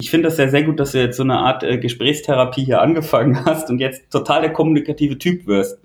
Ich 0.00 0.10
finde 0.10 0.28
das 0.28 0.38
ja 0.38 0.48
sehr 0.48 0.64
gut, 0.64 0.80
dass 0.80 0.92
du 0.92 1.00
jetzt 1.00 1.16
so 1.16 1.22
eine 1.22 1.38
Art 1.38 1.62
äh, 1.62 1.78
Gesprächstherapie 1.78 2.64
hier 2.64 2.82
angefangen 2.82 3.44
hast 3.46 3.70
und 3.70 3.78
jetzt 3.78 4.10
total 4.10 4.42
der 4.42 4.52
kommunikative 4.52 5.18
Typ 5.18 5.46
wirst. 5.46 5.78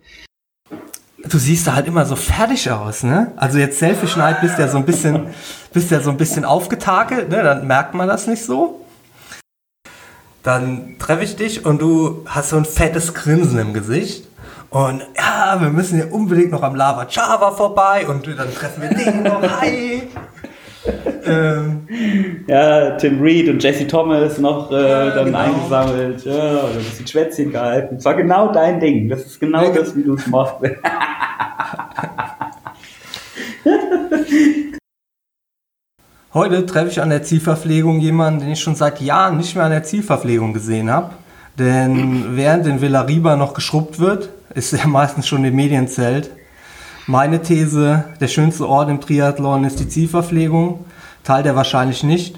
Du 1.23 1.37
siehst 1.37 1.67
da 1.67 1.75
halt 1.75 1.87
immer 1.87 2.05
so 2.05 2.15
fertig 2.15 2.71
aus, 2.71 3.03
ne? 3.03 3.33
Also 3.35 3.59
jetzt 3.59 3.77
Selfie-Schneid 3.79 4.41
bist 4.41 4.57
ja 4.57 4.67
so 4.67 4.77
ein 4.77 4.85
bisschen, 4.85 5.27
bist 5.73 5.91
ja 5.91 5.99
so 5.99 6.09
ein 6.09 6.17
bisschen 6.17 6.45
aufgetakelt, 6.45 7.29
ne? 7.29 7.43
Dann 7.43 7.67
merkt 7.67 7.93
man 7.93 8.07
das 8.07 8.25
nicht 8.25 8.43
so. 8.43 8.85
Dann 10.43 10.95
treffe 10.97 11.23
ich 11.23 11.35
dich 11.35 11.65
und 11.65 11.81
du 11.81 12.23
hast 12.25 12.49
so 12.49 12.57
ein 12.57 12.65
fettes 12.65 13.13
Grinsen 13.13 13.59
im 13.59 13.73
Gesicht. 13.73 14.27
Und 14.69 15.01
ja, 15.17 15.57
wir 15.59 15.69
müssen 15.69 15.95
hier 15.95 16.13
unbedingt 16.13 16.51
noch 16.51 16.63
am 16.63 16.75
Lava 16.75 17.07
Java 17.09 17.51
vorbei 17.51 18.07
und 18.07 18.25
dann 18.27 18.53
treffen 18.53 18.83
wir 18.83 18.89
den 18.89 19.23
noch. 19.23 19.41
Hi! 19.61 20.07
Ähm, 21.25 21.87
ja, 22.47 22.91
Tim 22.97 23.21
Reed 23.21 23.49
und 23.49 23.61
Jesse 23.63 23.87
Thomas 23.87 24.37
noch 24.37 24.71
äh, 24.71 24.75
ja, 24.75 25.09
dann 25.11 25.25
genau. 25.25 25.37
eingesammelt. 25.39 26.25
Ja, 26.25 26.59
und 26.59 26.71
ein 26.71 26.77
bisschen 26.77 27.07
Schwätzchen 27.07 27.51
gehalten. 27.51 27.95
Das 27.95 28.05
war 28.05 28.15
genau 28.15 28.51
dein 28.51 28.79
Ding. 28.79 29.09
Das 29.09 29.25
ist 29.25 29.39
genau 29.39 29.63
ja, 29.63 29.71
das, 29.71 29.95
wie 29.95 30.03
du 30.03 30.15
es 30.15 30.27
machst. 30.27 30.55
Heute 36.31 36.65
treffe 36.67 36.89
ich 36.89 37.01
an 37.01 37.09
der 37.09 37.23
Zielverpflegung 37.23 37.99
jemanden, 37.99 38.41
den 38.41 38.51
ich 38.51 38.59
schon 38.59 38.75
seit 38.75 39.01
Jahren 39.01 39.37
nicht 39.37 39.55
mehr 39.55 39.65
an 39.65 39.71
der 39.71 39.83
Zielverpflegung 39.83 40.53
gesehen 40.53 40.91
habe. 40.91 41.15
Denn 41.57 42.37
während 42.37 42.67
in 42.67 42.81
Villariba 42.81 43.35
noch 43.35 43.53
geschrubbt 43.53 43.99
wird, 43.99 44.29
ist 44.53 44.73
er 44.73 44.87
meistens 44.87 45.27
schon 45.27 45.43
im 45.43 45.55
Medienzelt. 45.55 46.29
Meine 47.09 47.41
These, 47.41 48.03
der 48.21 48.27
schönste 48.27 48.69
Ort 48.69 48.87
im 48.87 49.01
Triathlon 49.01 49.63
ist 49.63 49.79
die 49.79 49.89
Zielverpflegung. 49.89 50.85
Teilt 51.23 51.47
er 51.47 51.55
wahrscheinlich 51.55 52.03
nicht, 52.03 52.37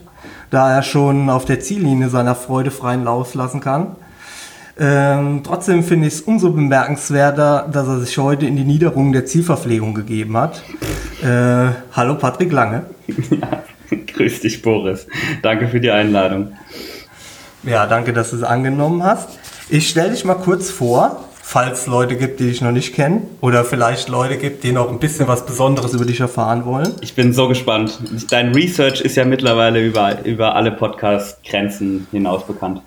da 0.50 0.74
er 0.74 0.82
schon 0.82 1.30
auf 1.30 1.44
der 1.44 1.60
Ziellinie 1.60 2.08
seiner 2.08 2.36
Freude 2.36 2.72
freien 2.72 3.04
Lauf 3.04 3.34
lassen 3.34 3.60
kann. 3.60 3.98
Ähm, 4.80 5.42
trotzdem 5.44 5.84
finde 5.84 6.08
ich 6.08 6.14
es 6.14 6.22
umso 6.22 6.52
bemerkenswerter, 6.52 7.68
dass 7.70 7.86
er 7.86 8.00
sich 8.00 8.18
heute 8.18 8.46
in 8.46 8.56
die 8.56 8.64
Niederung 8.64 9.12
der 9.12 9.26
Zielverpflegung 9.26 9.94
gegeben 9.94 10.38
hat. 10.38 10.64
Äh, 11.22 11.74
hallo 11.92 12.16
Patrick 12.16 12.54
Lange. 12.54 12.86
Ja, 13.30 13.64
grüß 14.16 14.40
dich 14.40 14.62
Boris. 14.62 15.06
Danke 15.42 15.68
für 15.68 15.82
die 15.82 15.92
Einladung. 15.92 16.54
Ja, 17.64 17.88
danke, 17.88 18.14
dass 18.14 18.30
du 18.30 18.38
es 18.38 18.44
angenommen 18.44 19.04
hast. 19.04 19.38
Ich 19.68 19.90
stelle 19.90 20.12
dich 20.12 20.24
mal 20.24 20.36
kurz 20.36 20.70
vor 20.70 21.26
falls 21.52 21.86
Leute 21.86 22.16
gibt, 22.16 22.40
die 22.40 22.46
dich 22.46 22.62
noch 22.62 22.72
nicht 22.72 22.96
kennen 22.96 23.28
oder 23.42 23.66
vielleicht 23.66 24.08
Leute 24.08 24.38
gibt, 24.38 24.64
die 24.64 24.72
noch 24.72 24.88
ein 24.88 25.00
bisschen 25.00 25.28
was 25.28 25.46
Besonderes 25.46 25.94
über 25.94 26.06
dich 26.06 26.22
erfahren 26.22 26.64
wollen. 26.64 26.94
Ich 27.02 27.14
bin 27.14 27.34
so 27.34 27.50
gespannt. 27.50 28.00
Dein 28.30 28.54
Research 28.54 29.02
ist 29.02 29.18
ja 29.18 29.26
mittlerweile 29.26 29.86
über, 29.86 30.24
über 30.24 30.56
alle 30.56 30.72
Podcast-Grenzen 30.72 32.08
hinaus 32.10 32.48
bekannt. 32.48 32.82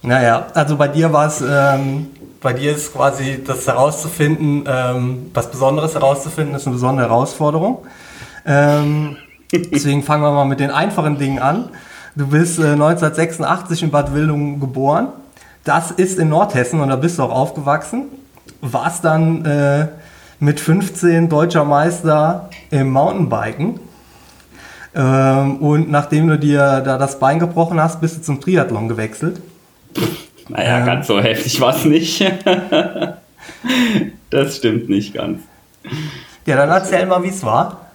Naja, 0.00 0.46
also 0.54 0.76
bei 0.76 0.88
dir 0.88 1.12
war 1.12 1.26
es, 1.26 1.44
ähm, 1.46 2.06
bei 2.40 2.54
dir 2.54 2.72
ist 2.72 2.94
quasi 2.94 3.44
das 3.46 3.66
herauszufinden, 3.66 4.64
ähm, 4.66 5.30
was 5.34 5.50
Besonderes 5.50 5.92
herauszufinden, 5.92 6.54
ist 6.54 6.66
eine 6.66 6.76
besondere 6.76 7.10
Herausforderung. 7.10 7.84
Ähm, 8.46 9.18
deswegen 9.52 10.02
fangen 10.02 10.22
wir 10.22 10.32
mal 10.32 10.46
mit 10.46 10.58
den 10.58 10.70
einfachen 10.70 11.18
Dingen 11.18 11.38
an. 11.38 11.68
Du 12.16 12.28
bist 12.28 12.58
äh, 12.58 12.72
1986 12.72 13.82
in 13.82 13.90
Bad 13.90 14.14
Wildungen 14.14 14.58
geboren 14.58 15.08
das 15.64 15.90
ist 15.90 16.18
in 16.18 16.28
Nordhessen 16.28 16.80
und 16.80 16.88
da 16.88 16.96
bist 16.96 17.18
du 17.18 17.22
auch 17.22 17.30
aufgewachsen. 17.30 18.06
Warst 18.60 19.04
dann 19.04 19.44
äh, 19.44 19.88
mit 20.40 20.60
15 20.60 21.28
deutscher 21.28 21.64
Meister 21.64 22.50
im 22.70 22.90
Mountainbiken. 22.90 23.80
Ähm, 24.94 25.56
und 25.56 25.90
nachdem 25.90 26.28
du 26.28 26.38
dir 26.38 26.80
da 26.80 26.98
das 26.98 27.18
Bein 27.18 27.38
gebrochen 27.38 27.80
hast, 27.80 28.00
bist 28.00 28.18
du 28.18 28.22
zum 28.22 28.40
Triathlon 28.40 28.88
gewechselt. 28.88 29.40
Naja, 30.48 30.80
ähm, 30.80 30.86
ganz 30.86 31.06
so 31.06 31.20
heftig 31.20 31.60
war 31.60 31.74
es 31.74 31.84
nicht. 31.84 32.20
das 34.30 34.56
stimmt 34.56 34.88
nicht 34.88 35.14
ganz. 35.14 35.40
Ja, 36.44 36.56
dann 36.56 36.70
erzähl 36.70 37.06
mal, 37.06 37.22
wie 37.22 37.28
es 37.28 37.42
war 37.44 37.91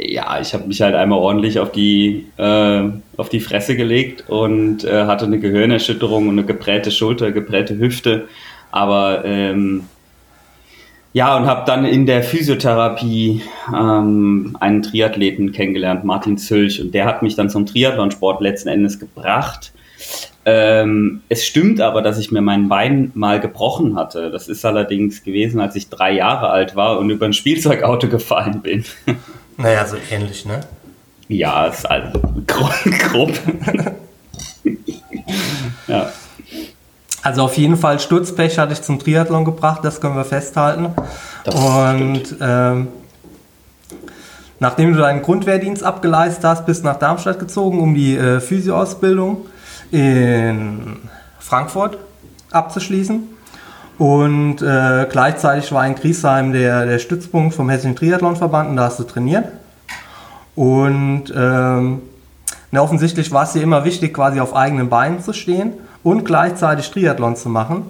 ja, 0.00 0.40
ich 0.40 0.54
habe 0.54 0.66
mich 0.66 0.80
halt 0.80 0.94
einmal 0.94 1.18
ordentlich 1.18 1.58
auf 1.58 1.72
die, 1.72 2.26
äh, 2.36 2.82
auf 3.16 3.28
die 3.28 3.40
Fresse 3.40 3.76
gelegt 3.76 4.24
und 4.28 4.84
äh, 4.84 5.04
hatte 5.04 5.26
eine 5.26 5.38
Gehirnerschütterung 5.38 6.28
und 6.28 6.38
eine 6.38 6.46
geprägte 6.46 6.90
Schulter, 6.90 7.32
geprägte 7.32 7.78
Hüfte. 7.78 8.28
Aber 8.70 9.24
ähm, 9.24 9.84
ja, 11.12 11.36
und 11.36 11.46
habe 11.46 11.64
dann 11.66 11.84
in 11.84 12.06
der 12.06 12.22
Physiotherapie 12.22 13.42
ähm, 13.74 14.56
einen 14.60 14.82
Triathleten 14.82 15.52
kennengelernt, 15.52 16.04
Martin 16.04 16.38
Zülch. 16.38 16.80
Und 16.80 16.94
der 16.94 17.04
hat 17.04 17.22
mich 17.22 17.34
dann 17.34 17.50
zum 17.50 17.66
Triathlonsport 17.66 18.40
letzten 18.40 18.68
Endes 18.68 19.00
gebracht. 19.00 19.72
Ähm, 20.46 21.20
es 21.28 21.44
stimmt 21.44 21.80
aber, 21.80 22.00
dass 22.00 22.18
ich 22.18 22.30
mir 22.30 22.40
mein 22.40 22.68
Bein 22.68 23.10
mal 23.14 23.40
gebrochen 23.40 23.96
hatte. 23.96 24.30
Das 24.30 24.48
ist 24.48 24.64
allerdings 24.64 25.22
gewesen, 25.24 25.60
als 25.60 25.76
ich 25.76 25.90
drei 25.90 26.12
Jahre 26.12 26.48
alt 26.48 26.76
war 26.76 26.98
und 26.98 27.10
über 27.10 27.26
ein 27.26 27.32
Spielzeugauto 27.32 28.08
gefallen 28.08 28.62
bin. 28.62 28.84
Naja, 29.60 29.86
so 29.86 29.96
ähnlich, 30.10 30.46
ne? 30.46 30.60
Ja, 31.28 31.66
ist 31.66 31.88
also 31.88 32.18
grob. 32.46 33.32
ja. 35.86 36.10
Also 37.22 37.42
auf 37.42 37.56
jeden 37.58 37.76
Fall 37.76 38.00
Sturzpech 38.00 38.58
hatte 38.58 38.72
ich 38.72 38.82
zum 38.82 38.98
Triathlon 38.98 39.44
gebracht, 39.44 39.80
das 39.84 40.00
können 40.00 40.16
wir 40.16 40.24
festhalten. 40.24 40.88
Das 41.44 41.54
Und 41.54 42.36
ähm, 42.40 42.88
nachdem 44.58 44.94
du 44.94 44.98
deinen 44.98 45.20
Grundwehrdienst 45.20 45.84
abgeleistet 45.84 46.44
hast, 46.44 46.64
bist 46.64 46.82
du 46.82 46.86
nach 46.86 46.98
Darmstadt 46.98 47.38
gezogen, 47.38 47.80
um 47.80 47.94
die 47.94 48.16
äh, 48.16 48.40
Physioausbildung 48.40 49.46
in 49.90 50.96
Frankfurt 51.38 51.98
abzuschließen. 52.50 53.28
Und 54.00 54.62
äh, 54.62 55.06
gleichzeitig 55.10 55.70
war 55.72 55.86
in 55.86 55.94
Griesheim 55.94 56.54
der, 56.54 56.86
der 56.86 56.98
Stützpunkt 56.98 57.54
vom 57.54 57.68
Hessischen 57.68 57.94
Triathlonverband 57.96 58.70
und 58.70 58.76
da 58.76 58.84
hast 58.84 58.98
du 58.98 59.04
trainiert. 59.04 59.44
Und 60.56 61.24
ähm, 61.36 62.00
na, 62.70 62.80
offensichtlich 62.80 63.30
war 63.30 63.42
es 63.42 63.52
dir 63.52 63.62
immer 63.62 63.84
wichtig, 63.84 64.14
quasi 64.14 64.40
auf 64.40 64.56
eigenen 64.56 64.88
Beinen 64.88 65.20
zu 65.20 65.34
stehen 65.34 65.74
und 66.02 66.24
gleichzeitig 66.24 66.90
Triathlon 66.90 67.36
zu 67.36 67.50
machen. 67.50 67.82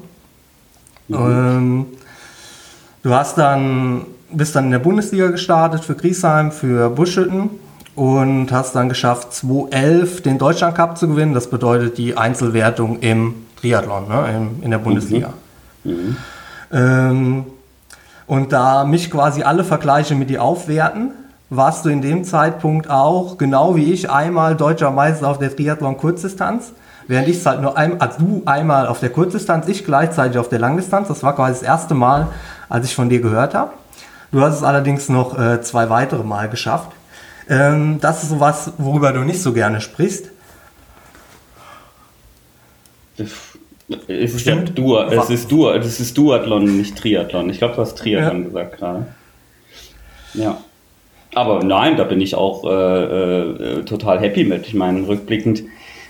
Mhm. 1.07 1.17
Ähm, 1.17 1.87
du 3.05 3.15
hast 3.15 3.39
dann, 3.39 4.05
bist 4.33 4.57
dann 4.57 4.65
in 4.65 4.71
der 4.73 4.81
Bundesliga 4.81 5.29
gestartet 5.29 5.85
für 5.85 5.95
Griesheim, 5.95 6.51
für 6.51 6.91
Buschhütten 6.91 7.51
und 7.95 8.51
hast 8.51 8.75
dann 8.75 8.89
geschafft, 8.89 9.33
2011 9.33 10.23
den 10.23 10.39
Deutschland 10.39 10.75
Cup 10.75 10.99
zu 10.99 11.07
gewinnen. 11.07 11.35
Das 11.35 11.49
bedeutet 11.49 11.99
die 11.99 12.17
Einzelwertung 12.17 12.99
im 12.99 13.47
Triathlon, 13.61 14.09
ne, 14.09 14.25
in, 14.37 14.65
in 14.65 14.71
der 14.73 14.79
Bundesliga. 14.79 15.29
Mhm. 15.29 15.50
Mhm. 15.85 16.17
Ähm, 16.73 17.47
und 18.27 18.53
da 18.53 18.85
mich 18.85 19.11
quasi 19.11 19.43
alle 19.43 19.65
Vergleiche 19.65 20.15
mit 20.15 20.31
dir 20.31 20.43
aufwerten, 20.43 21.13
warst 21.49 21.85
du 21.85 21.89
in 21.89 22.01
dem 22.01 22.25
Zeitpunkt 22.25 22.89
auch, 22.89 23.39
genau 23.39 23.75
wie 23.75 23.93
ich, 23.93 24.09
einmal 24.09 24.57
deutscher 24.57 24.93
Meister 24.93 25.29
auf 25.29 25.39
der 25.39 25.55
Triathlon-Kurzdistanz. 25.55 26.73
Während 27.09 27.27
ich 27.27 27.39
es 27.39 27.47
halt 27.47 27.61
nur 27.61 27.77
einmal, 27.77 27.99
also 27.99 28.19
du 28.21 28.43
einmal 28.47 28.87
auf 28.87 29.01
der 29.01 29.11
Kurzdistanz, 29.11 29.67
ich 29.67 29.85
gleichzeitig 29.85 30.39
auf 30.39 30.49
der 30.49 30.61
Langdistanz. 30.61 31.09
Das 31.09 31.25
war 31.25 31.35
quasi 31.35 31.55
das 31.55 31.63
erste 31.63 31.95
Mal, 31.95 32.29
als 32.69 32.87
ich 32.87 32.95
von 32.95 33.09
dir 33.09 33.21
gehört 33.21 33.53
habe. 33.53 33.73
Du 34.31 34.41
hast 34.43 34.55
es 34.55 34.63
allerdings 34.63 35.09
noch 35.09 35.37
äh, 35.37 35.61
zwei 35.61 35.91
weitere 35.91 36.23
Mal 36.23 36.49
geschafft. 36.49 36.93
Ähm, 37.49 37.99
das 38.01 38.23
ist 38.23 38.29
sowas, 38.29 38.73
worüber 38.79 39.13
du 39.13 39.23
nicht 39.23 39.43
so 39.43 39.53
gerne 39.53 39.81
sprichst. 39.81 40.27
Es 43.17 43.50
ist 44.07 44.47
ja 44.47 44.57
Dur, 44.57 45.11
es 45.13 45.31
ist 45.31 45.51
Dur, 45.51 45.75
es 45.75 46.01
ist 46.01 46.17
Duathlon, 46.17 46.79
nicht 46.79 46.97
Triathlon. 46.97 47.51
Ich 47.51 47.59
glaube, 47.59 47.75
du 47.75 47.81
hast 47.83 47.97
Triathlon 47.97 48.43
ja. 48.43 48.49
gesagt 48.49 48.79
gerade. 48.79 49.07
Ja. 50.35 50.59
Aber 51.35 51.63
nein, 51.63 51.97
da 51.97 52.05
bin 52.05 52.21
ich 52.21 52.35
auch 52.35 52.65
äh, 52.65 52.71
äh, 52.71 53.85
total 53.85 54.21
happy 54.21 54.45
mit. 54.45 54.67
Ich 54.67 54.75
meine, 54.75 55.07
rückblickend 55.07 55.63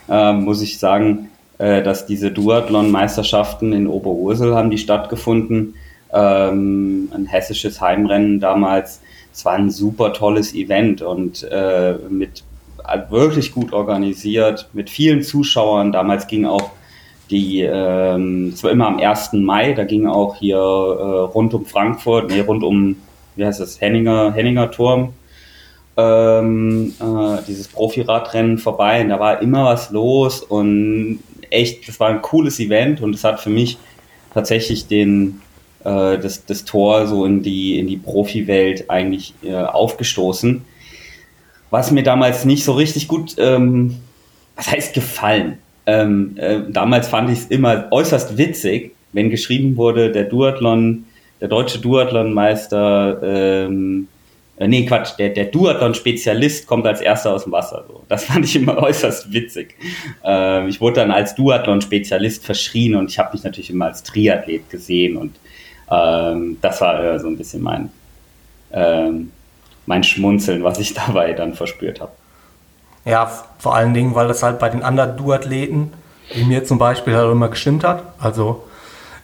äh, 0.08 0.32
muss 0.32 0.62
ich 0.62 0.78
sagen, 0.78 1.28
äh, 1.58 1.82
dass 1.82 2.06
diese 2.06 2.30
Duathlon-Meisterschaften 2.30 3.72
in 3.72 3.86
Oberursel 3.86 4.54
haben 4.54 4.70
die 4.70 4.78
stattgefunden. 4.78 5.74
Ähm, 6.12 7.10
ein 7.14 7.26
hessisches 7.26 7.80
Heimrennen 7.80 8.40
damals. 8.40 9.00
Es 9.32 9.44
war 9.44 9.54
ein 9.54 9.70
super 9.70 10.12
tolles 10.12 10.54
Event 10.54 11.02
und 11.02 11.44
äh, 11.44 11.94
mit 12.08 12.44
wirklich 13.10 13.52
gut 13.52 13.72
organisiert, 13.72 14.68
mit 14.72 14.90
vielen 14.90 15.22
Zuschauern. 15.22 15.92
Damals 15.92 16.26
ging 16.26 16.46
auch 16.46 16.70
die, 17.30 17.60
ähm, 17.62 18.50
es 18.52 18.62
war 18.62 18.70
immer 18.70 18.86
am 18.86 18.98
1. 18.98 19.34
Mai, 19.34 19.72
da 19.72 19.84
ging 19.84 20.06
auch 20.06 20.36
hier 20.36 20.56
äh, 20.56 20.60
rund 20.60 21.54
um 21.54 21.64
Frankfurt, 21.64 22.30
nee, 22.30 22.40
rund 22.40 22.62
um, 22.62 22.96
wie 23.36 23.44
heißt 23.44 23.60
das, 23.60 23.80
Henninger, 23.80 24.32
Henninger 24.32 24.70
Turm, 24.70 25.14
ähm, 25.96 26.94
äh, 27.00 27.42
dieses 27.46 27.68
Profiradrennen 27.68 28.58
vorbei 28.58 29.02
und 29.02 29.10
da 29.10 29.20
war 29.20 29.40
immer 29.42 29.66
was 29.66 29.90
los 29.90 30.40
und 30.40 31.20
echt, 31.50 31.88
das 31.88 32.00
war 32.00 32.08
ein 32.08 32.22
cooles 32.22 32.58
Event 32.60 33.00
und 33.00 33.14
es 33.14 33.24
hat 33.24 33.40
für 33.40 33.50
mich 33.50 33.78
tatsächlich 34.34 34.86
den, 34.86 35.40
äh, 35.84 36.18
das, 36.18 36.44
das 36.46 36.64
Tor 36.64 37.06
so 37.06 37.24
in 37.24 37.42
die, 37.42 37.78
in 37.78 37.86
die 37.86 37.96
Profi-Welt 37.96 38.90
eigentlich 38.90 39.34
äh, 39.42 39.54
aufgestoßen. 39.54 40.64
Was 41.70 41.92
mir 41.92 42.02
damals 42.02 42.44
nicht 42.44 42.64
so 42.64 42.72
richtig 42.72 43.06
gut 43.06 43.36
ähm, 43.38 43.96
was 44.60 44.70
heißt 44.70 44.94
gefallen? 44.94 45.58
Ähm, 45.90 46.36
äh, 46.36 46.60
damals 46.68 47.08
fand 47.08 47.30
ich 47.30 47.40
es 47.40 47.46
immer 47.46 47.88
äußerst 47.90 48.38
witzig, 48.38 48.92
wenn 49.12 49.28
geschrieben 49.28 49.76
wurde, 49.76 50.12
der 50.12 50.24
Duathlon, 50.24 51.04
der 51.40 51.48
deutsche 51.48 51.80
Duathlonmeister, 51.80 53.20
ähm, 53.22 54.06
äh, 54.56 54.68
nee, 54.68 54.86
Quatsch, 54.86 55.18
der, 55.18 55.30
der 55.30 55.46
Duathlon-Spezialist 55.46 56.68
kommt 56.68 56.86
als 56.86 57.00
erster 57.00 57.32
aus 57.34 57.42
dem 57.42 57.52
Wasser. 57.52 57.84
So. 57.88 58.04
Das 58.08 58.24
fand 58.26 58.44
ich 58.44 58.54
immer 58.54 58.78
äußerst 58.78 59.32
witzig. 59.32 59.74
Ähm, 60.22 60.68
ich 60.68 60.80
wurde 60.80 61.00
dann 61.00 61.10
als 61.10 61.34
Duathlon-Spezialist 61.34 62.44
verschrien 62.44 62.94
und 62.94 63.10
ich 63.10 63.18
habe 63.18 63.32
mich 63.32 63.42
natürlich 63.42 63.70
immer 63.70 63.86
als 63.86 64.04
Triathlet 64.04 64.70
gesehen 64.70 65.16
und 65.16 65.34
ähm, 65.90 66.58
das 66.60 66.80
war 66.80 67.02
äh, 67.02 67.18
so 67.18 67.26
ein 67.26 67.36
bisschen 67.36 67.62
mein, 67.62 67.90
ähm, 68.72 69.32
mein 69.86 70.04
Schmunzeln, 70.04 70.62
was 70.62 70.78
ich 70.78 70.94
dabei 71.06 71.32
dann 71.32 71.54
verspürt 71.54 72.00
habe. 72.00 72.12
Ja, 73.04 73.30
vor 73.58 73.74
allen 73.74 73.94
Dingen, 73.94 74.14
weil 74.14 74.28
das 74.28 74.42
halt 74.42 74.58
bei 74.58 74.68
den 74.68 74.82
anderen 74.82 75.16
Duathleten, 75.16 75.92
wie 76.34 76.44
mir 76.44 76.64
zum 76.64 76.78
Beispiel, 76.78 77.16
halt 77.16 77.30
immer 77.30 77.48
gestimmt 77.48 77.84
hat. 77.84 78.02
Also 78.18 78.64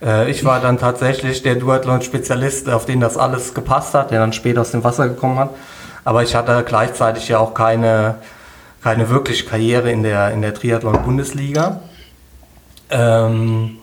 äh, 0.02 0.30
ich 0.30 0.44
war 0.44 0.60
dann 0.60 0.78
tatsächlich 0.78 1.42
der 1.42 1.56
Duathlon-Spezialist, 1.56 2.68
auf 2.70 2.86
den 2.86 3.00
das 3.00 3.16
alles 3.16 3.54
gepasst 3.54 3.94
hat, 3.94 4.10
der 4.10 4.20
dann 4.20 4.32
später 4.32 4.62
aus 4.62 4.70
dem 4.70 4.84
Wasser 4.84 5.08
gekommen 5.08 5.38
hat. 5.38 5.50
Aber 6.04 6.22
ich 6.22 6.34
hatte 6.34 6.62
gleichzeitig 6.64 7.28
ja 7.28 7.38
auch 7.38 7.52
keine, 7.52 8.16
keine 8.82 9.10
wirkliche 9.10 9.44
Karriere 9.44 9.90
in 9.90 10.02
der, 10.02 10.30
in 10.30 10.42
der 10.42 10.54
Triathlon-Bundesliga. 10.54 11.80
Ähm, 12.90 13.78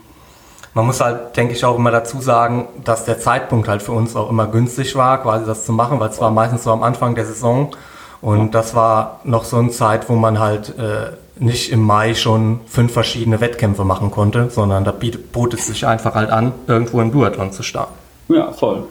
man 0.73 0.85
muss 0.87 1.01
halt, 1.01 1.37
denke 1.37 1.53
ich, 1.53 1.65
auch 1.65 1.77
immer 1.77 1.91
dazu 1.91 2.19
sagen, 2.19 2.67
dass 2.83 3.05
der 3.05 3.19
Zeitpunkt 3.19 3.67
halt 3.67 3.83
für 3.83 3.91
uns 3.91 4.15
auch 4.15 4.29
immer 4.29 4.47
günstig 4.47 4.95
war, 4.95 5.21
quasi 5.21 5.45
das 5.45 5.65
zu 5.65 5.73
machen, 5.73 5.99
weil 5.99 6.09
es 6.09 6.19
war 6.19 6.31
meistens 6.31 6.63
so 6.63 6.71
am 6.71 6.81
Anfang 6.81 7.13
der 7.13 7.25
Saison 7.25 7.75
und 8.23 8.55
das 8.55 8.73
war 8.73 9.19
noch 9.25 9.43
so 9.43 9.57
eine 9.57 9.69
Zeit, 9.69 10.07
wo 10.07 10.15
man 10.15 10.39
halt 10.39 10.79
äh, 10.79 11.11
nicht 11.35 11.73
im 11.73 11.81
Mai 11.81 12.15
schon 12.15 12.61
fünf 12.67 12.93
verschiedene 12.93 13.41
Wettkämpfe 13.41 13.83
machen 13.83 14.11
konnte, 14.11 14.49
sondern 14.49 14.85
da 14.85 14.93
bot 15.33 15.53
es 15.53 15.67
sich 15.67 15.85
einfach 15.85 16.15
halt 16.15 16.29
an, 16.29 16.53
irgendwo 16.65 17.01
im 17.01 17.11
Duathlon 17.11 17.51
zu 17.51 17.63
starten. 17.63 17.93
Ja, 18.29 18.53
voll. 18.53 18.87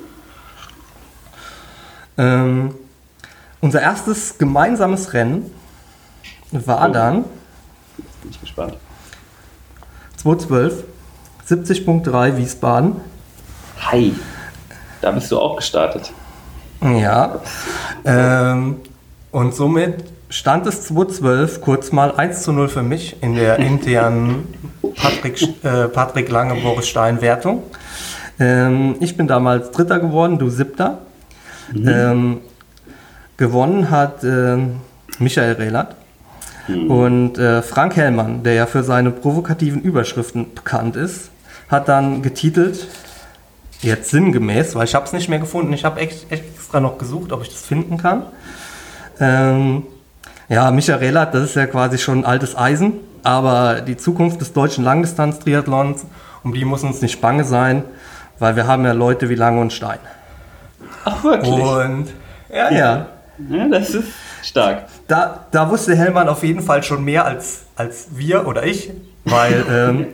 Ähm, 2.18 2.74
unser 3.62 3.80
erstes 3.80 4.36
gemeinsames 4.36 5.14
Rennen 5.14 5.50
war 6.50 6.90
oh. 6.90 6.92
dann. 6.92 7.24
Bin 8.20 8.32
ich 8.32 8.40
gespannt. 8.42 8.76
2012, 10.18 10.84
70.3 11.48 12.36
Wiesbaden. 12.36 12.96
Hi, 13.80 14.14
da 15.00 15.10
bist 15.10 15.32
du 15.32 15.40
auch 15.40 15.56
gestartet. 15.56 16.12
Ja. 16.82 17.40
Ähm, 18.04 18.76
und 19.32 19.54
somit 19.54 20.04
stand 20.28 20.66
es 20.66 20.84
2012 20.86 21.60
kurz 21.60 21.90
mal 21.90 22.14
1 22.14 22.42
zu 22.42 22.52
0 22.52 22.68
für 22.68 22.82
mich 22.82 23.16
in 23.22 23.34
der 23.34 23.58
internen 23.58 24.46
Patrick, 24.94 25.42
äh, 25.64 25.88
Patrick 25.88 26.30
Lange 26.30 26.54
Boris 26.60 26.88
Stein 26.88 27.20
Wertung. 27.20 27.62
Ähm, 28.38 28.96
ich 29.00 29.16
bin 29.16 29.26
damals 29.26 29.70
Dritter 29.70 29.98
geworden, 29.98 30.38
du 30.38 30.48
Siebter. 30.48 30.98
Mhm. 31.72 31.88
Ähm, 31.88 32.40
gewonnen 33.36 33.90
hat 33.90 34.22
äh, 34.22 34.58
Michael 35.18 35.54
Rehlert. 35.54 35.96
Mhm. 36.68 36.90
Und 36.90 37.38
äh, 37.38 37.62
Frank 37.62 37.96
Hellmann, 37.96 38.42
der 38.42 38.54
ja 38.54 38.66
für 38.66 38.82
seine 38.82 39.10
provokativen 39.10 39.82
Überschriften 39.82 40.54
bekannt 40.54 40.96
ist, 40.96 41.30
hat 41.68 41.88
dann 41.88 42.22
getitelt, 42.22 42.86
jetzt 43.80 44.10
sinngemäß, 44.10 44.74
weil 44.74 44.84
ich 44.84 44.94
habe 44.94 45.06
es 45.06 45.12
nicht 45.12 45.28
mehr 45.28 45.38
gefunden, 45.38 45.72
ich 45.72 45.84
habe 45.84 46.00
extra 46.00 46.80
noch 46.80 46.98
gesucht, 46.98 47.32
ob 47.32 47.42
ich 47.42 47.48
das 47.48 47.62
finden 47.62 47.96
kann. 47.96 48.24
Ähm, 49.22 49.84
ja, 50.48 50.70
Michaela, 50.70 51.26
das 51.26 51.44
ist 51.44 51.56
ja 51.56 51.66
quasi 51.66 51.96
schon 51.96 52.24
altes 52.24 52.56
Eisen, 52.56 52.94
aber 53.22 53.80
die 53.80 53.96
Zukunft 53.96 54.40
des 54.40 54.52
deutschen 54.52 54.82
Langdistanz-Triathlons, 54.84 56.04
um 56.42 56.52
die 56.52 56.64
muss 56.64 56.82
uns 56.82 57.00
nicht 57.00 57.20
bange 57.20 57.44
sein, 57.44 57.84
weil 58.40 58.56
wir 58.56 58.66
haben 58.66 58.84
ja 58.84 58.92
Leute 58.92 59.28
wie 59.28 59.36
Lange 59.36 59.60
und 59.60 59.72
Stein. 59.72 60.00
Ach, 61.04 61.22
wirklich? 61.22 61.52
Und, 61.52 62.08
ja, 62.52 62.70
ja. 62.70 63.06
Ja, 63.48 63.68
das 63.68 63.90
ist 63.90 64.08
stark. 64.42 64.86
Da, 65.08 65.46
da 65.50 65.70
wusste 65.70 65.96
Hellmann 65.96 66.28
auf 66.28 66.42
jeden 66.42 66.60
Fall 66.60 66.82
schon 66.82 67.04
mehr 67.04 67.24
als, 67.24 67.62
als 67.76 68.08
wir 68.10 68.46
oder 68.46 68.64
ich, 68.64 68.90
weil 69.24 69.64
ähm, 69.70 70.06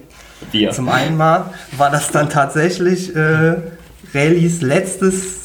wir. 0.53 0.71
zum 0.71 0.89
einen 0.89 1.17
mal 1.17 1.47
war 1.77 1.91
das 1.91 2.11
dann 2.11 2.29
tatsächlich 2.29 3.15
äh, 3.17 3.57
Rallys 4.15 4.61
letztes 4.61 5.38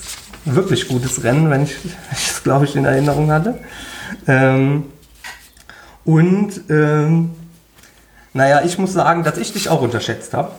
wirklich 0.45 0.87
gutes 0.87 1.23
Rennen, 1.23 1.49
wenn 1.49 1.63
ich 1.63 1.75
es, 2.11 2.43
glaube 2.43 2.65
ich, 2.65 2.75
in 2.75 2.85
Erinnerung 2.85 3.31
hatte. 3.31 3.59
Ähm, 4.27 4.85
und 6.05 6.61
ähm, 6.69 7.31
naja, 8.33 8.61
ich 8.65 8.77
muss 8.77 8.93
sagen, 8.93 9.23
dass 9.23 9.37
ich 9.37 9.53
dich 9.53 9.69
auch 9.69 9.81
unterschätzt 9.81 10.33
habe. 10.33 10.51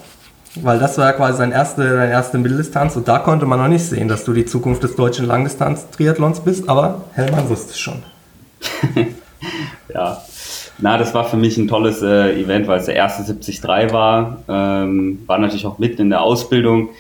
Weil 0.57 0.79
das 0.79 0.99
war 0.99 1.07
ja 1.07 1.13
quasi 1.13 1.39
deine 1.39 1.53
erste, 1.53 1.83
deine 1.83 2.13
erste 2.13 2.39
Mitteldistanz 2.39 2.95
und 2.95 3.09
da 3.09 3.19
konnte 3.19 3.45
man 3.45 3.59
noch 3.59 3.67
nicht 3.67 3.85
sehen, 3.85 4.07
dass 4.07 4.25
du 4.25 4.33
die 4.33 4.45
Zukunft 4.45 4.85
des 4.85 4.95
deutschen 4.95 5.27
Langdistanz-Triathlons 5.27 6.41
bist, 6.41 6.69
aber 6.69 7.03
Hellmann 7.15 7.49
wusste 7.49 7.71
es 7.71 7.81
schon. 7.81 8.05
ja, 9.93 10.23
na, 10.79 10.97
das 10.97 11.13
war 11.13 11.25
für 11.25 11.37
mich 11.37 11.57
ein 11.57 11.67
tolles 11.67 12.03
äh, 12.03 12.41
Event, 12.41 12.69
weil 12.69 12.79
es 12.79 12.87
der 12.87 12.95
erste 12.95 13.25
73 13.25 13.65
war. 13.93 14.45
Ähm, 14.49 15.23
war 15.27 15.39
natürlich 15.39 15.67
auch 15.67 15.79
mitten 15.79 16.03
in 16.03 16.11
der 16.11 16.23
Ausbildung 16.23 16.91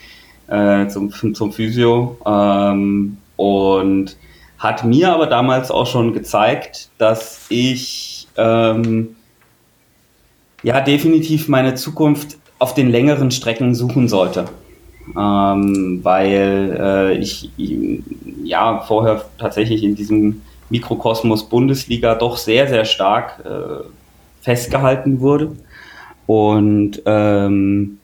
äh, 0.49 0.88
zum, 0.88 1.12
zum 1.35 1.52
Physio 1.52 2.17
ähm, 2.26 3.19
und 3.37 4.17
hat 4.58 4.85
mir 4.85 5.12
aber 5.12 5.26
damals 5.26 5.70
auch 5.70 5.87
schon 5.87 6.12
gezeigt, 6.12 6.88
dass 6.99 7.46
ich 7.50 8.29
ähm, 8.37 9.17
ja 10.62 10.81
definitiv 10.81 11.49
meine 11.49 11.75
Zukunft 11.75 12.38
auf 12.58 12.75
den 12.75 12.91
längeren 12.91 13.31
Strecken 13.31 13.75
suchen 13.75 14.08
sollte. 14.08 14.46
Ähm, 15.19 16.00
weil 16.02 16.79
äh, 16.81 17.19
ich 17.19 17.50
ja 18.43 18.81
vorher 18.81 19.26
tatsächlich 19.38 19.82
in 19.82 19.94
diesem 19.94 20.41
Mikrokosmos 20.70 21.49
Bundesliga 21.49 22.14
doch 22.14 22.38
sehr, 22.38 22.69
sehr 22.69 22.87
stark 22.87 23.44
äh, 23.44 23.85
festgehalten 24.41 25.20
wurde. 25.20 25.52
Und 26.26 27.02
ähm, 27.05 27.99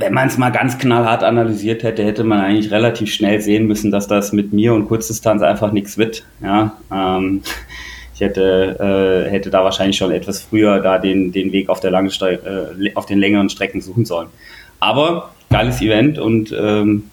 wenn 0.00 0.14
man 0.14 0.28
es 0.28 0.38
mal 0.38 0.50
ganz 0.50 0.78
knallhart 0.78 1.22
analysiert 1.22 1.82
hätte, 1.82 2.04
hätte 2.04 2.24
man 2.24 2.40
eigentlich 2.40 2.70
relativ 2.70 3.12
schnell 3.12 3.40
sehen 3.40 3.66
müssen, 3.66 3.90
dass 3.90 4.06
das 4.08 4.32
mit 4.32 4.52
mir 4.52 4.72
und 4.72 4.88
Kurzdistanz 4.88 5.42
einfach 5.42 5.72
nichts 5.72 5.98
wird. 5.98 6.24
Ja, 6.42 6.72
ähm, 6.92 7.42
ich 8.14 8.20
hätte, 8.20 9.26
äh, 9.26 9.30
hätte 9.30 9.50
da 9.50 9.62
wahrscheinlich 9.62 9.96
schon 9.96 10.10
etwas 10.10 10.40
früher 10.40 10.80
da 10.80 10.98
den, 10.98 11.32
den 11.32 11.52
Weg 11.52 11.68
auf, 11.68 11.80
der 11.80 11.90
langen 11.90 12.10
äh, 12.10 12.94
auf 12.94 13.06
den 13.06 13.18
längeren 13.18 13.50
Strecken 13.50 13.80
suchen 13.80 14.04
sollen. 14.04 14.28
Aber 14.80 15.30
geiles 15.50 15.82
Event 15.82 16.18
und 16.18 16.52
ähm, 16.58 17.10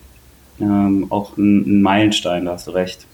ähm, 0.60 1.08
auch 1.10 1.38
ein, 1.38 1.79
ein 1.79 1.82
Meilenstein, 1.82 2.46
da 2.46 2.53
hast 2.53 2.67
du 2.67 2.72
recht. 2.72 3.06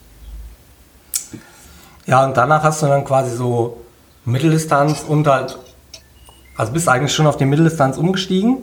Ja, 2.05 2.25
und 2.25 2.37
danach 2.37 2.63
hast 2.63 2.81
du 2.83 2.85
dann 2.85 3.03
quasi 3.03 3.35
so 3.35 3.81
Mitteldistanz 4.25 5.03
und 5.07 5.25
halt, 5.25 5.57
also 6.57 6.73
bist 6.73 6.87
eigentlich 6.87 7.13
schon 7.13 7.25
auf 7.25 7.37
die 7.37 7.45
Mitteldistanz 7.45 7.97
umgestiegen 7.97 8.57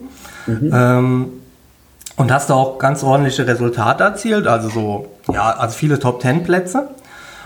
Mhm. 0.47 0.71
Ähm, 0.73 1.29
und 2.17 2.31
hast 2.31 2.49
da 2.49 2.53
auch 2.55 2.77
ganz 2.77 3.03
ordentliche 3.03 3.47
Resultate 3.47 4.03
erzielt, 4.03 4.47
also 4.47 4.69
so, 4.69 5.07
ja, 5.31 5.51
also 5.51 5.75
viele 5.75 5.99
Top 5.99 6.19
Ten 6.19 6.43
Plätze. 6.43 6.89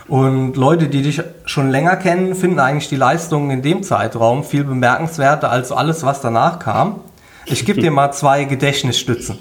Und 0.07 0.55
Leute, 0.55 0.87
die 0.87 1.01
dich 1.01 1.21
schon 1.45 1.69
länger 1.71 1.95
kennen, 1.95 2.35
finden 2.35 2.59
eigentlich 2.59 2.89
die 2.89 2.95
Leistungen 2.95 3.49
in 3.49 3.61
dem 3.61 3.83
Zeitraum 3.83 4.43
viel 4.43 4.63
bemerkenswerter 4.63 5.49
als 5.49 5.71
alles, 5.71 6.03
was 6.03 6.21
danach 6.21 6.59
kam. 6.59 6.99
Ich 7.45 7.65
gebe 7.65 7.81
dir 7.81 7.91
mal 7.91 8.11
zwei 8.11 8.43
Gedächtnisstützen, 8.43 9.39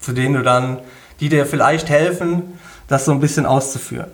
zu 0.00 0.12
denen 0.12 0.34
du 0.34 0.42
dann, 0.42 0.78
die 1.20 1.28
dir 1.28 1.46
vielleicht 1.46 1.88
helfen, 1.88 2.58
das 2.88 3.04
so 3.04 3.12
ein 3.12 3.20
bisschen 3.20 3.46
auszuführen. 3.46 4.10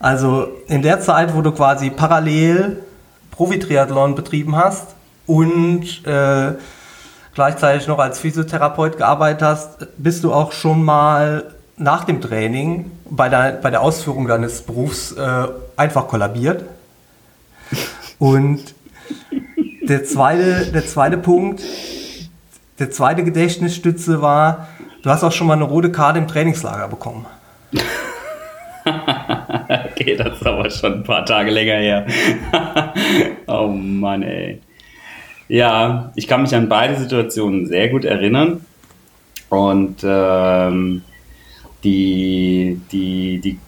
Also 0.00 0.48
in 0.66 0.82
der 0.82 1.00
Zeit, 1.00 1.34
wo 1.34 1.40
du 1.40 1.52
quasi 1.52 1.90
parallel 1.90 2.82
Profi-Triathlon 3.30 4.14
betrieben 4.14 4.56
hast 4.56 4.88
und 5.26 6.04
äh, 6.06 6.52
gleichzeitig 7.34 7.86
noch 7.88 7.98
als 7.98 8.18
Physiotherapeut 8.18 8.96
gearbeitet 8.96 9.42
hast, 9.42 9.86
bist 9.98 10.24
du 10.24 10.32
auch 10.32 10.52
schon 10.52 10.82
mal 10.82 11.44
nach 11.76 12.04
dem 12.04 12.20
Training 12.20 12.90
bei 13.10 13.28
der, 13.28 13.52
bei 13.52 13.70
der 13.70 13.82
Ausführung 13.82 14.26
deines 14.28 14.62
Berufs 14.62 15.12
äh, 15.12 15.46
einfach 15.76 16.06
kollabiert. 16.08 16.64
Und 18.18 18.74
der 19.82 20.04
zweite, 20.04 20.70
der 20.72 20.86
zweite 20.86 21.18
Punkt, 21.18 21.62
der 22.78 22.90
zweite 22.90 23.24
Gedächtnisstütze 23.24 24.22
war, 24.22 24.68
du 25.02 25.10
hast 25.10 25.24
auch 25.24 25.32
schon 25.32 25.48
mal 25.48 25.54
eine 25.54 25.64
rote 25.64 25.90
Karte 25.90 26.18
im 26.18 26.28
Trainingslager 26.28 26.88
bekommen. 26.88 27.26
okay, 28.84 30.16
das 30.16 30.38
ist 30.38 30.46
aber 30.46 30.70
schon 30.70 30.94
ein 30.94 31.02
paar 31.02 31.26
Tage 31.26 31.50
länger 31.50 31.74
her. 31.74 32.06
oh 33.46 33.66
Mann, 33.68 34.22
ey. 34.22 34.60
Ja, 35.54 36.10
ich 36.16 36.26
kann 36.26 36.42
mich 36.42 36.52
an 36.52 36.68
beide 36.68 36.96
Situationen 36.96 37.68
sehr 37.68 37.88
gut 37.88 38.04
erinnern. 38.04 38.66
Und 39.50 39.98
ähm, 40.02 41.02
die, 41.84 42.80
die, 42.90 43.38
die, 43.38 43.58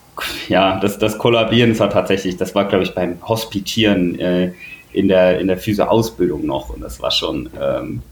ja, 0.49 0.81
das, 0.81 0.99
das 0.99 1.17
Kollabieren, 1.17 1.71
das 1.71 1.79
war 1.79 1.91
tatsächlich, 1.91 2.37
das 2.37 2.57
war, 2.57 2.65
glaube 2.65 2.83
ich, 2.83 2.93
beim 2.93 3.19
Hospitieren 3.29 4.19
äh, 4.19 4.51
in 4.93 5.07
der, 5.07 5.39
in 5.39 5.47
der 5.47 5.59
Physio-Ausbildung 5.59 6.45
noch. 6.45 6.71
Und 6.71 6.81
das 6.81 7.01
war 7.01 7.13
schon 7.13 7.51
ähm, 7.57 8.03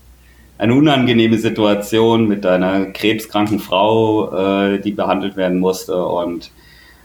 eine 0.56 0.72
unangenehme 0.72 1.38
Situation 1.38 2.28
mit 2.28 2.46
einer 2.46 2.86
krebskranken 2.92 3.58
Frau, 3.58 4.68
äh, 4.68 4.78
die 4.78 4.92
behandelt 4.92 5.36
werden 5.36 5.58
musste. 5.58 6.00
Und 6.06 6.52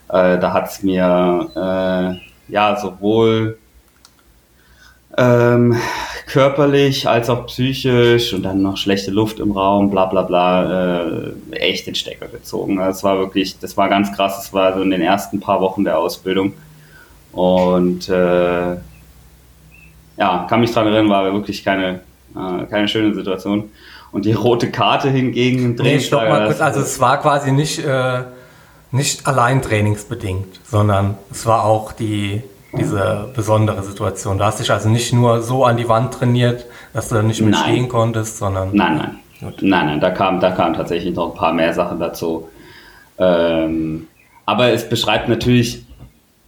äh, 0.10 0.38
da 0.38 0.54
hat 0.54 0.70
es 0.70 0.84
mir 0.84 1.50
äh, 1.56 2.54
ja 2.54 2.80
sowohl 2.80 3.58
ähm, 5.18 5.76
körperlich 6.30 7.10
als 7.10 7.30
auch 7.30 7.48
psychisch 7.48 8.34
und 8.34 8.44
dann 8.44 8.62
noch 8.62 8.78
schlechte 8.78 9.10
Luft 9.10 9.40
im 9.40 9.52
Raum, 9.52 9.90
bla 9.90 10.06
bla 10.06 10.22
bla, 10.22 11.02
äh, 11.02 11.32
echt 11.52 11.88
den 11.88 11.96
Stecker 11.96 12.28
gezogen. 12.28 12.78
Das 12.78 13.04
war 13.04 13.18
wirklich, 13.18 13.58
das 13.60 13.76
war 13.76 13.90
ganz 13.90 14.14
krass. 14.16 14.38
Das 14.38 14.54
war 14.54 14.76
so 14.76 14.82
in 14.82 14.92
den 14.92 15.02
ersten 15.02 15.40
paar 15.40 15.60
Wochen 15.60 15.84
der 15.84 15.98
Ausbildung. 15.98 16.54
Und 17.32 18.08
äh, 18.10 18.76
ja, 20.18 20.46
kann 20.48 20.60
mich 20.60 20.72
dran 20.72 20.86
erinnern, 20.86 21.10
war 21.10 21.34
wirklich 21.34 21.64
keine, 21.64 22.02
äh, 22.36 22.66
keine 22.70 22.88
schöne 22.88 23.14
Situation. 23.16 23.72
Und 24.12 24.26
die 24.26 24.34
rote 24.34 24.70
Karte 24.70 25.10
hingegen 25.10 25.66
im 25.66 25.76
Nee, 25.76 26.00
stopp 26.00 26.30
mal 26.30 26.46
kurz. 26.46 26.62
Also 26.62 26.82
es 26.82 27.00
war 27.00 27.20
quasi 27.20 27.52
nicht, 27.52 27.84
äh, 27.84 28.24
nicht 28.92 29.26
allein 29.26 29.62
trainingsbedingt, 29.62 30.60
sondern 30.64 31.18
es 31.32 31.46
war 31.48 31.66
auch 31.66 31.92
die, 31.92 32.44
diese 32.78 33.30
besondere 33.36 33.82
Situation. 33.84 34.38
Du 34.38 34.44
hast 34.44 34.60
dich 34.60 34.72
also 34.72 34.90
nicht 34.90 35.14
nur 35.14 35.42
so 35.42 35.66
an 35.66 35.78
die 35.78 35.90
Wand 35.90 36.14
trainiert, 36.14 36.66
dass 36.94 37.10
du 37.10 37.16
dann 37.16 37.28
nicht 37.28 37.42
mehr 37.42 37.52
Nein. 37.52 37.64
stehen 37.64 37.90
konntest, 37.90 38.38
sondern... 38.38 38.70
Nein, 38.74 38.98
nein. 38.98 39.20
Nein, 39.62 39.86
nein, 39.86 40.00
da 40.02 40.10
kam, 40.12 40.42
da 40.42 40.52
kamen 40.52 40.76
tatsächlich 40.76 41.16
noch 41.16 41.32
ein 41.32 41.38
paar 41.38 41.54
mehr 41.54 41.74
Sachen 41.74 41.98
dazu. 42.00 42.50
Ähm, 43.18 44.08
aber 44.46 44.74
es 44.74 44.90
beschreibt 44.90 45.30
natürlich 45.30 45.86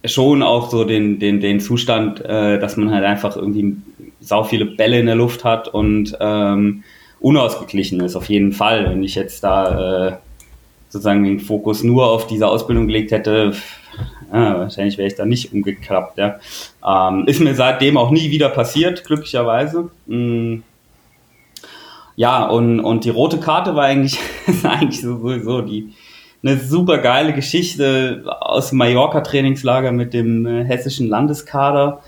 schon 0.04 0.42
auch 0.42 0.70
so 0.70 0.84
den, 0.84 1.18
den, 1.18 1.40
den 1.40 1.60
Zustand, 1.60 2.22
äh, 2.24 2.58
dass 2.58 2.76
man 2.76 2.90
halt 2.90 3.04
einfach 3.04 3.36
irgendwie 3.36 3.76
sau 4.20 4.44
viele 4.44 4.66
Bälle 4.66 5.00
in 5.00 5.06
der 5.06 5.14
Luft 5.14 5.44
hat 5.44 5.68
und 5.68 6.16
ähm, 6.20 6.82
unausgeglichen 7.20 8.00
ist, 8.00 8.16
auf 8.16 8.28
jeden 8.28 8.52
Fall. 8.52 8.90
Wenn 8.90 9.02
ich 9.02 9.14
jetzt 9.14 9.42
da 9.42 10.08
äh, 10.08 10.16
sozusagen 10.88 11.24
den 11.24 11.40
Fokus 11.40 11.82
nur 11.82 12.10
auf 12.10 12.26
diese 12.26 12.48
Ausbildung 12.48 12.88
gelegt 12.88 13.10
hätte, 13.10 13.54
ja, 14.32 14.58
wahrscheinlich 14.58 14.98
wäre 14.98 15.08
ich 15.08 15.14
da 15.14 15.24
nicht 15.24 15.52
umgeklappt. 15.52 16.18
Ja. 16.18 16.38
Ähm, 16.86 17.26
ist 17.26 17.40
mir 17.40 17.54
seitdem 17.54 17.96
auch 17.96 18.10
nie 18.10 18.30
wieder 18.30 18.48
passiert, 18.48 19.04
glücklicherweise. 19.04 19.90
Mm. 20.06 20.58
Ja, 22.16 22.44
und, 22.44 22.80
und 22.80 23.04
die 23.04 23.10
rote 23.10 23.40
Karte 23.40 23.74
war 23.74 23.84
eigentlich, 23.84 24.18
eigentlich 24.62 25.00
so, 25.00 25.18
sowieso 25.18 25.62
die, 25.62 25.92
eine 26.42 26.58
super 26.58 26.98
geile 26.98 27.32
Geschichte 27.32 28.24
aus 28.40 28.70
dem 28.70 28.78
Mallorca-Trainingslager 28.78 29.92
mit 29.92 30.12
dem 30.12 30.44
äh, 30.44 30.64
hessischen 30.64 31.08
Landeskader 31.08 32.02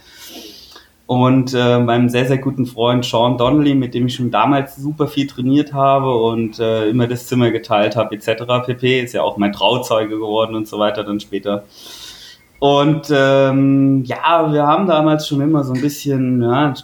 und 1.07 1.53
äh, 1.55 1.79
meinem 1.79 2.09
sehr, 2.09 2.27
sehr 2.27 2.39
guten 2.39 2.65
Freund 2.65 3.05
Sean 3.05 3.37
Donnelly, 3.37 3.75
mit 3.75 3.95
dem 3.95 4.07
ich 4.07 4.15
schon 4.15 4.31
damals 4.31 4.77
super 4.77 5.07
viel 5.07 5.27
trainiert 5.27 5.75
habe 5.75 6.17
und 6.17 6.59
äh, 6.59 6.89
immer 6.89 7.07
das 7.07 7.27
Zimmer 7.27 7.51
geteilt 7.51 7.95
habe, 7.95 8.15
etc. 8.15 8.45
pp. 8.65 9.01
Ist 9.01 9.13
ja 9.13 9.23
auch 9.23 9.37
mein 9.37 9.53
Trauzeuge 9.53 10.17
geworden 10.17 10.55
und 10.55 10.67
so 10.67 10.79
weiter 10.79 11.05
dann 11.05 11.21
später. 11.21 11.65
Und 12.59 13.13
ähm, 13.15 14.05
ja, 14.07 14.51
wir 14.51 14.67
haben 14.67 14.87
damals 14.87 15.29
schon 15.29 15.43
immer 15.43 15.65
so 15.65 15.75
ein 15.75 15.83
bisschen, 15.83 16.41
ja, 16.41 16.69
ja 16.69 16.75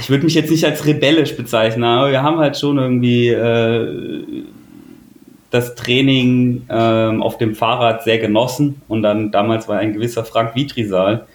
ich 0.00 0.08
würde 0.08 0.24
mich 0.24 0.34
jetzt 0.34 0.50
nicht 0.50 0.64
als 0.64 0.86
rebellisch 0.86 1.36
bezeichnen, 1.36 1.84
aber 1.84 2.10
wir 2.10 2.22
haben 2.22 2.38
halt 2.38 2.56
schon 2.56 2.78
irgendwie 2.78 3.28
äh, 3.28 4.44
das 5.50 5.74
Training 5.74 6.62
ähm, 6.70 7.22
auf 7.22 7.36
dem 7.36 7.54
Fahrrad 7.54 8.04
sehr 8.04 8.18
genossen. 8.18 8.80
Und 8.88 9.02
dann 9.02 9.30
damals 9.30 9.68
war 9.68 9.78
ein 9.78 9.92
gewisser 9.92 10.24
Frank 10.24 10.54
Vitrisal 10.54 11.26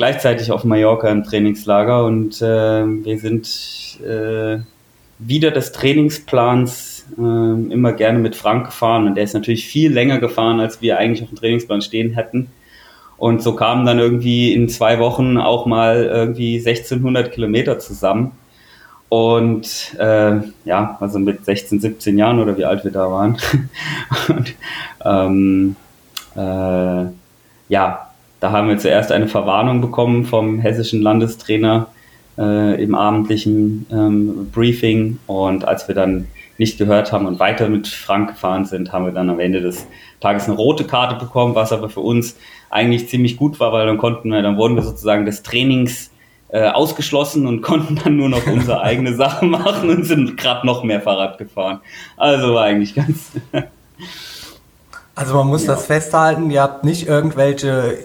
gleichzeitig 0.00 0.50
auf 0.50 0.64
Mallorca 0.64 1.10
im 1.10 1.24
Trainingslager 1.24 2.06
und 2.06 2.40
äh, 2.40 2.86
wir 2.86 3.18
sind 3.18 3.46
äh, 4.02 4.60
wieder 5.18 5.50
des 5.50 5.72
Trainingsplans 5.72 7.04
äh, 7.18 7.20
immer 7.20 7.92
gerne 7.92 8.18
mit 8.18 8.34
Frank 8.34 8.64
gefahren 8.64 9.06
und 9.06 9.14
der 9.14 9.24
ist 9.24 9.34
natürlich 9.34 9.66
viel 9.66 9.92
länger 9.92 10.18
gefahren, 10.18 10.58
als 10.58 10.80
wir 10.80 10.96
eigentlich 10.96 11.22
auf 11.22 11.28
dem 11.28 11.36
Trainingsplan 11.36 11.82
stehen 11.82 12.14
hätten. 12.14 12.50
Und 13.18 13.42
so 13.42 13.54
kamen 13.54 13.84
dann 13.84 13.98
irgendwie 13.98 14.54
in 14.54 14.70
zwei 14.70 14.98
Wochen 15.00 15.36
auch 15.36 15.66
mal 15.66 16.04
irgendwie 16.04 16.56
1600 16.56 17.30
Kilometer 17.30 17.78
zusammen. 17.78 18.32
Und 19.10 19.94
äh, 19.98 20.36
ja, 20.64 20.96
also 20.98 21.18
mit 21.18 21.44
16, 21.44 21.78
17 21.78 22.16
Jahren 22.16 22.40
oder 22.40 22.56
wie 22.56 22.64
alt 22.64 22.84
wir 22.84 22.90
da 22.90 23.10
waren. 23.10 23.36
und, 24.28 24.54
ähm, 25.04 25.76
äh, 26.36 27.04
ja, 27.68 28.09
da 28.40 28.52
haben 28.52 28.68
wir 28.68 28.78
zuerst 28.78 29.12
eine 29.12 29.28
Verwarnung 29.28 29.80
bekommen 29.80 30.24
vom 30.24 30.58
hessischen 30.58 31.02
Landestrainer 31.02 31.88
äh, 32.38 32.82
im 32.82 32.94
abendlichen 32.94 33.86
ähm, 33.92 34.50
Briefing. 34.50 35.18
Und 35.26 35.68
als 35.68 35.86
wir 35.88 35.94
dann 35.94 36.26
nicht 36.56 36.78
gehört 36.78 37.12
haben 37.12 37.26
und 37.26 37.38
weiter 37.38 37.68
mit 37.68 37.88
Frank 37.88 38.30
gefahren 38.30 38.64
sind, 38.64 38.92
haben 38.92 39.04
wir 39.04 39.12
dann 39.12 39.30
am 39.30 39.40
Ende 39.40 39.60
des 39.60 39.86
Tages 40.20 40.46
eine 40.46 40.56
rote 40.56 40.84
Karte 40.84 41.22
bekommen, 41.22 41.54
was 41.54 41.72
aber 41.72 41.88
für 41.88 42.00
uns 42.00 42.36
eigentlich 42.70 43.08
ziemlich 43.08 43.36
gut 43.36 43.60
war, 43.60 43.72
weil 43.72 43.86
dann 43.86 43.98
konnten 43.98 44.30
wir, 44.30 44.42
dann 44.42 44.56
wurden 44.56 44.76
wir 44.76 44.82
sozusagen 44.82 45.24
des 45.24 45.42
Trainings 45.42 46.10
äh, 46.48 46.68
ausgeschlossen 46.68 47.46
und 47.46 47.62
konnten 47.62 47.96
dann 47.96 48.16
nur 48.16 48.28
noch 48.28 48.46
unsere 48.46 48.80
eigene 48.82 49.14
Sache 49.14 49.44
machen 49.44 49.90
und 49.90 50.04
sind 50.04 50.36
gerade 50.36 50.66
noch 50.66 50.82
mehr 50.82 51.00
Fahrrad 51.00 51.38
gefahren. 51.38 51.80
Also 52.16 52.54
war 52.54 52.64
eigentlich 52.64 52.94
ganz. 52.94 53.32
Also 55.16 55.34
man 55.34 55.48
muss 55.48 55.66
ja. 55.66 55.74
das 55.74 55.84
festhalten, 55.84 56.50
ihr 56.50 56.62
habt 56.62 56.82
nicht 56.82 57.06
irgendwelche 57.06 57.98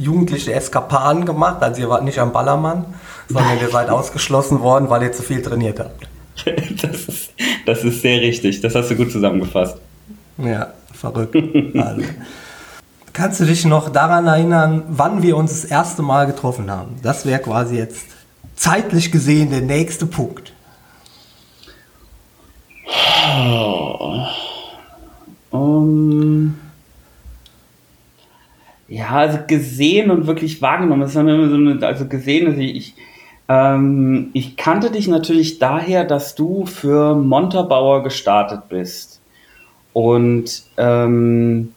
jugendliche 0.00 0.52
Eskapaden 0.54 1.26
gemacht, 1.26 1.62
also 1.62 1.80
ihr 1.80 1.88
wart 1.88 2.04
nicht 2.04 2.18
am 2.18 2.32
Ballermann, 2.32 2.86
sondern 3.28 3.58
ihr 3.60 3.68
seid 3.68 3.90
ausgeschlossen 3.90 4.60
worden, 4.60 4.88
weil 4.88 5.02
ihr 5.02 5.12
zu 5.12 5.22
viel 5.22 5.42
trainiert 5.42 5.78
habt. 5.78 6.08
Das 6.80 7.04
ist, 7.06 7.30
das 7.66 7.84
ist 7.84 8.00
sehr 8.00 8.18
richtig, 8.22 8.62
das 8.62 8.74
hast 8.74 8.90
du 8.90 8.96
gut 8.96 9.12
zusammengefasst. 9.12 9.76
Ja, 10.38 10.72
verrückt. 10.94 11.36
Also. 11.76 12.02
Kannst 13.12 13.40
du 13.40 13.44
dich 13.44 13.66
noch 13.66 13.90
daran 13.90 14.26
erinnern, 14.26 14.84
wann 14.88 15.22
wir 15.22 15.36
uns 15.36 15.60
das 15.60 15.70
erste 15.70 16.00
Mal 16.00 16.26
getroffen 16.26 16.70
haben? 16.70 16.96
Das 17.02 17.26
wäre 17.26 17.40
quasi 17.40 17.76
jetzt 17.76 18.06
zeitlich 18.54 19.12
gesehen 19.12 19.50
der 19.50 19.60
nächste 19.60 20.06
Punkt. 20.06 20.54
Oh. 23.36 24.24
Um, 25.50 26.54
ja, 28.90 29.08
also 29.10 29.38
gesehen 29.46 30.10
und 30.10 30.26
wirklich 30.26 30.60
wahrgenommen. 30.60 31.02
Das 31.02 31.14
wir 31.14 31.20
immer 31.20 31.48
so 31.48 31.54
eine, 31.54 31.86
also 31.86 32.06
gesehen, 32.06 32.48
also 32.48 32.60
ich, 32.60 32.94
ähm, 33.48 34.30
ich 34.32 34.56
kannte 34.56 34.90
dich 34.90 35.06
natürlich 35.06 35.60
daher, 35.60 36.04
dass 36.04 36.34
du 36.34 36.66
für 36.66 37.14
Montabaur 37.14 38.02
gestartet 38.02 38.62
bist. 38.68 39.20
Und 39.92 40.64
ähm, 40.76 41.72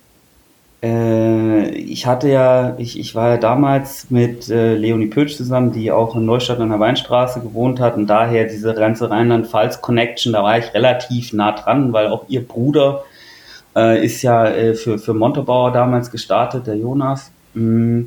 äh, 0.82 1.70
ich 1.70 2.08
hatte 2.08 2.30
ja, 2.30 2.74
ich, 2.80 3.00
ich 3.00 3.14
war 3.14 3.30
ja 3.30 3.38
damals 3.38 4.10
mit 4.10 4.50
äh, 4.50 4.74
Leonie 4.74 5.08
Pötsch 5.08 5.38
zusammen, 5.38 5.72
die 5.72 5.92
auch 5.92 6.16
in 6.16 6.26
Neustadt 6.26 6.60
an 6.60 6.70
der 6.70 6.80
Weinstraße 6.80 7.42
gewohnt 7.42 7.80
hat 7.80 7.96
und 7.96 8.08
daher 8.08 8.46
diese 8.46 8.74
ganze 8.74 9.12
Rheinland-Pfalz-Connection, 9.12 10.34
da 10.34 10.42
war 10.42 10.58
ich 10.58 10.74
relativ 10.74 11.32
nah 11.34 11.52
dran, 11.52 11.94
weil 11.94 12.08
auch 12.08 12.26
ihr 12.28 12.44
Bruder 12.48 13.04
äh, 13.76 14.06
ist 14.06 14.22
ja 14.22 14.46
äh, 14.46 14.74
für, 14.74 14.98
für 15.00 15.14
Montabaur 15.14 15.72
damals 15.72 16.12
gestartet, 16.12 16.68
der 16.68 16.78
Jonas. 16.78 17.32
Mm. 17.54 18.04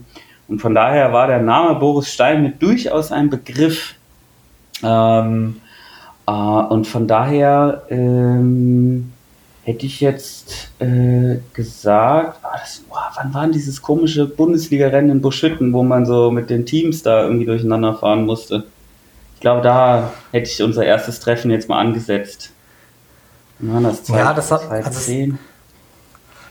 Und 0.49 0.61
von 0.61 0.75
daher 0.75 1.13
war 1.13 1.27
der 1.27 1.41
Name 1.41 1.75
Boris 1.79 2.13
Stein 2.13 2.43
mit 2.43 2.63
durchaus 2.63 3.11
ein 3.11 3.31
Begriff. 3.31 3.95
Ähm, 4.83 5.61
äh, 6.27 6.31
und 6.31 6.87
von 6.87 7.09
daher 7.09 7.83
ähm, 7.91 9.13
hätte 9.65 9.87
ich 9.87 10.01
jetzt 10.01 10.71
äh, 10.79 11.39
gesagt, 11.53 12.39
oh, 12.45 12.49
das, 12.53 12.85
oh, 12.89 12.95
wann 13.17 13.35
war 13.35 13.43
denn 13.43 13.53
dieses 13.53 13.83
komische 13.83 14.27
Bundesliga-Rennen 14.27 15.11
in 15.11 15.21
Buschütten, 15.21 15.73
wo 15.73 15.83
man 15.83 16.07
so 16.07 16.31
mit 16.31 16.51
den 16.51 16.65
Teams 16.65 17.03
da 17.03 17.25
irgendwie 17.25 17.47
durcheinander 17.47 17.95
fahren 17.95 18.25
musste? 18.25 18.65
Ich 19.35 19.41
glaube, 19.41 19.63
da 19.63 20.13
hätte 20.31 20.49
ich 20.49 20.63
unser 20.63 20.85
erstes 20.85 21.19
Treffen 21.19 21.51
jetzt 21.51 21.69
mal 21.69 21.81
angesetzt. 21.81 22.53
Wann 23.59 23.83
war 23.83 23.91
das? 23.91 24.05
Zwei, 24.05 24.19
ja, 24.19 24.33
das 24.33 24.53
hat, 24.53 24.71
also 24.71 25.13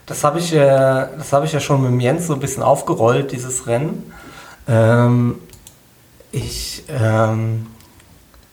das 0.06 0.24
habe 0.24 0.40
ich, 0.40 0.54
äh, 0.54 0.58
das 0.60 1.34
hab 1.34 1.44
ich 1.44 1.54
ja 1.54 1.60
schon 1.60 1.82
mit 1.82 1.92
dem 1.92 2.00
Jens 2.00 2.28
so 2.28 2.34
ein 2.34 2.40
bisschen 2.40 2.64
aufgerollt, 2.64 3.32
dieses 3.32 3.68
Rennen. 3.68 4.12
Ähm, 4.68 5.40
ich 6.32 6.84
ähm, 6.90 7.68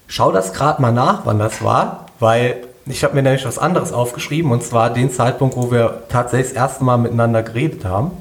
schaue 0.07 0.33
das 0.33 0.53
gerade 0.53 0.81
mal 0.81 0.93
nach, 0.93 1.23
wann 1.25 1.39
das 1.39 1.63
war, 1.63 2.07
weil 2.21 2.57
ich 2.87 3.05
habe 3.05 3.15
mir 3.15 3.23
nämlich 3.23 3.45
was 3.45 3.59
anderes 3.59 3.93
aufgeschrieben 3.93 4.51
und 4.51 4.63
zwar 4.63 4.91
den 4.91 5.11
Zeitpunkt, 5.11 5.57
wo 5.57 5.71
wir 5.71 6.05
tatsächlich 6.09 6.49
das 6.49 6.57
erste 6.57 6.85
Mal 6.85 6.97
miteinander 6.97 7.43
geredet 7.43 7.85
haben. 7.85 8.13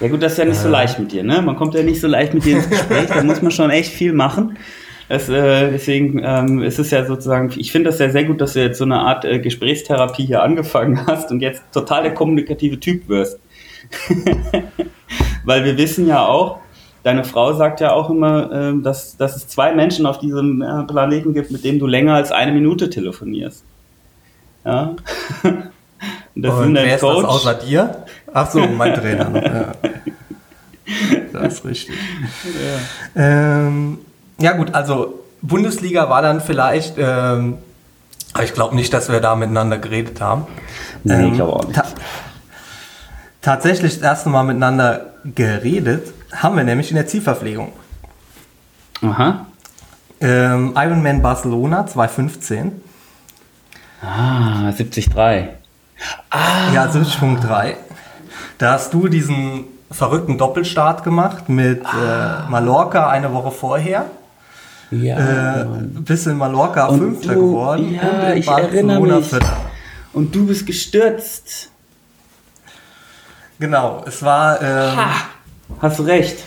Ja 0.00 0.08
gut, 0.08 0.22
das 0.22 0.32
ist 0.32 0.38
ja 0.38 0.44
nicht 0.44 0.58
äh, 0.58 0.62
so 0.62 0.68
leicht 0.68 0.98
mit 0.98 1.12
dir, 1.12 1.24
ne? 1.24 1.42
Man 1.42 1.56
kommt 1.56 1.74
ja 1.74 1.82
nicht 1.82 2.00
so 2.00 2.06
leicht 2.06 2.34
mit 2.34 2.44
dir 2.44 2.56
ins 2.56 2.68
Gespräch, 2.68 3.08
da 3.08 3.22
muss 3.22 3.42
man 3.42 3.50
schon 3.50 3.70
echt 3.70 3.92
viel 3.92 4.12
machen. 4.12 4.58
Das, 5.08 5.28
äh, 5.28 5.70
deswegen 5.70 6.20
ähm, 6.22 6.62
ist 6.62 6.78
es 6.78 6.90
ja 6.90 7.04
sozusagen, 7.06 7.50
ich 7.56 7.72
finde 7.72 7.90
das 7.90 7.98
ja 7.98 8.10
sehr 8.10 8.24
gut, 8.24 8.40
dass 8.40 8.52
du 8.52 8.60
jetzt 8.60 8.78
so 8.78 8.84
eine 8.84 9.00
Art 9.00 9.24
äh, 9.24 9.38
Gesprächstherapie 9.38 10.26
hier 10.26 10.42
angefangen 10.42 11.06
hast 11.06 11.30
und 11.30 11.40
jetzt 11.40 11.62
total 11.72 12.02
der 12.02 12.14
kommunikative 12.14 12.78
Typ 12.78 13.08
wirst. 13.08 13.38
Weil 15.44 15.64
wir 15.64 15.78
wissen 15.78 16.06
ja 16.06 16.26
auch, 16.26 16.58
deine 17.04 17.24
Frau 17.24 17.54
sagt 17.54 17.80
ja 17.80 17.92
auch 17.92 18.10
immer, 18.10 18.52
äh, 18.52 18.82
dass, 18.82 19.16
dass 19.16 19.34
es 19.34 19.48
zwei 19.48 19.74
Menschen 19.74 20.04
auf 20.04 20.18
diesem 20.18 20.60
äh, 20.60 20.82
Planeten 20.84 21.32
gibt, 21.32 21.50
mit 21.50 21.64
denen 21.64 21.78
du 21.78 21.86
länger 21.86 22.14
als 22.14 22.30
eine 22.30 22.52
Minute 22.52 22.90
telefonierst. 22.90 23.64
Ja. 24.64 24.94
Und 26.34 26.42
das 26.42 26.54
Und 26.54 26.64
sind 26.64 26.74
wer 26.74 26.94
ist 26.94 27.00
Coach. 27.00 27.22
das 27.22 27.30
außer 27.30 27.54
dir? 27.54 28.04
Ach 28.32 28.48
so, 28.48 28.60
mein 28.60 28.94
Trainer. 28.94 29.32
Ja. 29.34 29.72
Das 31.32 31.54
ist 31.54 31.64
richtig. 31.64 31.96
Ja. 33.16 33.66
Ähm, 33.66 33.98
ja 34.40 34.52
gut, 34.52 34.74
also 34.74 35.24
Bundesliga 35.42 36.08
war 36.08 36.22
dann 36.22 36.40
vielleicht, 36.40 36.94
ähm, 36.98 37.58
ich 38.42 38.54
glaube 38.54 38.74
nicht, 38.74 38.92
dass 38.92 39.10
wir 39.10 39.20
da 39.20 39.34
miteinander 39.34 39.78
geredet 39.78 40.20
haben. 40.20 40.46
Nee, 41.04 41.14
ähm, 41.14 41.28
ich 41.28 41.34
glaube 41.34 41.54
auch 41.54 41.64
nicht. 41.64 41.76
Ta 41.76 41.84
tatsächlich 43.40 43.94
das 43.94 44.02
erste 44.02 44.28
Mal 44.28 44.42
miteinander 44.42 45.06
geredet 45.24 46.12
haben 46.32 46.56
wir 46.56 46.64
nämlich 46.64 46.90
in 46.90 46.96
der 46.96 47.06
Zielverpflegung. 47.06 47.72
Aha. 49.02 49.46
Ähm, 50.20 50.74
Ironman 50.76 51.22
Barcelona 51.22 51.86
2015. 51.86 52.82
Ah, 54.02 54.70
73. 54.72 55.08
Ah. 56.30 56.72
Ja, 56.74 56.86
70.3. 56.86 57.74
Da 58.58 58.72
hast 58.72 58.92
du 58.92 59.08
diesen 59.08 59.64
verrückten 59.90 60.38
Doppelstart 60.38 61.04
gemacht 61.04 61.48
mit 61.48 61.84
ah. 61.86 62.46
äh, 62.46 62.50
Mallorca 62.50 63.08
eine 63.08 63.32
Woche 63.32 63.50
vorher. 63.50 64.06
Ja. 64.90 65.62
Äh, 65.62 65.66
bist 66.00 66.26
in 66.26 66.36
Mallorca 66.36 66.86
und 66.86 66.98
Fünfter 66.98 67.34
du, 67.34 67.40
geworden. 67.40 67.94
Ja, 67.94 68.32
ich 68.32 68.46
erinnere 68.46 69.00
mich. 69.00 69.26
Vierter. 69.26 69.56
Und 70.12 70.34
du 70.34 70.46
bist 70.46 70.66
gestürzt. 70.66 71.70
Genau, 73.58 74.04
es 74.06 74.22
war. 74.22 74.60
Ähm, 74.62 74.96
ha, 74.96 75.10
hast 75.80 75.98
du 75.98 76.04
recht. 76.04 76.44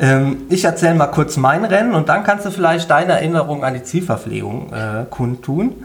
Ähm, 0.00 0.46
ich 0.48 0.64
erzähle 0.64 0.94
mal 0.94 1.08
kurz 1.08 1.36
mein 1.36 1.64
Rennen 1.64 1.94
und 1.94 2.08
dann 2.08 2.24
kannst 2.24 2.46
du 2.46 2.50
vielleicht 2.50 2.90
deine 2.90 3.12
Erinnerung 3.12 3.64
an 3.64 3.74
die 3.74 3.82
Zielverpflegung 3.82 4.72
äh, 4.72 5.04
kundtun. 5.10 5.84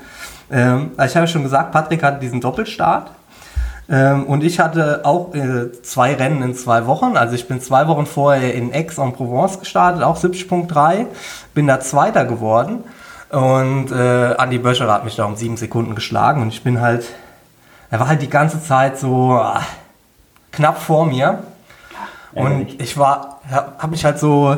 Ähm, 0.50 0.92
ich 1.04 1.18
habe 1.18 1.28
schon 1.28 1.44
gesagt, 1.44 1.74
Patrick 1.74 2.02
hatte 2.02 2.20
diesen 2.20 2.40
Doppelstart. 2.40 3.12
Ähm, 3.88 4.24
und 4.24 4.44
ich 4.44 4.60
hatte 4.60 5.02
auch 5.04 5.34
äh, 5.36 5.72
zwei 5.84 6.16
Rennen 6.16 6.42
in 6.42 6.56
zwei 6.56 6.88
Wochen. 6.88 7.18
Also 7.18 7.36
ich 7.36 7.48
bin 7.48 7.62
zwei 7.62 7.88
Wochen 7.88 8.06
vorher 8.06 8.54
in 8.54 8.74
Aix-en-Provence 8.74 9.60
gestartet, 9.60 10.04
auch 10.04 10.18
70.3. 10.18 11.06
Bin 11.54 11.68
da 11.68 11.80
Zweiter 11.80 12.26
geworden. 12.26 12.84
Und 13.30 13.92
äh, 13.92 14.36
Andi 14.38 14.58
Böscher 14.58 14.92
hat 14.92 15.06
mich 15.06 15.16
da 15.16 15.26
um 15.26 15.36
sieben 15.36 15.58
Sekunden 15.58 15.94
geschlagen. 15.94 16.42
Und 16.42 16.50
ich 16.50 16.64
bin 16.64 16.82
halt, 16.82 17.06
er 17.92 18.00
war 18.00 18.08
halt 18.08 18.22
die 18.22 18.30
ganze 18.30 18.62
Zeit 18.62 18.98
so 18.98 19.34
ah, 19.34 19.62
knapp 20.52 20.82
vor 20.82 21.06
mir. 21.06 21.44
Und 22.34 22.82
ich 22.82 22.98
war, 22.98 23.40
habe 23.50 23.92
mich 23.92 24.04
halt 24.04 24.20
so 24.20 24.58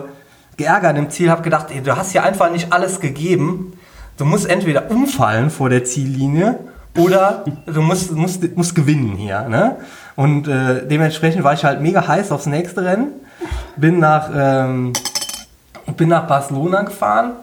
geärgert 0.58 0.98
im 0.98 1.10
Ziel, 1.10 1.30
habe 1.30 1.44
gedacht, 1.44 1.68
ey, 1.70 1.82
du 1.82 1.96
hast 1.96 2.12
hier 2.12 2.24
einfach 2.24 2.50
nicht 2.50 2.74
alles 2.74 3.00
gegeben. 3.00 3.74
Du 4.18 4.26
musst 4.26 4.50
entweder 4.50 4.90
umfallen 4.90 5.52
vor 5.52 5.70
der 5.70 5.84
Ziellinie 5.84 6.60
oder 6.98 7.46
du 7.66 7.82
musst, 7.82 8.12
musst, 8.12 8.58
musst 8.58 8.76
gewinnen 8.76 9.16
hier. 9.16 9.42
Ne? 9.44 9.78
Und 10.16 10.48
äh, 10.48 10.86
dementsprechend 10.88 11.44
war 11.44 11.54
ich 11.54 11.64
halt 11.64 11.82
mega 11.82 12.08
heiß 12.08 12.32
aufs 12.32 12.46
nächste 12.46 12.84
Rennen. 12.84 13.12
Bin 13.76 14.00
nach, 14.00 14.30
ähm, 14.36 14.94
bin 15.96 16.10
nach 16.10 16.28
Barcelona 16.28 16.82
gefahren 16.82 17.34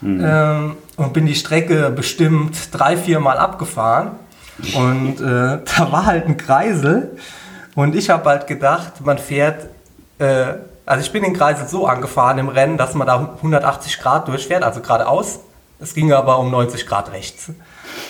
mhm. 0.00 0.24
ähm, 0.24 0.76
und 0.96 1.12
bin 1.12 1.26
die 1.26 1.34
Strecke 1.34 1.90
bestimmt 1.90 2.68
drei, 2.72 2.96
vier 2.96 3.20
Mal 3.20 3.38
abgefahren. 3.38 4.10
Und 4.74 5.20
äh, 5.20 5.24
da 5.76 5.92
war 5.92 6.06
halt 6.06 6.26
ein 6.26 6.36
Kreisel. 6.36 7.16
Und 7.74 7.94
ich 7.94 8.10
habe 8.10 8.28
halt 8.28 8.46
gedacht, 8.46 9.04
man 9.04 9.18
fährt, 9.18 9.66
äh, 10.18 10.54
also 10.84 11.00
ich 11.00 11.12
bin 11.12 11.22
den 11.22 11.34
Kreisel 11.34 11.66
so 11.66 11.86
angefahren 11.86 12.38
im 12.38 12.48
Rennen, 12.48 12.76
dass 12.76 12.94
man 12.94 13.06
da 13.06 13.36
180 13.36 14.00
Grad 14.00 14.28
durchfährt, 14.28 14.64
also 14.64 14.80
geradeaus. 14.80 15.40
Es 15.80 15.94
ging 15.94 16.12
aber 16.12 16.38
um 16.40 16.50
90 16.50 16.86
Grad 16.86 17.12
rechts. 17.12 17.52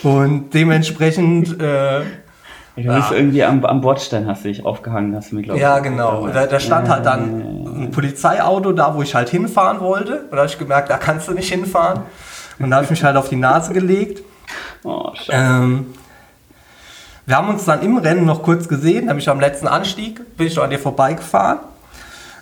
Und 0.03 0.51
dementsprechend. 0.55 1.61
Äh, 1.61 2.01
du 2.77 2.95
bist 2.95 3.11
ja. 3.11 3.13
irgendwie 3.13 3.45
am, 3.45 3.65
am 3.65 3.81
Bordstein 3.81 4.27
hast 4.27 4.45
du 4.45 4.49
dich 4.49 4.65
aufgehangen, 4.65 5.15
hast 5.17 5.33
du 5.33 5.37
mir 5.37 5.43
glaube 5.43 5.61
Ja, 5.61 5.79
genau. 5.81 6.29
Da, 6.29 6.47
da 6.47 6.61
stand 6.61 6.89
halt 6.89 7.05
dann 7.07 7.83
ein 7.83 7.91
Polizeiauto 7.91 8.73
da, 8.73 8.95
wo 8.95 9.03
ich 9.03 9.15
halt 9.15 9.29
hinfahren 9.29 9.81
wollte. 9.81 10.23
Und 10.23 10.33
da 10.33 10.39
habe 10.39 10.47
ich 10.47 10.59
gemerkt, 10.59 10.91
da 10.91 10.99
kannst 10.99 11.29
du 11.29 11.33
nicht 11.33 11.53
hinfahren. 11.53 12.03
Und 12.59 12.71
da 12.71 12.77
habe 12.77 12.85
ich 12.85 12.91
mich 12.91 13.03
halt 13.03 13.17
auf 13.17 13.29
die 13.29 13.37
Nase 13.37 13.73
gelegt. 13.73 14.23
Oh, 14.85 15.13
ähm, 15.31 15.87
wir 17.27 17.37
haben 17.37 17.49
uns 17.51 17.65
dann 17.67 17.83
im 17.83 17.99
Rennen 17.99 18.25
noch 18.25 18.43
kurz 18.43 18.69
gesehen, 18.69 19.07
nämlich 19.07 19.29
am 19.29 19.39
letzten 19.39 19.69
Anstieg 19.69 20.37
bin 20.37 20.47
ich 20.47 20.57
noch 20.57 20.65
an 20.65 20.71
dir 20.71 20.79
vorbeigefahren. 20.79 21.59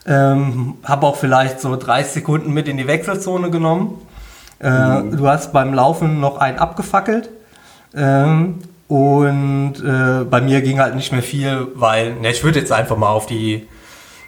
Ähm, 0.07 0.75
habe 0.85 1.07
auch 1.07 1.17
vielleicht 1.17 1.61
so 1.61 1.75
30 1.75 2.13
Sekunden 2.13 2.53
mit 2.53 2.69
in 2.69 2.77
die 2.77 2.87
Wechselzone 2.87 3.51
genommen. 3.51 4.01
Äh, 4.61 4.71
mhm. 4.71 5.17
Du 5.17 5.29
hast 5.29 5.53
beim 5.53 5.75
Laufen 5.75 6.21
noch 6.21 6.39
einen 6.39 6.59
abgefackelt. 6.59 7.31
Ähm, 7.95 8.61
und 8.89 9.75
äh, 9.83 10.25
bei 10.25 10.41
mir 10.41 10.63
ging 10.63 10.79
halt 10.79 10.95
nicht 10.95 11.13
mehr 11.13 11.23
viel, 11.23 11.69
weil, 11.75 12.15
ne, 12.15 12.31
ich 12.31 12.45
würde 12.45 12.61
jetzt 12.61 12.73
einfach 12.73 12.97
mal 12.97 13.11
auf 13.11 13.27
die 13.27 13.67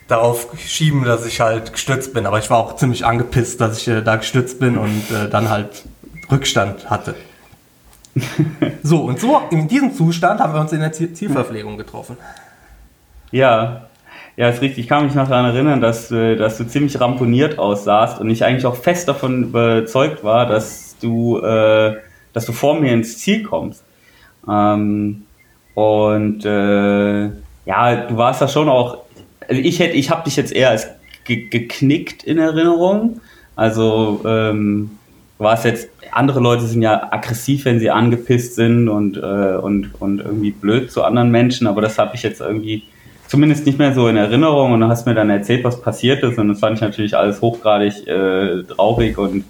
darauf 0.08 0.48
schieben, 0.58 1.04
dass 1.04 1.26
ich 1.26 1.40
halt 1.40 1.72
gestürzt 1.72 2.14
bin. 2.14 2.26
Aber 2.26 2.38
ich 2.38 2.50
war 2.50 2.58
auch 2.58 2.76
ziemlich 2.76 3.04
angepisst, 3.04 3.60
dass 3.60 3.78
ich 3.78 3.88
äh, 3.88 4.02
da 4.02 4.16
gestürzt 4.16 4.58
bin 4.58 4.78
und 4.78 5.10
äh, 5.10 5.28
dann 5.28 5.48
halt 5.48 5.84
Rückstand 6.30 6.90
hatte. 6.90 7.14
so, 8.82 9.02
und 9.02 9.20
so 9.20 9.40
in 9.50 9.68
diesem 9.68 9.94
Zustand 9.94 10.40
haben 10.40 10.54
wir 10.54 10.60
uns 10.60 10.72
in 10.72 10.80
der 10.80 10.92
Zielverpflegung 10.92 11.76
getroffen. 11.76 12.16
Ja, 13.30 13.87
ja, 14.38 14.48
ist 14.48 14.62
richtig. 14.62 14.84
Ich 14.84 14.88
kann 14.88 15.04
mich 15.04 15.16
noch 15.16 15.28
daran 15.28 15.46
erinnern, 15.46 15.80
dass, 15.80 16.12
äh, 16.12 16.36
dass 16.36 16.58
du 16.58 16.64
ziemlich 16.64 17.00
ramponiert 17.00 17.58
aussahst 17.58 18.20
und 18.20 18.30
ich 18.30 18.44
eigentlich 18.44 18.66
auch 18.66 18.76
fest 18.76 19.08
davon 19.08 19.42
überzeugt 19.42 20.22
war, 20.22 20.46
dass 20.46 20.96
du, 21.00 21.40
äh, 21.40 21.96
dass 22.32 22.46
du 22.46 22.52
vor 22.52 22.78
mir 22.78 22.92
ins 22.92 23.18
Ziel 23.18 23.42
kommst. 23.42 23.82
Ähm, 24.48 25.24
und 25.74 26.44
äh, 26.44 27.24
ja, 27.66 27.96
du 28.08 28.16
warst 28.16 28.40
da 28.40 28.46
schon 28.46 28.68
auch. 28.68 28.98
Also 29.48 29.60
ich 29.60 29.80
hätte, 29.80 29.94
ich 29.94 30.08
habe 30.08 30.22
dich 30.22 30.36
jetzt 30.36 30.52
eher 30.52 30.70
als 30.70 30.86
ge 31.24 31.48
geknickt 31.48 32.22
in 32.22 32.38
Erinnerung. 32.38 33.20
Also 33.56 34.20
ähm, 34.24 34.90
warst 35.38 35.64
jetzt. 35.64 35.88
Andere 36.12 36.38
Leute 36.38 36.62
sind 36.64 36.82
ja 36.82 37.12
aggressiv, 37.12 37.64
wenn 37.64 37.80
sie 37.80 37.90
angepisst 37.90 38.54
sind 38.54 38.88
und 38.88 39.16
äh, 39.16 39.56
und 39.56 40.00
und 40.00 40.20
irgendwie 40.20 40.52
blöd 40.52 40.92
zu 40.92 41.02
anderen 41.02 41.32
Menschen. 41.32 41.66
Aber 41.66 41.80
das 41.80 41.98
habe 41.98 42.14
ich 42.14 42.22
jetzt 42.22 42.40
irgendwie 42.40 42.84
zumindest 43.28 43.66
nicht 43.66 43.78
mehr 43.78 43.94
so 43.94 44.08
in 44.08 44.16
Erinnerung 44.16 44.72
und 44.72 44.80
du 44.80 44.88
hast 44.88 45.06
mir 45.06 45.14
dann 45.14 45.30
erzählt, 45.30 45.62
was 45.62 45.80
passiert 45.80 46.22
ist 46.24 46.38
und 46.38 46.48
das 46.48 46.58
fand 46.58 46.76
ich 46.76 46.80
natürlich 46.80 47.16
alles 47.16 47.40
hochgradig 47.40 48.06
äh, 48.08 48.64
traurig 48.64 49.16
und 49.18 49.44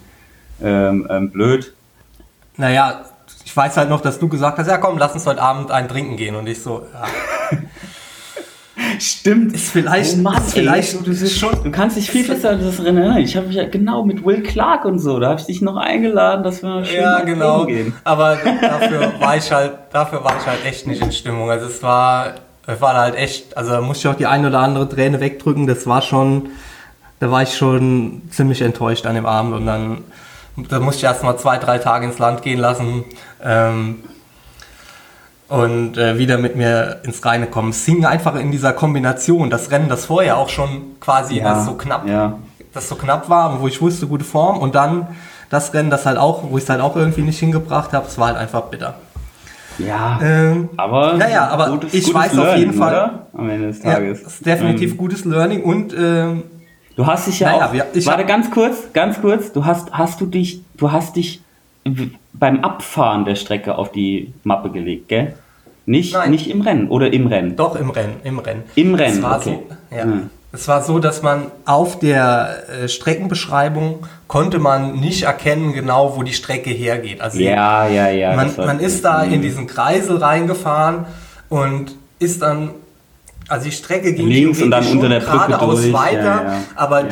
ähm, 0.62 1.06
ähm, 1.08 1.30
blöd. 1.30 1.72
Naja, 2.56 3.04
ich 3.44 3.56
weiß 3.56 3.76
halt 3.76 3.88
noch, 3.88 4.00
dass 4.00 4.18
du 4.18 4.28
gesagt 4.28 4.58
hast, 4.58 4.66
ja 4.66 4.78
komm, 4.78 4.98
lass 4.98 5.14
uns 5.14 5.26
heute 5.26 5.40
Abend 5.40 5.70
einen 5.70 5.88
trinken 5.88 6.16
gehen 6.16 6.34
und 6.34 6.46
ich 6.48 6.60
so, 6.60 6.82
ja. 6.92 7.58
Stimmt. 9.00 9.54
Ist 9.54 9.70
vielleicht, 9.70 10.16
oh 10.16 10.22
Mann, 10.22 10.38
ist 10.38 10.54
vielleicht 10.54 10.94
ey, 10.94 11.00
du, 11.04 11.12
du, 11.12 11.26
schon, 11.28 11.50
du 11.62 11.70
kannst 11.70 11.96
dich 11.96 12.10
viel 12.10 12.26
besser 12.26 12.50
an 12.50 12.60
das 12.60 12.78
erinnern. 12.78 13.18
Ich 13.18 13.36
habe 13.36 13.48
mich 13.48 13.56
ja 13.56 13.68
genau 13.68 14.04
mit 14.04 14.24
Will 14.24 14.42
Clark 14.42 14.84
und 14.84 14.98
so, 14.98 15.18
da 15.20 15.30
habe 15.30 15.40
ich 15.40 15.46
dich 15.46 15.60
noch 15.62 15.76
eingeladen, 15.76 16.42
dass 16.42 16.62
wir 16.62 16.84
schön 16.84 17.02
ja, 17.02 17.20
genau. 17.20 17.66
gehen. 17.66 17.92
Aber 18.04 18.36
dafür 18.36 19.12
war 19.20 19.36
ich 19.36 19.50
halt, 19.52 19.72
dafür 19.92 20.24
war 20.24 20.36
ich 20.36 20.46
halt 20.46 20.64
echt 20.64 20.86
nicht 20.86 21.02
in 21.02 21.12
Stimmung. 21.12 21.50
Also 21.50 21.66
es 21.66 21.82
war 21.82 22.34
das 22.68 22.82
war 22.82 22.94
halt 22.94 23.16
echt, 23.16 23.56
also 23.56 23.70
da 23.70 23.80
musste 23.80 24.06
ich 24.06 24.14
auch 24.14 24.18
die 24.18 24.26
ein 24.26 24.44
oder 24.44 24.58
andere 24.58 24.86
Träne 24.86 25.20
wegdrücken. 25.20 25.66
Das 25.66 25.86
war 25.86 26.02
schon, 26.02 26.50
da 27.18 27.30
war 27.30 27.42
ich 27.42 27.56
schon 27.56 28.20
ziemlich 28.30 28.60
enttäuscht 28.60 29.06
an 29.06 29.14
dem 29.14 29.24
Abend 29.24 29.54
und 29.54 29.64
dann 29.64 30.04
da 30.68 30.78
musste 30.78 30.98
ich 30.98 31.04
erst 31.04 31.22
mal 31.22 31.38
zwei, 31.38 31.56
drei 31.56 31.78
Tage 31.78 32.04
ins 32.04 32.18
Land 32.18 32.42
gehen 32.42 32.58
lassen 32.58 33.04
ähm, 33.42 34.04
und 35.48 35.96
äh, 35.96 36.18
wieder 36.18 36.36
mit 36.36 36.56
mir 36.56 37.00
ins 37.04 37.24
Reine 37.24 37.46
kommen. 37.46 37.70
Es 37.70 37.86
hing 37.86 38.04
einfach 38.04 38.34
in 38.34 38.50
dieser 38.50 38.74
Kombination, 38.74 39.48
das 39.48 39.70
Rennen, 39.70 39.88
das 39.88 40.04
vorher 40.04 40.36
auch 40.36 40.50
schon 40.50 41.00
quasi 41.00 41.38
ja, 41.38 41.64
so 41.64 41.72
knapp, 41.72 42.06
ja. 42.06 42.38
das 42.74 42.90
so 42.90 42.96
knapp 42.96 43.30
war, 43.30 43.62
wo 43.62 43.68
ich 43.68 43.80
wusste, 43.80 44.06
gute 44.08 44.24
Form 44.24 44.58
und 44.58 44.74
dann 44.74 45.06
das 45.48 45.72
Rennen, 45.72 45.88
das 45.88 46.04
halt 46.04 46.18
auch, 46.18 46.42
wo 46.50 46.58
ich 46.58 46.64
es 46.64 46.68
halt 46.68 46.82
auch 46.82 46.96
irgendwie 46.96 47.22
nicht 47.22 47.38
hingebracht 47.38 47.94
habe, 47.94 48.06
es 48.08 48.18
war 48.18 48.26
halt 48.26 48.36
einfach 48.36 48.64
bitter. 48.64 48.96
Ja, 49.78 50.18
ähm, 50.22 50.68
aber, 50.76 51.14
naja, 51.14 51.48
aber 51.48 51.70
gutes, 51.70 51.94
ich 51.94 52.04
gutes 52.04 52.20
weiß 52.20 52.32
Learning, 52.34 52.52
auf 52.52 52.58
jeden 52.58 52.72
Fall, 52.74 52.92
oder? 52.92 53.26
am 53.32 53.48
Ende 53.48 53.66
des 53.68 53.80
Tages. 53.80 54.20
Ja, 54.20 54.26
ist 54.26 54.46
definitiv 54.46 54.90
ähm, 54.92 54.96
gutes 54.96 55.24
Learning 55.24 55.62
und 55.62 55.94
ähm, 55.96 56.42
du 56.96 57.06
hast 57.06 57.28
dich 57.28 57.40
ja 57.40 57.52
naja, 57.52 57.66
auch. 57.66 57.72
Wir, 57.72 58.06
warte, 58.06 58.24
ganz 58.24 58.50
kurz, 58.50 58.92
ganz 58.92 59.20
kurz. 59.20 59.52
Du 59.52 59.64
hast, 59.64 59.92
hast 59.92 60.20
du 60.20 60.26
dich, 60.26 60.62
du 60.76 60.90
hast 60.90 61.16
dich 61.16 61.42
beim 62.32 62.60
Abfahren 62.60 63.24
der 63.24 63.34
Strecke 63.34 63.76
auf 63.76 63.92
die 63.92 64.32
Mappe 64.44 64.70
gelegt, 64.70 65.08
gell? 65.08 65.34
Nicht, 65.86 66.14
nicht 66.28 66.50
im 66.50 66.60
Rennen 66.60 66.88
oder 66.88 67.12
im 67.12 67.26
Rennen? 67.28 67.56
Doch 67.56 67.74
im 67.74 67.88
Rennen, 67.88 68.16
im 68.22 68.38
Rennen. 68.38 68.64
Im 68.74 68.94
Rennen. 68.94 69.24
okay. 69.24 69.60
So, 69.90 69.96
ja. 69.96 70.02
Hm. 70.02 70.30
Es 70.52 70.66
war 70.66 70.82
so, 70.82 70.98
dass 70.98 71.22
man 71.22 71.46
auf 71.66 71.98
der 71.98 72.64
äh, 72.68 72.88
Streckenbeschreibung 72.88 74.06
konnte 74.28 74.58
man 74.60 75.00
nicht 75.00 75.24
erkennen 75.24 75.72
genau, 75.72 76.16
wo 76.16 76.22
die 76.22 76.32
Strecke 76.34 76.70
hergeht. 76.70 77.20
Also 77.20 77.38
ja, 77.40 77.88
ja, 77.88 78.08
ja. 78.10 78.36
Man, 78.36 78.52
man 78.56 78.78
ist 78.78 79.04
da 79.04 79.22
in 79.22 79.42
diesen 79.42 79.66
Kreisel 79.66 80.18
reingefahren 80.18 81.06
und 81.48 81.96
ist 82.20 82.42
dann 82.42 82.70
Also 83.48 83.64
die 83.64 83.72
Strecke 83.72 84.12
ging 84.12 84.28
links 84.28 84.60
und 84.60 84.70
dann 84.70 84.86
unter 84.86 85.08
der 85.08 85.20
Brücke 85.20 85.46
geradeaus 85.46 85.80
durch. 85.80 85.92
weiter, 85.94 86.22
Ja, 86.22 86.42
ja. 86.44 86.58
aber 86.76 87.00
Ja, 87.00 87.06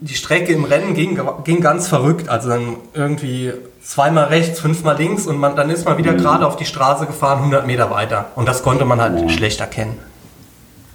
die, 0.00 0.06
die 0.06 0.14
Strecke 0.14 0.52
im 0.54 0.64
Rennen 0.64 0.94
ging, 0.94 1.20
ging 1.44 1.60
ganz 1.60 1.86
verrückt. 1.88 2.30
Also 2.30 2.48
dann 2.48 2.76
irgendwie 2.94 3.52
zweimal 3.84 4.24
rechts, 4.26 4.58
fünfmal 4.60 4.96
links 4.96 5.26
und 5.26 5.36
man, 5.38 5.54
dann 5.56 5.68
ist 5.68 5.84
man 5.84 5.94
Mhm. 5.94 5.98
wieder 5.98 6.14
gerade 6.14 6.46
auf 6.46 6.56
die 6.56 6.64
Straße 6.64 7.04
gefahren, 7.04 7.40
100 7.40 7.66
Meter 7.66 7.90
weiter. 7.90 8.26
Und 8.36 8.48
das 8.48 8.62
konnte 8.62 8.86
man 8.86 8.98
halt 9.02 9.30
schlecht 9.30 9.60
erkennen. 9.60 9.98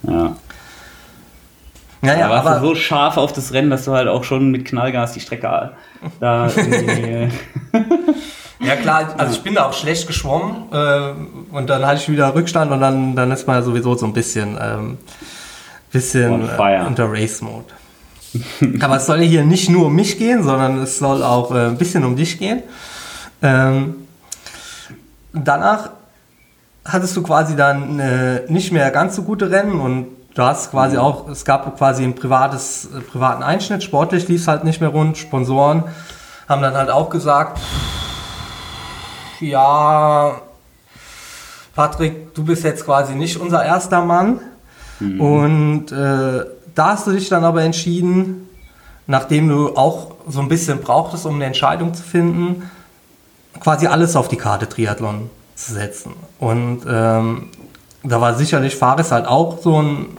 Ja. 0.04 0.36
Naja, 2.02 2.28
da 2.28 2.30
warst 2.30 2.48
aber 2.48 2.60
du 2.60 2.68
so 2.68 2.76
scharf 2.76 3.18
auf 3.18 3.34
das 3.34 3.54
Rennen, 3.54 3.70
dass 3.70 3.86
du 3.86 3.94
halt 3.94 4.08
auch 4.08 4.24
schon 4.24 4.52
mit 4.52 4.66
Knallgas 4.66 5.14
die 5.14 5.20
Strecke 5.20 5.72
da 6.20 6.48
irgendwie, 6.56 7.30
Ja 8.60 8.76
klar, 8.76 9.14
also 9.18 9.34
ich 9.34 9.44
bin 9.44 9.54
da 9.54 9.66
auch 9.66 9.74
schlecht 9.74 10.08
geschwommen 10.08 10.66
äh, 10.72 11.12
und 11.52 11.70
dann 11.70 11.86
hatte 11.86 12.02
ich 12.02 12.10
wieder 12.10 12.34
Rückstand 12.34 12.72
und 12.72 12.82
dann, 12.82 13.16
dann 13.16 13.32
ist 13.32 13.46
man 13.46 13.58
ja 13.58 13.62
sowieso 13.62 13.96
so 13.96 14.06
ein 14.06 14.14
bisschen, 14.14 14.58
ähm, 14.60 14.98
bisschen 15.92 16.50
äh, 16.50 16.84
unter 16.86 17.12
Race-Mode. 17.12 17.66
Aber 18.82 18.98
es 18.98 19.06
soll 19.06 19.22
ja 19.22 19.30
hier 19.30 19.46
nicht 19.46 19.70
nur 19.70 19.88
um 19.88 19.96
mich 19.96 20.18
gehen, 20.18 20.44
sondern 20.44 20.80
es 20.80 20.98
soll 20.98 21.24
auch 21.24 21.52
äh, 21.52 21.68
ein 21.68 21.78
bisschen 21.78 22.04
um 22.04 22.16
dich 22.16 22.40
gehen. 22.40 22.64
Ähm, 23.42 23.96
danach 25.34 25.92
hattest 26.84 27.16
du 27.16 27.22
quasi 27.22 27.56
dann 27.56 28.00
äh, 28.00 28.42
nicht 28.48 28.72
mehr 28.72 28.90
ganz 28.92 29.16
so 29.16 29.24
gute 29.24 29.52
Rennen 29.52 29.80
und 29.80 30.08
du 30.38 30.44
hast 30.44 30.72
quasi 30.72 30.98
auch, 30.98 31.28
es 31.30 31.46
gab 31.46 31.78
quasi 31.78 32.04
ein 32.04 32.16
privates, 32.16 32.86
äh, 32.86 33.02
privaten 33.02 33.44
Einschnitt, 33.44 33.84
sportlich 33.84 34.28
lief 34.28 34.42
es 34.42 34.48
halt 34.48 34.64
nicht 34.64 34.80
mehr 34.82 34.90
rund, 34.90 35.18
Sponsoren 35.18 35.84
haben 36.48 36.62
dann 36.62 36.76
halt 36.76 36.90
auch 36.90 37.10
gesagt, 37.10 37.60
ja, 39.42 40.42
Patrick, 41.76 42.34
du 42.34 42.44
bist 42.44 42.64
jetzt 42.64 42.86
quasi 42.86 43.16
nicht 43.16 43.38
unser 43.38 43.64
erster 43.64 44.02
Mann. 44.02 44.40
Und 45.00 45.92
äh, 45.92 46.46
da 46.74 46.88
hast 46.88 47.06
du 47.06 47.12
dich 47.12 47.30
dann 47.30 47.44
aber 47.44 47.62
entschieden, 47.62 48.50
nachdem 49.06 49.48
du 49.48 49.76
auch 49.76 50.16
so 50.28 50.40
ein 50.40 50.48
bisschen 50.48 50.80
brauchtest, 50.82 51.26
um 51.28 51.36
eine 51.36 51.46
Entscheidung 51.46 51.94
zu 51.94 52.02
finden, 52.02 52.70
quasi 53.60 53.86
alles 53.86 54.16
auf 54.16 54.28
die 54.28 54.38
Karte 54.38 54.68
Triathlon 54.68 55.30
zu 55.56 55.74
setzen. 55.74 56.14
Und 56.40 56.82
ähm, 56.88 57.50
da 58.04 58.22
war 58.22 58.34
sicherlich 58.36 58.76
Fares 58.76 59.12
halt 59.12 59.28
auch 59.28 59.60
so 59.62 59.82
ein 59.82 60.18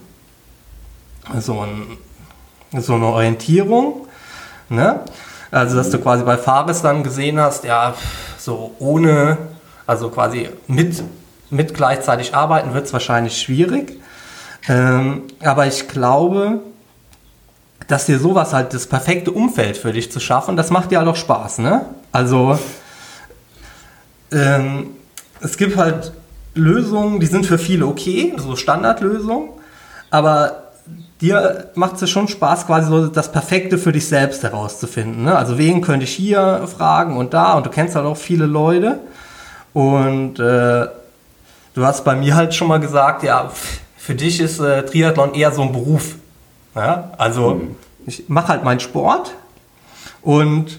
so, 1.40 1.60
ein, 1.60 1.98
so 2.80 2.94
eine 2.94 3.06
Orientierung. 3.06 4.06
Ne? 4.68 5.00
Also, 5.50 5.76
dass 5.76 5.90
du 5.90 5.98
quasi 5.98 6.24
bei 6.24 6.36
Fares 6.36 6.82
dann 6.82 7.02
gesehen 7.02 7.40
hast, 7.40 7.64
ja, 7.64 7.94
so 8.38 8.74
ohne, 8.78 9.38
also 9.86 10.10
quasi 10.10 10.48
mit, 10.66 11.02
mit 11.50 11.74
gleichzeitig 11.74 12.34
arbeiten 12.34 12.74
wird 12.74 12.86
es 12.86 12.92
wahrscheinlich 12.92 13.40
schwierig. 13.40 13.98
Ähm, 14.68 15.22
aber 15.42 15.66
ich 15.66 15.88
glaube, 15.88 16.60
dass 17.86 18.06
dir 18.06 18.18
sowas 18.18 18.52
halt 18.52 18.74
das 18.74 18.86
perfekte 18.86 19.30
Umfeld 19.30 19.78
für 19.78 19.92
dich 19.92 20.12
zu 20.12 20.20
schaffen, 20.20 20.56
das 20.56 20.70
macht 20.70 20.90
dir 20.90 20.98
halt 20.98 21.08
auch 21.08 21.16
Spaß, 21.16 21.58
ne? 21.58 21.86
Also, 22.12 22.58
ähm, 24.30 24.90
es 25.40 25.56
gibt 25.56 25.76
halt 25.76 26.12
Lösungen, 26.54 27.20
die 27.20 27.26
sind 27.26 27.46
für 27.46 27.58
viele 27.58 27.86
okay, 27.86 28.34
so 28.36 28.56
Standardlösungen, 28.56 29.50
aber 30.10 30.67
dir 31.20 31.70
macht 31.74 32.00
es 32.00 32.10
schon 32.10 32.28
Spaß, 32.28 32.66
quasi 32.66 32.88
so 32.88 33.08
das 33.08 33.32
Perfekte 33.32 33.78
für 33.78 33.92
dich 33.92 34.06
selbst 34.06 34.42
herauszufinden. 34.42 35.24
Ne? 35.24 35.36
Also 35.36 35.58
wen 35.58 35.80
könnte 35.80 36.04
ich 36.04 36.12
hier 36.12 36.66
fragen 36.66 37.16
und 37.16 37.34
da 37.34 37.54
und 37.54 37.66
du 37.66 37.70
kennst 37.70 37.94
halt 37.94 38.06
auch 38.06 38.16
viele 38.16 38.46
Leute 38.46 39.00
und 39.72 40.38
äh, 40.38 40.86
du 41.74 41.84
hast 41.84 42.04
bei 42.04 42.14
mir 42.14 42.34
halt 42.34 42.54
schon 42.54 42.68
mal 42.68 42.80
gesagt, 42.80 43.22
ja, 43.22 43.50
für 43.96 44.14
dich 44.14 44.40
ist 44.40 44.60
äh, 44.60 44.84
Triathlon 44.84 45.34
eher 45.34 45.52
so 45.52 45.62
ein 45.62 45.72
Beruf. 45.72 46.14
Ja? 46.74 47.12
Also 47.18 47.60
ich 48.06 48.28
mache 48.28 48.48
halt 48.48 48.64
meinen 48.64 48.80
Sport 48.80 49.34
und 50.22 50.78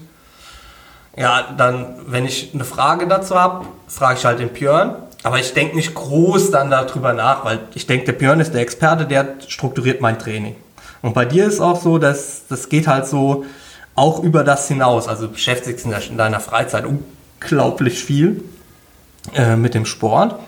ja, 1.16 1.48
dann, 1.56 1.96
wenn 2.06 2.24
ich 2.24 2.54
eine 2.54 2.64
Frage 2.64 3.06
dazu 3.06 3.34
habe, 3.34 3.66
frage 3.88 4.18
ich 4.18 4.24
halt 4.24 4.38
den 4.38 4.50
Björn. 4.50 4.94
Aber 5.22 5.38
ich 5.38 5.52
denke 5.52 5.76
nicht 5.76 5.94
groß 5.94 6.50
dann 6.50 6.70
darüber 6.70 7.12
nach, 7.12 7.44
weil 7.44 7.60
ich 7.74 7.86
denke, 7.86 8.06
der 8.06 8.12
Björn 8.12 8.40
ist 8.40 8.54
der 8.54 8.62
Experte, 8.62 9.04
der 9.06 9.36
strukturiert 9.46 10.00
mein 10.00 10.18
Training. 10.18 10.56
Und 11.02 11.14
bei 11.14 11.24
dir 11.24 11.46
ist 11.46 11.60
auch 11.60 11.80
so, 11.80 11.98
dass 11.98 12.46
das 12.48 12.68
geht 12.68 12.86
halt 12.86 13.06
so 13.06 13.44
auch 13.94 14.22
über 14.22 14.44
das 14.44 14.68
hinaus. 14.68 15.08
Also 15.08 15.26
du 15.26 15.32
beschäftigst 15.32 15.84
dich 15.84 16.10
in 16.10 16.16
deiner 16.16 16.40
Freizeit 16.40 16.84
unglaublich 16.86 18.02
viel 18.02 18.42
äh, 19.34 19.56
mit 19.56 19.74
dem 19.74 19.84
Sport. 19.84 20.38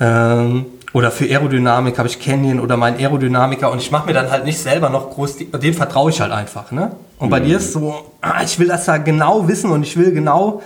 Ähm, 0.00 0.66
oder 0.92 1.10
für 1.10 1.24
Aerodynamik 1.24 1.98
habe 1.98 2.08
ich 2.08 2.20
Canyon 2.20 2.60
oder 2.60 2.76
meinen 2.76 2.98
Aerodynamiker 2.98 3.70
und 3.70 3.80
ich 3.80 3.90
mache 3.90 4.06
mir 4.06 4.12
dann 4.12 4.30
halt 4.30 4.44
nicht 4.44 4.58
selber 4.58 4.90
noch 4.90 5.10
groß, 5.10 5.38
dem 5.38 5.74
vertraue 5.74 6.10
ich 6.10 6.20
halt 6.20 6.32
einfach. 6.32 6.70
Ne? 6.70 6.94
Und 7.18 7.30
bei 7.30 7.40
dir 7.40 7.56
ist 7.56 7.72
so, 7.72 8.12
ah, 8.20 8.42
ich 8.44 8.58
will 8.58 8.68
das 8.68 8.84
da 8.84 8.98
genau 8.98 9.48
wissen 9.48 9.70
und 9.70 9.84
ich 9.84 9.96
will 9.96 10.12
genau, 10.12 10.62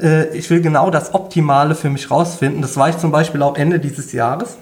äh, 0.00 0.36
ich 0.36 0.48
will 0.50 0.60
genau 0.60 0.90
das 0.90 1.14
Optimale 1.14 1.74
für 1.74 1.90
mich 1.90 2.10
rausfinden. 2.10 2.62
Das 2.62 2.76
war 2.76 2.88
ich 2.88 2.98
zum 2.98 3.10
Beispiel 3.10 3.42
auch 3.42 3.56
Ende 3.56 3.80
dieses 3.80 4.12
Jahres. 4.12 4.56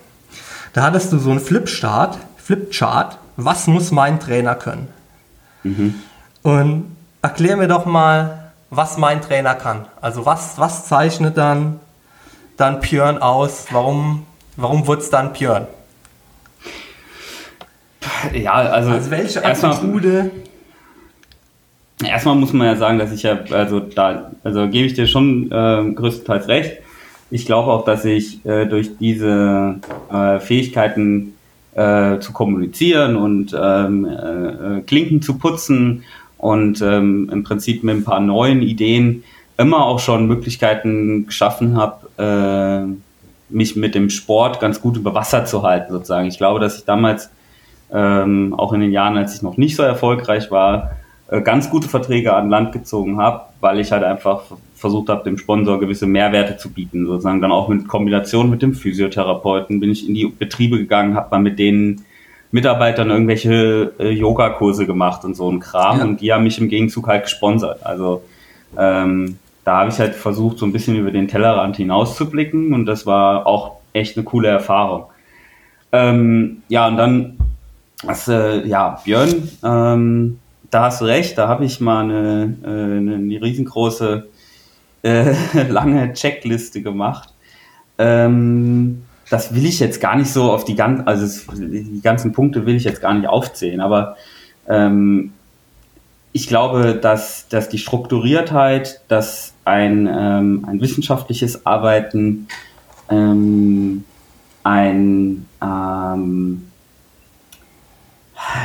Da 0.73 0.83
hattest 0.83 1.13
du 1.13 1.19
so 1.19 1.31
einen 1.31 1.41
Flipchart, 1.41 2.19
Flipchart, 2.37 3.19
was 3.37 3.67
muss 3.67 3.91
mein 3.91 4.21
Trainer 4.21 4.55
können? 4.55 4.89
Und 6.43 6.97
erklär 7.23 7.57
mir 7.57 7.69
doch 7.69 7.87
mal, 7.87 8.53
was 8.71 8.99
mein 8.99 9.23
Trainer 9.23 9.55
kann. 9.55 9.87
Also 10.01 10.27
was, 10.27 10.59
was 10.59 10.87
zeichnet 10.87 11.37
dann, 11.37 11.81
dann 12.57 12.81
Björn 12.81 13.19
aus? 13.19 13.67
Warum, 13.71 14.27
warum 14.57 14.87
wurde 14.87 15.03
es 15.03 15.11
dann 15.11 15.33
Björn? 15.33 15.67
ja, 18.33 18.53
also, 18.53 18.91
Also 18.91 19.11
welche 19.11 19.45
Attitude? 19.45 20.31
Erstmal 22.05 22.35
muss 22.35 22.53
man 22.53 22.67
ja 22.67 22.77
sagen, 22.77 22.99
dass 22.99 23.13
ich 23.13 23.23
ja, 23.23 23.39
also 23.51 23.81
da, 23.81 24.33
also 24.45 24.69
gebe 24.69 24.87
ich 24.87 24.95
dir 24.95 25.07
schon 25.07 25.51
äh, 25.51 25.93
größtenteils 25.93 26.49
recht. 26.49 26.79
Ich 27.31 27.47
glaube 27.47 27.73
auch, 27.73 27.85
dass 27.85 28.05
ich 28.05 28.45
äh, 28.47 28.67
durch 28.67 28.99
diese 28.99 29.77
äh, 30.13 30.39
Fähigkeiten 30.39 31.35
äh, 31.75 32.19
zu 32.21 32.33
kommunizieren 32.33 33.17
und 33.17 33.55
ähm, 33.59 34.05
äh, 34.05 34.79
äh, 34.79 34.81
Klinken 34.83 35.23
zu 35.23 35.39
putzen 35.39 36.05
und 36.39 36.81
ähm, 36.83 37.29
im 37.33 37.45
Prinzip 37.45 37.83
mit 37.83 37.97
ein 37.97 38.05
paar 38.05 38.21
neuen 38.21 38.63
Ideen 38.63 39.25
immer 39.59 39.87
auch 39.87 39.99
schon 39.99 40.27
Möglichkeiten 40.27 41.27
geschaffen 41.27 41.77
habe, 41.77 42.89
äh, 42.89 43.53
mich 43.53 43.77
mit 43.77 43.95
dem 43.95 44.11
Sport 44.11 44.61
ganz 44.61 44.81
gut 44.81 44.97
über 44.97 45.15
Wasser 45.15 45.45
zu 45.45 45.63
halten, 45.63 45.93
sozusagen. 45.93 46.29
Ich 46.29 46.39
glaube, 46.39 46.61
dass 46.61 46.79
ich 46.79 46.85
damals, 46.85 47.31
ähm, 47.93 48.55
auch 48.57 48.73
in 48.73 48.81
den 48.81 48.93
Jahren, 48.93 49.17
als 49.17 49.37
ich 49.37 49.43
noch 49.43 49.57
nicht 49.57 49.77
so 49.77 49.83
erfolgreich 49.83 50.51
war, 50.51 50.96
ganz 51.43 51.71
gute 51.71 51.89
Verträge 51.89 52.35
an 52.35 52.51
Land 52.51 52.73
gezogen 52.73 53.19
habe, 53.19 53.43
weil 53.61 53.81
ich 53.81 53.91
halt 53.93 54.05
einfach 54.05 54.43
versucht 54.77 55.09
habe, 55.09 55.25
dem 55.25 55.39
Sponsor 55.39 55.81
gewisse 55.81 56.07
Mehrwerte 56.07 56.57
zu 56.57 56.71
bieten. 56.71 57.07
Sozusagen 57.07 57.41
dann 57.41 57.51
auch 57.53 57.69
mit 57.69 57.89
Kombination 57.89 58.51
mit 58.51 58.63
dem 58.63 58.75
Physiotherapeuten 58.75 59.81
bin 59.81 59.91
ich 59.91 60.07
in 60.07 60.15
die 60.15 60.27
Betriebe 60.27 60.79
gegangen, 60.79 61.17
habe 61.17 61.29
mal 61.31 61.41
mit 61.41 61.59
den 61.59 62.05
Mitarbeitern 62.53 63.11
irgendwelche 63.11 63.93
äh, 63.99 64.11
Yogakurse 64.11 64.87
gemacht 64.87 65.25
und 65.25 65.35
so 65.35 65.51
ein 65.51 65.59
Kram 65.61 65.99
Ja. 65.99 66.05
und 66.05 66.21
die 66.21 66.33
haben 66.33 66.45
mich 66.45 66.61
im 66.61 66.69
Gegenzug 66.69 67.09
halt 67.09 67.25
gesponsert. 67.25 67.85
Also 67.85 68.23
ähm, 68.79 69.39
da 69.65 69.79
habe 69.79 69.91
ich 69.91 69.99
halt 69.99 70.15
versucht, 70.15 70.59
so 70.59 70.67
ein 70.67 70.73
bisschen 70.73 70.95
über 70.97 71.11
den 71.11 71.27
Tellerrand 71.27 71.77
hinauszublicken 71.77 72.73
und 72.73 72.87
das 72.87 73.05
war 73.05 73.47
auch 73.47 73.79
echt 73.93 74.17
eine 74.17 74.25
coole 74.25 74.49
Erfahrung. 74.49 75.07
Ähm, 75.91 76.63
ja, 76.69 76.87
und 76.87 76.97
dann, 76.97 77.37
was, 78.05 78.29
äh, 78.29 78.65
ja, 78.67 79.01
Björn, 79.05 79.49
ähm, 79.65 80.39
da 80.71 80.85
hast 80.85 81.01
du 81.01 81.05
recht, 81.05 81.39
da 81.39 81.49
habe 81.49 81.65
ich 81.65 81.81
mal 81.81 82.05
eine, 82.05 82.57
äh, 82.65 82.67
eine, 82.67 83.15
eine 83.15 83.43
riesengroße, 83.43 84.29
äh, 85.03 85.35
lange 85.69 86.13
Checkliste 86.13 86.83
gemacht. 86.83 87.33
Ähm, 87.99 89.03
das 89.31 89.55
will 89.55 89.67
ich 89.67 89.81
jetzt 89.81 90.01
gar 90.01 90.17
nicht 90.17 90.31
so 90.31 90.53
auf 90.53 90.65
die 90.65 90.77
ganzen, 90.77 91.07
also 91.07 91.25
es, 91.25 91.47
die 91.57 92.01
ganzen 92.03 92.33
Punkte 92.33 92.67
will 92.67 92.77
ich 92.77 92.85
jetzt 92.85 93.01
gar 93.01 93.15
nicht 93.15 93.29
aufzählen, 93.29 93.81
aber 93.81 94.17
ähm, 94.69 95.33
ich 96.33 96.49
glaube, 96.49 96.95
dass, 96.95 97.49
dass 97.49 97.69
die 97.69 97.79
Strukturiertheit, 97.79 99.01
dass 99.09 99.55
ein, 99.65 100.07
ähm, 100.07 100.67
ein 100.69 100.81
wissenschaftliches 100.81 101.65
Arbeiten, 101.65 102.47
ähm, 103.09 104.05
ein, 104.63 105.47
ähm, 105.63 106.67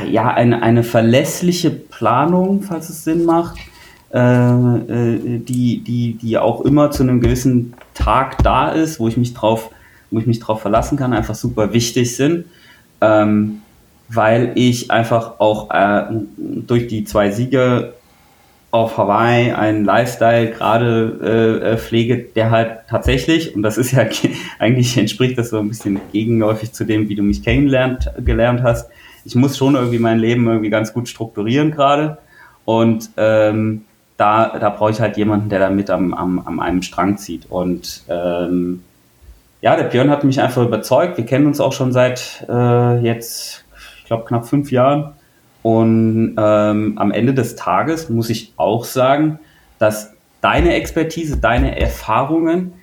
ja, 0.10 0.34
eine, 0.34 0.62
eine 0.62 0.84
verlässliche 0.84 1.72
Planung, 1.72 2.64
falls 2.64 2.90
es 2.90 3.04
Sinn 3.04 3.26
macht, 3.26 3.58
äh, 4.14 4.20
äh, 4.20 5.40
die, 5.40 5.84
die, 5.84 6.18
die 6.22 6.38
auch 6.38 6.62
immer 6.62 6.92
zu 6.92 7.04
einem 7.04 7.22
gewissen 7.22 7.74
Tag 7.94 8.44
da 8.44 8.70
ist, 8.70 9.00
wo 9.00 9.08
ich 9.08 9.18
mich 9.18 9.34
drauf, 9.34 9.70
wo 10.10 10.20
ich 10.20 10.28
mich 10.28 10.40
drauf 10.40 10.62
verlassen 10.62 10.98
kann, 10.98 11.14
einfach 11.14 11.36
super 11.36 11.74
wichtig 11.74 12.16
sind. 12.16 12.46
Ähm, 13.00 13.62
weil 14.14 14.52
ich 14.56 14.92
einfach 14.92 15.40
auch 15.40 15.70
äh, 15.72 16.04
durch 16.38 16.88
die 16.88 17.06
zwei 17.06 17.32
Siege 17.32 17.94
auf 18.72 18.98
Hawaii 18.98 19.52
einen 19.52 19.86
Lifestyle 19.86 20.52
gerade 20.52 21.62
äh, 21.64 21.78
pflege, 21.78 22.18
der 22.18 22.52
halt 22.52 22.80
tatsächlich, 22.90 23.56
und 23.56 23.64
das 23.64 23.78
ist 23.78 23.92
ja 23.92 24.06
eigentlich 24.60 24.98
entspricht 24.98 25.38
das 25.38 25.50
so 25.50 25.60
ein 25.60 25.68
bisschen 25.68 26.00
gegenläufig 26.12 26.72
zu 26.72 26.86
dem, 26.86 27.10
wie 27.10 27.16
du 27.16 27.24
mich 27.24 27.44
kennengelernt 27.44 28.10
gelernt 28.24 28.64
hast, 28.64 28.90
ich 29.26 29.36
muss 29.36 29.58
schon 29.58 29.76
irgendwie 29.76 30.00
mein 30.00 30.20
Leben 30.20 30.48
irgendwie 30.48 30.70
ganz 30.70 30.94
gut 30.94 31.08
strukturieren 31.08 31.72
gerade. 31.72 32.18
Und 32.66 33.10
ähm, 33.18 33.86
da, 34.18 34.58
da 34.60 34.70
brauche 34.70 34.92
ich 34.92 35.02
halt 35.02 35.18
jemanden, 35.18 35.50
der 35.50 35.60
da 35.60 35.70
mit 35.70 35.90
am, 35.90 36.14
am, 36.14 36.40
am 36.40 36.60
einem 36.60 36.82
Strang 36.82 37.18
zieht. 37.18 37.48
Und 37.50 38.04
ähm, 38.08 38.84
ja, 39.62 39.76
der 39.76 39.86
Björn 39.86 40.10
hat 40.10 40.24
mich 40.24 40.42
einfach 40.42 40.64
überzeugt. 40.64 41.18
Wir 41.18 41.26
kennen 41.26 41.48
uns 41.48 41.60
auch 41.60 41.74
schon 41.74 41.92
seit 41.92 42.46
äh, 42.50 43.00
jetzt, 43.00 43.66
ich 44.00 44.06
glaube, 44.06 44.26
knapp 44.26 44.48
fünf 44.48 44.72
Jahren. 44.72 45.14
Und 45.64 46.36
ähm, 46.38 46.98
am 46.98 47.12
Ende 47.12 47.34
des 47.34 47.56
Tages 47.56 48.10
muss 48.10 48.30
ich 48.30 48.54
auch 48.58 48.84
sagen, 48.84 49.40
dass 49.78 50.14
deine 50.42 50.74
Expertise, 50.74 51.38
deine 51.38 51.80
Erfahrungen 51.80 52.74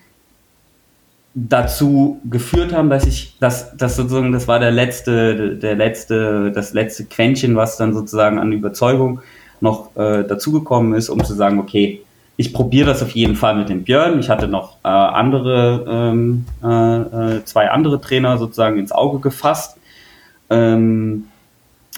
dazu 1.48 2.20
geführt 2.28 2.72
haben, 2.72 2.90
dass 2.90 3.06
ich, 3.06 3.38
dass, 3.38 3.76
dass 3.76 3.96
sozusagen, 3.96 4.32
das 4.32 4.48
war 4.48 4.58
der 4.58 4.70
letzte, 4.70 5.56
der 5.56 5.76
letzte, 5.76 6.50
das 6.52 6.72
letzte 6.72 7.04
Quäntchen, 7.04 7.56
was 7.56 7.76
dann 7.76 7.94
sozusagen 7.94 8.38
an 8.38 8.52
Überzeugung 8.52 9.20
noch 9.60 9.94
äh, 9.96 10.24
dazugekommen 10.24 10.94
ist, 10.94 11.08
um 11.08 11.22
zu 11.24 11.34
sagen, 11.34 11.58
okay, 11.58 12.02
ich 12.36 12.54
probiere 12.54 12.86
das 12.86 13.02
auf 13.02 13.10
jeden 13.10 13.34
Fall 13.34 13.56
mit 13.56 13.68
dem 13.68 13.82
Björn. 13.82 14.20
Ich 14.20 14.30
hatte 14.30 14.46
noch 14.46 14.76
äh, 14.84 14.88
andere, 14.88 15.84
ähm, 15.88 16.46
äh, 16.62 17.36
äh 17.36 17.44
zwei 17.44 17.70
andere 17.70 18.00
Trainer 18.00 18.38
sozusagen 18.38 18.78
ins 18.78 18.92
Auge 18.92 19.18
gefasst. 19.18 19.76
Ähm, 20.50 21.24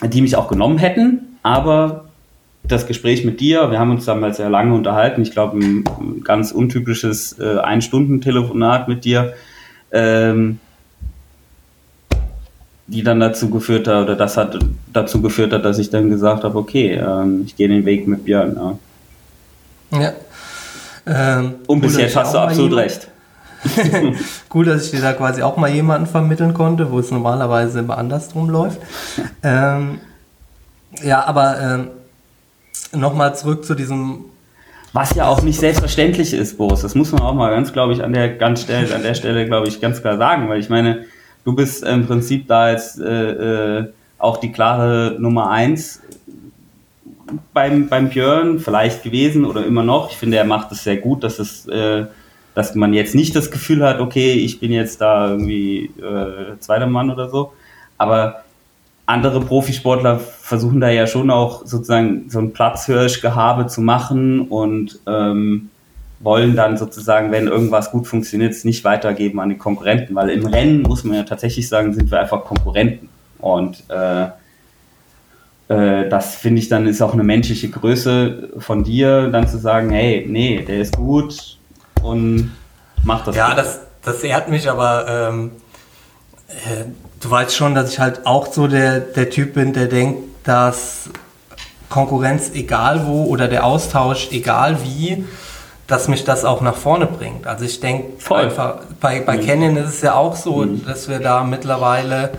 die 0.03 0.23
mich 0.23 0.37
auch 0.37 0.49
genommen 0.49 0.79
hätten, 0.79 1.39
aber 1.43 2.07
das 2.65 2.87
Gespräch 2.87 3.25
mit 3.25 3.41
dir, 3.41 3.71
wir 3.71 3.79
haben 3.79 3.91
uns 3.91 4.05
damals 4.05 4.37
sehr 4.37 4.51
lange 4.51 4.75
unterhalten, 4.75 5.23
ich 5.23 5.33
glaube 5.33 5.59
ein, 5.59 5.85
ganz 6.23 6.53
untypisches 6.53 7.39
äh, 7.39 7.59
Ein-Stunden-Telefonat 7.59 8.89
mit 8.89 9.05
dir, 9.05 9.35
ähm, 9.93 10.61
die 12.87 13.03
dann 13.03 13.21
dazu 13.21 13.51
geführt 13.51 13.89
hat, 13.89 14.05
oder 14.05 14.17
das 14.17 14.37
hat 14.37 14.59
dazu 14.93 15.23
geführt 15.23 15.53
hat, 15.53 15.65
dass 15.65 15.79
ich 15.79 15.91
dann 15.91 16.11
gesagt 16.11 16.45
habe, 16.45 16.59
okay, 16.59 16.95
ähm, 16.95 17.43
ich 17.47 17.57
gehe 17.57 17.69
den 17.69 17.85
Weg 17.85 18.07
mit 18.07 18.25
Björn. 18.25 18.57
Ja. 19.91 20.01
ja. 20.01 20.13
Ähm, 21.07 21.55
Und 21.67 21.81
bis 21.81 21.97
jetzt 21.97 22.17
hast 22.17 22.35
du 22.35 22.39
absolut 22.39 22.75
recht. 22.75 23.09
Gut, 24.49 24.67
dass 24.67 24.87
ich 24.87 24.91
dir 24.91 25.01
da 25.01 25.13
quasi 25.13 25.43
auch 25.43 25.57
mal 25.57 25.71
jemanden 25.71 26.07
vermitteln 26.07 26.55
konnte, 26.55 26.91
wo 26.91 26.99
es 26.99 27.11
normalerweise 27.11 27.81
immer 27.81 27.99
andersrum 27.99 28.49
läuft. 28.51 28.81
Ähm, 29.43 30.01
ja, 31.03 31.25
aber 31.25 31.59
ähm, 31.61 31.89
nochmal 32.93 33.35
zurück 33.35 33.65
zu 33.65 33.75
diesem. 33.75 34.25
Was 34.93 35.15
ja 35.15 35.29
auch 35.29 35.43
nicht 35.43 35.61
selbstverständlich 35.61 36.33
ist, 36.33 36.59
Boris. 36.59 36.81
Das 36.81 36.97
muss 36.97 37.13
man 37.13 37.23
auch 37.23 37.35
mal 37.35 37.51
ganz, 37.51 37.73
glaube 37.73 37.93
ich, 37.93 38.03
an 38.03 38.13
der, 38.13 38.29
ganz 38.29 38.63
Stelle, 38.63 38.93
an 38.93 39.05
der 39.05 39.15
Stelle, 39.15 39.47
glaube 39.47 39.69
ich, 39.69 39.81
ganz 39.81 40.01
klar 40.01 40.17
sagen, 40.17 40.49
weil 40.49 40.59
ich 40.59 40.69
meine, 40.69 41.05
du 41.45 41.55
bist 41.55 41.85
im 41.85 42.07
Prinzip 42.09 42.49
da 42.49 42.73
jetzt 42.73 42.99
äh, 42.99 43.79
äh, 43.79 43.89
auch 44.19 44.39
die 44.39 44.51
klare 44.51 45.15
Nummer 45.21 45.49
eins 45.49 46.03
beim, 47.55 47.89
beim 47.89 48.09
Björn 48.09 48.59
vielleicht 48.59 49.05
gewesen 49.05 49.45
oder 49.45 49.65
immer 49.65 49.85
noch. 49.85 50.11
Ich 50.11 50.17
finde, 50.17 50.39
er 50.39 50.45
macht 50.45 50.73
es 50.73 50.83
sehr 50.83 50.97
gut, 50.97 51.23
dass 51.23 51.39
es 51.39 51.69
äh, 51.69 52.07
dass 52.55 52.75
man 52.75 52.95
jetzt 52.95 53.15
nicht 53.15 53.35
das 53.37 53.51
Gefühl 53.51 53.85
hat, 53.85 54.01
okay, 54.01 54.33
ich 54.33 54.61
bin 54.61 54.73
jetzt 54.73 55.01
da 55.01 55.31
irgendwie 55.31 55.91
äh, 56.01 56.59
zweiter 56.59 56.87
Mann 56.87 57.11
oder 57.11 57.29
so. 57.29 57.53
Aber 57.97 58.45
andere 59.11 59.41
Profisportler 59.41 60.19
versuchen 60.19 60.81
da 60.81 60.89
ja 60.89 61.07
schon 61.07 61.31
auch 61.31 61.67
sozusagen 61.67 62.29
so 62.29 62.39
ein 62.39 62.53
Platzhirschgehabe 62.53 63.67
zu 63.67 63.81
machen 63.81 64.49
und 64.49 64.99
ähm, 65.07 65.71
wollen 66.21 66.57
dann 66.57 66.77
sozusagen, 66.77 67.33
wenn 67.33 67.47
irgendwas 67.47 67.91
gut 67.91 68.07
funktioniert, 68.07 68.53
es 68.53 68.65
nicht 68.65 68.85
weitergeben 68.85 69.41
an 69.41 69.51
die 69.51 69.59
Konkurrenten, 69.59 70.15
weil 70.15 70.31
im 70.31 70.47
Rennen 70.47 70.83
muss 70.83 71.05
man 71.05 71.17
ja 71.17 71.23
tatsächlich 71.23 71.69
sagen, 71.69 71.95
sind 71.95 72.11
wir 72.11 72.21
einfach 72.21 72.45
Konkurrenten. 72.45 73.09
Und 73.39 73.85
äh, 73.89 74.25
äh, 75.69 76.09
das 76.09 76.35
finde 76.35 76.61
ich 76.61 76.69
dann 76.69 76.87
ist 76.87 77.01
auch 77.01 77.15
eine 77.15 77.25
menschliche 77.25 77.71
Größe 77.71 78.51
von 78.59 78.85
dir, 78.85 79.29
dann 79.29 79.49
zu 79.49 79.59
sagen, 79.59 79.91
hey, 79.91 80.27
nee, 80.29 80.63
der 80.63 80.81
ist 80.81 80.97
gut, 80.97 81.59
und 82.03 82.53
macht 83.05 83.27
das. 83.27 83.37
Ja, 83.37 83.55
das, 83.55 83.81
das 84.03 84.23
ehrt 84.23 84.49
mich, 84.49 84.69
aber 84.69 85.07
ähm, 85.09 85.53
äh, 86.49 86.85
du 87.21 87.31
weißt 87.31 87.55
schon, 87.55 87.75
dass 87.75 87.93
ich 87.93 88.01
halt 88.01 88.27
auch 88.27 88.53
so 88.53 88.67
der, 88.67 89.01
der 89.01 89.31
Typ 89.31 89.55
bin, 89.55 89.73
der 89.73 89.87
denkt, 89.87 90.47
dass 90.47 91.11
Konkurrenz 91.89 92.51
egal 92.55 93.07
wo 93.07 93.25
oder 93.25 93.49
der 93.49 93.65
Austausch 93.65 94.29
egal 94.33 94.79
wie, 94.83 95.25
dass 95.87 96.09
mich 96.09 96.25
das 96.25 96.45
auch 96.45 96.61
nach 96.61 96.77
vorne 96.77 97.07
bringt. 97.07 97.47
Also 97.47 97.65
ich 97.65 97.81
denke 97.81 98.35
einfach, 98.35 98.79
bei, 99.01 99.21
bei 99.21 99.37
mhm. 99.37 99.47
Canyon 99.47 99.77
ist 99.77 99.89
es 99.89 100.03
ja 100.03 100.15
auch 100.15 100.37
so, 100.37 100.59
mhm. 100.59 100.85
dass 100.87 101.09
wir 101.09 101.19
da 101.19 101.45
mittlerweile, 101.45 102.31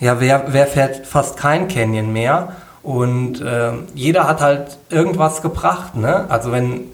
ja, 0.00 0.20
wer, 0.20 0.44
wer 0.48 0.66
fährt 0.66 1.06
fast 1.06 1.36
kein 1.36 1.68
Canyon 1.68 2.12
mehr? 2.12 2.52
Und 2.82 3.42
äh, 3.42 3.72
jeder 3.94 4.28
hat 4.28 4.40
halt 4.40 4.78
irgendwas 4.88 5.42
gebracht. 5.42 5.96
Ne? 5.96 6.26
Also 6.28 6.52
wenn 6.52 6.84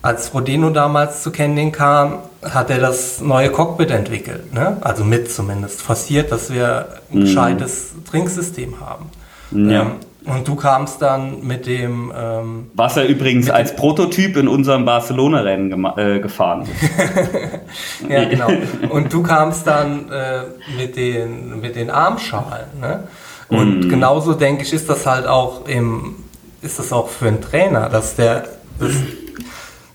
als 0.00 0.32
Rodeno 0.32 0.70
damals 0.70 1.22
zu 1.22 1.32
Canyon 1.32 1.72
kam, 1.72 2.20
hat 2.50 2.70
er 2.70 2.78
das 2.78 3.20
neue 3.20 3.50
Cockpit 3.50 3.90
entwickelt. 3.90 4.52
Ne? 4.52 4.76
Also 4.80 5.04
mit 5.04 5.30
zumindest. 5.30 5.82
Forciert, 5.82 6.32
dass 6.32 6.52
wir 6.52 6.88
ein 7.12 7.18
mhm. 7.18 7.20
gescheites 7.22 7.94
Trinksystem 8.08 8.80
haben. 8.80 9.10
Ja. 9.52 9.82
Ähm, 9.82 9.90
und 10.26 10.48
du 10.48 10.56
kamst 10.56 11.00
dann 11.00 11.46
mit 11.46 11.66
dem. 11.66 12.12
Ähm, 12.16 12.70
Was 12.74 12.96
er 12.96 13.06
übrigens 13.06 13.48
als 13.48 13.76
Prototyp 13.76 14.36
in 14.36 14.48
unserem 14.48 14.84
Barcelona-Rennen 14.84 15.86
äh, 15.96 16.18
gefahren 16.18 16.62
ist. 16.62 18.10
ja, 18.10 18.24
genau. 18.24 18.48
Und 18.90 19.12
du 19.12 19.22
kamst 19.22 19.68
dann 19.68 20.10
äh, 20.10 20.40
mit, 20.76 20.96
den, 20.96 21.60
mit 21.60 21.76
den 21.76 21.90
Armschalen. 21.90 22.66
Ne? 22.80 23.04
Und 23.48 23.86
mm. 23.86 23.88
genauso 23.88 24.32
denke 24.32 24.64
ich, 24.64 24.72
ist 24.72 24.90
das 24.90 25.06
halt 25.06 25.28
auch 25.28 25.68
im, 25.68 26.16
ist 26.60 26.80
das 26.80 26.92
auch 26.92 27.08
für 27.08 27.28
einen 27.28 27.40
Trainer, 27.40 27.88
dass 27.88 28.16
der 28.16 28.46
das 28.80 28.90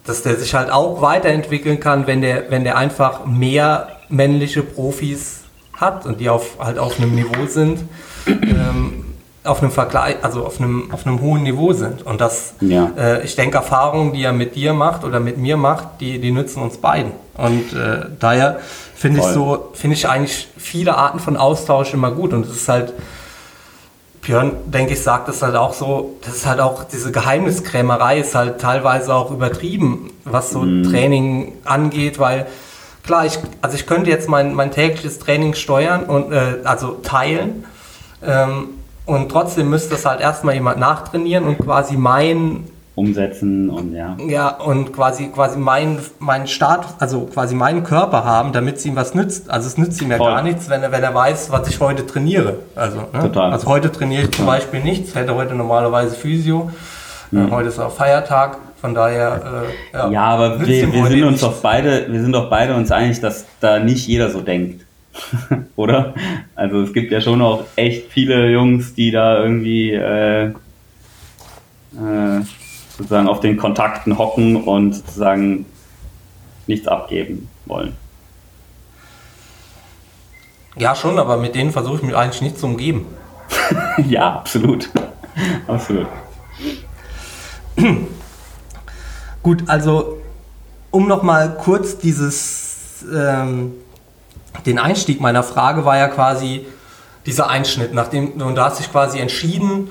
dass 0.06 0.24
der 0.24 0.36
sich 0.36 0.54
halt 0.54 0.72
auch 0.72 1.02
weiterentwickeln 1.02 1.80
kann, 1.80 2.08
wenn 2.08 2.22
der, 2.22 2.50
wenn 2.50 2.64
der 2.64 2.78
einfach 2.78 3.26
mehr 3.26 3.88
männliche 4.10 4.64
Profis 4.64 5.42
hat 5.74 6.06
und 6.06 6.20
die 6.20 6.30
auf, 6.30 6.58
halt 6.60 6.78
auf 6.78 7.00
einem 7.00 7.16
Niveau 7.16 7.46
sind, 7.48 7.84
ähm, 8.28 9.06
auf 9.44 9.62
einem 9.62 9.72
Vergleich, 9.72 10.18
also 10.22 10.46
auf 10.46 10.60
einem, 10.60 10.92
auf 10.92 11.08
einem 11.08 11.22
hohen 11.22 11.44
Niveau 11.44 11.74
sind. 11.74 12.06
Und 12.06 12.22
das, 12.22 12.54
ja. 12.62 12.92
äh, 12.98 13.24
ich 13.24 13.36
denke, 13.36 13.58
Erfahrungen, 13.58 14.14
die 14.14 14.24
er 14.24 14.34
mit 14.34 14.56
dir 14.56 14.74
macht 14.74 15.04
oder 15.04 15.20
mit 15.20 15.38
mir 15.38 15.58
macht, 15.58 16.00
die, 16.00 16.20
die 16.20 16.32
nützen 16.32 16.62
uns 16.62 16.78
beiden. 16.78 17.12
Und 17.36 17.74
äh, 17.74 18.06
daher 18.20 18.60
finde 18.96 19.22
ich 19.22 19.26
so, 19.26 19.70
finde 19.74 19.96
ich 19.96 20.08
eigentlich 20.08 20.48
viele 20.58 20.96
Arten 20.96 21.20
von 21.20 21.38
Austausch 21.38 21.94
immer 21.94 22.12
gut. 22.12 22.34
Und 22.34 22.46
es 22.46 22.56
ist 22.56 22.70
halt, 22.70 22.94
Björn, 24.22 24.52
denke 24.66 24.94
ich, 24.94 25.02
sagt 25.02 25.30
es 25.30 25.42
halt 25.42 25.56
auch 25.56 25.74
so, 25.74 26.18
das 26.24 26.36
ist 26.36 26.46
halt 26.46 26.60
auch, 26.60 26.84
diese 26.84 27.12
Geheimniskrämerei 27.12 28.20
ist 28.20 28.36
halt 28.36 28.62
teilweise 28.62 29.14
auch 29.14 29.32
übertrieben, 29.32 30.12
was 30.26 30.52
so 30.52 30.62
mm. 30.62 30.84
Training 30.84 31.54
angeht, 31.66 32.20
weil 32.20 32.46
klar, 33.04 33.26
ich, 33.26 33.40
also 33.62 33.76
ich 33.76 33.88
könnte 33.88 34.12
jetzt 34.12 34.30
mein, 34.30 34.54
mein 34.54 34.72
tägliches 34.72 35.18
Training 35.18 35.56
steuern 35.56 36.04
und 36.04 36.32
äh, 36.32 36.58
also 36.64 37.00
teilen 37.02 37.66
ähm, 38.24 38.70
und 39.06 39.30
trotzdem 39.30 39.70
müsste 39.72 39.96
es 39.96 40.06
halt 40.06 40.22
erstmal 40.22 40.54
jemand 40.54 40.80
nachtrainieren 40.80 41.46
und 41.46 41.58
quasi 41.58 41.98
mein 41.98 42.68
umsetzen 43.02 43.70
und 43.70 43.94
ja. 43.94 44.16
Ja, 44.28 44.50
und 44.50 44.94
quasi, 44.94 45.28
quasi 45.28 45.58
meinen 45.58 46.00
mein 46.20 46.48
Start, 46.48 46.86
also 47.00 47.22
quasi 47.26 47.56
meinen 47.56 47.84
Körper 47.84 48.24
haben, 48.24 48.54
damit 48.54 48.78
es 48.78 48.86
ihm 48.86 48.96
was 48.96 49.16
nützt. 49.16 49.50
Also 49.50 49.68
es 49.68 49.78
nützt 49.78 50.02
ihm 50.02 50.12
ja 50.12 50.18
Voll. 50.18 50.32
gar 50.32 50.44
nichts, 50.44 50.70
wenn 50.70 50.84
er, 50.84 50.92
wenn 50.92 51.04
er 51.04 51.14
weiß, 51.14 51.52
was 51.52 51.68
ich 51.68 51.80
heute 51.80 52.06
trainiere. 52.06 52.60
Also, 52.76 53.00
ne? 53.12 53.20
Total. 53.22 53.52
also 53.52 53.68
heute 53.68 53.92
trainiere 53.92 54.24
ich 54.24 54.32
zum 54.32 54.46
Beispiel 54.46 54.82
nichts, 54.82 55.16
hätte 55.16 55.36
heute 55.36 55.56
normalerweise 55.56 56.16
Physio. 56.16 56.70
Mhm. 57.32 57.48
Äh, 57.48 57.52
heute 57.52 57.70
ist 57.70 57.80
auch 57.80 57.92
Feiertag. 57.92 58.58
Von 58.80 58.96
daher, 58.96 59.66
äh, 59.94 59.98
ja. 59.98 60.10
Ja, 60.10 60.24
aber 60.24 60.66
wir, 60.66 60.92
wir 60.92 61.06
sind 61.06 61.24
uns 61.24 61.42
doch 61.42 61.62
beide, 61.62 62.08
wir 62.12 62.20
sind 62.20 62.34
doch 62.34 62.50
beide 62.50 62.74
uns 62.76 62.92
einig, 62.92 63.20
dass 63.20 63.46
da 63.60 63.80
nicht 63.80 64.08
jeder 64.08 64.32
so 64.32 64.42
denkt. 64.42 64.86
Oder? 65.76 66.14
Also 66.56 66.82
es 66.82 66.94
gibt 66.94 67.12
ja 67.12 67.22
schon 67.22 67.42
auch 67.42 67.66
echt 67.76 68.12
viele 68.12 68.50
Jungs, 68.50 68.96
die 68.96 69.12
da 69.12 69.44
irgendwie 69.44 69.92
äh, 69.92 70.54
äh, 71.96 72.42
sozusagen 73.02 73.28
auf 73.28 73.40
den 73.40 73.58
Kontakten 73.58 74.18
hocken 74.18 74.64
und 74.64 74.94
sozusagen 74.94 75.66
nichts 76.68 76.88
abgeben 76.88 77.50
wollen. 77.66 77.96
Ja, 80.78 80.96
schon, 80.96 81.20
aber 81.20 81.38
mit 81.38 81.56
denen 81.56 81.72
versuche 81.72 81.98
ich 81.98 82.04
mich 82.04 82.16
eigentlich 82.16 82.42
nicht 82.42 82.58
zu 82.58 82.66
umgeben. 82.66 83.06
ja, 84.08 84.36
absolut. 84.36 84.90
absolut. 85.68 86.08
Gut, 89.44 89.64
also 89.68 90.22
um 90.92 91.08
nochmal 91.08 91.58
kurz 91.58 91.98
dieses, 91.98 93.04
ähm, 93.14 93.74
den 94.66 94.78
Einstieg 94.80 95.20
meiner 95.20 95.44
Frage 95.44 95.84
war 95.84 95.98
ja 95.98 96.08
quasi 96.08 96.66
dieser 97.26 97.50
Einschnitt, 97.50 97.94
nachdem, 97.94 98.42
und 98.42 98.56
da 98.56 98.66
hast 98.66 98.80
dich 98.80 98.92
quasi 98.92 99.20
entschieden, 99.20 99.90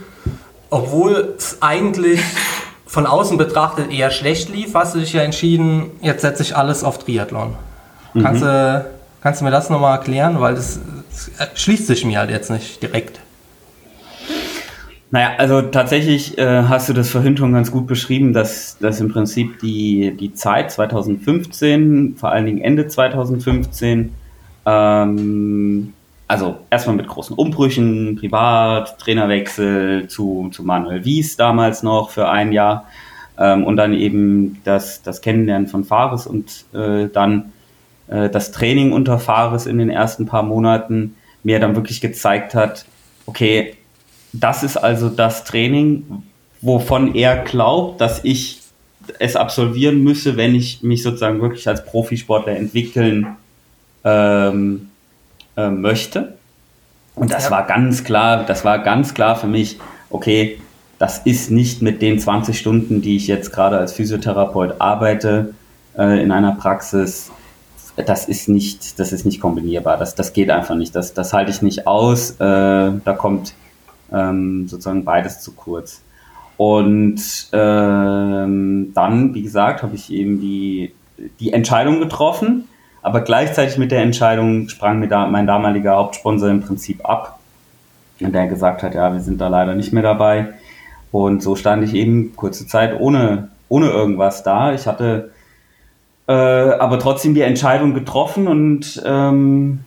obwohl 0.70 1.34
es 1.36 1.58
eigentlich 1.60 2.22
von 2.90 3.06
außen 3.06 3.38
betrachtet 3.38 3.92
eher 3.92 4.10
schlecht 4.10 4.48
lief, 4.48 4.74
hast 4.74 4.96
du 4.96 4.98
dich 4.98 5.12
ja 5.12 5.22
entschieden, 5.22 5.92
jetzt 6.02 6.22
setze 6.22 6.42
ich 6.42 6.56
alles 6.56 6.82
auf 6.82 6.98
Triathlon. 6.98 7.54
Mhm. 8.14 8.22
Kannst, 8.22 8.42
du, 8.42 8.84
kannst 9.22 9.40
du 9.40 9.44
mir 9.44 9.52
das 9.52 9.70
nochmal 9.70 9.96
erklären? 9.96 10.40
Weil 10.40 10.56
das, 10.56 10.80
das 11.38 11.50
schließt 11.54 11.86
sich 11.86 12.04
mir 12.04 12.18
halt 12.18 12.30
jetzt 12.30 12.50
nicht 12.50 12.82
direkt. 12.82 13.20
Naja, 15.12 15.34
also 15.38 15.62
tatsächlich 15.62 16.36
äh, 16.36 16.64
hast 16.64 16.88
du 16.88 16.92
das 16.92 17.10
vorhin 17.10 17.36
schon 17.36 17.52
ganz 17.52 17.70
gut 17.70 17.86
beschrieben, 17.86 18.32
dass, 18.32 18.76
dass 18.78 19.00
im 19.00 19.12
Prinzip 19.12 19.60
die, 19.60 20.16
die 20.18 20.34
Zeit 20.34 20.72
2015, 20.72 22.16
vor 22.16 22.32
allen 22.32 22.46
Dingen 22.46 22.60
Ende 22.60 22.88
2015, 22.88 24.12
ähm, 24.66 25.92
also 26.30 26.58
erstmal 26.70 26.94
mit 26.94 27.08
großen 27.08 27.34
Umbrüchen, 27.34 28.14
privat, 28.14 29.00
Trainerwechsel 29.00 30.06
zu, 30.06 30.48
zu 30.52 30.62
Manuel 30.62 31.04
Wies 31.04 31.36
damals 31.36 31.82
noch 31.82 32.10
für 32.10 32.28
ein 32.28 32.52
Jahr 32.52 32.86
ähm, 33.36 33.64
und 33.64 33.76
dann 33.76 33.94
eben 33.94 34.60
das, 34.62 35.02
das 35.02 35.22
Kennenlernen 35.22 35.66
von 35.66 35.82
Fares 35.82 36.28
und 36.28 36.66
äh, 36.72 37.08
dann 37.08 37.50
äh, 38.06 38.30
das 38.30 38.52
Training 38.52 38.92
unter 38.92 39.18
Fares 39.18 39.66
in 39.66 39.78
den 39.78 39.90
ersten 39.90 40.26
paar 40.26 40.44
Monaten 40.44 41.16
mir 41.42 41.58
dann 41.58 41.74
wirklich 41.74 42.00
gezeigt 42.00 42.54
hat, 42.54 42.84
okay, 43.26 43.74
das 44.32 44.62
ist 44.62 44.76
also 44.76 45.08
das 45.08 45.42
Training, 45.42 46.22
wovon 46.60 47.16
er 47.16 47.38
glaubt, 47.42 48.00
dass 48.00 48.22
ich 48.22 48.60
es 49.18 49.34
absolvieren 49.34 50.04
müsse, 50.04 50.36
wenn 50.36 50.54
ich 50.54 50.84
mich 50.84 51.02
sozusagen 51.02 51.42
wirklich 51.42 51.66
als 51.66 51.84
Profisportler 51.84 52.54
entwickeln 52.54 53.34
ähm, 54.04 54.89
äh, 55.66 55.70
möchte. 55.70 56.34
Und 57.14 57.32
das 57.32 57.46
ja. 57.46 57.50
war 57.50 57.66
ganz 57.66 58.04
klar, 58.04 58.44
das 58.44 58.64
war 58.64 58.78
ganz 58.78 59.14
klar 59.14 59.36
für 59.36 59.46
mich, 59.46 59.78
okay, 60.10 60.60
das 60.98 61.18
ist 61.24 61.50
nicht 61.50 61.82
mit 61.82 62.02
den 62.02 62.18
20 62.18 62.58
Stunden, 62.58 63.02
die 63.02 63.16
ich 63.16 63.26
jetzt 63.26 63.52
gerade 63.52 63.78
als 63.78 63.92
Physiotherapeut 63.92 64.80
arbeite 64.80 65.54
äh, 65.96 66.22
in 66.22 66.30
einer 66.30 66.52
Praxis, 66.52 67.30
das 67.96 68.28
ist 68.28 68.48
nicht, 68.48 68.98
das 68.98 69.12
ist 69.12 69.24
nicht 69.24 69.40
kombinierbar. 69.40 69.96
Das, 69.96 70.14
das 70.14 70.32
geht 70.32 70.50
einfach 70.50 70.74
nicht. 70.74 70.94
Das, 70.94 71.12
das 71.14 71.32
halte 71.32 71.50
ich 71.50 71.62
nicht 71.62 71.86
aus. 71.86 72.32
Äh, 72.32 72.36
da 72.38 73.12
kommt 73.16 73.54
ähm, 74.12 74.68
sozusagen 74.68 75.04
beides 75.04 75.40
zu 75.40 75.52
kurz. 75.52 76.02
Und 76.56 77.20
ähm, 77.52 78.92
dann, 78.94 79.34
wie 79.34 79.42
gesagt, 79.42 79.82
habe 79.82 79.94
ich 79.94 80.12
eben 80.12 80.40
die, 80.40 80.92
die 81.40 81.52
Entscheidung 81.52 82.00
getroffen, 82.00 82.68
aber 83.02 83.22
gleichzeitig 83.22 83.78
mit 83.78 83.90
der 83.90 84.02
Entscheidung 84.02 84.68
sprang 84.68 84.98
mir 84.98 85.08
da 85.08 85.26
mein 85.26 85.46
damaliger 85.46 85.96
Hauptsponsor 85.96 86.50
im 86.50 86.60
Prinzip 86.60 87.08
ab, 87.08 87.38
der 88.20 88.46
gesagt 88.46 88.82
hat, 88.82 88.94
ja, 88.94 89.12
wir 89.12 89.20
sind 89.20 89.40
da 89.40 89.48
leider 89.48 89.74
nicht 89.74 89.92
mehr 89.92 90.02
dabei. 90.02 90.48
Und 91.10 91.42
so 91.42 91.56
stand 91.56 91.82
ich 91.82 91.94
eben 91.94 92.36
kurze 92.36 92.66
Zeit 92.66 92.98
ohne, 92.98 93.48
ohne 93.68 93.88
irgendwas 93.88 94.42
da. 94.42 94.74
Ich 94.74 94.86
hatte 94.86 95.30
äh, 96.28 96.32
aber 96.32 96.98
trotzdem 96.98 97.34
die 97.34 97.40
Entscheidung 97.40 97.94
getroffen 97.94 98.46
und 98.46 99.02
ähm, 99.04 99.80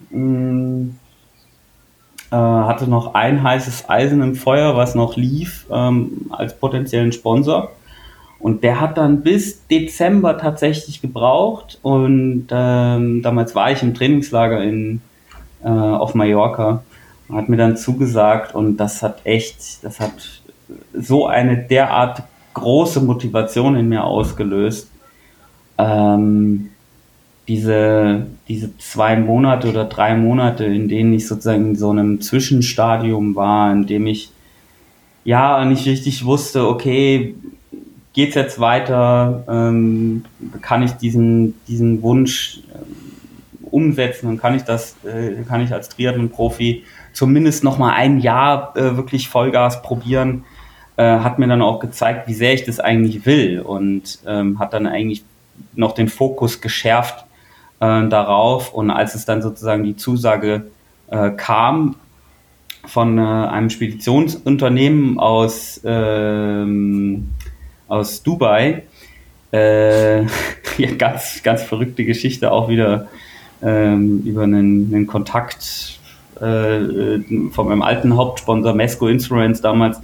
äh, 2.31 2.35
hatte 2.35 2.89
noch 2.89 3.13
ein 3.13 3.43
heißes 3.43 3.89
Eisen 3.89 4.21
im 4.21 4.35
Feuer, 4.35 4.75
was 4.75 4.95
noch 4.95 5.15
lief 5.15 5.65
ähm, 5.71 6.31
als 6.31 6.57
potenziellen 6.57 7.11
Sponsor. 7.11 7.71
Und 8.43 8.61
der 8.61 8.81
hat 8.81 8.97
dann 8.97 9.21
bis 9.21 9.67
Dezember 9.67 10.37
tatsächlich 10.37 11.01
gebraucht. 11.01 11.79
Und 11.81 12.47
ähm, 12.51 13.21
damals 13.21 13.55
war 13.55 13.71
ich 13.71 13.81
im 13.81 13.93
Trainingslager 13.93 14.61
in, 14.61 14.99
äh, 15.63 15.69
auf 15.69 16.13
Mallorca 16.13 16.83
und 17.29 17.37
hat 17.37 17.47
mir 17.47 17.55
dann 17.55 17.77
zugesagt. 17.77 18.53
Und 18.53 18.75
das 18.75 19.01
hat 19.01 19.21
echt, 19.23 19.81
das 19.81 20.01
hat 20.01 20.41
so 20.93 21.25
eine 21.25 21.55
derart 21.55 22.23
große 22.53 22.99
Motivation 22.99 23.77
in 23.77 23.87
mir 23.87 24.03
ausgelöst. 24.03 24.91
Ähm, 25.77 26.71
diese, 27.47 28.25
diese 28.49 28.77
zwei 28.77 29.15
Monate 29.15 29.69
oder 29.69 29.85
drei 29.85 30.15
Monate, 30.15 30.65
in 30.65 30.89
denen 30.89 31.13
ich 31.13 31.29
sozusagen 31.29 31.69
in 31.69 31.75
so 31.77 31.91
einem 31.91 32.19
Zwischenstadium 32.19 33.37
war, 33.37 33.71
in 33.71 33.87
dem 33.87 34.05
ich 34.05 34.31
ja 35.23 35.63
nicht 35.63 35.85
richtig 35.87 36.25
wusste, 36.25 36.67
okay, 36.67 37.35
geht's 38.13 38.35
jetzt 38.35 38.59
weiter, 38.59 39.43
ähm, 39.47 40.25
kann 40.61 40.83
ich 40.83 40.91
diesen, 40.93 41.55
diesen 41.67 42.01
Wunsch 42.01 42.59
äh, 42.71 43.65
umsetzen 43.69 44.27
und 44.27 44.37
kann 44.37 44.55
ich 44.55 44.63
das, 44.63 44.95
äh, 45.03 45.43
kann 45.47 45.61
ich 45.61 45.73
als 45.73 45.89
Triathlon-Profi 45.89 46.83
zumindest 47.11 47.63
noch 47.63 47.77
mal 47.77 47.93
ein 47.93 48.19
Jahr 48.19 48.75
äh, 48.75 48.95
wirklich 48.95 49.29
Vollgas 49.29 49.81
probieren, 49.81 50.45
äh, 50.97 51.03
hat 51.03 51.39
mir 51.39 51.47
dann 51.47 51.61
auch 51.61 51.79
gezeigt, 51.79 52.27
wie 52.27 52.33
sehr 52.33 52.53
ich 52.53 52.65
das 52.65 52.79
eigentlich 52.79 53.25
will 53.25 53.61
und 53.61 54.19
ähm, 54.27 54.59
hat 54.59 54.73
dann 54.73 54.85
eigentlich 54.85 55.23
noch 55.75 55.93
den 55.93 56.07
Fokus 56.07 56.61
geschärft 56.61 57.25
äh, 57.79 58.07
darauf. 58.07 58.73
Und 58.73 58.91
als 58.91 59.15
es 59.15 59.25
dann 59.25 59.41
sozusagen 59.41 59.83
die 59.83 59.95
Zusage 59.95 60.67
äh, 61.07 61.31
kam 61.31 61.95
von 62.85 63.17
äh, 63.17 63.21
einem 63.21 63.69
Speditionsunternehmen 63.69 65.19
aus, 65.19 65.81
ähm, 65.83 67.29
aus 67.93 68.23
Dubai, 68.23 68.83
äh, 69.51 70.21
ja, 70.77 70.91
ganz, 70.97 71.41
ganz 71.43 71.61
verrückte 71.63 72.03
Geschichte 72.03 72.51
auch 72.51 72.67
wieder 72.69 73.07
ähm, 73.61 74.23
über 74.25 74.43
einen, 74.43 74.93
einen 74.93 75.07
Kontakt 75.07 75.99
äh, 76.39 77.19
von 77.51 77.67
meinem 77.67 77.81
alten 77.81 78.17
Hauptsponsor 78.17 78.73
Mesco 78.73 79.07
Instruments 79.07 79.61
damals. 79.61 80.01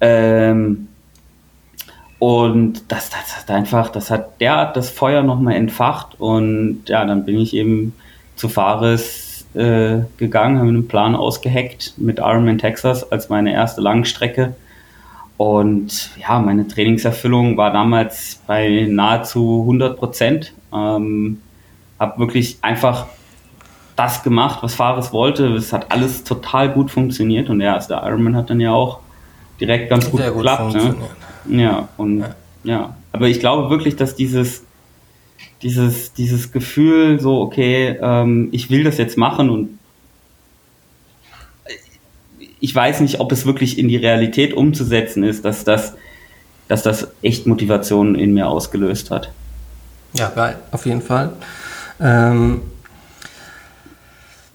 Ähm, 0.00 0.88
und 2.18 2.84
das, 2.88 3.10
das 3.10 3.38
hat 3.38 3.50
einfach, 3.50 3.88
das 3.88 4.10
hat 4.10 4.40
derart 4.40 4.76
das 4.76 4.90
Feuer 4.90 5.22
nochmal 5.22 5.54
entfacht 5.54 6.20
und 6.20 6.82
ja, 6.86 7.04
dann 7.04 7.24
bin 7.24 7.38
ich 7.38 7.54
eben 7.54 7.94
zu 8.36 8.48
Fares 8.48 9.46
äh, 9.54 10.00
gegangen, 10.18 10.58
habe 10.58 10.68
einen 10.68 10.86
Plan 10.86 11.16
ausgeheckt 11.16 11.94
mit 11.96 12.18
Ironman 12.18 12.58
Texas 12.58 13.10
als 13.10 13.30
meine 13.30 13.52
erste 13.52 13.80
Langstrecke. 13.80 14.54
Und 15.40 16.10
ja, 16.20 16.38
meine 16.38 16.68
Trainingserfüllung 16.68 17.56
war 17.56 17.72
damals 17.72 18.42
bei 18.46 18.86
nahezu 18.86 19.62
100 19.62 19.96
Prozent. 19.96 20.52
Ähm, 20.70 21.40
habe 21.98 22.18
wirklich 22.18 22.58
einfach 22.60 23.06
das 23.96 24.22
gemacht, 24.22 24.58
was 24.62 24.74
Fares 24.74 25.14
wollte. 25.14 25.46
Es 25.54 25.72
hat 25.72 25.92
alles 25.92 26.24
total 26.24 26.70
gut 26.70 26.90
funktioniert 26.90 27.48
und 27.48 27.60
der 27.60 27.68
erste 27.68 27.94
Ironman 27.94 28.36
hat 28.36 28.50
dann 28.50 28.60
ja 28.60 28.72
auch 28.72 28.98
direkt 29.58 29.88
ganz 29.88 30.10
gut, 30.10 30.20
gut 30.20 30.34
geklappt. 30.34 30.74
Ne? 30.74 30.94
Ja, 31.48 31.88
und 31.96 32.20
ja. 32.20 32.34
ja. 32.64 32.96
Aber 33.12 33.28
ich 33.28 33.40
glaube 33.40 33.70
wirklich, 33.70 33.96
dass 33.96 34.16
dieses, 34.16 34.66
dieses, 35.62 36.12
dieses 36.12 36.52
Gefühl, 36.52 37.18
so, 37.18 37.40
okay, 37.40 37.96
ähm, 38.02 38.50
ich 38.52 38.68
will 38.68 38.84
das 38.84 38.98
jetzt 38.98 39.16
machen 39.16 39.48
und 39.48 39.79
ich 42.60 42.74
weiß 42.74 43.00
nicht, 43.00 43.20
ob 43.20 43.32
es 43.32 43.46
wirklich 43.46 43.78
in 43.78 43.88
die 43.88 43.96
Realität 43.96 44.54
umzusetzen 44.54 45.24
ist, 45.24 45.44
dass 45.44 45.64
das, 45.64 45.94
dass 46.68 46.82
das 46.82 47.08
echt 47.22 47.46
Motivation 47.46 48.14
in 48.14 48.34
mir 48.34 48.48
ausgelöst 48.48 49.10
hat. 49.10 49.32
Ja, 50.12 50.28
geil, 50.28 50.56
auf 50.70 50.86
jeden 50.86 51.02
Fall. 51.02 51.32
Ähm, 52.00 52.62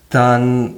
dann 0.09 0.75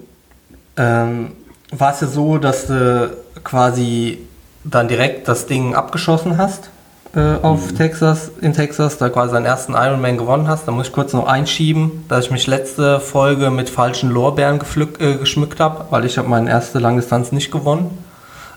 ähm, 0.78 1.32
war 1.72 1.94
es 1.94 2.02
ja 2.02 2.08
so, 2.08 2.38
dass 2.38 2.68
du 2.68 3.16
quasi 3.44 4.20
dann 4.64 4.88
direkt 4.88 5.28
das 5.28 5.48
Ding 5.48 5.76
abgeschossen 5.76 6.38
hast 6.38 6.70
äh, 7.18 7.40
auf 7.42 7.72
mhm. 7.72 7.78
Texas, 7.78 8.32
in 8.42 8.54
Texas, 8.54 8.98
da 8.98 9.10
quasi 9.10 9.34
deinen 9.34 9.46
ersten 9.46 9.74
Ironman 9.74 10.18
gewonnen 10.18 10.48
hast. 10.48 10.68
Da 10.68 10.72
muss 10.72 10.88
ich 10.88 10.94
kurz 10.94 11.14
noch 11.14 11.28
einschieben, 11.28 12.06
dass 12.08 12.26
ich 12.26 12.32
mich 12.32 12.48
letzte 12.48 13.00
Folge 13.00 13.50
mit 13.50 13.70
falschen 13.70 14.12
Lorbeeren 14.12 14.60
gepflück, 14.60 15.02
äh, 15.02 15.16
geschmückt 15.16 15.60
habe, 15.60 15.86
weil 15.90 16.06
ich 16.06 16.18
habe 16.18 16.30
meine 16.30 16.50
erste 16.50 16.80
Langdistanz 16.80 17.32
nicht 17.32 17.52
gewonnen. 17.52 17.98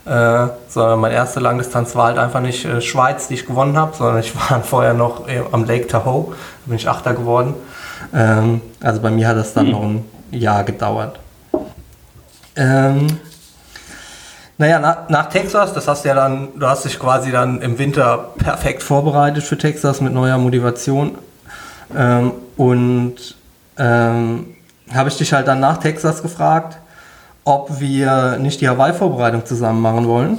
Äh, 0.06 0.48
sondern 0.68 1.00
meine 1.00 1.14
erste 1.14 1.40
Langdistanz 1.40 1.94
war 1.94 2.06
halt 2.06 2.18
einfach 2.18 2.40
nicht 2.40 2.64
äh, 2.64 2.80
Schweiz, 2.80 3.28
die 3.28 3.34
ich 3.34 3.46
gewonnen 3.46 3.76
habe, 3.76 3.96
sondern 3.96 4.18
ich 4.20 4.34
war 4.50 4.62
vorher 4.62 4.94
noch 4.94 5.28
äh, 5.28 5.42
am 5.52 5.64
Lake 5.64 5.86
Tahoe, 5.86 6.32
da 6.32 6.34
bin 6.66 6.76
ich 6.76 6.88
Achter 6.88 7.14
geworden. 7.14 7.54
Ähm, 8.14 8.60
also 8.80 9.00
bei 9.00 9.10
mir 9.10 9.28
hat 9.28 9.36
das 9.36 9.54
dann 9.54 9.66
mhm. 9.66 9.72
noch 9.72 9.82
ein 9.82 10.04
Jahr 10.30 10.64
gedauert. 10.64 11.18
Ähm, 12.56 13.06
naja, 14.60 14.78
nach, 14.78 15.08
nach 15.08 15.30
Texas, 15.30 15.72
das 15.72 15.88
hast 15.88 16.04
du 16.04 16.10
ja 16.10 16.14
dann, 16.14 16.48
du 16.54 16.66
hast 16.66 16.84
dich 16.84 16.98
quasi 16.98 17.32
dann 17.32 17.62
im 17.62 17.78
Winter 17.78 18.32
perfekt 18.36 18.82
vorbereitet 18.82 19.42
für 19.42 19.56
Texas 19.56 20.02
mit 20.02 20.12
neuer 20.12 20.36
Motivation. 20.36 21.16
Ähm, 21.96 22.32
und 22.58 23.14
ähm, 23.78 24.48
habe 24.92 25.08
ich 25.08 25.16
dich 25.16 25.32
halt 25.32 25.48
dann 25.48 25.60
nach 25.60 25.78
Texas 25.78 26.20
gefragt, 26.20 26.76
ob 27.44 27.80
wir 27.80 28.36
nicht 28.36 28.60
die 28.60 28.68
Hawaii-Vorbereitung 28.68 29.46
zusammen 29.46 29.80
machen 29.80 30.06
wollen. 30.06 30.36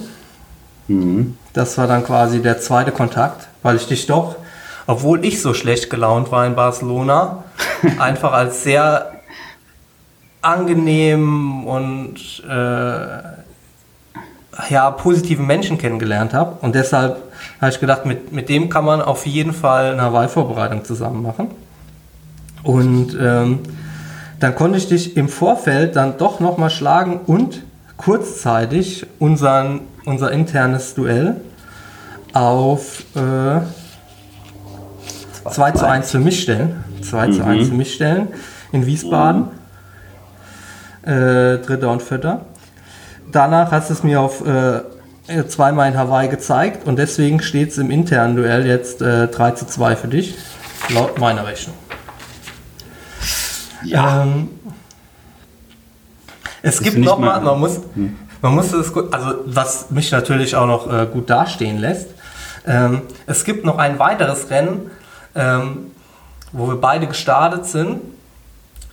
Mhm. 0.88 1.36
Das 1.54 1.80
war 1.80 1.88
dann 1.88 2.04
quasi 2.04 2.44
der 2.44 2.62
zweite 2.62 2.92
Kontakt, 2.92 3.48
weil 3.64 3.76
ich 3.76 3.88
dich 3.88 4.06
doch, 4.06 4.36
obwohl 4.86 5.26
ich 5.26 5.42
so 5.42 5.56
schlecht 5.56 5.90
gelaunt 5.90 6.32
war 6.32 6.46
in 6.46 6.54
Barcelona, 6.54 7.44
einfach 7.98 8.34
als 8.34 8.62
sehr 8.62 9.14
angenehm 10.44 11.66
und 11.66 12.44
äh, 12.48 13.41
ja, 14.70 14.92
positiven 14.92 15.48
Menschen 15.48 15.78
kennengelernt 15.78 16.34
habe. 16.34 16.58
Und 16.62 16.76
deshalb 16.76 17.18
habe 17.60 17.72
ich 17.72 17.80
gedacht, 17.80 18.06
mit, 18.06 18.32
mit 18.32 18.50
dem 18.50 18.70
kann 18.70 18.86
man 18.86 19.02
auf 19.02 19.26
jeden 19.26 19.54
Fall 19.54 19.94
eine 19.94 20.02
Hawaii-Vorbereitung 20.04 20.84
zusammen 20.84 21.22
machen. 21.22 21.50
Und 22.64 23.18
ähm, 23.20 23.60
dann 24.40 24.56
konnte 24.56 24.78
ich 24.78 24.88
dich 24.88 25.18
im 25.18 25.30
Vorfeld 25.30 25.96
dann 25.96 26.18
doch 26.18 26.40
nochmal 26.40 26.70
schlagen 26.70 27.22
und 27.26 27.64
kurzzeitig 27.98 29.06
unseren, 29.20 29.82
unser 30.06 30.32
internes 30.32 30.96
Duell 30.96 31.36
auf 32.34 33.04
äh, 33.16 33.62
2 35.50 35.72
zu 35.72 35.88
1 35.88 36.12
für 36.12 36.20
mich 36.20 36.42
stellen. 36.42 36.84
2 37.02 37.28
mhm. 37.28 37.34
zu 37.34 37.44
1 37.44 37.68
für 37.70 37.74
mich 37.74 37.94
stellen 37.94 38.28
in 38.72 38.86
Wiesbaden. 38.86 39.46
Äh, 41.04 41.58
dritter 41.58 41.90
und 41.92 42.02
vierter. 42.02 42.42
Danach 43.32 43.72
hast 43.72 43.90
du 43.90 43.94
es 43.94 44.04
mir 44.04 44.20
auf 44.22 44.46
äh, 44.46 44.82
zweimal 45.48 45.90
in 45.90 45.98
Hawaii 45.98 46.28
gezeigt 46.28 46.88
und 46.88 46.98
deswegen 46.98 47.42
steht 47.42 47.70
es 47.70 47.78
im 47.78 47.92
internen 47.92 48.36
Duell 48.36 48.66
jetzt 48.66 49.02
äh, 49.02 49.28
3 49.28 49.52
zu 49.52 49.66
2 49.66 49.96
für 49.96 50.08
dich, 50.08 50.36
laut 50.90 51.20
meiner 51.20 51.46
Rechnung. 51.46 51.76
Ja. 53.84 54.24
Ähm, 54.24 54.50
es 56.62 56.76
das 56.76 56.84
gibt 56.84 56.98
noch 56.98 57.18
mal, 57.18 57.40
man 57.42 57.60
muss, 57.60 57.80
hm. 57.94 58.18
man 58.42 58.56
muss 58.56 58.72
das 58.72 58.94
gut, 58.94 59.14
also 59.14 59.36
was 59.46 59.90
mich 59.92 60.12
natürlich 60.12 60.56
auch 60.56 60.68
noch 60.68 60.92
äh, 60.92 61.08
gut 61.08 61.30
dastehen 61.30 61.78
lässt. 61.80 62.10
Ähm, 62.68 63.04
es 63.26 63.44
gibt 63.44 63.66
noch 63.66 63.78
ein 63.78 63.98
weiteres 63.98 64.50
Rennen, 64.50 64.92
ähm, 65.34 65.92
wo 66.52 66.68
wir 66.68 66.80
beide 66.80 67.08
gestartet 67.08 67.66
sind. 67.66 68.02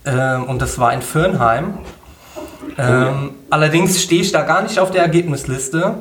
Ähm, 0.04 0.44
und 0.44 0.62
das 0.62 0.78
war 0.78 0.92
in 0.92 1.02
Fürnheim. 1.02 1.78
Ähm, 2.78 3.30
allerdings 3.50 4.00
stehe 4.02 4.22
ich 4.22 4.32
da 4.32 4.42
gar 4.42 4.62
nicht 4.62 4.78
auf 4.78 4.90
der 4.90 5.02
Ergebnisliste. 5.02 5.94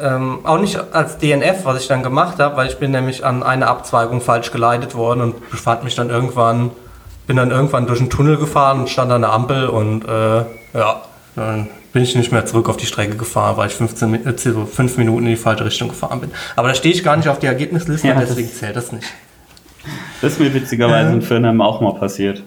Ähm, 0.00 0.40
auch 0.44 0.58
nicht 0.58 0.78
als 0.92 1.18
DNF, 1.18 1.64
was 1.64 1.82
ich 1.82 1.88
dann 1.88 2.04
gemacht 2.04 2.38
habe, 2.38 2.56
weil 2.56 2.68
ich 2.68 2.78
bin 2.78 2.92
nämlich 2.92 3.24
an 3.24 3.42
eine 3.42 3.66
Abzweigung 3.66 4.20
falsch 4.20 4.52
geleitet 4.52 4.94
worden 4.94 5.20
und 5.20 5.50
befand 5.50 5.82
mich 5.82 5.96
dann 5.96 6.08
irgendwann 6.08 6.70
bin 7.28 7.36
dann 7.36 7.50
irgendwann 7.50 7.86
durch 7.86 8.00
einen 8.00 8.08
Tunnel 8.08 8.38
gefahren 8.38 8.80
und 8.80 8.88
stand 8.88 9.12
an 9.12 9.20
der 9.20 9.32
Ampel 9.32 9.68
und 9.68 10.04
äh, 10.06 10.38
ja, 10.38 11.02
dann 11.36 11.68
bin 11.92 12.02
ich 12.02 12.16
nicht 12.16 12.32
mehr 12.32 12.46
zurück 12.46 12.70
auf 12.70 12.78
die 12.78 12.86
Strecke 12.86 13.16
gefahren, 13.16 13.58
weil 13.58 13.68
ich 13.68 13.74
15, 13.74 14.26
äh, 14.26 14.38
so 14.38 14.64
fünf 14.64 14.96
Minuten 14.96 15.26
in 15.26 15.32
die 15.32 15.36
falsche 15.36 15.64
Richtung 15.64 15.88
gefahren 15.88 16.20
bin. 16.20 16.30
Aber 16.56 16.68
da 16.68 16.74
stehe 16.74 16.94
ich 16.94 17.04
gar 17.04 17.16
nicht 17.18 17.28
auf 17.28 17.38
die 17.38 17.46
Ergebnisliste, 17.46 18.08
ja, 18.08 18.14
deswegen 18.18 18.48
zählt 18.48 18.76
das 18.76 18.92
nicht. 18.92 19.06
Das 20.22 20.32
ist 20.32 20.40
mir 20.40 20.52
witzigerweise 20.52 21.12
in 21.12 21.20
Firnheim 21.22 21.60
auch 21.60 21.82
mal 21.82 21.94
passiert. 21.94 22.42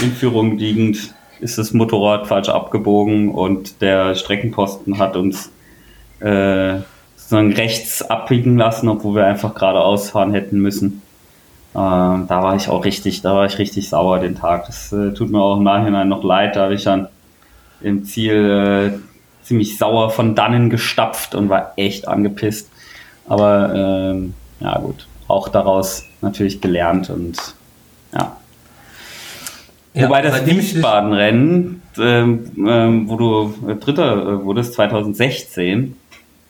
In 0.00 0.12
Führung 0.12 0.58
liegend 0.58 1.14
ist 1.40 1.58
das 1.58 1.72
Motorrad 1.72 2.26
falsch 2.26 2.48
abgebogen 2.48 3.30
und 3.30 3.80
der 3.80 4.14
Streckenposten 4.14 4.98
hat 4.98 5.16
uns 5.16 5.50
äh, 6.20 6.78
sozusagen 7.16 7.52
rechts 7.52 8.02
abbiegen 8.02 8.56
lassen, 8.56 8.88
obwohl 8.88 9.16
wir 9.16 9.26
einfach 9.26 9.54
geradeaus 9.54 10.10
fahren 10.10 10.32
hätten 10.32 10.58
müssen. 10.60 11.02
Ähm, 11.74 12.26
da 12.26 12.42
war 12.42 12.56
ich 12.56 12.68
auch 12.68 12.84
richtig, 12.84 13.22
da 13.22 13.34
war 13.34 13.46
ich 13.46 13.58
richtig 13.58 13.88
sauer 13.88 14.18
den 14.18 14.34
Tag. 14.34 14.66
Das 14.66 14.92
äh, 14.92 15.12
tut 15.12 15.30
mir 15.30 15.40
auch 15.40 15.58
im 15.58 15.64
Nachhinein 15.64 16.08
noch 16.08 16.24
leid. 16.24 16.56
Da 16.56 16.64
habe 16.64 16.74
ich 16.74 16.84
dann 16.84 17.08
im 17.80 18.04
Ziel 18.04 18.94
äh, 18.94 19.44
ziemlich 19.44 19.78
sauer 19.78 20.10
von 20.10 20.34
dannen 20.34 20.70
gestapft 20.70 21.34
und 21.34 21.48
war 21.48 21.72
echt 21.76 22.08
angepisst. 22.08 22.70
Aber 23.26 23.74
ähm, 23.74 24.34
ja 24.60 24.78
gut, 24.78 25.06
auch 25.28 25.48
daraus 25.48 26.04
natürlich 26.20 26.60
gelernt 26.60 27.10
und. 27.10 27.54
Ja 29.94 30.04
Wobei 30.04 30.22
das 30.22 30.46
Wiesbaden-Rennen, 30.46 31.82
ähm, 31.98 32.50
ähm, 32.66 33.08
wo 33.08 33.16
du 33.16 33.54
äh, 33.68 33.74
Dritter 33.76 34.22
äh, 34.22 34.44
wurdest, 34.44 34.74
2016, 34.74 35.96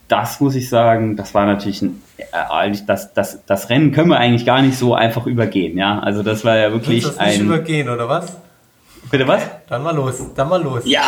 das 0.08 0.40
muss 0.40 0.54
ich 0.54 0.68
sagen, 0.68 1.16
das 1.16 1.34
war 1.34 1.46
natürlich 1.46 1.82
ein, 1.82 2.02
äh, 2.18 2.72
das, 2.86 3.12
das, 3.14 3.44
das 3.46 3.70
Rennen 3.70 3.92
können 3.92 4.10
wir 4.10 4.18
eigentlich 4.18 4.46
gar 4.46 4.62
nicht 4.62 4.78
so 4.78 4.94
einfach 4.94 5.26
übergehen, 5.26 5.78
ja. 5.78 5.98
Also 6.00 6.22
das 6.22 6.44
war 6.44 6.56
ja 6.56 6.72
wirklich 6.72 7.04
Willst 7.04 7.18
du 7.18 7.24
das 7.24 7.28
nicht 7.28 7.40
übergehen, 7.40 7.88
oder 7.88 8.08
was? 8.08 8.36
Bitte 9.10 9.26
was? 9.26 9.42
Dann 9.68 9.82
mal 9.82 9.94
los, 9.94 10.22
dann 10.34 10.48
mal 10.48 10.62
los. 10.62 10.82
Ja, 10.84 11.04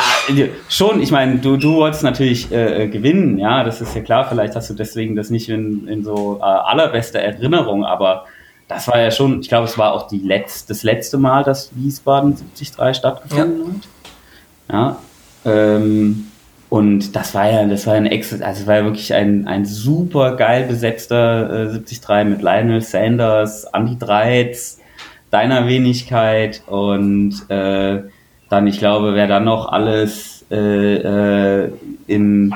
schon. 0.69 1.03
Ich 1.03 1.11
meine, 1.11 1.37
du, 1.37 1.57
du 1.57 1.75
wolltest 1.75 2.03
natürlich 2.03 2.51
äh, 2.51 2.89
gewinnen, 2.89 3.39
ja, 3.39 3.63
das 3.63 3.81
ist 3.81 3.95
ja 3.95 4.01
klar. 4.01 4.27
Vielleicht 4.29 4.57
hast 4.57 4.71
du 4.71 4.75
deswegen 4.75 5.17
das 5.17 5.29
nicht 5.31 5.49
in, 5.49 5.87
in 5.87 6.03
so 6.03 6.39
äh, 6.41 6.45
allerbester 6.45 7.19
Erinnerung, 7.19 7.85
aber 7.85 8.25
das 8.71 8.87
war 8.87 9.01
ja 9.01 9.11
schon, 9.11 9.41
ich 9.41 9.49
glaube, 9.49 9.67
es 9.67 9.77
war 9.77 9.93
auch 9.93 10.07
die 10.07 10.21
letzte, 10.21 10.69
das 10.69 10.85
letzte 10.85 11.19
Mal, 11.19 11.43
dass 11.43 11.71
Wiesbaden 11.75 12.37
73 12.37 12.97
stattgefunden 12.97 13.83
ja. 14.71 14.79
hat. 14.79 14.97
Ja. 15.45 15.53
Ähm, 15.53 16.29
und 16.69 17.17
das 17.17 17.35
war 17.35 17.51
ja, 17.51 17.67
das 17.67 17.89
war 17.89 17.95
ein 17.95 18.07
Ex 18.07 18.41
also 18.41 18.67
war 18.69 18.77
ja 18.77 18.85
wirklich 18.85 19.13
ein, 19.13 19.49
ein 19.49 19.65
super 19.65 20.37
geil 20.37 20.67
besetzter 20.69 21.75
äh, 21.75 21.81
73 21.81 22.25
mit 22.27 22.43
Lionel 22.43 22.81
Sanders, 22.81 23.65
Andy 23.65 23.99
Dreiz, 23.99 24.79
deiner 25.33 25.67
Wenigkeit 25.67 26.63
und 26.69 27.35
äh, 27.49 28.03
dann, 28.51 28.67
ich 28.69 28.79
glaube, 28.79 29.15
wer 29.15 29.27
dann 29.27 29.45
noch 29.45 29.73
alles 29.73 30.45
äh, 30.53 31.65
äh, 31.65 31.73
im, 32.07 32.55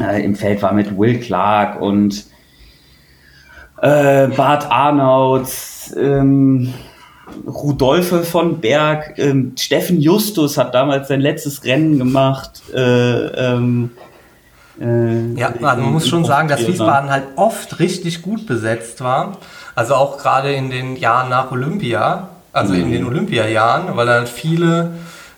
äh, 0.00 0.22
im 0.22 0.34
Feld 0.34 0.60
war 0.60 0.74
mit 0.74 0.98
Will 0.98 1.18
Clark 1.18 1.80
und 1.80 2.26
äh, 3.82 4.28
Bart 4.28 4.70
Arnouts, 4.70 5.94
ähm, 5.96 6.72
Rudolfe 7.46 8.24
von 8.24 8.60
Berg, 8.60 9.18
ähm, 9.18 9.52
Steffen 9.58 10.00
Justus 10.00 10.56
hat 10.56 10.74
damals 10.74 11.08
sein 11.08 11.20
letztes 11.20 11.64
Rennen 11.64 11.98
gemacht. 11.98 12.62
Äh, 12.74 12.80
ähm, 12.80 13.90
äh, 14.80 15.34
ja, 15.34 15.48
also 15.48 15.82
man 15.82 15.92
muss 15.92 16.08
schon 16.08 16.24
sagen, 16.24 16.48
dass 16.48 16.66
Wiesbaden 16.66 17.10
halt 17.10 17.24
oft 17.36 17.80
richtig 17.80 18.22
gut 18.22 18.46
besetzt 18.46 19.02
war. 19.02 19.36
Also 19.74 19.94
auch 19.94 20.18
gerade 20.18 20.52
in 20.52 20.70
den 20.70 20.96
Jahren 20.96 21.28
nach 21.28 21.50
Olympia, 21.50 22.28
also 22.52 22.74
mhm. 22.74 22.82
in 22.82 22.92
den 22.92 23.06
Olympiajahren, 23.06 23.96
weil 23.96 24.06
dann 24.06 24.26
viele 24.26 24.92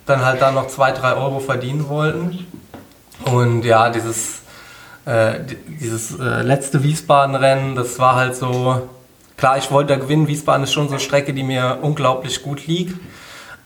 dann 0.06 0.24
halt 0.24 0.40
da 0.40 0.50
noch 0.50 0.68
zwei, 0.68 0.92
drei 0.92 1.14
Euro 1.14 1.40
verdienen 1.40 1.88
wollten. 1.88 2.46
Und 3.24 3.64
ja, 3.64 3.90
dieses, 3.90 4.39
äh, 5.04 5.40
dieses 5.80 6.18
äh, 6.18 6.42
letzte 6.42 6.82
Wiesbaden-Rennen, 6.82 7.74
das 7.74 7.98
war 7.98 8.16
halt 8.16 8.36
so, 8.36 8.82
Klar, 9.40 9.56
ich 9.56 9.70
wollte 9.70 9.94
da 9.94 9.98
gewinnen. 9.98 10.28
Wiesbaden 10.28 10.64
ist 10.64 10.74
schon 10.74 10.88
so 10.88 10.92
eine 10.92 11.00
Strecke, 11.00 11.32
die 11.32 11.42
mir 11.42 11.78
unglaublich 11.80 12.42
gut 12.42 12.66
liegt. 12.66 12.94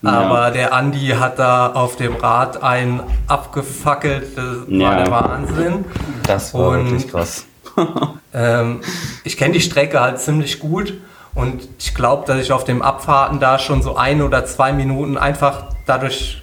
Ja. 0.01 0.11
Aber 0.11 0.51
der 0.51 0.73
Andi 0.73 1.07
hat 1.19 1.37
da 1.37 1.73
auf 1.73 1.97
dem 1.97 2.15
Rad 2.15 2.63
einen 2.63 3.01
abgefackelt. 3.27 4.37
Das 4.37 4.45
ja. 4.69 4.87
war 4.87 4.95
der 4.95 5.11
Wahnsinn. 5.11 5.85
Das 6.23 6.53
war 6.53 6.69
und, 6.69 6.91
wirklich 6.91 7.11
krass. 7.11 7.45
ähm, 8.33 8.79
ich 9.25 9.35
kenne 9.35 9.55
die 9.55 9.59
Strecke 9.59 9.99
halt 9.99 10.21
ziemlich 10.21 10.61
gut 10.61 10.93
und 11.33 11.67
ich 11.77 11.93
glaube, 11.93 12.25
dass 12.25 12.39
ich 12.39 12.53
auf 12.53 12.63
dem 12.63 12.81
Abfahrten 12.81 13.41
da 13.41 13.59
schon 13.59 13.81
so 13.81 13.97
ein 13.97 14.21
oder 14.21 14.45
zwei 14.45 14.71
Minuten 14.71 15.17
einfach 15.17 15.75
dadurch 15.85 16.41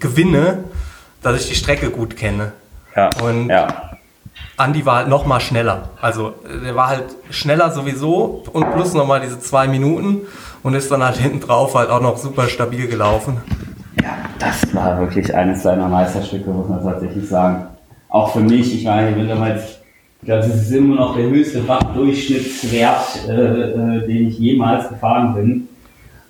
gewinne, 0.00 0.64
dass 1.22 1.40
ich 1.40 1.48
die 1.48 1.54
Strecke 1.54 1.90
gut 1.90 2.16
kenne. 2.16 2.52
Ja. 2.96 3.10
Und 3.22 3.48
ja. 3.48 3.91
Andi 4.62 4.86
war 4.86 4.96
halt 4.96 5.08
noch 5.08 5.26
mal 5.26 5.40
schneller. 5.40 5.90
Also 6.00 6.34
der 6.64 6.74
war 6.76 6.88
halt 6.88 7.04
schneller 7.30 7.70
sowieso 7.70 8.44
und 8.52 8.72
plus 8.72 8.94
noch 8.94 9.06
mal 9.06 9.20
diese 9.20 9.40
zwei 9.40 9.66
Minuten 9.68 10.22
und 10.62 10.74
ist 10.74 10.90
dann 10.90 11.02
halt 11.02 11.16
hinten 11.16 11.40
drauf 11.40 11.74
halt 11.74 11.90
auch 11.90 12.00
noch 12.00 12.16
super 12.16 12.48
stabil 12.48 12.86
gelaufen. 12.86 13.38
Ja, 14.02 14.16
das 14.38 14.74
war 14.74 14.98
wirklich 15.00 15.34
eines 15.34 15.62
seiner 15.62 15.88
Meisterstücke, 15.88 16.50
muss 16.50 16.68
man 16.68 16.82
tatsächlich 16.82 17.28
sagen. 17.28 17.66
Auch 18.08 18.32
für 18.32 18.40
mich, 18.40 18.74
ich 18.74 18.84
meine, 18.84 19.16
mittlerweile, 19.16 19.56
ich 19.56 20.26
glaube, 20.26 20.42
das 20.42 20.56
ist 20.56 20.70
immer 20.70 20.96
noch 20.96 21.16
der 21.16 21.28
höchste 21.30 21.66
Watt-Durchschnittswert, 21.66 23.28
äh, 23.28 23.32
äh, 23.32 24.06
den 24.06 24.28
ich 24.28 24.38
jemals 24.38 24.88
gefahren 24.88 25.34
bin. 25.34 25.68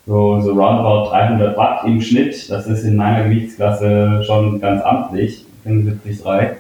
So, 0.07 0.41
so 0.41 0.53
roundabout 0.53 1.11
300 1.11 1.57
Watt 1.57 1.85
im 1.87 2.01
Schnitt, 2.01 2.51
das 2.51 2.67
ist 2.67 2.83
in 2.85 2.97
meiner 2.97 3.25
Gewichtsklasse 3.25 4.25
schon 4.27 4.61
ganz 4.61 4.83
amtlich, 4.83 5.47
75,3. 5.65 6.51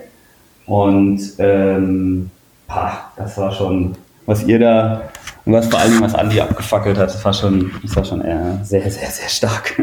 Und 0.66 1.20
ähm, 1.38 2.30
pah, 2.66 3.10
das 3.16 3.36
war 3.38 3.52
schon, 3.52 3.96
was 4.26 4.44
ihr 4.44 4.58
da 4.58 5.02
und 5.44 5.52
was 5.54 5.66
vor 5.66 5.80
allem 5.80 6.00
was 6.00 6.14
Andi 6.14 6.40
abgefackelt 6.40 6.98
hat, 6.98 7.08
das 7.08 7.24
war 7.24 7.32
schon, 7.32 7.72
das 7.82 7.96
war 7.96 8.04
schon 8.04 8.20
eher 8.20 8.60
sehr, 8.62 8.88
sehr, 8.90 9.10
sehr 9.10 9.28
stark. 9.28 9.82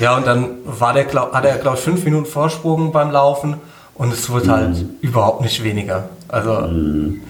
Ja, 0.00 0.16
und 0.16 0.26
dann 0.26 0.50
war 0.64 0.92
der, 0.92 1.06
hat 1.32 1.44
er, 1.44 1.56
glaube 1.56 1.76
ich, 1.76 1.82
fünf 1.82 2.04
Minuten 2.04 2.26
Vorsprung 2.26 2.92
beim 2.92 3.10
Laufen 3.10 3.56
und 3.94 4.12
es 4.12 4.30
wurde 4.30 4.52
halt 4.52 4.76
mm. 4.76 4.96
überhaupt 5.00 5.40
nicht 5.40 5.64
weniger. 5.64 6.08
Also, 6.28 6.52
mm. 6.52 7.20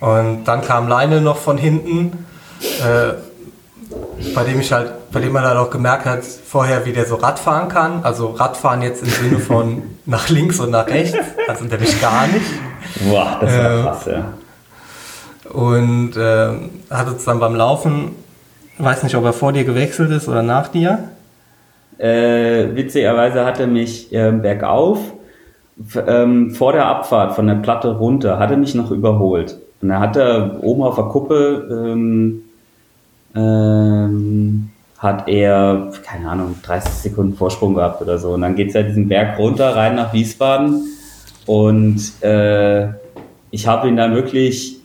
und 0.00 0.44
dann 0.44 0.62
kam 0.62 0.86
Leine 0.86 1.20
noch 1.20 1.38
von 1.38 1.58
hinten, 1.58 2.24
äh, 2.60 3.14
bei 4.34 4.44
dem 4.44 4.60
ich 4.60 4.72
halt, 4.72 4.92
bei 5.12 5.20
dem 5.20 5.32
man 5.32 5.44
halt 5.44 5.56
auch 5.56 5.70
gemerkt 5.70 6.04
hat, 6.04 6.24
vorher, 6.24 6.86
wie 6.86 6.92
der 6.92 7.04
so 7.04 7.16
Radfahren 7.16 7.68
kann. 7.68 8.00
Also 8.02 8.28
Radfahren 8.28 8.82
jetzt 8.82 9.02
im 9.02 9.08
Sinne 9.08 9.38
von 9.38 9.82
nach 10.06 10.28
links 10.28 10.60
und 10.60 10.70
nach 10.70 10.86
rechts, 10.86 11.16
also 11.48 11.64
nämlich 11.64 12.00
gar 12.00 12.26
nicht. 12.26 12.46
Boah, 13.08 13.38
das 13.40 13.56
war 13.56 13.78
äh, 13.78 13.82
krass, 13.82 14.06
ja. 14.06 14.24
Und 15.52 16.16
äh, 16.16 16.48
hat 16.90 17.08
uns 17.08 17.24
dann 17.24 17.40
beim 17.40 17.54
Laufen, 17.54 18.12
weiß 18.78 19.02
nicht, 19.02 19.14
ob 19.14 19.24
er 19.24 19.32
vor 19.32 19.52
dir 19.52 19.64
gewechselt 19.64 20.10
ist 20.10 20.28
oder 20.28 20.42
nach 20.42 20.68
dir. 20.68 21.10
Äh, 21.98 22.74
witzigerweise 22.74 23.44
hat 23.44 23.60
er 23.60 23.66
mich 23.66 24.12
äh, 24.12 24.30
bergauf 24.32 24.98
ähm, 26.06 26.50
vor 26.52 26.72
der 26.72 26.86
Abfahrt 26.86 27.34
von 27.34 27.46
der 27.46 27.56
Platte 27.56 27.96
runter, 27.96 28.38
hat 28.38 28.50
er 28.50 28.56
mich 28.56 28.74
noch 28.74 28.90
überholt. 28.90 29.58
Und 29.82 29.90
er 29.90 30.58
oben 30.62 30.82
auf 30.82 30.96
der 30.96 31.04
Kuppe, 31.04 31.68
ähm, 31.70 32.42
ähm, 33.36 34.70
hat 34.98 35.28
er, 35.28 35.92
keine 36.04 36.30
Ahnung, 36.30 36.56
30 36.62 36.92
Sekunden 36.92 37.36
Vorsprung 37.36 37.74
gehabt 37.74 38.00
oder 38.00 38.18
so. 38.18 38.30
Und 38.30 38.42
dann 38.42 38.56
geht 38.56 38.68
es 38.68 38.74
ja 38.74 38.82
diesen 38.82 39.08
Berg 39.08 39.38
runter, 39.38 39.76
rein 39.76 39.94
nach 39.94 40.12
Wiesbaden. 40.12 40.82
Und 41.44 42.22
äh, 42.22 42.88
ich 43.50 43.66
habe 43.66 43.88
ihn 43.88 43.96
dann 43.96 44.14
wirklich, 44.14 44.80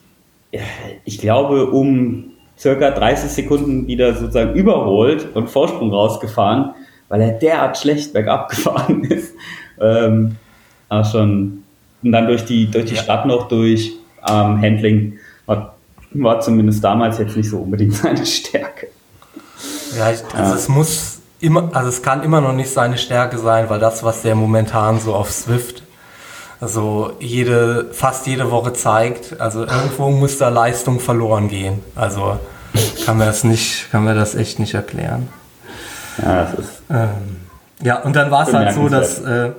ich 1.05 1.17
glaube, 1.19 1.71
um 1.71 2.25
circa 2.59 2.91
30 2.91 3.31
Sekunden 3.31 3.87
wieder 3.87 4.13
sozusagen 4.13 4.53
überholt 4.53 5.27
und 5.33 5.49
Vorsprung 5.49 5.91
rausgefahren, 5.91 6.71
weil 7.09 7.21
er 7.21 7.31
derart 7.31 7.77
schlecht 7.77 8.13
bergab 8.13 8.49
gefahren 8.49 9.03
ist. 9.05 9.33
Ähm, 9.79 10.35
schon, 11.09 11.63
und 12.03 12.11
dann 12.11 12.27
durch 12.27 12.45
die, 12.45 12.69
durch 12.69 12.85
die 12.85 12.97
Stadt 12.97 13.25
noch 13.25 13.47
durch 13.47 13.93
ähm, 14.29 14.61
Handling 14.61 15.17
war 16.13 16.39
zumindest 16.41 16.83
damals 16.83 17.17
jetzt 17.17 17.35
nicht 17.37 17.49
so 17.49 17.59
unbedingt 17.59 17.95
seine 17.95 18.25
Stärke. 18.25 18.87
Ja, 19.97 20.05
also 20.05 20.25
ja. 20.35 20.53
es 20.53 20.67
muss 20.67 21.19
immer, 21.39 21.69
also 21.73 21.89
es 21.89 22.01
kann 22.01 22.23
immer 22.23 22.41
noch 22.41 22.53
nicht 22.53 22.71
seine 22.71 22.97
Stärke 22.97 23.37
sein, 23.37 23.69
weil 23.69 23.79
das, 23.79 24.03
was 24.03 24.21
der 24.21 24.35
momentan 24.35 24.99
so 24.99 25.13
auf 25.13 25.31
Swift, 25.31 25.83
also 26.59 27.13
jede, 27.19 27.87
fast 27.91 28.27
jede 28.27 28.51
Woche 28.51 28.73
zeigt, 28.73 29.39
also 29.41 29.61
irgendwo 29.61 30.11
muss 30.11 30.37
da 30.37 30.49
Leistung 30.49 30.99
verloren 30.99 31.49
gehen. 31.49 31.79
Also 31.95 32.39
kann 33.05 33.17
man 33.17 33.27
das 33.27 33.43
nicht, 33.43 33.91
kann 33.91 34.03
man 34.03 34.15
das 34.15 34.35
echt 34.35 34.59
nicht 34.59 34.73
erklären. 34.73 35.27
Ja, 36.21 36.43
das 36.43 36.53
ist. 36.53 36.81
Ähm, 36.89 37.37
ja, 37.81 38.01
und 38.01 38.15
dann 38.15 38.29
war 38.29 38.47
es 38.47 38.53
halt 38.53 38.73
so, 38.73 38.89
dass, 38.89 39.19
äh, 39.21 39.51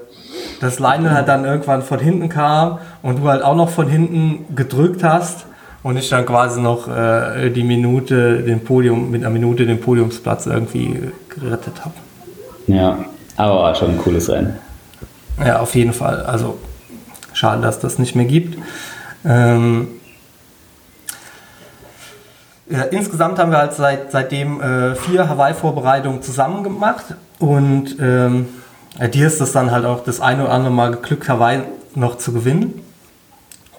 dass 0.60 0.78
Lionel 0.78 1.10
halt 1.10 1.26
dann 1.26 1.44
irgendwann 1.44 1.82
von 1.82 1.98
hinten 1.98 2.28
kam 2.28 2.78
und 3.02 3.18
du 3.18 3.28
halt 3.28 3.42
auch 3.42 3.56
noch 3.56 3.70
von 3.70 3.88
hinten 3.88 4.54
gedrückt 4.54 5.02
hast 5.02 5.46
und 5.82 5.96
ich 5.96 6.08
dann 6.08 6.24
quasi 6.26 6.60
noch 6.60 6.88
äh, 6.88 7.50
die 7.50 7.64
Minute, 7.64 8.42
den 8.42 8.62
Podium, 8.64 9.10
mit 9.10 9.22
einer 9.22 9.32
Minute 9.32 9.66
den 9.66 9.80
Podiumsplatz 9.80 10.46
irgendwie 10.46 11.12
gerettet 11.28 11.84
habe. 11.84 11.94
Ja, 12.66 13.04
aber 13.36 13.62
war 13.62 13.74
schon 13.74 13.90
ein 13.92 13.98
cooles 13.98 14.28
Rennen. 14.28 14.58
Ja, 15.44 15.60
auf 15.60 15.74
jeden 15.74 15.92
Fall. 15.92 16.22
Also 16.22 16.58
schade, 17.32 17.62
dass 17.62 17.80
das 17.80 17.98
nicht 17.98 18.14
mehr 18.14 18.26
gibt. 18.26 18.58
Ähm, 19.24 19.88
ja, 22.70 22.82
insgesamt 22.82 23.38
haben 23.38 23.50
wir 23.50 23.58
halt 23.58 23.74
seit, 23.74 24.12
seitdem 24.12 24.60
äh, 24.60 24.94
vier 24.94 25.28
Hawaii-Vorbereitungen 25.28 26.22
zusammen 26.22 26.62
gemacht 26.62 27.04
und 27.38 27.96
ähm, 28.00 28.46
dir 29.12 29.26
ist 29.26 29.40
das 29.40 29.52
dann 29.52 29.70
halt 29.70 29.84
auch 29.84 30.04
das 30.04 30.20
eine 30.20 30.44
oder 30.44 30.52
andere 30.52 30.72
Mal 30.72 30.92
geglückt, 30.92 31.28
Hawaii 31.28 31.62
noch 31.94 32.18
zu 32.18 32.32
gewinnen. 32.32 32.80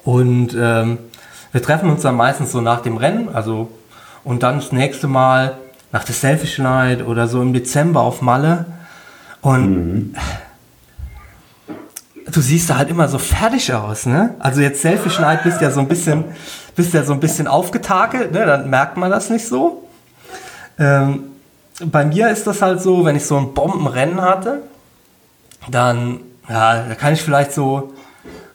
Und 0.04 0.56
ähm, 0.60 0.98
wir 1.54 1.62
treffen 1.62 1.90
uns 1.90 2.02
dann 2.02 2.16
meistens 2.16 2.52
so 2.52 2.60
nach 2.60 2.82
dem 2.82 2.98
Rennen, 2.98 3.30
also 3.34 3.70
und 4.24 4.44
dann 4.44 4.56
das 4.56 4.72
nächste 4.72 5.08
Mal 5.08 5.58
nach 5.92 6.04
der 6.04 6.16
Selfish 6.16 6.58
Night 6.58 7.06
oder 7.06 7.28
so 7.28 7.42
im 7.42 7.54
Dezember 7.54 8.02
auf 8.02 8.22
Malle. 8.22 8.66
Und 9.42 9.70
mhm. 9.70 10.16
du 12.32 12.42
siehst 12.42 12.70
da 12.70 12.78
halt 12.78 12.90
immer 12.90 13.08
so 13.08 13.20
fertig 13.20 13.74
aus, 13.74 14.06
ne? 14.06 14.34
Also 14.40 14.62
jetzt 14.62 14.82
Selfish 14.82 15.20
Night 15.20 15.44
bist 15.44 15.62
ja 15.62 15.70
so 15.70 15.80
ein 15.80 15.88
bisschen, 15.88 16.26
bist 16.76 16.94
ja 16.94 17.04
so 17.04 17.14
ein 17.14 17.20
bisschen 17.20 17.48
aufgetakelt, 17.48 18.32
ne? 18.32 18.46
Dann 18.46 18.70
merkt 18.70 18.98
man 18.98 19.12
das 19.12 19.30
nicht 19.30 19.48
so. 19.48 19.88
Ähm, 20.80 21.26
bei 21.86 22.04
mir 22.06 22.30
ist 22.30 22.48
das 22.48 22.62
halt 22.62 22.82
so, 22.82 23.06
wenn 23.06 23.16
ich 23.16 23.26
so 23.26 23.38
ein 23.38 23.54
Bombenrennen 23.54 24.22
hatte, 24.22 24.64
dann 25.70 26.20
ja, 26.50 26.84
da 26.88 26.96
kann 26.96 27.14
ich 27.14 27.22
vielleicht 27.22 27.54
so 27.54 27.93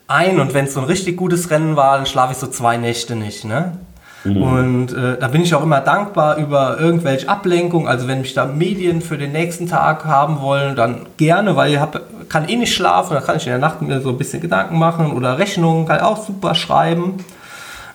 ein 0.09 0.41
und 0.41 0.55
wenn 0.55 0.65
es 0.65 0.75
so 0.75 0.81
ein 0.81 0.87
richtig 0.87 1.17
gutes 1.17 1.51
Rennen 1.51 1.77
war, 1.77 1.97
dann 1.97 2.07
schlafe 2.07 2.33
ich 2.33 2.39
so 2.39 2.47
zwei 2.49 2.79
Nächte 2.79 3.15
nicht. 3.15 3.45
Ne? 3.45 3.79
Mhm. 4.25 4.43
Und 4.43 4.93
äh, 4.93 5.19
da 5.19 5.29
bin 5.29 5.43
ich 5.43 5.55
auch 5.55 5.63
immer 5.63 5.81
dankbar 5.81 6.39
über 6.39 6.81
irgendwelche 6.81 7.29
Ablenkung. 7.29 7.87
Also 7.87 8.09
wenn 8.09 8.23
mich 8.23 8.35
da 8.35 8.47
Medien 8.47 9.03
für 9.03 9.19
den 9.19 9.33
nächsten 9.33 9.69
Tag 9.69 10.07
haben 10.07 10.41
wollen, 10.41 10.75
dann 10.75 11.07
gerne, 11.19 11.57
weil 11.57 11.73
ich 11.73 11.79
hab, 11.79 12.01
kann 12.29 12.49
eh 12.49 12.57
nicht 12.57 12.75
schlafen, 12.75 13.15
da 13.15 13.21
kann 13.21 13.37
ich 13.37 13.47
in 13.47 13.51
der 13.51 13.59
Nacht 13.59 13.83
mir 13.83 14.01
so 14.01 14.09
ein 14.09 14.19
bisschen 14.19 14.41
Gedanken 14.41 14.79
machen 14.79 15.13
oder 15.13 15.39
Rechnungen 15.39 15.87
kann 15.87 15.99
ich 15.99 16.03
auch 16.03 16.25
super 16.25 16.55
schreiben. 16.55 17.25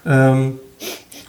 Ähm, 0.06 0.60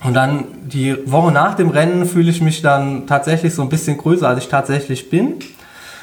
und 0.04 0.12
dann 0.12 0.44
die 0.66 1.10
Woche 1.10 1.32
nach 1.32 1.54
dem 1.54 1.70
Rennen 1.70 2.04
fühle 2.04 2.30
ich 2.30 2.42
mich 2.42 2.60
dann 2.60 3.06
tatsächlich 3.06 3.54
so 3.54 3.62
ein 3.62 3.70
bisschen 3.70 3.96
größer, 3.96 4.28
als 4.28 4.40
ich 4.40 4.48
tatsächlich 4.48 5.08
bin. 5.08 5.36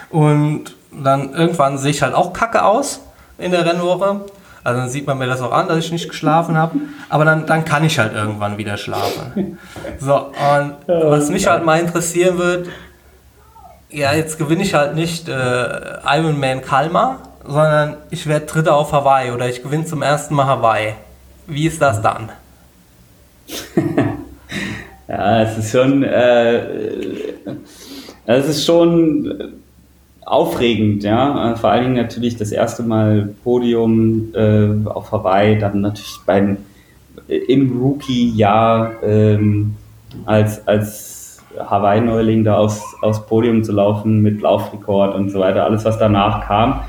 Und 0.10 0.76
dann 0.92 1.34
irgendwann 1.34 1.78
sehe 1.78 1.92
ich 1.92 2.02
halt 2.02 2.16
auch 2.16 2.34
kacke 2.34 2.66
aus 2.66 3.02
in 3.38 3.52
der 3.52 3.64
Rennwoche. 3.64 4.22
Also 4.64 4.80
dann 4.80 4.90
sieht 4.90 5.08
man 5.08 5.18
mir 5.18 5.28
das 5.28 5.42
auch 5.42 5.52
an, 5.52 5.68
dass 5.68 5.80
ich 5.80 5.92
nicht 5.92 6.08
geschlafen 6.08 6.58
habe. 6.58 6.78
Aber 7.10 7.26
dann, 7.26 7.46
dann 7.46 7.66
kann 7.66 7.84
ich 7.84 7.98
halt 7.98 8.14
irgendwann 8.14 8.58
wieder 8.58 8.78
schlafen. 8.78 9.58
So, 10.00 10.16
und 10.16 10.76
was 10.88 11.30
mich 11.30 11.48
halt 11.48 11.66
mal 11.66 11.80
interessieren 11.80 12.38
wird, 12.38 12.70
ja, 13.90 14.14
jetzt 14.14 14.38
gewinne 14.38 14.64
ich 14.64 14.74
halt 14.74 14.96
nicht 14.96 15.28
äh, 15.28 15.34
Ironman 16.06 16.62
Kalmar, 16.62 17.20
sondern 17.46 17.98
ich 18.10 18.26
werde 18.28 18.46
Dritter 18.46 18.76
auf 18.76 18.94
Hawaii 18.94 19.32
oder 19.32 19.50
ich 19.50 19.64
gewinne 19.64 19.86
zum 19.86 20.02
ersten 20.02 20.36
Mal 20.36 20.46
Hawaii. 20.46 20.94
Wie 21.48 21.68
ist 21.68 21.82
das 21.82 22.02
dann? 22.02 22.30
ja, 25.08 25.42
es 25.42 25.58
ist 25.58 25.72
schon, 25.72 26.04
äh, 26.04 26.60
es 28.26 28.48
ist 28.48 28.66
schon 28.66 29.61
aufregend, 30.32 31.04
ja. 31.04 31.56
Vor 31.58 31.72
allen 31.72 31.84
Dingen 31.84 31.96
natürlich 31.96 32.38
das 32.38 32.54
erste 32.54 32.84
Mal 32.84 33.34
Podium 33.44 34.34
äh, 34.34 34.88
auf 34.88 35.12
Hawaii, 35.12 35.60
dann 35.60 35.82
natürlich 35.82 36.20
beim 36.26 36.58
äh, 37.28 37.36
im 37.36 37.78
Rookie-Jahr 37.78 39.04
ähm, 39.04 39.76
als, 40.26 40.66
als 40.66 41.44
Hawaii-Neuling 41.58 42.46
da 42.46 42.58
aufs, 42.58 42.82
aufs 43.02 43.26
Podium 43.28 43.66
zu 43.66 43.74
laufen 43.74 44.22
mit 44.22 44.42
Laufrekord 44.42 45.16
und 45.16 45.32
so 45.32 45.40
weiter, 45.42 45.66
alles 45.66 45.84
was 45.84 46.00
danach 46.00 46.48
kam, 46.48 46.80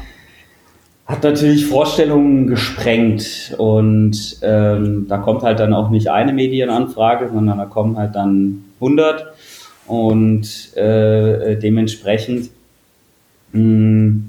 hat 1.07 1.25
natürlich 1.25 1.67
Vorstellungen 1.67 2.47
gesprengt 2.47 3.57
und 3.59 4.39
ähm, 4.43 5.07
da 5.09 5.19
kommt 5.19 5.43
halt 5.43 5.59
dann 5.59 5.75
auch 5.75 5.91
nicht 5.91 6.09
eine 6.09 6.33
Medienanfrage, 6.33 7.29
sondern 7.33 7.59
da 7.59 7.65
kommen 7.65 7.97
halt 7.97 8.15
dann 8.15 8.67
100 8.81 9.33
und 9.89 10.77
äh, 10.77 11.57
dementsprechend 11.57 12.51
ja, 13.55 14.25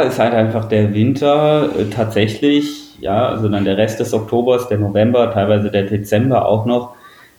ist 0.00 0.18
halt 0.18 0.34
einfach 0.34 0.68
der 0.68 0.94
Winter 0.94 1.70
äh, 1.78 1.84
tatsächlich, 1.90 2.96
ja, 3.00 3.28
also 3.28 3.48
dann 3.48 3.64
der 3.64 3.76
Rest 3.76 4.00
des 4.00 4.14
Oktobers, 4.14 4.68
der 4.68 4.78
November, 4.78 5.32
teilweise 5.32 5.70
der 5.70 5.84
Dezember 5.84 6.46
auch 6.46 6.66
noch, 6.66 6.94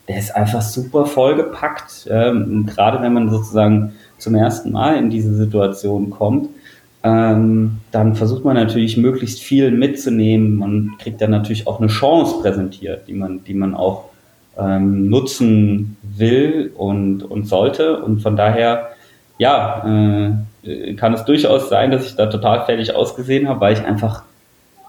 der 0.08 0.18
ist 0.18 0.34
einfach 0.34 0.62
super 0.62 1.06
vollgepackt. 1.06 2.08
Ähm, 2.10 2.66
gerade 2.66 3.02
wenn 3.02 3.12
man 3.12 3.30
sozusagen 3.30 3.94
zum 4.18 4.34
ersten 4.34 4.72
Mal 4.72 4.96
in 4.96 5.10
diese 5.10 5.34
Situation 5.34 6.10
kommt, 6.10 6.48
ähm, 7.02 7.78
dann 7.92 8.14
versucht 8.14 8.44
man 8.44 8.56
natürlich 8.56 8.96
möglichst 8.96 9.40
viel 9.40 9.70
mitzunehmen. 9.70 10.56
Man 10.56 10.92
kriegt 10.98 11.20
dann 11.20 11.30
natürlich 11.30 11.66
auch 11.66 11.80
eine 11.80 11.88
Chance 11.88 12.42
präsentiert, 12.42 13.08
die 13.08 13.14
man, 13.14 13.42
die 13.44 13.54
man 13.54 13.74
auch 13.74 14.04
ähm, 14.58 15.08
nutzen 15.08 15.96
will 16.02 16.72
und, 16.76 17.22
und 17.22 17.46
sollte. 17.46 18.02
Und 18.02 18.20
von 18.20 18.36
daher 18.36 18.89
ja, 19.40 20.36
äh, 20.62 20.94
kann 20.94 21.14
es 21.14 21.24
durchaus 21.24 21.70
sein, 21.70 21.90
dass 21.90 22.04
ich 22.04 22.14
da 22.14 22.26
total 22.26 22.66
fertig 22.66 22.94
ausgesehen 22.94 23.48
habe, 23.48 23.60
weil 23.62 23.72
ich 23.72 23.82
einfach 23.82 24.22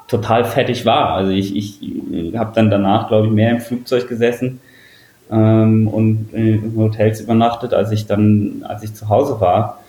total 0.09 0.43
fertig 0.43 0.85
war. 0.85 1.11
Also 1.13 1.31
ich, 1.31 1.55
ich 1.55 2.37
habe 2.37 2.51
dann 2.53 2.69
danach, 2.69 3.07
glaube 3.07 3.27
ich, 3.27 3.33
mehr 3.33 3.51
im 3.51 3.61
Flugzeug 3.61 4.09
gesessen 4.09 4.59
ähm, 5.31 5.87
und 5.87 6.33
in 6.33 6.73
Hotels 6.75 7.21
übernachtet, 7.21 7.73
als 7.73 7.91
ich 7.91 8.07
dann, 8.07 8.65
als 8.67 8.83
ich 8.83 8.93
zu 8.93 9.07
Hause 9.07 9.39
war. 9.39 9.79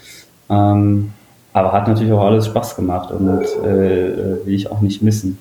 Ähm, 0.49 1.13
aber 1.53 1.73
hat 1.73 1.89
natürlich 1.89 2.13
auch 2.13 2.25
alles 2.25 2.47
Spaß 2.47 2.77
gemacht 2.77 3.11
und 3.11 3.29
äh, 3.29 4.47
will 4.47 4.55
ich 4.55 4.71
auch 4.71 4.81
nicht 4.81 5.03
missen. 5.03 5.39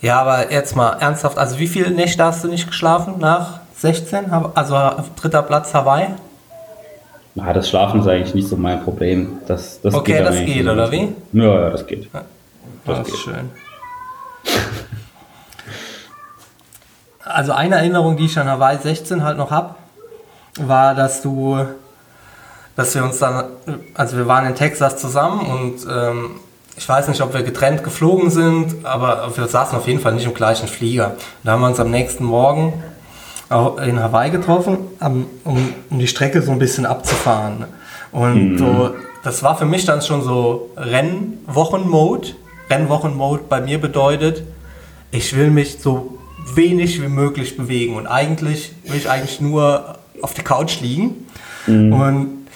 Ja, 0.00 0.20
aber 0.20 0.50
jetzt 0.50 0.74
mal 0.74 0.94
ernsthaft, 0.94 1.38
also 1.38 1.60
wie 1.60 1.68
viele 1.68 1.92
Nächte 1.92 2.24
hast 2.24 2.42
du 2.42 2.48
nicht 2.48 2.66
geschlafen 2.66 3.20
nach 3.20 3.60
16? 3.76 4.32
Also 4.54 4.76
dritter 5.14 5.42
Platz 5.42 5.72
Hawaii? 5.72 6.08
Na, 7.34 7.52
das 7.52 7.68
Schlafen 7.68 8.00
ist 8.00 8.06
eigentlich 8.06 8.34
nicht 8.34 8.48
so 8.48 8.56
mein 8.56 8.82
Problem. 8.82 9.38
Das, 9.46 9.80
das 9.80 9.94
okay, 9.94 10.18
geht 10.18 10.26
das 10.26 10.36
geht, 10.36 10.68
oder 10.68 10.90
wie? 10.92 11.08
Ja, 11.32 11.60
ja, 11.60 11.70
das 11.70 11.86
geht. 11.86 12.04
Ja, 12.12 12.24
das, 12.84 12.98
das 12.98 13.06
geht. 13.06 13.14
ist 13.14 13.20
schön. 13.20 13.50
also 17.24 17.52
eine 17.52 17.76
Erinnerung, 17.76 18.16
die 18.16 18.26
ich 18.26 18.38
an 18.38 18.48
Hawaii 18.48 18.78
16 18.78 19.24
halt 19.24 19.38
noch 19.38 19.50
habe, 19.50 19.74
war, 20.60 20.94
dass 20.94 21.22
du, 21.22 21.64
dass 22.76 22.94
wir 22.94 23.04
uns 23.04 23.18
dann, 23.18 23.44
also 23.94 24.16
wir 24.16 24.26
waren 24.26 24.46
in 24.46 24.54
Texas 24.54 24.98
zusammen 24.98 25.40
und 25.40 25.86
ähm, 25.90 26.30
ich 26.76 26.88
weiß 26.88 27.08
nicht, 27.08 27.20
ob 27.20 27.34
wir 27.34 27.42
getrennt 27.42 27.84
geflogen 27.84 28.30
sind, 28.30 28.84
aber 28.84 29.30
wir 29.34 29.46
saßen 29.46 29.76
auf 29.76 29.86
jeden 29.86 30.00
Fall 30.00 30.12
nicht 30.14 30.26
im 30.26 30.34
gleichen 30.34 30.68
Flieger. 30.68 31.16
Da 31.44 31.52
haben 31.52 31.60
wir 31.60 31.68
uns 31.68 31.80
am 31.80 31.90
nächsten 31.90 32.24
Morgen 32.24 32.82
in 33.84 34.00
Hawaii 34.00 34.30
getroffen, 34.30 34.78
um, 35.00 35.26
um 35.44 35.98
die 35.98 36.06
Strecke 36.06 36.42
so 36.42 36.52
ein 36.52 36.58
bisschen 36.58 36.86
abzufahren. 36.86 37.66
Und 38.10 38.54
mhm. 38.54 38.58
so 38.58 38.94
das 39.22 39.42
war 39.42 39.56
für 39.56 39.66
mich 39.66 39.84
dann 39.84 40.02
schon 40.02 40.22
so 40.22 40.70
Rennwochen-Mode. 40.76 42.28
Rennwochen-Mode 42.68 43.44
bei 43.48 43.60
mir 43.60 43.80
bedeutet, 43.80 44.42
ich 45.12 45.36
will 45.36 45.50
mich 45.50 45.78
so 45.80 46.18
wenig 46.54 47.00
wie 47.00 47.08
möglich 47.08 47.56
bewegen 47.56 47.94
und 47.94 48.06
eigentlich 48.06 48.72
will 48.84 48.96
ich 48.96 49.08
eigentlich 49.08 49.40
nur 49.40 49.98
auf 50.22 50.34
der 50.34 50.42
Couch 50.42 50.80
liegen 50.80 51.26
mhm. 51.66 51.92
und 51.92 52.46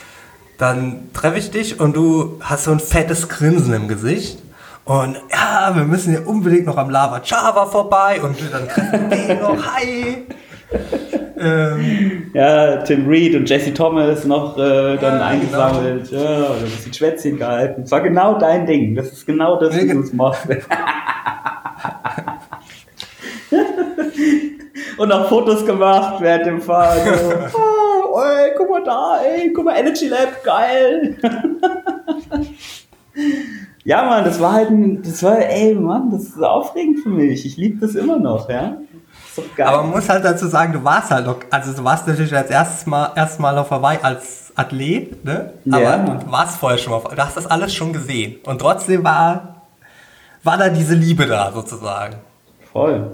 dann 0.59 1.13
treffe 1.13 1.39
ich 1.39 1.51
dich 1.51 1.79
und 1.79 1.95
du 1.95 2.39
hast 2.41 2.65
so 2.65 2.73
ein 2.73 2.81
fettes 2.81 3.29
Grinsen 3.29 3.73
im 3.75 3.87
Gesicht 3.87 4.39
und 4.85 5.17
ja, 5.31 5.71
wir 5.75 5.85
müssen 5.85 6.11
hier 6.11 6.27
unbedingt 6.27 6.67
noch 6.67 6.79
am 6.79 6.91
Lava 6.91 7.21
Java 7.23 7.67
vorbei 7.67 8.21
und 8.23 8.37
dann 8.51 8.69
treffen 8.69 9.11
wir 9.11 9.17
den 9.19 9.41
noch, 9.41 9.65
hi! 9.75 10.27
ähm, 11.39 12.31
ja, 12.35 12.79
Tim 12.79 13.07
Reed 13.09 13.35
und 13.37 13.49
Jesse 13.49 13.73
Thomas 13.73 14.25
noch 14.25 14.59
äh, 14.59 14.97
dann 14.97 15.21
ja, 15.21 15.27
eingesammelt. 15.27 16.11
Genau. 16.11 16.23
Ja, 16.23 16.47
und 16.47 16.59
ein 16.59 16.65
bisschen 16.65 16.95
Schwätzchen 16.95 17.39
gehalten. 17.39 17.83
Das 17.83 17.91
war 17.93 18.01
genau 18.01 18.39
dein 18.39 18.67
Ding. 18.67 18.95
Das 18.95 19.13
ist 19.13 19.27
genau 19.27 19.59
das, 19.61 19.77
wie 19.77 19.87
du 19.87 20.03
machst. 20.15 20.47
und 24.99 25.13
auch 25.13 25.29
Fotos 25.29 25.65
gemacht 25.65 26.17
während 26.21 26.47
dem 26.47 26.61
Fahren. 26.61 26.99
So, 27.53 27.59
oh, 28.13 28.21
ey, 28.25 28.53
guck 28.57 28.71
mal 28.71 28.83
da, 28.83 29.21
ey, 29.23 29.53
guck 29.53 29.65
mal, 29.65 29.77
Energy 29.77 30.09
Lab, 30.09 30.43
geil. 30.43 31.17
ja, 33.85 34.03
Mann, 34.03 34.25
das 34.25 34.41
war 34.41 34.55
halt 34.55 34.71
ein, 34.71 35.03
das 35.03 35.23
war, 35.23 35.39
ey, 35.39 35.75
Mann, 35.75 36.11
das 36.11 36.25
ist 36.25 36.43
aufregend 36.43 37.01
für 37.01 37.11
mich. 37.11 37.47
Ich 37.47 37.57
liebe 37.57 37.79
das 37.79 37.95
immer 37.95 38.19
noch, 38.19 38.49
ja. 38.49 38.79
Aber 39.59 39.83
man 39.83 39.91
muss 39.91 40.09
halt 40.09 40.25
dazu 40.25 40.47
sagen, 40.47 40.73
du 40.73 40.83
warst 40.85 41.11
halt 41.11 41.27
noch, 41.27 41.39
also 41.51 41.73
du 41.73 41.85
warst 41.85 42.07
natürlich 42.07 42.35
als 42.35 42.51
erstes 42.51 42.87
Mal, 42.87 43.13
erstes 43.15 43.39
Mal 43.39 43.57
auf 43.59 43.71
Hawaii 43.71 43.99
als 44.03 44.53
Athlet, 44.55 45.25
ne? 45.25 45.53
Aber 45.71 45.83
ja. 45.83 45.99
du 45.99 46.31
warst 46.31 46.59
vorher 46.59 46.79
schon 46.79 46.93
mal, 46.93 47.03
du 47.15 47.25
hast 47.25 47.37
das 47.37 47.47
alles 47.47 47.75
schon 47.75 47.93
gesehen. 47.93 48.37
Und 48.45 48.61
trotzdem 48.61 49.05
war, 49.05 49.63
war 50.43 50.57
da 50.57 50.69
diese 50.69 50.95
Liebe 50.95 51.27
da 51.27 51.53
sozusagen. 51.53 52.17
Voll. 52.73 53.11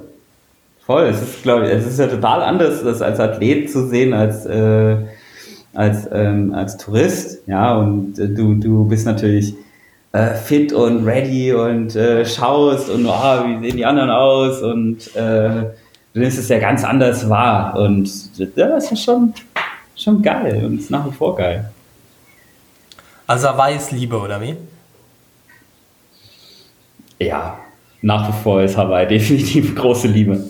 Voll. 0.86 1.04
Es 1.04 1.22
ist, 1.22 1.42
glaube 1.42 1.66
ich, 1.66 1.72
es 1.72 1.86
ist 1.86 1.98
ja 1.98 2.06
total 2.06 2.42
anders, 2.42 2.82
das 2.82 3.02
als 3.02 3.20
Athlet 3.20 3.70
zu 3.70 3.86
sehen, 3.88 4.12
als, 4.12 4.46
äh, 4.46 4.96
als, 5.74 6.08
ähm, 6.12 6.54
als 6.54 6.76
Tourist. 6.76 7.40
Ja, 7.46 7.76
und 7.76 8.18
äh, 8.18 8.28
du, 8.28 8.54
du 8.54 8.84
bist 8.84 9.06
natürlich 9.06 9.54
äh, 10.12 10.34
fit 10.34 10.72
und 10.72 11.04
ready 11.06 11.52
und 11.52 11.96
äh, 11.96 12.24
schaust 12.24 12.90
und 12.90 13.06
oh, 13.06 13.10
wie 13.10 13.66
sehen 13.66 13.76
die 13.76 13.86
anderen 13.86 14.10
aus 14.10 14.60
und 14.62 15.14
äh, 15.16 15.70
dann 16.14 16.22
ist 16.22 16.38
es 16.38 16.48
ja 16.48 16.58
ganz 16.58 16.84
anders 16.84 17.28
wahr. 17.28 17.76
Und 17.76 18.04
das 18.56 18.92
ist 18.92 19.04
schon, 19.04 19.32
schon 19.96 20.22
geil 20.22 20.64
und 20.64 20.78
ist 20.78 20.90
nach 20.90 21.06
wie 21.06 21.12
vor 21.12 21.36
geil. 21.36 21.70
Also 23.26 23.48
Hawaii 23.48 23.76
ist 23.76 23.92
Liebe, 23.92 24.18
oder 24.18 24.40
wie? 24.40 24.56
Ja, 27.18 27.58
nach 28.02 28.28
wie 28.28 28.42
vor 28.42 28.62
ist 28.62 28.76
Hawaii 28.76 29.06
definitiv 29.08 29.74
große 29.74 30.08
Liebe. 30.08 30.44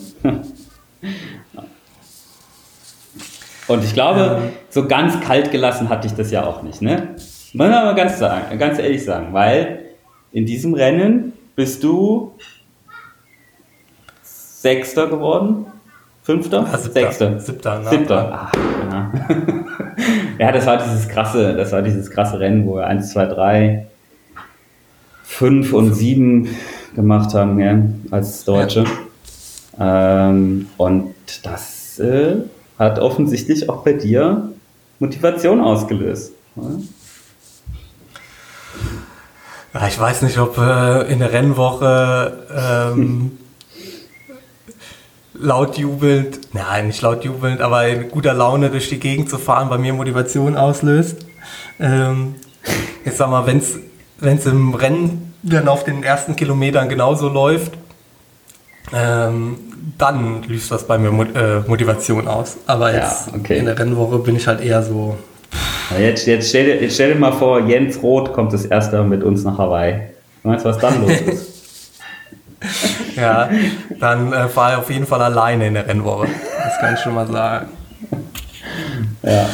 Und 3.68 3.84
ich 3.84 3.94
glaube, 3.94 4.40
ähm. 4.42 4.52
so 4.68 4.86
ganz 4.88 5.20
kalt 5.20 5.50
gelassen 5.50 5.88
hatte 5.88 6.06
ich 6.06 6.14
das 6.14 6.30
ja 6.30 6.44
auch 6.44 6.62
nicht, 6.62 6.82
ne? 6.82 7.14
Muss 7.14 7.54
man 7.54 7.72
aber 7.72 7.94
ganz, 7.94 8.18
sagen, 8.18 8.58
ganz 8.58 8.78
ehrlich 8.78 9.04
sagen, 9.04 9.32
weil 9.32 9.80
in 10.32 10.46
diesem 10.46 10.74
Rennen 10.74 11.34
bist 11.54 11.84
du 11.84 12.34
Sechster 14.62 15.08
geworden? 15.08 15.66
Fünfter? 16.22 16.64
Ja, 16.70 16.78
siebter. 16.78 17.00
Sechster. 17.00 17.40
Siebter. 17.40 17.78
Ne? 17.80 17.90
Siebter. 17.90 18.32
Ah, 18.32 18.52
ja. 18.92 19.12
ja, 20.46 20.52
das 20.52 20.66
war 20.66 20.76
dieses 20.76 21.08
krasse, 21.08 21.54
das 21.54 21.72
war 21.72 21.82
dieses 21.82 22.08
krasse 22.08 22.38
Rennen, 22.38 22.64
wo 22.64 22.76
wir 22.76 22.86
1, 22.86 23.10
2, 23.10 23.26
3, 23.26 23.86
5 25.24 25.72
und 25.72 25.94
7 25.94 26.48
gemacht 26.94 27.34
haben, 27.34 27.58
ja, 27.58 27.76
als 28.12 28.44
Deutsche. 28.44 28.84
Ja. 29.76 30.28
Ähm, 30.28 30.68
und 30.76 31.14
das 31.42 31.98
äh, 31.98 32.36
hat 32.78 33.00
offensichtlich 33.00 33.68
auch 33.68 33.82
bei 33.82 33.94
dir 33.94 34.52
Motivation 35.00 35.60
ausgelöst. 35.60 36.34
Ja, 39.74 39.88
ich 39.88 39.98
weiß 39.98 40.22
nicht, 40.22 40.38
ob 40.38 40.56
äh, 40.56 41.12
in 41.12 41.18
der 41.18 41.32
Rennwoche 41.32 42.38
ähm, 42.56 43.38
laut 45.42 45.76
jubelnd, 45.76 46.40
nein, 46.54 46.86
nicht 46.86 47.02
laut 47.02 47.24
jubelnd, 47.24 47.60
aber 47.60 47.88
in 47.88 48.08
guter 48.10 48.32
Laune 48.32 48.70
durch 48.70 48.88
die 48.88 48.98
Gegend 48.98 49.28
zu 49.28 49.38
fahren, 49.38 49.68
bei 49.68 49.78
mir 49.78 49.92
Motivation 49.92 50.56
auslöst. 50.56 51.26
Ähm, 51.80 52.36
ich 53.04 53.12
sag 53.12 53.28
mal, 53.28 53.46
wenn 53.46 53.58
es 53.58 54.46
im 54.46 54.74
Rennen 54.74 55.34
dann 55.42 55.68
auf 55.68 55.84
den 55.84 56.02
ersten 56.02 56.36
Kilometern 56.36 56.88
genauso 56.88 57.28
läuft, 57.28 57.72
ähm, 58.92 59.56
dann 59.98 60.42
löst 60.44 60.70
das 60.70 60.86
bei 60.86 60.98
mir 60.98 61.08
äh, 61.34 61.60
Motivation 61.68 62.28
aus. 62.28 62.56
Aber 62.66 62.92
jetzt 62.92 63.28
ja, 63.28 63.34
okay. 63.34 63.58
in 63.58 63.64
der 63.66 63.78
Rennwoche 63.78 64.18
bin 64.18 64.36
ich 64.36 64.46
halt 64.46 64.60
eher 64.60 64.82
so. 64.82 65.16
Jetzt, 65.98 66.26
jetzt, 66.26 66.48
stell 66.48 66.66
dir, 66.66 66.80
jetzt 66.80 66.94
stell 66.94 67.12
dir 67.12 67.18
mal 67.18 67.32
vor, 67.32 67.60
Jens 67.60 68.02
Roth 68.02 68.32
kommt 68.32 68.52
das 68.52 68.64
erste 68.64 68.96
Mal 68.96 69.04
mit 69.04 69.22
uns 69.22 69.44
nach 69.44 69.58
Hawaii. 69.58 70.00
Du 70.42 70.48
meinst, 70.48 70.64
was 70.64 70.78
dann 70.78 71.02
los 71.02 71.20
ist? 71.20 71.52
ja, 73.16 73.48
dann 74.00 74.32
äh, 74.32 74.48
fahre 74.48 74.72
ich 74.72 74.78
auf 74.78 74.90
jeden 74.90 75.06
Fall 75.06 75.22
alleine 75.22 75.66
in 75.66 75.74
der 75.74 75.86
Rennwoche. 75.86 76.28
Das 76.64 76.78
kann 76.78 76.94
ich 76.94 77.00
schon 77.00 77.14
mal 77.14 77.26
sagen. 77.26 77.68
Ja. 79.22 79.46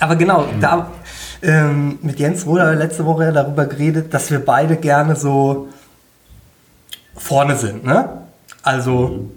Aber 0.00 0.16
genau, 0.16 0.46
da 0.60 0.90
ähm, 1.42 1.98
mit 2.02 2.18
Jens 2.18 2.46
Roder 2.46 2.74
letzte 2.74 3.04
Woche 3.04 3.32
darüber 3.32 3.66
geredet, 3.66 4.12
dass 4.12 4.30
wir 4.30 4.44
beide 4.44 4.76
gerne 4.76 5.16
so 5.16 5.68
vorne 7.16 7.56
sind. 7.56 7.84
Ne? 7.84 8.08
Also, 8.62 9.30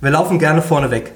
wir 0.00 0.10
laufen 0.10 0.38
gerne 0.38 0.62
vorne 0.62 0.90
weg. 0.90 1.12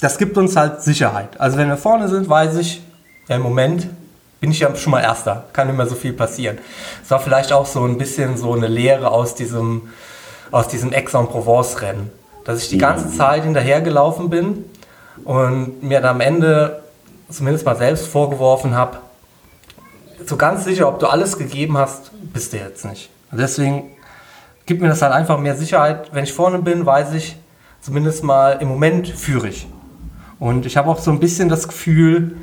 Das 0.00 0.18
gibt 0.18 0.36
uns 0.36 0.56
halt 0.56 0.82
Sicherheit. 0.82 1.40
Also, 1.40 1.58
wenn 1.58 1.68
wir 1.68 1.76
vorne 1.76 2.08
sind, 2.08 2.28
weiß 2.28 2.56
ich, 2.56 2.82
ja, 3.28 3.36
im 3.36 3.42
Moment 3.42 3.88
bin 4.40 4.50
ich 4.50 4.60
ja 4.60 4.74
schon 4.76 4.90
mal 4.90 5.02
Erster. 5.02 5.44
Kann 5.52 5.68
nicht 5.68 5.76
mehr 5.76 5.86
so 5.86 5.94
viel 5.94 6.12
passieren. 6.12 6.58
Es 7.02 7.10
war 7.10 7.20
vielleicht 7.20 7.52
auch 7.52 7.66
so 7.66 7.84
ein 7.84 7.98
bisschen 7.98 8.36
so 8.36 8.52
eine 8.52 8.68
Lehre 8.68 9.10
aus 9.10 9.34
diesem, 9.34 9.88
aus 10.50 10.68
diesem 10.68 10.92
Aix-en-Provence-Rennen. 10.92 12.10
Dass 12.44 12.62
ich 12.62 12.68
die 12.68 12.78
ganze 12.78 13.10
Zeit 13.10 13.42
hinterhergelaufen 13.42 14.30
bin 14.30 14.64
und 15.24 15.82
mir 15.82 16.00
dann 16.00 16.16
am 16.16 16.20
Ende 16.20 16.82
zumindest 17.28 17.64
mal 17.66 17.76
selbst 17.76 18.06
vorgeworfen 18.06 18.74
habe, 18.76 18.98
so 20.24 20.36
ganz 20.36 20.64
sicher, 20.64 20.88
ob 20.88 20.98
du 21.00 21.06
alles 21.06 21.38
gegeben 21.38 21.76
hast, 21.76 22.10
bist 22.32 22.52
du 22.52 22.58
jetzt 22.58 22.84
nicht. 22.84 23.10
Und 23.30 23.38
deswegen 23.38 23.90
gibt 24.64 24.80
mir 24.80 24.88
das 24.88 25.02
halt 25.02 25.12
einfach 25.12 25.38
mehr 25.38 25.56
Sicherheit. 25.56 26.10
Wenn 26.12 26.24
ich 26.24 26.32
vorne 26.32 26.58
bin, 26.58 26.86
weiß 26.86 27.14
ich, 27.14 27.36
zumindest 27.80 28.24
mal 28.24 28.58
im 28.60 28.68
Moment 28.68 29.08
führe 29.08 29.48
ich. 29.48 29.66
Und 30.38 30.66
ich 30.66 30.76
habe 30.76 30.90
auch 30.90 30.98
so 30.98 31.10
ein 31.10 31.20
bisschen 31.20 31.48
das 31.48 31.66
Gefühl, 31.66 32.36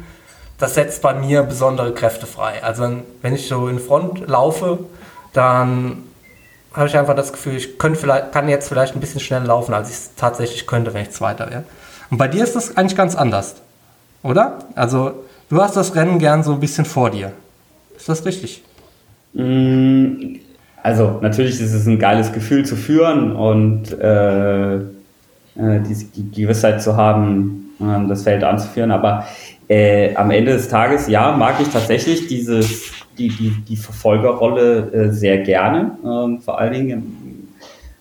das 0.58 0.76
setzt 0.76 1.02
bei 1.02 1.14
mir 1.14 1.44
besondere 1.44 1.94
Kräfte 1.94 2.26
frei. 2.26 2.64
Also 2.64 2.90
wenn 3.22 3.36
ich 3.36 3.48
so 3.48 3.68
in 3.68 3.80
Front 3.80 4.28
laufe, 4.28 4.80
dann 5.34 6.04
habe 6.74 6.88
ich 6.88 6.98
einfach 6.98 7.16
das 7.16 7.32
Gefühl, 7.32 7.56
ich 7.56 7.78
könnte 7.78 8.00
vielleicht, 8.00 8.32
kann 8.32 8.50
jetzt 8.50 8.68
vielleicht 8.68 8.96
ein 8.96 9.00
bisschen 9.00 9.20
schneller 9.20 9.46
laufen, 9.46 9.74
als 9.74 9.90
ich 9.90 9.96
es 9.96 10.16
tatsächlich 10.16 10.66
könnte, 10.66 10.94
wenn 10.94 11.04
ich 11.04 11.12
Zweiter 11.12 11.50
wäre. 11.50 11.64
Und 12.10 12.18
bei 12.18 12.28
dir 12.28 12.44
ist 12.44 12.56
das 12.56 12.76
eigentlich 12.78 12.96
ganz 12.96 13.16
anders, 13.16 13.56
oder? 14.24 14.60
Also 14.76 15.24
du 15.50 15.62
hast 15.62 15.76
das 15.76 15.96
Rennen 15.96 16.20
gern 16.20 16.44
so 16.44 16.54
ein 16.54 16.60
bisschen 16.60 16.86
vor 16.86 17.10
dir. 17.10 17.32
Ist 17.96 18.10
das 18.10 18.26
richtig? 18.26 18.64
Mm, 19.34 20.36
also 20.82 21.20
natürlich 21.22 21.60
ist 21.60 21.74
es 21.74 21.86
ein 21.88 22.00
geiles 22.00 22.32
Gefühl 22.32 22.66
zu 22.66 22.76
führen 22.76 23.36
und 23.36 23.92
äh, 24.00 24.76
äh 24.76 24.82
die 25.56 26.32
Gewissheit 26.32 26.82
zu 26.82 26.98
haben, 26.98 27.72
äh, 27.80 28.08
das 28.08 28.24
Feld 28.24 28.44
anzuführen, 28.44 28.92
aber 28.92 29.26
äh, 29.68 30.16
am 30.16 30.32
Ende 30.32 30.54
des 30.54 30.68
Tages, 30.68 31.08
ja, 31.08 31.32
mag 31.36 31.60
ich 31.62 31.70
tatsächlich 31.70 32.28
dieses, 32.28 32.92
die, 33.18 33.30
die, 33.30 33.52
die 33.68 33.76
Verfolgerrolle 33.76 34.92
äh, 34.92 35.12
sehr 35.12 35.40
gerne. 35.40 35.98
Ähm, 36.04 36.42
vor 36.42 36.60
allen 36.60 36.74
Dingen 36.74 37.50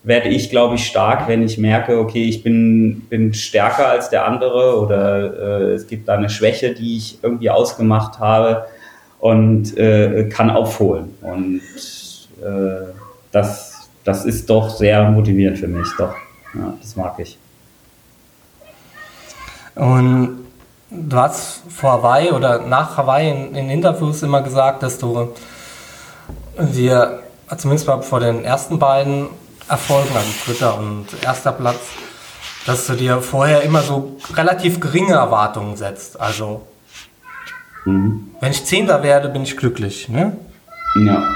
werde 0.03 0.29
ich, 0.29 0.49
glaube 0.49 0.75
ich, 0.75 0.85
stark, 0.85 1.27
wenn 1.27 1.41
ich 1.43 1.57
merke, 1.57 1.99
okay, 1.99 2.25
ich 2.25 2.43
bin, 2.43 3.01
bin 3.09 3.33
stärker 3.33 3.87
als 3.87 4.09
der 4.09 4.27
andere 4.27 4.77
oder 4.79 5.61
äh, 5.61 5.73
es 5.73 5.87
gibt 5.87 6.07
da 6.07 6.15
eine 6.15 6.29
Schwäche, 6.29 6.73
die 6.73 6.97
ich 6.97 7.19
irgendwie 7.23 7.49
ausgemacht 7.49 8.19
habe 8.19 8.65
und 9.19 9.77
äh, 9.77 10.27
kann 10.29 10.49
aufholen. 10.49 11.13
Und 11.21 11.61
äh, 12.41 12.91
das, 13.31 13.89
das 14.03 14.25
ist 14.25 14.49
doch 14.49 14.69
sehr 14.69 15.09
motivierend 15.09 15.57
für 15.57 15.69
mich, 15.69 15.87
doch. 15.97 16.13
Ja, 16.53 16.73
das 16.81 16.95
mag 16.97 17.17
ich. 17.19 17.37
Und 19.75 20.42
du 20.93 21.17
hast 21.17 21.63
vor 21.69 21.93
Hawaii 21.93 22.31
oder 22.31 22.59
nach 22.59 22.97
Hawaii 22.97 23.29
in, 23.29 23.55
in 23.55 23.69
Interviews 23.69 24.23
immer 24.23 24.41
gesagt, 24.41 24.83
dass 24.83 24.97
du 24.97 25.29
dir, 26.57 27.19
zumindest 27.57 27.87
mal 27.87 28.01
vor 28.01 28.19
den 28.19 28.43
ersten 28.43 28.79
beiden 28.79 29.27
Erfolgen, 29.67 30.09
also 30.15 30.29
dritter 30.45 30.77
und 30.77 31.05
erster 31.23 31.51
Platz, 31.51 31.79
dass 32.65 32.87
du 32.87 32.93
dir 32.93 33.21
vorher 33.21 33.61
immer 33.61 33.81
so 33.81 34.17
relativ 34.33 34.79
geringe 34.79 35.13
Erwartungen 35.13 35.75
setzt. 35.75 36.19
Also 36.19 36.61
Mhm. 37.85 38.29
Wenn 38.39 38.51
ich 38.51 38.63
Zehnter 38.65 39.03
werde, 39.03 39.29
bin 39.29 39.43
ich 39.43 39.57
glücklich. 39.57 40.09
Ne? 40.09 40.37
Ja. 41.05 41.27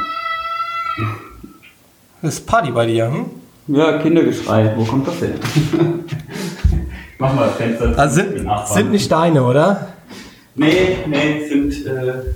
Das 2.21 2.35
ist 2.35 2.47
Party 2.47 2.71
bei 2.71 2.85
dir, 2.85 3.11
hm? 3.11 3.25
Ja, 3.67 3.97
Kindergeschrei. 3.99 4.73
Wo 4.75 4.85
kommt 4.85 5.07
das 5.07 5.17
hin? 5.17 5.33
Mach 7.19 7.33
mal 7.33 7.47
das 7.47 7.55
Fenster. 7.55 7.97
Also 7.97 8.15
sind, 8.15 8.47
sind 8.65 8.91
nicht 8.91 9.11
deine, 9.11 9.43
oder? 9.43 9.87
Nee, 10.55 10.97
nee, 11.07 11.47
sind 11.47 11.85
äh, 11.85 12.33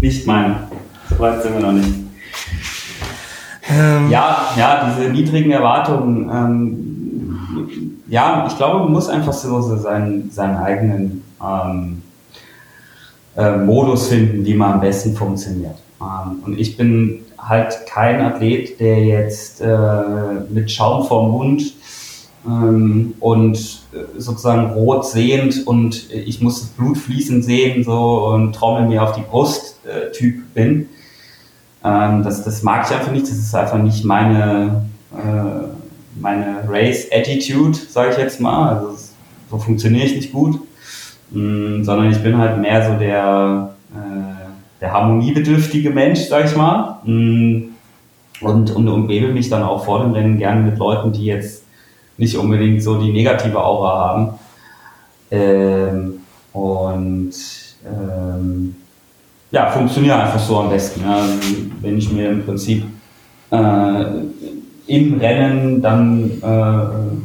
nicht 0.00 0.26
meine. 0.26 0.68
So 1.08 1.18
weit 1.18 1.42
sind 1.42 1.54
wir 1.54 1.60
noch 1.60 1.72
nicht. 1.72 1.88
Ähm. 3.68 4.10
Ja, 4.10 4.52
ja, 4.56 4.90
diese 4.90 5.10
niedrigen 5.10 5.50
Erwartungen. 5.50 6.30
Ähm, 6.30 8.02
ja, 8.08 8.46
ich 8.48 8.56
glaube, 8.56 8.80
man 8.80 8.92
muss 8.92 9.08
einfach 9.08 9.32
so, 9.32 9.60
seinen, 9.76 10.30
seinen 10.30 10.56
eigenen 10.56 11.24
ähm, 11.42 12.02
äh, 13.36 13.56
Modus 13.56 14.08
finden, 14.08 14.44
wie 14.44 14.54
man 14.54 14.74
am 14.74 14.80
besten 14.80 15.14
funktioniert. 15.14 15.76
Ähm, 16.00 16.42
und 16.44 16.58
ich 16.58 16.76
bin 16.76 17.20
halt 17.38 17.86
kein 17.86 18.20
Athlet, 18.20 18.78
der 18.78 19.04
jetzt 19.04 19.60
äh, 19.60 20.02
mit 20.50 20.70
Schaum 20.70 21.06
vorm 21.06 21.30
Mund 21.30 21.62
ähm, 22.46 23.14
und 23.20 23.56
äh, 23.92 24.20
sozusagen 24.20 24.72
rot 24.72 25.06
sehend 25.06 25.66
und 25.66 26.10
ich 26.10 26.40
muss 26.40 26.60
das 26.60 26.68
Blut 26.70 26.98
fließen 26.98 27.42
sehen 27.42 27.84
so 27.84 28.26
und 28.28 28.54
trommel 28.54 28.88
mir 28.88 29.02
auf 29.02 29.12
die 29.12 29.22
Brust 29.22 29.78
äh, 29.84 30.10
Typ 30.12 30.54
bin. 30.54 30.88
Ähm, 31.84 32.22
das, 32.22 32.44
das 32.44 32.62
mag 32.62 32.86
ich 32.86 32.96
einfach 32.96 33.12
nicht, 33.12 33.24
das 33.24 33.38
ist 33.38 33.54
einfach 33.54 33.78
nicht 33.78 34.04
meine, 34.04 34.84
äh, 35.12 36.20
meine 36.20 36.64
Race-Attitude, 36.68 37.78
sage 37.88 38.10
ich 38.12 38.18
jetzt 38.18 38.40
mal. 38.40 38.76
Also 38.76 38.96
so 39.50 39.58
funktioniere 39.58 40.06
ich 40.06 40.14
nicht 40.14 40.32
gut, 40.32 40.60
mm, 41.30 41.82
sondern 41.82 42.10
ich 42.10 42.22
bin 42.22 42.38
halt 42.38 42.60
mehr 42.60 42.90
so 42.90 42.98
der 42.98 43.74
äh, 43.94 44.32
der 44.82 44.92
harmoniebedürftige 44.92 45.90
Mensch, 45.90 46.20
sag 46.28 46.44
ich 46.44 46.56
mal. 46.56 46.98
Mm. 47.04 47.68
Und, 48.40 48.72
und 48.72 48.88
umgebe 48.88 49.32
mich 49.32 49.48
dann 49.48 49.62
auch 49.62 49.84
vor 49.84 50.02
dem 50.02 50.10
Rennen 50.10 50.36
gerne 50.36 50.62
mit 50.62 50.76
Leuten, 50.76 51.12
die 51.12 51.26
jetzt 51.26 51.61
nicht 52.16 52.36
unbedingt 52.36 52.82
so 52.82 53.00
die 53.00 53.12
negative 53.12 53.62
Aura 53.62 54.08
haben. 54.08 54.28
Ähm, 55.30 56.20
und 56.52 57.32
ähm, 57.86 58.76
ja, 59.50 59.70
funktioniert 59.70 60.16
einfach 60.16 60.40
so 60.40 60.58
am 60.58 60.70
besten. 60.70 61.02
Ja. 61.02 61.24
Wenn 61.80 61.98
ich 61.98 62.10
mir 62.10 62.30
im 62.30 62.44
Prinzip 62.44 62.84
äh, 63.50 64.04
im 64.86 65.18
Rennen 65.18 65.80
dann 65.82 66.30
äh, 66.42 67.16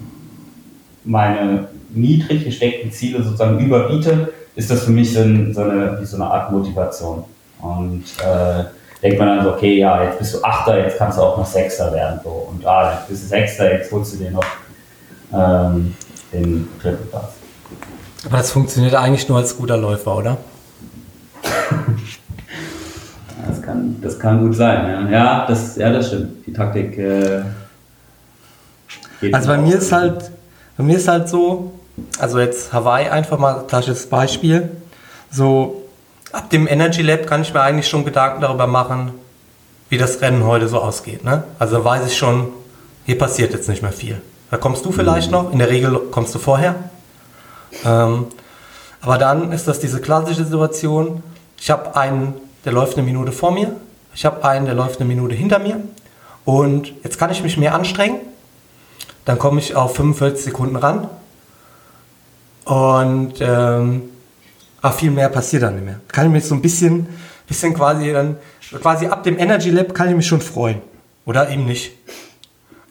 meine 1.03 1.67
niedrig 1.89 2.45
gesteckten 2.45 2.91
Ziele 2.91 3.23
sozusagen 3.23 3.59
überbiete, 3.59 4.33
ist 4.55 4.69
das 4.69 4.83
für 4.83 4.91
mich 4.91 5.13
so, 5.13 5.21
so, 5.51 5.61
eine, 5.61 6.05
so 6.05 6.15
eine 6.17 6.25
Art 6.25 6.51
Motivation. 6.51 7.23
Und 7.59 8.03
äh, 8.19 8.63
denkt 9.01 9.19
man 9.19 9.27
dann 9.27 9.43
so, 9.43 9.53
okay, 9.53 9.77
ja, 9.77 10.03
jetzt 10.03 10.19
bist 10.19 10.35
du 10.35 10.43
Achter, 10.43 10.79
jetzt 10.79 10.97
kannst 10.97 11.17
du 11.17 11.21
auch 11.21 11.37
noch 11.37 11.45
Sechster 11.45 11.93
werden. 11.93 12.19
So. 12.23 12.49
Und 12.51 12.65
ah, 12.65 12.93
jetzt 12.93 13.09
bist 13.09 13.23
du 13.23 13.27
Sechster, 13.27 13.71
jetzt 13.71 13.91
holst 13.91 14.13
du 14.13 14.17
dir 14.17 14.31
noch 14.31 14.45
ähm, 15.33 15.95
den 16.31 16.67
dritten 16.81 17.09
Platz. 17.09 17.33
Aber 18.25 18.37
das 18.37 18.51
funktioniert 18.51 18.95
eigentlich 18.95 19.29
nur 19.29 19.37
als 19.37 19.55
guter 19.57 19.77
Läufer, 19.77 20.15
oder? 20.15 20.37
das, 23.47 23.61
kann, 23.61 24.01
das 24.01 24.19
kann 24.19 24.39
gut 24.39 24.55
sein, 24.55 25.09
ja. 25.09 25.09
Ja, 25.09 25.45
das, 25.47 25.75
ja, 25.75 25.91
das 25.91 26.07
stimmt. 26.07 26.45
Die 26.45 26.53
Taktik 26.53 26.97
äh, 26.97 27.43
Also 29.31 29.47
bei 29.47 29.57
mir 29.57 29.77
ist 29.77 29.91
halt, 29.91 30.31
bei 30.77 30.83
mir 30.83 30.97
ist 30.97 31.07
halt 31.07 31.29
so, 31.29 31.73
also 32.19 32.39
jetzt 32.39 32.73
Hawaii 32.73 33.09
einfach 33.09 33.37
mal 33.37 33.65
klassisches 33.67 34.07
Beispiel. 34.07 34.69
So, 35.31 35.83
ab 36.31 36.49
dem 36.49 36.67
Energy 36.67 37.01
Lab 37.01 37.27
kann 37.27 37.41
ich 37.41 37.53
mir 37.53 37.61
eigentlich 37.61 37.87
schon 37.87 38.03
Gedanken 38.03 38.41
darüber 38.41 38.67
machen, 38.67 39.11
wie 39.89 39.97
das 39.97 40.21
Rennen 40.21 40.43
heute 40.45 40.67
so 40.67 40.79
ausgeht. 40.79 41.23
Ne? 41.23 41.43
Also 41.59 41.83
weiß 41.83 42.07
ich 42.07 42.17
schon, 42.17 42.49
hier 43.05 43.17
passiert 43.17 43.53
jetzt 43.53 43.69
nicht 43.69 43.81
mehr 43.81 43.93
viel. 43.93 44.21
Da 44.49 44.57
kommst 44.57 44.85
du 44.85 44.91
vielleicht 44.91 45.31
noch, 45.31 45.51
in 45.51 45.59
der 45.59 45.69
Regel 45.69 45.99
kommst 46.11 46.33
du 46.33 46.39
vorher. 46.39 46.75
Ähm, 47.85 48.27
aber 49.01 49.17
dann 49.17 49.51
ist 49.51 49.67
das 49.67 49.79
diese 49.79 50.01
klassische 50.01 50.45
Situation, 50.45 51.21
ich 51.59 51.69
habe 51.69 51.95
einen, 51.95 52.33
der 52.65 52.73
läuft 52.73 52.97
eine 52.97 53.05
Minute 53.05 53.31
vor 53.31 53.51
mir, 53.51 53.75
ich 54.13 54.25
habe 54.25 54.43
einen, 54.45 54.65
der 54.65 54.75
läuft 54.75 54.99
eine 54.99 55.07
Minute 55.07 55.35
hinter 55.35 55.59
mir 55.59 55.81
und 56.45 56.93
jetzt 57.03 57.19
kann 57.19 57.29
ich 57.29 57.43
mich 57.43 57.57
mehr 57.57 57.75
anstrengen, 57.75 58.19
dann 59.25 59.37
komme 59.37 59.59
ich 59.59 59.75
auf 59.75 59.95
45 59.95 60.45
Sekunden 60.45 60.77
ran 60.77 61.09
und 62.65 63.35
ähm, 63.39 64.09
aber 64.81 64.93
viel 64.93 65.11
mehr 65.11 65.29
passiert 65.29 65.63
dann 65.63 65.75
nicht 65.75 65.85
mehr. 65.85 65.99
Kann 66.07 66.27
ich 66.27 66.31
mich 66.31 66.45
so 66.45 66.55
ein 66.55 66.61
bisschen, 66.61 67.07
bisschen 67.47 67.73
quasi 67.73 68.11
dann, 68.11 68.37
quasi 68.81 69.07
ab 69.07 69.23
dem 69.23 69.37
Energy 69.37 69.69
Lab 69.69 69.93
kann 69.93 70.09
ich 70.09 70.15
mich 70.15 70.27
schon 70.27 70.41
freuen. 70.41 70.81
Oder 71.25 71.49
eben 71.49 71.65
nicht. 71.65 71.91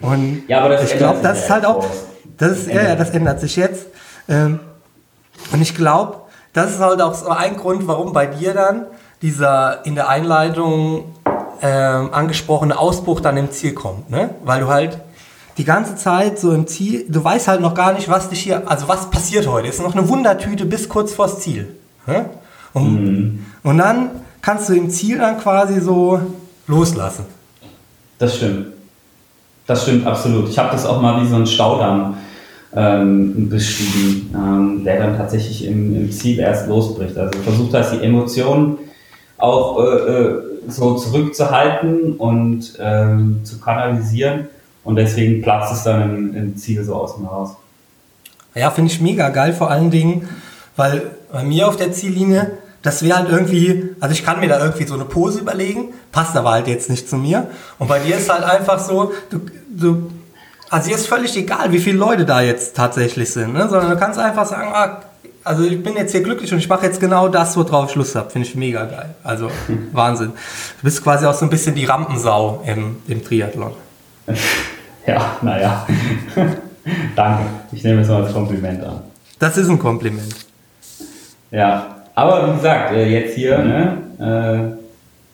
Und 0.00 0.44
ja, 0.48 0.80
ich 0.80 0.96
glaube, 0.96 1.20
das 1.22 1.44
ist 1.44 1.50
halt 1.50 1.64
auch, 1.64 1.84
das 2.36 2.52
ist, 2.52 2.68
ja, 2.68 2.82
ja, 2.82 2.96
das 2.96 3.10
ändert 3.10 3.40
sich 3.40 3.56
jetzt. 3.56 3.86
Ähm, 4.28 4.60
und 5.52 5.62
ich 5.62 5.74
glaube, 5.74 6.18
das 6.52 6.72
ist 6.72 6.80
halt 6.80 7.00
auch 7.00 7.14
so 7.14 7.28
ein 7.28 7.56
Grund, 7.56 7.86
warum 7.86 8.12
bei 8.12 8.26
dir 8.26 8.54
dann 8.54 8.86
dieser 9.22 9.84
in 9.86 9.94
der 9.94 10.08
Einleitung 10.08 11.14
ähm, 11.62 12.12
angesprochene 12.12 12.78
Ausbruch 12.78 13.20
dann 13.20 13.36
im 13.36 13.50
Ziel 13.50 13.72
kommt, 13.72 14.10
ne? 14.10 14.30
Weil 14.44 14.60
du 14.60 14.68
halt 14.68 14.98
die 15.56 15.64
ganze 15.64 15.96
Zeit 15.96 16.38
so 16.38 16.52
im 16.52 16.66
Ziel, 16.66 17.06
du 17.08 17.24
weißt 17.24 17.48
halt 17.48 17.62
noch 17.62 17.74
gar 17.74 17.94
nicht, 17.94 18.10
was 18.10 18.28
dich 18.28 18.40
hier, 18.40 18.70
also 18.70 18.88
was 18.88 19.10
passiert 19.10 19.46
heute. 19.46 19.68
Es 19.68 19.76
ist 19.76 19.82
noch 19.82 19.94
eine 19.94 20.06
Wundertüte 20.08 20.66
bis 20.66 20.88
kurz 20.88 21.14
vors 21.14 21.40
Ziel. 21.40 21.74
Und, 22.74 23.04
mhm. 23.04 23.46
und 23.62 23.78
dann 23.78 24.10
kannst 24.42 24.68
du 24.68 24.74
im 24.74 24.90
Ziel 24.90 25.18
dann 25.18 25.38
quasi 25.40 25.80
so 25.80 26.20
loslassen. 26.66 27.24
Das 28.18 28.36
stimmt. 28.36 28.75
Das 29.66 29.82
stimmt 29.82 30.06
absolut. 30.06 30.48
Ich 30.48 30.58
habe 30.58 30.70
das 30.70 30.86
auch 30.86 31.00
mal 31.00 31.22
wie 31.22 31.28
so 31.28 31.36
ein 31.36 31.46
Staudamm 31.46 32.16
ähm, 32.74 33.48
beschrieben, 33.48 34.34
ähm, 34.34 34.84
der 34.84 34.98
dann 34.98 35.16
tatsächlich 35.16 35.64
im, 35.66 35.96
im, 35.96 36.12
Ziel 36.12 36.38
erst 36.38 36.68
losbricht. 36.68 37.16
Also 37.16 37.38
versucht 37.40 37.74
das 37.74 37.90
die 37.90 38.04
Emotionen 38.04 38.78
auch 39.38 39.80
äh, 39.80 39.84
äh, 39.84 40.42
so 40.68 40.94
zurückzuhalten 40.94 42.12
und 42.12 42.74
ähm, 42.80 43.40
zu 43.44 43.60
kanalisieren 43.60 44.46
und 44.84 44.96
deswegen 44.96 45.42
platzt 45.42 45.72
es 45.72 45.82
dann 45.82 46.02
im, 46.02 46.34
im 46.34 46.56
Ziel 46.56 46.84
so 46.84 46.94
aus 46.94 47.18
mir 47.18 47.28
raus. 47.28 47.56
Ja, 48.54 48.70
finde 48.70 48.90
ich 48.90 49.00
mega 49.00 49.28
geil, 49.30 49.52
vor 49.52 49.70
allen 49.70 49.90
Dingen, 49.90 50.28
weil 50.76 51.02
bei 51.30 51.44
mir 51.44 51.68
auf 51.68 51.76
der 51.76 51.92
Ziellinie, 51.92 52.52
das 52.86 53.02
wäre 53.02 53.18
halt 53.18 53.28
irgendwie, 53.28 53.96
also 53.98 54.12
ich 54.12 54.24
kann 54.24 54.38
mir 54.38 54.48
da 54.48 54.60
irgendwie 54.62 54.86
so 54.86 54.94
eine 54.94 55.04
Pose 55.04 55.40
überlegen, 55.40 55.92
passt 56.12 56.36
aber 56.36 56.52
halt 56.52 56.68
jetzt 56.68 56.88
nicht 56.88 57.10
zu 57.10 57.16
mir. 57.16 57.48
Und 57.80 57.88
bei 57.88 57.98
dir 57.98 58.16
ist 58.16 58.32
halt 58.32 58.44
einfach 58.44 58.78
so, 58.78 59.12
du, 59.28 59.40
du 59.68 60.10
also 60.70 60.88
dir 60.88 60.94
ist 60.94 61.08
völlig 61.08 61.36
egal, 61.36 61.72
wie 61.72 61.80
viele 61.80 61.98
Leute 61.98 62.24
da 62.24 62.40
jetzt 62.40 62.76
tatsächlich 62.76 63.32
sind, 63.32 63.54
ne? 63.54 63.68
sondern 63.68 63.90
du 63.90 63.96
kannst 63.96 64.20
einfach 64.20 64.46
sagen, 64.46 64.70
ah, 64.72 65.00
also 65.42 65.64
ich 65.64 65.82
bin 65.82 65.96
jetzt 65.96 66.12
hier 66.12 66.22
glücklich 66.22 66.52
und 66.52 66.60
ich 66.60 66.68
mache 66.68 66.86
jetzt 66.86 67.00
genau 67.00 67.26
das, 67.26 67.56
worauf 67.56 67.90
ich 67.90 67.96
Lust 67.96 68.14
habe. 68.14 68.30
Finde 68.30 68.46
ich 68.46 68.54
mega 68.54 68.84
geil. 68.84 69.16
Also 69.24 69.50
Wahnsinn. 69.92 70.28
Du 70.28 70.84
bist 70.84 71.02
quasi 71.02 71.26
auch 71.26 71.34
so 71.34 71.44
ein 71.44 71.50
bisschen 71.50 71.74
die 71.74 71.86
Rampensau 71.86 72.62
im, 72.66 72.98
im 73.08 73.24
Triathlon. 73.24 73.72
Ja, 75.08 75.36
naja. 75.40 75.86
Danke. 77.14 77.44
Ich 77.70 77.84
nehme 77.84 78.00
es 78.00 78.08
mal 78.08 78.24
als 78.24 78.32
Kompliment 78.32 78.82
an. 78.82 79.02
Das 79.38 79.56
ist 79.56 79.68
ein 79.68 79.78
Kompliment. 79.78 80.34
Ja, 81.52 81.95
aber 82.16 82.48
wie 82.48 82.56
gesagt, 82.56 82.92
äh, 82.92 83.08
jetzt 83.08 83.34
hier, 83.34 83.58
ne, 83.58 83.98
äh, 84.18 84.76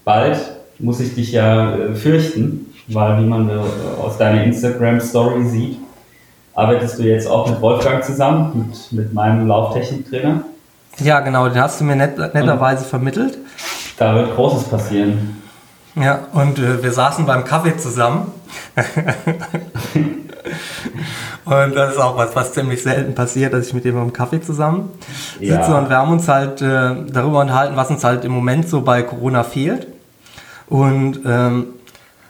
bald 0.05 0.37
muss 0.81 1.01
ich 1.01 1.15
dich 1.15 1.33
ja 1.33 1.77
äh, 1.77 1.95
fürchten, 1.95 2.67
weil 2.89 3.23
wie 3.23 3.27
man 3.27 3.49
aus 4.03 4.19
deiner 4.19 4.43
Instagram-Story 4.43 5.47
sieht, 5.47 5.79
arbeitest 6.55 6.99
du 6.99 7.05
jetzt 7.05 7.29
auch 7.29 7.49
mit 7.49 7.61
Wolfgang 7.61 8.05
zusammen, 8.05 8.67
mit, 8.69 8.93
mit 8.93 9.15
meinem 9.15 9.47
Lauftechniktrainer. 9.47 10.43
Ja, 10.99 11.21
genau, 11.21 11.49
den 11.49 11.63
hast 11.63 11.81
du 11.81 11.85
mir 11.85 11.97
net, 11.97 12.19
netterweise 12.19 12.85
vermittelt. 12.85 13.39
Da 13.97 14.17
wird 14.17 14.35
Großes 14.35 14.65
passieren. 14.65 15.41
Ja, 15.95 16.27
und 16.33 16.59
äh, 16.59 16.83
wir 16.83 16.91
saßen 16.91 17.25
beim 17.25 17.45
Kaffee 17.45 17.77
zusammen. 17.77 18.33
Und 21.45 21.75
das 21.75 21.95
ist 21.95 21.99
auch 21.99 22.17
was, 22.17 22.37
was 22.37 22.53
ziemlich 22.53 22.83
selten 22.83 23.15
passiert, 23.15 23.53
dass 23.53 23.67
ich 23.67 23.75
mit 23.75 23.85
dem 23.85 23.97
am 23.97 24.13
Kaffee 24.13 24.41
zusammen 24.41 24.91
sitze 25.39 25.53
ja. 25.53 25.79
und 25.79 25.89
wir 25.89 25.97
haben 25.97 26.13
uns 26.13 26.29
halt 26.29 26.63
äh, 26.63 26.95
darüber 27.09 27.41
unterhalten, 27.41 27.77
was 27.77 27.91
uns 27.91 28.05
halt 28.05 28.25
im 28.25 28.33
Moment 28.33 28.69
so 28.69 28.83
bei 28.83 29.03
Corona 29.03 29.43
fehlt. 29.43 29.89
Und 30.69 31.21
ähm, 31.27 31.67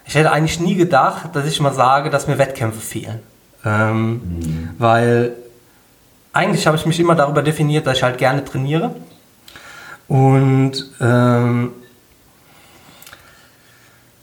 ich 0.06 0.14
hätte 0.14 0.32
eigentlich 0.32 0.60
nie 0.60 0.74
gedacht, 0.74 1.30
dass 1.34 1.46
ich 1.46 1.60
mal 1.60 1.74
sage, 1.74 2.10
dass 2.10 2.26
mir 2.26 2.38
Wettkämpfe 2.38 2.80
fehlen. 2.80 3.20
Ähm, 3.64 4.12
mhm. 4.12 4.70
Weil 4.78 5.34
eigentlich 6.32 6.66
habe 6.66 6.76
ich 6.76 6.86
mich 6.86 6.98
immer 6.98 7.14
darüber 7.14 7.42
definiert, 7.42 7.86
dass 7.86 7.98
ich 7.98 8.02
halt 8.02 8.18
gerne 8.18 8.44
trainiere. 8.44 8.94
Und 10.08 10.90
ähm, 11.00 11.72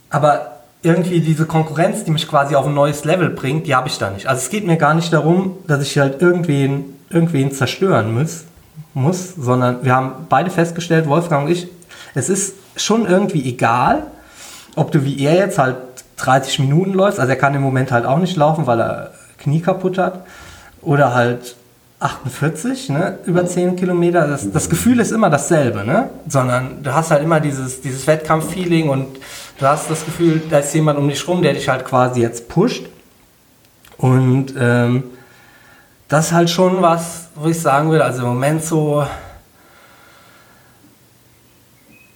aber 0.09 0.58
irgendwie 0.81 1.19
diese 1.19 1.45
Konkurrenz, 1.45 2.03
die 2.05 2.11
mich 2.11 2.27
quasi 2.27 2.55
auf 2.55 2.65
ein 2.65 2.73
neues 2.73 3.03
Level 3.03 3.29
bringt, 3.29 3.67
die 3.67 3.75
habe 3.75 3.89
ich 3.89 3.97
da 3.97 4.09
nicht. 4.09 4.27
Also 4.27 4.39
es 4.39 4.49
geht 4.49 4.65
mir 4.65 4.77
gar 4.77 4.93
nicht 4.93 5.11
darum, 5.11 5.57
dass 5.67 5.81
ich 5.81 5.97
halt 5.97 6.21
irgendwen, 6.21 6.95
irgendwen 7.09 7.51
zerstören 7.51 8.13
muss, 8.13 8.45
muss, 8.93 9.35
sondern 9.35 9.83
wir 9.83 9.93
haben 9.93 10.27
beide 10.29 10.49
festgestellt, 10.49 11.07
Wolfgang 11.07 11.45
und 11.45 11.51
ich, 11.51 11.67
es 12.15 12.29
ist 12.29 12.55
schon 12.75 13.05
irgendwie 13.05 13.47
egal, 13.47 14.03
ob 14.75 14.91
du 14.91 15.03
wie 15.03 15.21
er 15.21 15.35
jetzt 15.35 15.57
halt 15.57 15.75
30 16.17 16.59
Minuten 16.59 16.93
läufst, 16.93 17.19
also 17.19 17.29
er 17.29 17.37
kann 17.37 17.53
im 17.55 17.61
Moment 17.61 17.91
halt 17.91 18.05
auch 18.05 18.19
nicht 18.19 18.37
laufen, 18.37 18.65
weil 18.65 18.79
er 18.79 19.11
Knie 19.37 19.61
kaputt 19.61 19.97
hat, 19.97 20.25
oder 20.81 21.13
halt 21.13 21.55
48, 21.99 22.89
ne, 22.89 23.17
über 23.25 23.45
10 23.45 23.75
Kilometer. 23.75 24.27
Das, 24.27 24.49
das 24.51 24.69
Gefühl 24.69 24.99
ist 24.99 25.11
immer 25.11 25.29
dasselbe, 25.29 25.83
ne? 25.83 26.09
sondern 26.27 26.81
du 26.81 26.93
hast 26.93 27.11
halt 27.11 27.23
immer 27.23 27.39
dieses, 27.41 27.81
dieses 27.81 28.07
Wettkampf-Feeling 28.07 28.89
und 28.89 29.07
du 29.59 29.67
hast 29.67 29.89
das 29.89 30.05
Gefühl, 30.05 30.41
da 30.49 30.59
ist 30.59 30.73
jemand 30.73 30.97
um 30.97 31.07
dich 31.07 31.27
rum, 31.27 31.41
der 31.41 31.53
dich 31.53 31.67
halt 31.69 31.85
quasi 31.85 32.21
jetzt 32.21 32.47
pusht. 32.47 32.85
Und 33.97 34.53
ähm, 34.57 35.03
das 36.07 36.27
ist 36.27 36.31
halt 36.33 36.49
schon 36.49 36.81
was, 36.81 37.27
wo 37.35 37.49
ich 37.49 37.59
sagen 37.59 37.91
will, 37.91 38.01
also 38.01 38.23
im 38.23 38.29
Moment 38.29 38.63
so, 38.63 39.05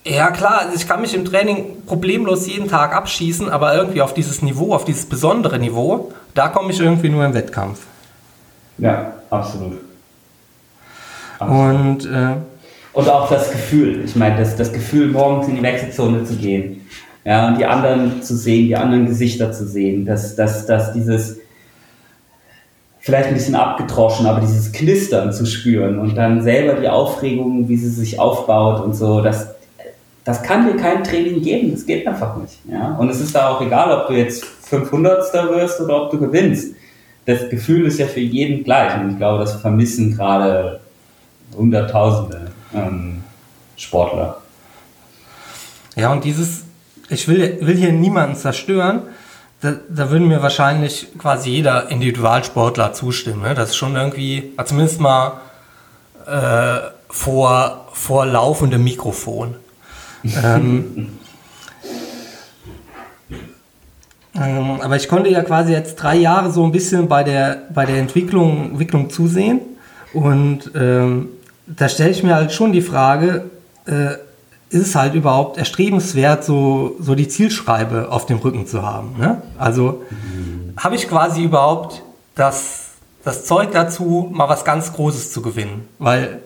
ja 0.06 0.32
klar, 0.32 0.60
also 0.60 0.76
ich 0.76 0.88
kann 0.88 1.02
mich 1.02 1.14
im 1.14 1.26
Training 1.26 1.84
problemlos 1.86 2.48
jeden 2.48 2.70
Tag 2.70 2.96
abschießen, 2.96 3.50
aber 3.50 3.76
irgendwie 3.76 4.02
auf 4.02 4.14
dieses 4.14 4.42
Niveau, 4.42 4.74
auf 4.74 4.86
dieses 4.86 5.06
besondere 5.06 5.60
Niveau, 5.60 6.14
da 6.34 6.48
komme 6.48 6.72
ich 6.72 6.80
irgendwie 6.80 7.10
nur 7.10 7.26
im 7.26 7.34
Wettkampf. 7.34 7.82
Ja, 8.78 9.14
absolut. 9.30 9.80
absolut. 11.38 11.76
Und, 11.76 12.06
äh, 12.06 12.36
und 12.94 13.10
auch 13.10 13.30
das 13.30 13.52
Gefühl, 13.52 14.04
ich 14.06 14.16
meine, 14.16 14.38
das, 14.38 14.56
das 14.56 14.72
Gefühl, 14.72 15.12
morgens 15.12 15.48
in 15.48 15.56
die 15.56 15.64
Wechselzone 15.64 16.24
zu 16.24 16.36
gehen, 16.36 16.88
ja, 17.26 17.48
und 17.48 17.58
die 17.58 17.66
anderen 17.66 18.22
zu 18.22 18.36
sehen, 18.36 18.68
die 18.68 18.76
anderen 18.76 19.06
Gesichter 19.06 19.52
zu 19.52 19.66
sehen, 19.66 20.06
dass, 20.06 20.36
dass, 20.36 20.66
dass 20.66 20.94
dieses, 20.94 21.38
vielleicht 23.00 23.30
ein 23.30 23.34
bisschen 23.34 23.56
abgetroschen, 23.56 24.26
aber 24.26 24.42
dieses 24.42 24.72
Knistern 24.72 25.32
zu 25.32 25.46
spüren 25.46 26.00
und 26.00 26.16
dann 26.16 26.42
selber 26.42 26.80
die 26.80 26.88
Aufregung, 26.88 27.68
wie 27.70 27.78
sie 27.78 27.90
sich 27.90 28.20
aufbaut 28.20 28.84
und 28.84 28.94
so, 28.94 29.22
das, 29.22 29.48
das 30.24 30.42
kann 30.42 30.66
dir 30.66 30.78
kein 30.78 31.04
Training 31.04 31.42
geben, 31.42 31.72
das 31.72 31.86
geht 31.86 32.08
einfach 32.08 32.38
nicht. 32.38 32.60
Ja? 32.70 32.96
Und 32.96 33.10
es 33.10 33.20
ist 33.20 33.36
da 33.36 33.50
auch 33.50 33.62
egal, 33.62 33.92
ob 33.92 34.08
du 34.08 34.14
jetzt 34.14 34.46
500. 34.46 35.34
wirst 35.52 35.82
oder 35.82 36.04
ob 36.04 36.12
du 36.12 36.20
gewinnst. 36.20 36.76
Das 37.26 37.50
Gefühl 37.50 37.86
ist 37.88 38.00
ja 38.00 38.06
für 38.06 38.20
jeden 38.20 38.64
gleich 38.64 39.00
und 39.00 39.12
ich 39.12 39.18
glaube, 39.18 39.40
das 39.40 39.56
vermissen 39.56 40.16
gerade 40.16 40.82
Hunderttausende 41.56 42.52
ähm, 42.74 43.24
Sportler. 43.78 44.38
Ja, 45.96 46.12
und 46.12 46.24
dieses, 46.24 46.63
ich 47.10 47.28
will, 47.28 47.58
will 47.62 47.76
hier 47.76 47.92
niemanden 47.92 48.36
zerstören, 48.36 49.04
da, 49.62 49.76
da 49.90 50.10
würden 50.10 50.28
mir 50.28 50.42
wahrscheinlich 50.42 51.08
quasi 51.18 51.52
jeder 51.52 51.90
Individualsportler 51.90 52.94
zustimmen. 52.94 53.44
Ne? 53.44 53.54
Das 53.54 53.70
ist 53.70 53.76
schon 53.78 53.96
irgendwie, 53.96 54.54
zumindest 54.66 55.00
mal 55.00 55.40
äh, 56.28 56.80
vor, 57.10 57.88
vor 57.94 58.26
laufendem 58.26 58.84
Mikrofon 58.84 59.56
ähm, 60.44 61.10
ähm, 64.36 64.82
aber 64.82 64.96
ich 64.96 65.08
konnte 65.08 65.30
ja 65.30 65.44
quasi 65.44 65.74
jetzt 65.74 65.96
drei 65.96 66.16
Jahre 66.16 66.52
so 66.52 66.64
ein 66.64 66.72
bisschen 66.72 67.08
bei 67.08 67.24
der, 67.24 67.64
bei 67.74 67.86
der 67.86 67.98
Entwicklung, 67.98 68.72
Entwicklung 68.72 69.10
zusehen. 69.10 69.62
Und 70.14 70.72
ähm, 70.76 71.30
da 71.66 71.90
stelle 71.90 72.12
ich 72.12 72.24
mir 72.24 72.36
halt 72.36 72.52
schon 72.52 72.72
die 72.72 72.82
Frage, 72.82 73.50
äh, 73.86 74.12
ist 74.74 74.88
es 74.88 74.96
halt 74.96 75.14
überhaupt 75.14 75.58
erstrebenswert, 75.58 76.44
so, 76.44 76.96
so 77.00 77.14
die 77.14 77.28
Zielschreibe 77.28 78.12
auf 78.12 78.26
dem 78.26 78.38
Rücken 78.38 78.66
zu 78.66 78.82
haben? 78.82 79.16
Ne? 79.20 79.42
Also 79.58 80.04
mhm. 80.10 80.74
habe 80.78 80.96
ich 80.96 81.08
quasi 81.08 81.44
überhaupt 81.44 82.02
das, 82.36 82.86
das 83.24 83.46
Zeug 83.46 83.72
dazu, 83.72 84.30
mal 84.32 84.50
was 84.50 84.66
ganz 84.66 84.92
Großes 84.94 85.32
zu 85.32 85.44
gewinnen? 85.44 85.88
Weil 86.00 86.40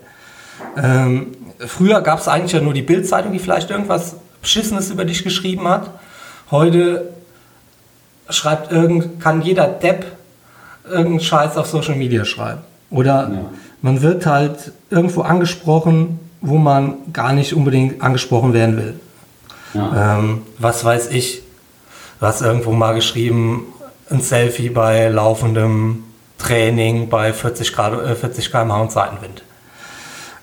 ähm, 0.76 1.28
früher 1.60 2.02
gab 2.02 2.20
es 2.20 2.28
eigentlich 2.28 2.52
ja 2.52 2.60
nur 2.60 2.74
die 2.74 2.82
Bildzeitung, 2.82 3.32
die 3.32 3.40
vielleicht 3.40 3.72
irgendwas 3.72 4.16
Beschissenes 4.42 4.90
über 4.92 5.06
dich 5.06 5.24
geschrieben 5.24 5.68
hat. 5.68 5.90
Heute 6.52 7.14
schreibt 8.30 8.74
irgend, 8.74 9.22
kann 9.22 9.42
jeder 9.42 9.68
Depp 9.68 10.06
irgendeinen 10.84 11.22
Scheiß 11.22 11.56
auf 11.56 11.68
Social 11.68 11.96
Media 11.96 12.26
schreiben. 12.26 12.62
Oder 12.90 13.30
ja. 13.32 13.46
man 13.82 14.02
wird 14.02 14.26
halt 14.26 14.74
irgendwo 14.90 15.22
angesprochen, 15.22 16.20
wo 16.42 16.58
man 16.58 16.96
gar 17.14 17.34
nicht 17.34 17.54
unbedingt 17.54 18.02
angesprochen 18.02 18.54
werden 18.54 18.78
will. 18.78 19.00
Ja. 19.74 20.18
Ähm, 20.20 20.44
was 20.58 20.84
weiß 20.84 21.12
ich, 21.12 21.42
du 22.20 22.26
hast 22.26 22.42
irgendwo 22.42 22.72
mal 22.72 22.94
geschrieben, 22.94 23.66
ein 24.10 24.22
Selfie 24.22 24.70
bei 24.70 25.10
laufendem 25.10 26.04
Training 26.38 27.10
bei 27.10 27.34
40 27.34 27.74
Grad, 27.74 27.94
äh, 27.94 28.16
40 28.16 28.52
km/h 28.52 28.82
und 28.82 28.92
Seitenwind. 28.92 29.44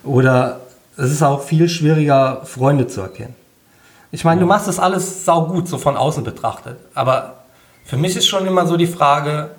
Oder 0.03 0.61
es 0.97 1.11
ist 1.11 1.23
auch 1.23 1.43
viel 1.43 1.69
schwieriger, 1.69 2.43
Freunde 2.45 2.87
zu 2.87 3.01
erkennen. 3.01 3.35
Ich 4.13 4.25
meine, 4.25 4.41
du 4.41 4.47
machst 4.47 4.69
das 4.69 4.79
alles 4.79 5.25
saugut, 5.25 5.67
so 5.67 5.79
von 5.79 5.97
außen 5.97 6.23
betrachtet. 6.23 6.79
Aber 6.95 7.45
für 7.85 7.97
mich 7.97 8.17
ist 8.17 8.29
schon 8.29 8.47
immer 8.47 8.67
so 8.67 8.77
die 8.77 8.87
Frage, 8.87 9.51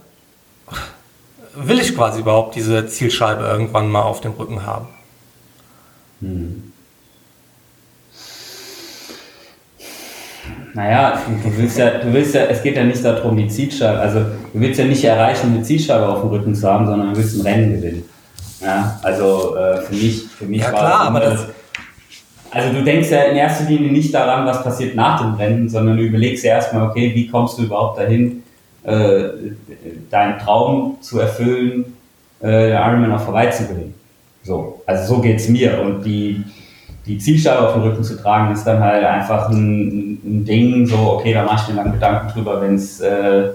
will 1.55 1.79
ich 1.79 1.95
quasi 1.95 2.21
überhaupt 2.21 2.55
diese 2.55 2.87
Zielscheibe 2.87 3.43
irgendwann 3.43 3.89
mal 3.89 4.03
auf 4.03 4.21
dem 4.21 4.31
Rücken 4.31 4.65
haben? 4.65 4.87
Hm. 6.21 6.71
Naja, 10.73 11.21
du 11.41 11.57
willst 11.57 11.77
ja, 11.77 11.99
du 11.99 12.11
willst 12.11 12.35
ja, 12.35 12.41
es 12.43 12.61
geht 12.61 12.75
ja 12.75 12.83
nicht 12.83 13.03
darum, 13.03 13.37
die 13.37 13.47
Zielscheibe, 13.47 13.97
also 13.97 14.19
du 14.19 14.59
willst 14.59 14.77
ja 14.77 14.85
nicht 14.85 15.03
erreichen, 15.03 15.53
eine 15.53 15.63
Zielscheibe 15.63 16.07
auf 16.07 16.19
dem 16.21 16.29
Rücken 16.29 16.53
zu 16.53 16.69
haben, 16.69 16.85
sondern 16.85 17.13
du 17.13 17.17
willst 17.17 17.37
ein 17.37 17.41
Rennen 17.41 17.73
gewinnen. 17.73 18.03
Ja, 18.59 18.99
also 19.01 19.55
äh, 19.55 19.81
für 19.81 19.93
mich, 19.93 20.23
für 20.23 20.45
mich 20.45 20.61
ja, 20.61 20.73
war 20.73 20.79
klar, 20.79 20.99
aber 21.01 21.19
das, 21.21 21.47
also 22.51 22.73
du 22.73 22.83
denkst 22.83 23.09
ja 23.09 23.23
in 23.23 23.37
erster 23.37 23.65
Linie 23.65 23.91
nicht 23.91 24.13
daran, 24.13 24.45
was 24.45 24.63
passiert 24.63 24.95
nach 24.95 25.21
dem 25.21 25.35
Rennen, 25.35 25.69
sondern 25.69 25.97
du 25.97 26.03
überlegst 26.03 26.43
ja 26.43 26.55
erstmal, 26.55 26.89
okay, 26.89 27.11
wie 27.15 27.27
kommst 27.27 27.57
du 27.57 27.63
überhaupt 27.63 27.99
dahin, 27.99 28.43
äh, 28.83 29.23
deinen 30.09 30.39
Traum 30.39 30.97
zu 31.01 31.19
erfüllen, 31.19 31.97
äh, 32.43 32.71
Ironman 32.71 33.13
auf 33.13 33.27
Hawaii 33.27 33.51
zu 33.51 33.67
gewinnen. 33.67 33.93
So, 34.43 34.74
also 34.85 35.15
so 35.15 35.21
geht 35.21 35.39
es 35.39 35.49
mir. 35.49 35.81
Und 35.81 36.03
die, 36.03 36.43
die 37.05 37.17
Zielscheibe 37.17 37.67
auf 37.67 37.73
dem 37.73 37.83
Rücken 37.83 38.03
zu 38.03 38.17
tragen, 38.17 38.53
ist 38.53 38.63
dann 38.63 38.79
halt 38.79 39.03
einfach 39.03 39.49
ein, 39.49 40.19
ein 40.23 40.45
Ding, 40.45 40.85
so, 40.85 40.97
okay, 40.97 41.33
da 41.33 41.43
mache 41.43 41.63
ich 41.63 41.75
mir 41.75 41.83
dann 41.83 41.93
Gedanken 41.93 42.29
drüber, 42.33 42.61
wenn 42.61 42.75
es 42.75 42.99
äh, 43.01 43.51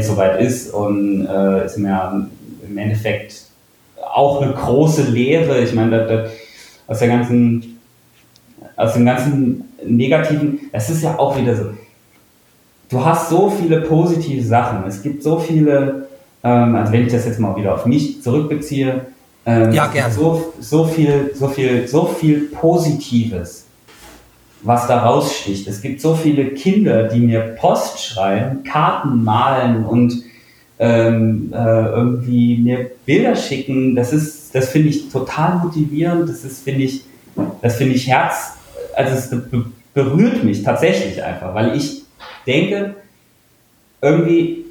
soweit 0.00 0.40
ist 0.40 0.72
und 0.72 1.26
äh, 1.26 1.66
ist 1.66 1.78
mir 1.78 2.28
im 2.68 2.78
Endeffekt 2.78 3.42
auch 3.96 4.42
eine 4.42 4.52
große 4.52 5.02
Lehre. 5.02 5.60
Ich 5.60 5.74
meine, 5.74 5.90
da, 5.90 6.04
da, 6.04 6.24
aus 6.86 6.98
der 6.98 7.08
ganzen, 7.08 7.78
aus 8.76 8.94
dem 8.94 9.04
ganzen 9.06 9.64
Negativen, 9.86 10.60
es 10.72 10.90
ist 10.90 11.02
ja 11.02 11.18
auch 11.18 11.36
wieder 11.36 11.54
so. 11.54 11.70
Du 12.88 13.04
hast 13.04 13.30
so 13.30 13.48
viele 13.50 13.82
positive 13.82 14.42
Sachen. 14.42 14.84
Es 14.86 15.02
gibt 15.02 15.22
so 15.22 15.38
viele, 15.38 16.08
ähm, 16.42 16.74
also 16.74 16.92
wenn 16.92 17.06
ich 17.06 17.12
das 17.12 17.26
jetzt 17.26 17.38
mal 17.38 17.54
wieder 17.56 17.74
auf 17.74 17.86
mich 17.86 18.20
zurückbeziehe, 18.22 19.06
ähm, 19.46 19.72
ja, 19.72 19.86
gerne. 19.86 20.12
So, 20.12 20.52
so 20.60 20.84
viel, 20.84 21.32
so 21.34 21.48
viel, 21.48 21.88
so 21.88 22.06
viel 22.06 22.48
Positives, 22.48 23.66
was 24.62 24.86
da 24.86 25.02
raussticht. 25.02 25.66
Es 25.66 25.80
gibt 25.80 26.00
so 26.00 26.14
viele 26.14 26.50
Kinder, 26.50 27.04
die 27.04 27.20
mir 27.20 27.40
Post 27.58 28.04
schreiben, 28.04 28.62
Karten 28.64 29.24
malen 29.24 29.84
und 29.84 30.22
ähm, 30.78 31.52
äh, 31.52 31.56
irgendwie 31.56 32.56
mir 32.56 32.90
Bilder 33.04 33.36
schicken, 33.36 33.94
das 33.94 34.14
ist, 34.14 34.54
das 34.54 34.70
finde 34.70 34.88
ich 34.88 35.10
total 35.10 35.58
motivierend, 35.58 36.28
das 36.28 36.42
ist, 36.42 36.64
finde 36.64 36.84
ich, 36.84 37.04
das 37.60 37.76
finde 37.76 37.94
ich 37.94 38.08
Herz, 38.08 38.54
also 38.96 39.14
es 39.14 39.30
berührt 39.92 40.42
mich 40.42 40.62
tatsächlich 40.62 41.22
einfach, 41.22 41.54
weil 41.54 41.76
ich 41.76 42.04
denke, 42.46 42.94
irgendwie 44.00 44.64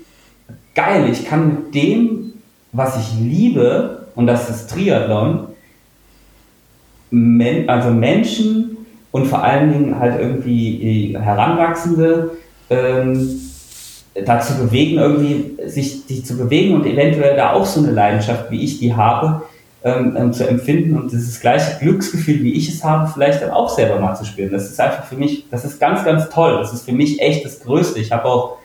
geil, 0.74 1.08
ich 1.12 1.26
kann 1.26 1.48
mit 1.48 1.76
dem, 1.76 2.34
was 2.72 2.98
ich 2.98 3.20
liebe, 3.20 3.99
und 4.20 4.28
das 4.28 4.50
ist 4.50 4.70
Triathlon, 4.70 5.48
also 7.68 7.90
Menschen 7.90 8.86
und 9.12 9.28
vor 9.28 9.42
allen 9.42 9.72
Dingen 9.72 9.98
halt 9.98 10.20
irgendwie 10.20 11.18
Heranwachsende 11.18 12.32
ähm, 12.70 13.40
dazu 14.26 14.56
bewegen, 14.56 14.98
irgendwie 14.98 15.56
sich, 15.70 16.04
sich 16.04 16.26
zu 16.26 16.38
bewegen 16.38 16.76
und 16.76 16.86
eventuell 16.86 17.38
da 17.38 17.54
auch 17.54 17.66
so 17.66 17.80
eine 17.80 17.94
Leidenschaft, 17.94 18.52
wie 18.52 18.62
ich 18.62 18.80
die 18.80 18.94
habe, 18.94 19.44
ähm, 19.86 20.18
ähm, 20.18 20.34
zu 20.34 20.46
empfinden 20.46 20.98
und 20.98 21.14
dieses 21.14 21.40
gleiche 21.40 21.80
Glücksgefühl, 21.80 22.44
wie 22.44 22.56
ich 22.56 22.68
es 22.68 22.84
habe, 22.84 23.10
vielleicht 23.10 23.42
dann 23.42 23.52
auch 23.52 23.70
selber 23.70 24.02
mal 24.02 24.16
zu 24.16 24.26
spüren. 24.26 24.52
Das 24.52 24.70
ist 24.70 24.82
einfach 24.82 25.06
für 25.06 25.16
mich, 25.16 25.46
das 25.50 25.64
ist 25.64 25.80
ganz, 25.80 26.04
ganz 26.04 26.28
toll. 26.28 26.58
Das 26.58 26.74
ist 26.74 26.84
für 26.84 26.92
mich 26.92 27.22
echt 27.22 27.46
das 27.46 27.62
Größte. 27.62 28.02
Ich 28.02 28.12
habe 28.12 28.26
auch 28.26 28.58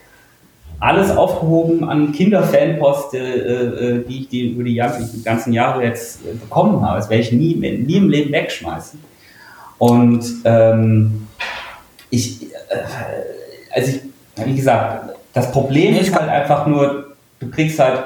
alles 0.79 1.15
aufgehoben 1.15 1.87
an 1.87 2.11
Kinderfanpost, 2.11 3.13
äh, 3.13 3.17
äh, 3.19 4.05
die 4.07 4.21
ich 4.21 4.29
die 4.29 4.49
über 4.51 4.63
die, 4.63 4.75
ganzen 5.23 5.53
Jahre 5.53 5.83
jetzt 5.83 6.21
äh, 6.25 6.33
bekommen 6.33 6.81
habe. 6.81 6.97
Das 6.97 7.09
werde 7.09 7.23
ich 7.23 7.31
nie, 7.31 7.55
nie 7.55 7.97
im 7.97 8.09
Leben 8.09 8.31
wegschmeißen. 8.31 8.99
Und 9.77 10.25
ähm, 10.43 11.27
ich, 12.09 12.43
äh, 12.43 12.77
also 13.73 13.91
ich, 13.91 14.45
wie 14.45 14.55
gesagt, 14.55 15.15
das 15.33 15.51
Problem 15.51 15.95
ist 15.95 16.15
halt 16.15 16.29
einfach 16.29 16.67
nur, 16.67 17.15
du 17.39 17.49
kriegst 17.49 17.79
halt 17.79 18.03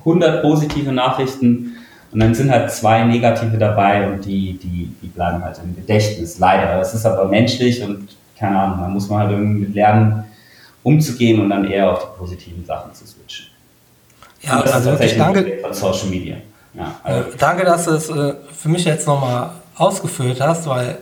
100 0.00 0.42
positive 0.42 0.92
Nachrichten 0.92 1.76
Und 2.12 2.20
dann 2.20 2.34
sind 2.34 2.50
halt 2.50 2.70
zwei 2.70 3.04
negative 3.04 3.58
dabei 3.58 4.10
und 4.10 4.24
die, 4.24 4.58
die, 4.58 4.90
die 5.02 5.06
bleiben 5.08 5.44
halt 5.44 5.60
im 5.62 5.76
Gedächtnis, 5.76 6.38
leider. 6.38 6.78
Das 6.78 6.94
ist 6.94 7.04
aber 7.04 7.26
menschlich 7.26 7.82
und 7.82 8.16
keine 8.38 8.58
Ahnung, 8.58 8.78
da 8.80 8.88
muss 8.88 9.08
man 9.08 9.20
halt 9.20 9.32
irgendwie 9.32 9.60
mit 9.60 9.74
lernen, 9.74 10.24
umzugehen 10.88 11.40
und 11.40 11.50
dann 11.50 11.64
eher 11.64 11.92
auf 11.92 12.00
die 12.00 12.18
positiven 12.18 12.64
Sachen 12.64 12.94
zu 12.94 13.06
switchen. 13.06 13.46
Ja, 14.40 14.60
also 14.60 14.90
wirklich 14.90 15.16
danke. 15.16 15.58
Von 15.60 15.74
Social 15.74 16.08
Media. 16.08 16.36
Ja, 16.74 16.94
also. 17.02 17.30
äh, 17.30 17.32
danke, 17.38 17.64
dass 17.64 17.84
du 17.84 17.90
es 17.92 18.08
äh, 18.08 18.34
für 18.56 18.68
mich 18.68 18.84
jetzt 18.84 19.06
nochmal 19.06 19.50
ausgeführt 19.76 20.40
hast, 20.40 20.66
weil 20.66 20.98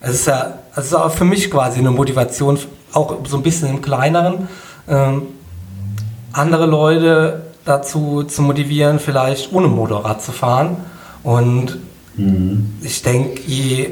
es 0.00 0.10
ist 0.14 0.26
ja, 0.26 0.58
es 0.76 0.86
ist 0.86 0.94
auch 0.94 1.10
für 1.10 1.24
mich 1.24 1.50
quasi 1.50 1.80
eine 1.80 1.90
Motivation, 1.90 2.58
auch 2.92 3.18
so 3.26 3.36
ein 3.36 3.42
bisschen 3.42 3.68
im 3.70 3.82
Kleineren, 3.82 4.48
ähm, 4.88 5.22
andere 6.32 6.66
Leute 6.66 7.42
dazu 7.64 8.22
zu 8.24 8.42
motivieren, 8.42 8.98
vielleicht 8.98 9.52
ohne 9.52 9.68
Motorrad 9.68 10.22
zu 10.22 10.32
fahren. 10.32 10.76
Und 11.22 11.78
mhm. 12.16 12.78
ich 12.82 13.02
denke, 13.02 13.40
je, 13.46 13.90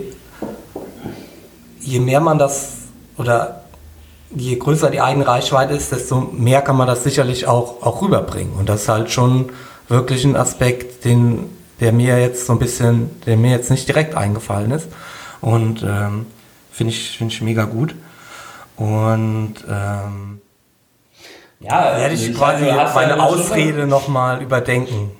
je 1.80 2.00
mehr 2.00 2.20
man 2.20 2.38
das 2.38 2.78
oder 3.16 3.62
je 4.30 4.56
größer 4.56 4.90
die 4.90 5.00
eigene 5.00 5.26
Reichweite 5.26 5.74
ist, 5.74 5.92
desto 5.92 6.20
mehr 6.20 6.62
kann 6.62 6.76
man 6.76 6.86
das 6.86 7.04
sicherlich 7.04 7.46
auch, 7.46 7.82
auch 7.82 8.02
rüberbringen. 8.02 8.52
Und 8.54 8.68
das 8.68 8.82
ist 8.82 8.88
halt 8.88 9.10
schon 9.10 9.50
wirklich 9.88 10.24
ein 10.24 10.36
Aspekt, 10.36 11.04
den, 11.04 11.50
der 11.80 11.92
mir 11.92 12.20
jetzt 12.20 12.46
so 12.46 12.52
ein 12.52 12.58
bisschen, 12.58 13.10
der 13.26 13.36
mir 13.36 13.50
jetzt 13.50 13.70
nicht 13.70 13.88
direkt 13.88 14.14
eingefallen 14.14 14.70
ist. 14.70 14.88
Und 15.40 15.82
ähm, 15.82 16.26
finde 16.70 16.92
ich, 16.92 17.16
find 17.16 17.32
ich 17.32 17.40
mega 17.40 17.64
gut. 17.64 17.94
Und 18.76 19.54
ähm, 19.68 20.40
ja, 21.60 21.96
werde 21.96 22.14
ich 22.14 22.34
quasi 22.34 22.64
meine 22.94 23.16
ja 23.16 23.20
Ausrede 23.20 23.86
nochmal 23.86 24.42
überdenken. 24.42 25.10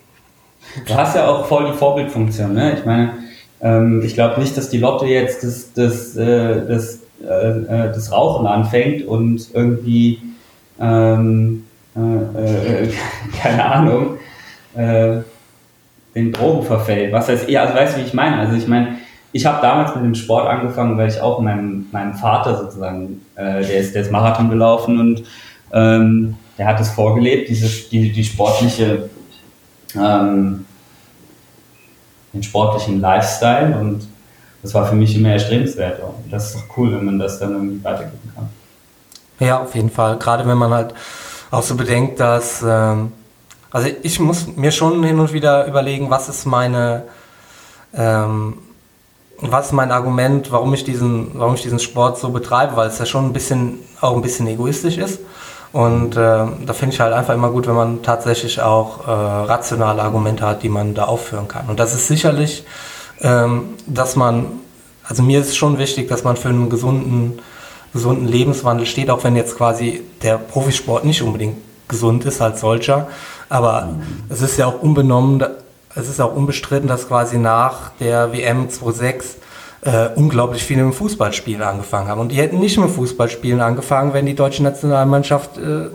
Du 0.86 0.94
hast 0.94 1.16
ja 1.16 1.26
auch 1.26 1.46
voll 1.46 1.72
die 1.72 1.76
Vorbildfunktion. 1.76 2.54
Ne? 2.54 2.78
Ich 2.78 2.84
meine, 2.84 3.14
ähm, 3.60 4.02
ich 4.04 4.14
glaube 4.14 4.40
nicht, 4.40 4.56
dass 4.56 4.68
die 4.68 4.78
Lotte 4.78 5.06
jetzt 5.06 5.42
das, 5.42 5.72
das, 5.72 6.16
äh, 6.16 6.66
das, 6.66 7.00
äh, 7.22 7.26
äh, 7.26 7.92
das 7.92 8.12
Rauchen 8.12 8.46
anfängt 8.46 9.04
und 9.06 9.48
irgendwie, 9.52 10.20
ähm, 10.80 11.64
äh, 11.96 12.84
äh 12.84 12.92
keine 13.42 13.64
Ahnung, 13.64 14.18
den 16.14 16.32
Drogen 16.32 16.64
verfällt. 16.64 17.12
Was 17.12 17.28
heißt 17.28 17.48
eher, 17.48 17.62
also 17.62 17.74
weißt 17.74 17.96
du, 17.96 18.00
wie 18.00 18.04
ich 18.04 18.14
meine? 18.14 18.36
Also 18.36 18.54
ich 18.54 18.68
meine, 18.68 18.98
ich 19.32 19.44
habe 19.44 19.60
damals 19.60 19.92
mit 19.96 20.04
dem 20.04 20.14
Sport 20.14 20.46
angefangen, 20.46 20.96
weil 20.96 21.08
ich 21.08 21.20
auch 21.20 21.40
meinem, 21.40 21.86
meinem 21.90 22.14
Vater 22.14 22.56
sozusagen, 22.56 23.22
der, 23.36 23.60
ist, 23.60 23.96
der 23.96 24.02
ist 24.02 24.12
Marathon 24.12 24.50
gelaufen 24.50 25.00
und 25.00 25.24
ähm, 25.72 26.36
der 26.58 26.66
hat 26.66 26.80
es 26.80 26.90
vorgelebt, 26.90 27.48
diese, 27.48 27.88
die, 27.88 28.12
die 28.12 28.24
sportliche, 28.24 29.08
ähm, 29.96 30.64
den 32.32 32.42
sportlichen 32.44 33.00
Lifestyle 33.00 33.76
und 33.80 34.06
das 34.62 34.74
war 34.74 34.86
für 34.86 34.94
mich 34.94 35.16
immer 35.16 35.30
erstrebenswert. 35.30 36.00
Und 36.02 36.30
das 36.32 36.46
ist 36.46 36.56
doch 36.56 36.76
cool, 36.76 36.92
wenn 36.92 37.04
man 37.04 37.18
das 37.18 37.38
dann 37.38 37.52
irgendwie 37.52 37.84
weitergeben 37.84 38.32
kann. 38.34 38.48
Ja, 39.40 39.62
auf 39.62 39.74
jeden 39.74 39.90
Fall. 39.90 40.18
Gerade 40.18 40.46
wenn 40.46 40.58
man 40.58 40.72
halt 40.72 40.94
auch 41.50 41.62
so 41.62 41.76
bedenkt, 41.76 42.18
dass, 42.20 42.62
ähm, 42.66 43.12
also 43.70 43.88
ich 44.02 44.18
muss 44.18 44.46
mir 44.56 44.72
schon 44.72 45.02
hin 45.04 45.20
und 45.20 45.32
wieder 45.32 45.66
überlegen, 45.66 46.10
was 46.10 46.28
ist 46.28 46.44
meine, 46.44 47.04
ähm, 47.94 48.54
was 49.40 49.66
ist 49.66 49.72
mein 49.72 49.92
Argument, 49.92 50.50
warum 50.50 50.74
ich 50.74 50.82
diesen, 50.82 51.30
warum 51.34 51.54
ich 51.54 51.62
diesen 51.62 51.78
Sport 51.78 52.18
so 52.18 52.30
betreibe, 52.30 52.76
weil 52.76 52.88
es 52.88 52.98
ja 52.98 53.06
schon 53.06 53.26
ein 53.26 53.32
bisschen, 53.32 53.78
auch 54.00 54.16
ein 54.16 54.22
bisschen 54.22 54.48
egoistisch 54.48 54.98
ist. 54.98 55.20
Und 55.72 56.16
äh, 56.16 56.18
da 56.18 56.72
finde 56.72 56.94
ich 56.94 57.00
halt 57.00 57.12
einfach 57.12 57.34
immer 57.34 57.50
gut, 57.50 57.66
wenn 57.66 57.74
man 57.74 58.02
tatsächlich 58.02 58.60
auch 58.60 59.06
äh, 59.06 59.10
rationale 59.10 60.02
Argumente 60.02 60.46
hat, 60.46 60.62
die 60.62 60.68
man 60.68 60.94
da 60.94 61.04
aufführen 61.04 61.46
kann. 61.46 61.68
Und 61.68 61.78
das 61.78 61.94
ist 61.94 62.08
sicherlich, 62.08 62.64
dass 63.20 64.16
man, 64.16 64.46
also 65.02 65.22
mir 65.22 65.40
ist 65.40 65.56
schon 65.56 65.78
wichtig, 65.78 66.08
dass 66.08 66.24
man 66.24 66.36
für 66.36 66.48
einen 66.48 66.70
gesunden, 66.70 67.40
gesunden 67.92 68.28
Lebenswandel 68.28 68.86
steht, 68.86 69.10
auch 69.10 69.24
wenn 69.24 69.34
jetzt 69.34 69.56
quasi 69.56 70.02
der 70.22 70.38
Profisport 70.38 71.04
nicht 71.04 71.22
unbedingt 71.22 71.56
gesund 71.88 72.24
ist 72.26 72.40
als 72.40 72.60
solcher. 72.60 73.08
Aber 73.48 73.96
es 74.28 74.42
ist 74.42 74.58
ja 74.58 74.66
auch 74.66 74.80
unbenommen, 74.80 75.44
es 75.94 76.08
ist 76.08 76.20
auch 76.20 76.34
unbestritten, 76.34 76.88
dass 76.88 77.08
quasi 77.08 77.38
nach 77.38 77.90
der 77.98 78.32
WM 78.32 78.68
26 78.68 79.38
äh, 79.82 80.08
unglaublich 80.14 80.62
viele 80.64 80.82
mit 80.82 80.94
Fußballspielen 80.94 81.62
angefangen 81.62 82.08
haben. 82.08 82.20
Und 82.20 82.30
die 82.30 82.36
hätten 82.36 82.58
nicht 82.58 82.78
mit 82.78 82.90
Fußballspielen 82.90 83.60
angefangen, 83.60 84.12
wenn 84.12 84.26
die 84.26 84.34
deutsche 84.34 84.62
Nationalmannschaft 84.62 85.58
äh, 85.58 85.88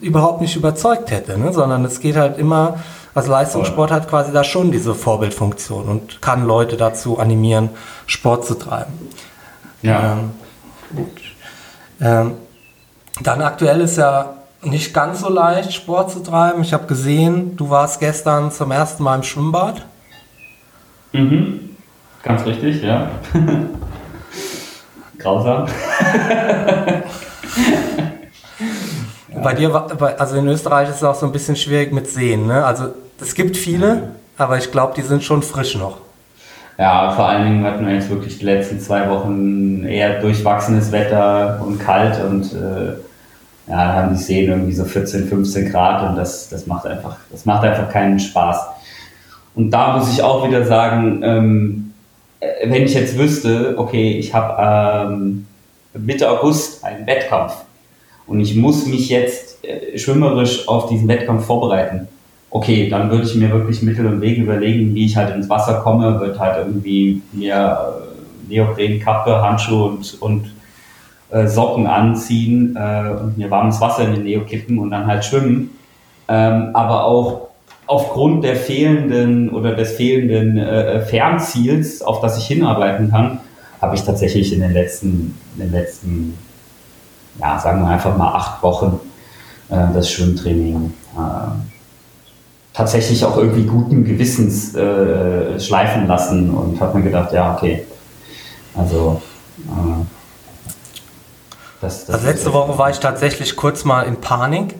überhaupt 0.00 0.40
nicht 0.40 0.56
überzeugt 0.56 1.10
hätte, 1.10 1.38
ne? 1.38 1.52
sondern 1.52 1.84
es 1.84 2.00
geht 2.00 2.16
halt 2.16 2.38
immer, 2.38 2.78
also 3.14 3.30
Leistungssport 3.30 3.90
hat 3.90 4.08
quasi 4.08 4.32
da 4.32 4.44
schon 4.44 4.70
diese 4.70 4.94
Vorbildfunktion 4.94 5.88
und 5.88 6.22
kann 6.22 6.46
Leute 6.46 6.76
dazu 6.76 7.18
animieren, 7.18 7.70
Sport 8.06 8.46
zu 8.46 8.54
treiben. 8.54 8.92
Ja. 9.82 10.12
Ähm, 10.12 10.30
gut. 10.94 11.20
Ähm, 12.00 12.34
dann 13.20 13.42
aktuell 13.42 13.80
ist 13.80 13.96
ja 13.96 14.34
nicht 14.62 14.94
ganz 14.94 15.20
so 15.20 15.28
leicht, 15.28 15.72
Sport 15.72 16.10
zu 16.10 16.20
treiben. 16.22 16.62
Ich 16.62 16.72
habe 16.72 16.86
gesehen, 16.86 17.56
du 17.56 17.70
warst 17.70 18.00
gestern 18.00 18.50
zum 18.50 18.70
ersten 18.70 19.02
Mal 19.02 19.16
im 19.16 19.22
Schwimmbad. 19.22 19.84
Mhm. 21.12 21.76
Ganz 22.22 22.44
richtig, 22.44 22.82
ja. 22.82 23.10
Grausam. 25.18 25.66
Bei 29.42 29.54
dir, 29.54 29.74
also 30.18 30.36
in 30.36 30.48
Österreich 30.48 30.88
ist 30.88 30.96
es 30.96 31.04
auch 31.04 31.14
so 31.14 31.26
ein 31.26 31.32
bisschen 31.32 31.56
schwierig 31.56 31.92
mit 31.92 32.08
Seen. 32.08 32.46
Ne? 32.46 32.64
Also 32.64 32.94
es 33.20 33.34
gibt 33.34 33.56
viele, 33.56 34.10
aber 34.36 34.58
ich 34.58 34.70
glaube, 34.70 34.94
die 34.96 35.02
sind 35.02 35.22
schon 35.22 35.42
frisch 35.42 35.76
noch. 35.76 35.98
Ja, 36.78 37.10
vor 37.10 37.28
allen 37.28 37.44
Dingen 37.44 37.64
hatten 37.64 37.86
wir 37.86 37.94
jetzt 37.94 38.08
wirklich 38.08 38.38
die 38.38 38.44
letzten 38.44 38.78
zwei 38.78 39.10
Wochen 39.10 39.84
eher 39.84 40.20
durchwachsenes 40.20 40.92
Wetter 40.92 41.60
und 41.66 41.80
kalt 41.80 42.22
und 42.24 42.52
äh, 42.52 42.92
ja, 43.68 43.76
da 43.84 43.92
haben 43.94 44.16
die 44.16 44.22
Seen 44.22 44.48
irgendwie 44.48 44.72
so 44.72 44.84
14, 44.84 45.26
15 45.28 45.70
Grad 45.72 46.08
und 46.08 46.16
das, 46.16 46.48
das 46.48 46.66
macht 46.66 46.86
einfach, 46.86 47.16
das 47.30 47.44
macht 47.44 47.64
einfach 47.64 47.90
keinen 47.90 48.20
Spaß. 48.20 48.60
Und 49.56 49.72
da 49.72 49.96
muss 49.96 50.12
ich 50.12 50.22
auch 50.22 50.46
wieder 50.46 50.64
sagen, 50.64 51.20
ähm, 51.24 51.94
äh, 52.38 52.70
wenn 52.70 52.84
ich 52.84 52.94
jetzt 52.94 53.18
wüsste, 53.18 53.74
okay, 53.76 54.12
ich 54.12 54.32
habe 54.32 55.10
ähm, 55.10 55.46
Mitte 55.94 56.30
August 56.30 56.84
einen 56.84 57.06
Wettkampf 57.08 57.54
und 58.28 58.40
ich 58.40 58.54
muss 58.54 58.86
mich 58.86 59.08
jetzt 59.08 59.64
äh, 59.64 59.98
schwimmerisch 59.98 60.68
auf 60.68 60.88
diesen 60.88 61.08
Wettkampf 61.08 61.46
vorbereiten, 61.46 62.08
okay, 62.50 62.88
dann 62.88 63.10
würde 63.10 63.24
ich 63.24 63.34
mir 63.34 63.50
wirklich 63.50 63.82
Mittel 63.82 64.06
und 64.06 64.20
Wege 64.20 64.42
überlegen, 64.42 64.94
wie 64.94 65.06
ich 65.06 65.16
halt 65.16 65.34
ins 65.34 65.48
Wasser 65.48 65.80
komme, 65.80 66.20
würde 66.20 66.38
halt 66.38 66.66
irgendwie 66.66 67.22
mir 67.32 67.78
äh, 68.48 68.52
Neoprenkappe, 68.52 69.42
Handschuhe 69.42 69.90
und, 69.90 70.16
und 70.20 70.52
äh, 71.30 71.46
Socken 71.46 71.86
anziehen 71.86 72.76
äh, 72.76 73.10
und 73.20 73.36
mir 73.36 73.50
warmes 73.50 73.80
Wasser 73.80 74.04
in 74.04 74.14
den 74.14 74.24
Neo 74.24 74.42
kippen 74.42 74.78
und 74.78 74.90
dann 74.90 75.06
halt 75.06 75.24
schwimmen. 75.24 75.70
Ähm, 76.28 76.70
aber 76.74 77.04
auch 77.04 77.48
aufgrund 77.86 78.44
der 78.44 78.56
fehlenden 78.56 79.50
oder 79.50 79.74
des 79.74 79.92
fehlenden 79.92 80.58
äh, 80.58 81.00
Fernziels, 81.00 82.02
auf 82.02 82.20
das 82.20 82.38
ich 82.38 82.46
hinarbeiten 82.46 83.10
kann, 83.10 83.40
habe 83.80 83.94
ich 83.94 84.02
tatsächlich 84.02 84.52
in 84.52 84.60
den 84.60 84.72
letzten, 84.72 85.38
in 85.56 85.64
den 85.64 85.72
letzten, 85.72 86.38
ja, 87.40 87.58
sagen 87.58 87.82
wir 87.82 87.88
einfach 87.88 88.16
mal 88.16 88.34
acht 88.34 88.62
Wochen 88.62 89.00
äh, 89.70 89.76
das 89.94 90.10
Schwimmtraining 90.10 90.92
äh, 91.16 91.20
tatsächlich 92.78 93.24
auch 93.24 93.36
irgendwie 93.36 93.64
guten 93.64 94.04
Gewissens 94.04 94.74
äh, 94.74 95.58
schleifen 95.58 96.06
lassen 96.06 96.50
und 96.50 96.80
habe 96.80 96.98
mir 96.98 97.04
gedacht, 97.04 97.32
ja, 97.32 97.54
okay, 97.54 97.84
also 98.76 99.20
äh, 99.66 100.04
das, 101.80 102.06
das 102.06 102.16
also 102.16 102.26
letzte 102.28 102.52
Woche 102.52 102.78
war 102.78 102.90
ich 102.90 102.98
tatsächlich 102.98 103.56
kurz 103.56 103.84
mal 103.84 104.02
in 104.02 104.20
Panik, 104.20 104.74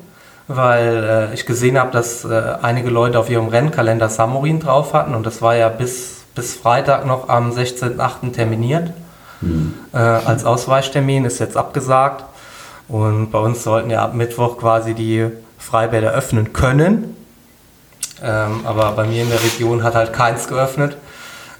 weil 0.47 1.31
äh, 1.33 1.35
ich 1.35 1.47
gesehen 1.47 1.79
habe, 1.79 1.91
dass 1.93 2.25
äh, 2.25 2.57
einige 2.63 2.91
Leute 2.91 3.19
auf 3.19 3.31
ihrem 3.31 3.49
Rennkalender 3.49 4.09
Samurin 4.09 4.61
drauf 4.61 4.95
hatten 4.95 5.15
und 5.15 5.27
das 5.27 5.43
war 5.43 5.57
ja 5.57 5.69
bis, 5.69 6.23
bis 6.35 6.55
Freitag 6.55 7.07
noch 7.07 7.29
am 7.29 7.51
16.8. 7.51 8.33
terminiert. 8.33 8.93
Mhm. 9.41 9.75
Äh, 9.93 9.99
als 9.99 10.45
Ausweichtermin 10.45 11.25
ist 11.25 11.39
jetzt 11.39 11.57
abgesagt 11.57 12.25
und 12.89 13.31
bei 13.31 13.39
uns 13.39 13.63
sollten 13.63 13.91
ja 13.91 14.03
ab 14.03 14.15
Mittwoch 14.15 14.59
quasi 14.59 14.95
die 14.95 15.27
Freibäder 15.59 16.13
öffnen 16.13 16.53
können. 16.53 17.17
Ähm, 18.23 18.61
aber 18.65 18.93
bei 18.93 19.05
mir 19.05 19.23
in 19.23 19.29
der 19.29 19.43
Region 19.43 19.83
hat 19.83 19.95
halt 19.95 20.13
keins 20.13 20.49
geöffnet. 20.49 20.97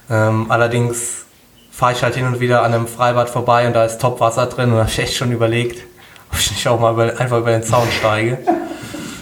Ähm, 0.09 0.47
allerdings 0.49 1.25
fahre 1.71 1.93
ich 1.93 2.03
halt 2.03 2.15
hin 2.15 2.25
und 2.25 2.39
wieder 2.39 2.63
an 2.63 2.73
einem 2.73 2.87
Freibad 2.87 3.29
vorbei 3.29 3.67
und 3.67 3.73
da 3.73 3.85
ist 3.85 4.01
Topwasser 4.01 4.47
drin 4.47 4.69
und 4.69 4.75
da 4.75 4.79
habe 4.79 4.89
ich 4.89 4.99
echt 4.99 5.15
schon 5.15 5.31
überlegt, 5.31 5.85
ob 6.31 6.39
ich 6.39 6.51
nicht 6.51 6.67
auch 6.67 6.79
mal 6.79 6.93
über, 6.93 7.19
einfach 7.19 7.37
über 7.37 7.51
den 7.51 7.63
Zaun 7.63 7.87
steige. 7.97 8.39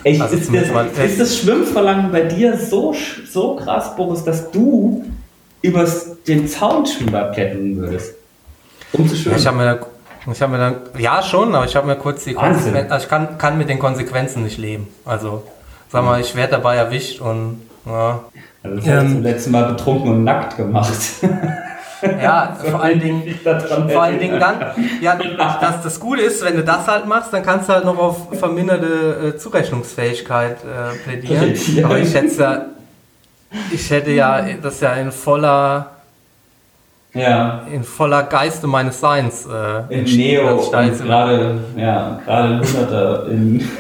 Echt, 0.04 0.22
also 0.22 0.38
ist, 0.38 0.50
das, 0.52 1.06
ist 1.06 1.20
das 1.20 1.38
Schwimmverlangen 1.38 2.12
bei 2.12 2.22
dir 2.22 2.58
so, 2.58 2.96
so 3.30 3.58
krass, 3.58 3.96
Boris, 3.96 4.24
dass 4.24 4.50
du 4.52 5.06
über 5.62 5.86
den 6.28 6.48
Zaun 6.48 6.86
Schwimmbad 6.86 7.34
klettern 7.34 7.76
würdest? 7.76 8.16
Um 8.94 9.08
zu 9.08 9.16
schwimmen? 9.16 9.38
Ich 9.38 9.46
habe 9.46 9.58
mir, 9.58 9.80
hab 10.28 10.50
mir 10.50 10.58
dann, 10.58 10.76
ja 10.98 11.22
schon, 11.24 11.56
aber 11.56 11.66
ich 11.66 11.76
habe 11.76 11.88
mir 11.88 11.96
kurz 11.96 12.24
die 12.24 12.34
Konsequenzen, 12.34 12.92
also 12.92 13.04
ich 13.04 13.10
kann, 13.10 13.38
kann 13.38 13.58
mit 13.58 13.70
den 13.70 13.80
Konsequenzen 13.80 14.44
nicht 14.44 14.58
leben. 14.58 14.88
Also, 15.06 15.44
sag 15.90 16.04
mal, 16.04 16.20
ich 16.20 16.36
werde 16.36 16.54
dabei 16.54 16.76
erwischt 16.76 17.22
und 17.22 17.62
Ja. 17.86 18.20
Also 18.64 18.76
das 18.78 18.88
ähm, 18.88 19.12
zum 19.12 19.24
letzten 19.24 19.52
Mal 19.52 19.66
betrunken 19.66 20.12
und 20.12 20.24
nackt 20.24 20.58
gemacht. 20.58 20.94
Ja, 22.02 22.56
vor 22.72 22.82
allen 22.82 23.00
Dingen, 23.00 23.40
vor 23.44 24.04
allen 24.04 24.20
Dingen 24.20 24.40
dann, 24.40 24.60
ja, 25.02 25.18
das, 25.60 25.82
das 25.84 26.00
Gute 26.00 26.22
ist, 26.22 26.44
wenn 26.46 26.56
du 26.56 26.64
das 26.64 26.88
halt 26.88 27.08
machst, 27.08 27.34
dann 27.34 27.44
kannst 27.44 27.70
du 27.70 27.74
halt 27.74 27.86
noch 27.86 27.98
auf 27.98 28.38
verminderte 28.38 29.34
äh, 29.36 29.38
Zurechnungsfähigkeit 29.38 30.58
äh, 30.58 30.96
plädieren. 31.04 31.56
Aber 31.84 31.98
ich 31.98 32.14
hätte 32.14 32.42
ja, 32.42 32.66
ich 33.72 33.90
hätte 33.90 34.12
ja 34.12 34.46
das 34.62 34.80
ja 34.82 34.94
in 34.94 35.12
voller 35.12 35.97
ja. 37.18 37.62
in 37.72 37.84
voller 37.84 38.24
Geiste 38.24 38.68
meines 38.68 39.00
Seins 39.00 39.46
äh, 39.46 39.94
in 39.94 40.04
Neo 40.04 40.70
gerade 40.70 41.60
ja 41.76 42.20
gerade 42.26 42.60
Hunderter 42.60 43.28
in 43.28 43.60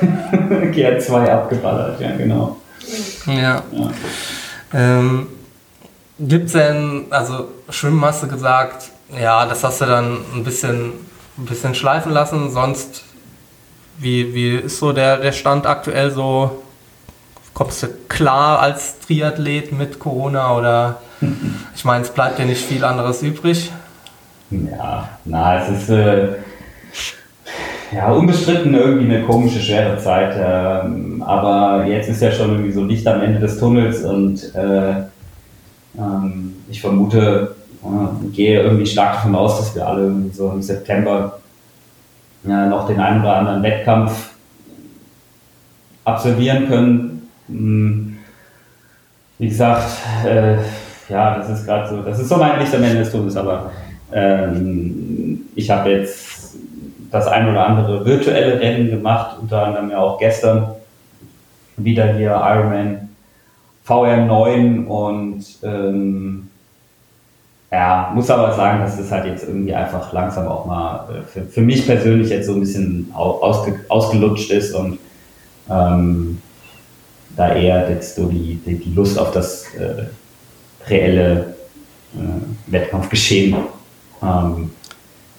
GR2 0.73 1.29
abgeballert 1.29 1.99
ja 1.99 2.11
genau 2.15 2.57
ja, 3.25 3.63
ja. 3.71 3.91
Ähm, 4.73 5.27
Gibt 6.19 6.47
es 6.47 6.53
denn, 6.53 7.05
also 7.11 7.47
Schwimmen 7.69 8.03
hast 8.03 8.23
du 8.23 8.27
gesagt, 8.27 8.89
ja, 9.21 9.45
das 9.45 9.63
hast 9.63 9.81
du 9.81 9.85
dann 9.85 10.17
ein 10.33 10.43
bisschen, 10.43 10.93
ein 11.38 11.45
bisschen 11.45 11.75
schleifen 11.75 12.11
lassen. 12.11 12.49
Sonst, 12.49 13.03
wie, 13.99 14.33
wie 14.33 14.55
ist 14.55 14.79
so 14.79 14.93
der, 14.93 15.17
der 15.17 15.31
Stand 15.31 15.67
aktuell 15.67 16.09
so? 16.09 16.63
Kommst 17.58 17.82
du 17.82 17.88
klar 18.08 18.60
als 18.60 18.99
Triathlet 18.99 19.72
mit 19.72 19.97
Corona 19.97 20.55
oder 20.55 21.01
ich 21.76 21.84
meine, 21.84 22.03
es 22.03 22.12
bleibt 22.12 22.38
dir 22.38 22.45
nicht 22.45 22.64
viel 22.64 22.86
anderes 22.86 23.24
übrig? 23.24 23.72
Ja, 24.51 25.10
na, 25.26 25.64
es 25.64 25.70
ist 25.70 25.89
äh, 25.89 26.36
ja 27.91 28.12
unbestritten 28.12 28.76
irgendwie 28.76 29.12
eine 29.12 29.26
komische, 29.26 29.60
schwere 29.60 29.97
Zeit. 29.97 30.36
Äh, 30.36 31.24
aber 31.24 31.88
jetzt 31.88 32.10
ist 32.10 32.22
ja 32.22 32.32
schon 32.32 32.51
irgendwie 32.51 32.74
so 32.74 32.84
Licht 32.84 33.08
am 33.08 33.24
Ende 33.24 33.39
des 33.39 33.58
Tunnels 33.58 34.03
und 34.05 34.53
äh, 34.53 34.91
ähm, 35.97 36.58
ich 36.70 36.80
vermute, 36.80 37.55
äh, 37.84 38.28
gehe 38.36 38.62
irgendwie 38.62 38.86
stark 38.86 39.16
davon 39.16 39.34
aus, 39.34 39.58
dass 39.58 39.74
wir 39.74 39.88
alle 39.88 40.14
so 40.32 40.51
im 40.51 40.62
September 40.62 41.39
äh, 42.45 42.68
noch 42.68 42.86
den 42.86 42.99
einen 42.99 43.22
oder 43.22 43.38
anderen 43.38 43.64
Wettkampf 43.64 44.30
absolvieren 46.05 46.68
können. 46.68 47.16
Hm, 47.48 48.18
wie 49.39 49.50
gesagt, 49.50 49.89
äh, 50.26 50.58
ja, 51.10 51.38
das 51.38 51.50
ist 51.50 51.66
gerade 51.66 51.89
so, 51.89 52.02
das 52.02 52.20
ist 52.20 52.30
so 52.30 52.38
mein 52.38 52.60
Licht 52.60 52.74
am 52.74 52.84
Ende 52.84 53.00
des 53.00 53.12
Tunnels, 53.12 53.36
aber 53.36 53.72
ähm, 54.12 55.41
ich 55.56 55.70
habe 55.70 55.91
jetzt 55.91 56.56
das 57.12 57.28
ein 57.28 57.50
oder 57.50 57.66
andere 57.66 58.06
virtuelle 58.06 58.60
Rennen 58.60 58.89
gemacht, 58.89 59.38
unter 59.41 59.64
anderem 59.64 59.91
ja 59.91 60.00
auch 60.00 60.18
gestern 60.18 60.68
wieder 61.78 62.14
hier 62.14 62.32
Ironman 62.32 63.10
VR9 63.88 64.86
und 64.86 65.45
ähm, 65.64 66.50
ja, 67.72 68.12
muss 68.14 68.30
aber 68.30 68.54
sagen, 68.54 68.82
dass 68.82 68.98
das 68.98 69.12
halt 69.12 69.26
jetzt 69.26 69.48
irgendwie 69.48 69.74
einfach 69.74 70.12
langsam 70.14 70.48
auch 70.48 70.66
mal 70.66 71.08
äh, 71.10 71.22
für, 71.24 71.41
für 71.43 71.62
mich 71.62 71.86
persönlich 71.86 72.30
jetzt 72.30 72.48
so 72.48 72.54
ein 72.54 72.60
bisschen 72.62 73.12
ausge, 73.14 73.80
ausgelutscht 73.89 74.52
ist 74.52 74.74
und 74.74 75.00
ähm, 75.70 76.41
da 77.38 77.53
eher 77.53 77.89
jetzt 77.89 78.15
so 78.15 78.27
die, 78.27 78.55
die, 78.65 78.77
die 78.77 78.93
Lust 78.93 79.17
auf 79.17 79.31
das 79.31 79.73
äh, 79.75 80.07
reelle 80.89 81.55
äh, 82.15 82.71
Wettkampfgeschehen 82.71 83.55
ähm, 84.21 84.71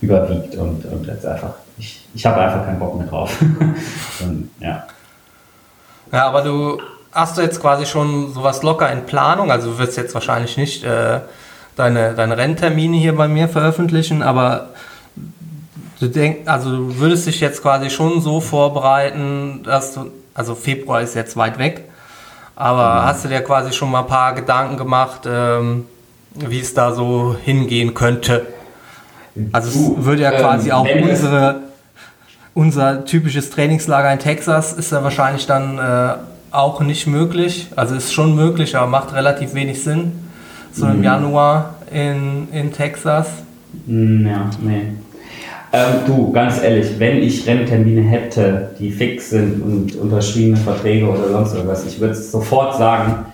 überwiegt 0.01 0.55
und, 0.55 0.84
und 0.86 1.07
jetzt 1.07 1.26
einfach, 1.26 1.55
ich, 1.76 2.07
ich 2.14 2.24
habe 2.24 2.40
einfach 2.40 2.64
keinen 2.64 2.78
Bock 2.78 2.96
mehr 2.96 3.09
drauf. 3.09 3.36
und, 4.20 4.49
ja. 4.61 4.86
ja, 6.12 6.26
aber 6.26 6.42
du 6.42 6.80
hast 7.12 7.36
du 7.36 7.42
jetzt 7.42 7.61
quasi 7.61 7.84
schon 7.84 8.32
sowas 8.32 8.62
locker 8.62 8.90
in 8.92 9.05
Planung? 9.05 9.51
Also 9.51 9.72
du 9.72 9.78
wirst 9.78 9.96
jetzt 9.96 10.14
wahrscheinlich 10.14 10.57
nicht 10.57 10.84
äh, 10.84 11.20
deine, 11.74 12.14
deine 12.14 12.36
Renntermine 12.36 12.96
hier 12.96 13.16
bei 13.16 13.26
mir 13.26 13.49
veröffentlichen, 13.49 14.22
aber 14.22 14.68
du 15.99 16.09
denk, 16.09 16.49
also 16.49 16.70
du 16.70 16.99
würdest 16.99 17.26
dich 17.26 17.40
jetzt 17.40 17.62
quasi 17.62 17.90
schon 17.90 18.20
so 18.20 18.40
vorbereiten, 18.40 19.62
dass 19.64 19.94
du, 19.94 20.12
also 20.34 20.55
Februar 20.55 21.01
ist 21.01 21.16
jetzt 21.16 21.36
weit 21.36 21.59
weg, 21.59 21.88
aber 22.59 23.03
mhm. 23.03 23.05
hast 23.05 23.25
du 23.25 23.29
dir 23.29 23.41
quasi 23.41 23.73
schon 23.73 23.89
mal 23.89 24.01
ein 24.01 24.09
paar 24.09 24.35
Gedanken 24.35 24.77
gemacht, 24.77 25.21
ähm, 25.27 25.87
wie 26.35 26.59
es 26.59 26.75
da 26.75 26.93
so 26.93 27.37
hingehen 27.41 27.95
könnte? 27.95 28.49
Also 29.53 29.69
es 29.69 30.05
würde 30.05 30.23
ja 30.23 30.33
quasi 30.33 30.71
ähm, 30.71 30.75
auch 30.75 30.89
unsere, 31.01 31.61
unser 32.55 33.05
typisches 33.05 33.51
Trainingslager 33.51 34.13
in 34.13 34.19
Texas 34.19 34.73
ist 34.73 34.91
ja 34.91 35.05
wahrscheinlich 35.05 35.47
dann 35.47 35.79
äh, 35.79 36.15
auch 36.51 36.81
nicht 36.81 37.07
möglich. 37.07 37.69
Also 37.77 37.95
ist 37.95 38.13
schon 38.13 38.35
möglich, 38.35 38.75
aber 38.75 38.89
macht 38.89 39.15
relativ 39.15 39.55
wenig 39.55 39.85
Sinn. 39.85 40.29
So 40.73 40.87
mhm. 40.87 40.95
im 40.95 41.03
Januar 41.05 41.75
in, 41.93 42.49
in 42.51 42.73
Texas. 42.73 43.29
Mm, 43.87 44.27
ja, 44.27 44.51
nee. 44.61 44.95
Ähm, 45.71 46.01
du, 46.07 46.33
ganz 46.33 46.62
ehrlich, 46.62 46.99
wenn 46.99 47.23
ich 47.23 47.47
Renntermine 47.47 48.01
hätte, 48.01 48.71
die 48.79 48.91
fix 48.91 49.31
sind 49.31 49.62
und 49.62 49.97
unterschriebene 49.97 50.57
Verträge 50.57 51.07
oder 51.07 51.29
sonst 51.29 51.55
irgendwas, 51.55 51.87
ich 51.87 52.01
würde 52.01 52.14
es 52.14 52.33
sofort 52.33 52.77
sagen, 52.79 53.27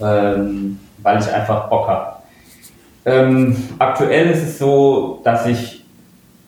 ähm, 0.00 0.78
weil 1.02 1.20
ich 1.20 1.32
einfach 1.32 1.68
Bock 1.68 1.88
habe. 1.88 2.12
Ähm, 3.04 3.56
aktuell 3.78 4.30
ist 4.30 4.42
es 4.42 4.58
so, 4.58 5.20
dass 5.24 5.46
ich 5.46 5.84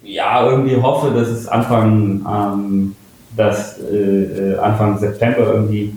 ja 0.05 0.49
irgendwie 0.49 0.77
hoffe, 0.77 1.11
dass 1.11 1.29
es 1.29 1.49
Anfang, 1.49 2.25
ähm, 2.29 2.97
dass, 3.37 3.81
äh, 3.81 4.53
äh 4.53 4.59
Anfang 4.59 4.99
September 4.99 5.55
irgendwie 5.55 5.95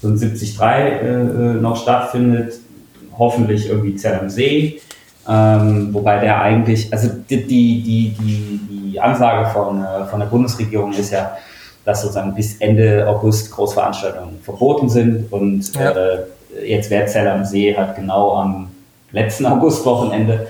so 0.00 0.08
ein 0.08 0.18
73 0.18 0.58
äh, 0.60 1.24
noch 1.60 1.76
stattfindet, 1.76 2.54
hoffentlich 3.18 3.68
irgendwie 3.68 3.96
Zell 3.96 4.18
am 4.20 4.30
See. 4.30 4.80
Ähm, 5.28 5.92
wobei 5.92 6.20
der 6.20 6.40
eigentlich, 6.40 6.92
also 6.92 7.10
die, 7.28 7.46
die, 7.46 7.82
die, 7.82 8.60
die 8.92 9.00
Ansage 9.00 9.50
von, 9.50 9.84
äh, 9.84 10.06
von 10.06 10.20
der 10.20 10.26
Bundesregierung 10.26 10.92
ist 10.92 11.12
ja, 11.12 11.36
dass 11.84 12.02
sozusagen 12.02 12.34
bis 12.34 12.56
Ende 12.60 13.06
August 13.06 13.50
Großveranstaltungen 13.50 14.40
verboten 14.42 14.88
sind 14.88 15.30
und 15.30 15.74
ja. 15.74 15.90
äh, 15.90 16.18
jetzt 16.66 16.90
wäre 16.90 17.06
Zell 17.06 17.28
am 17.28 17.44
See 17.44 17.76
halt 17.76 17.96
genau 17.96 18.36
am 18.36 18.68
letzten 19.12 19.46
Augustwochenende 19.46 20.48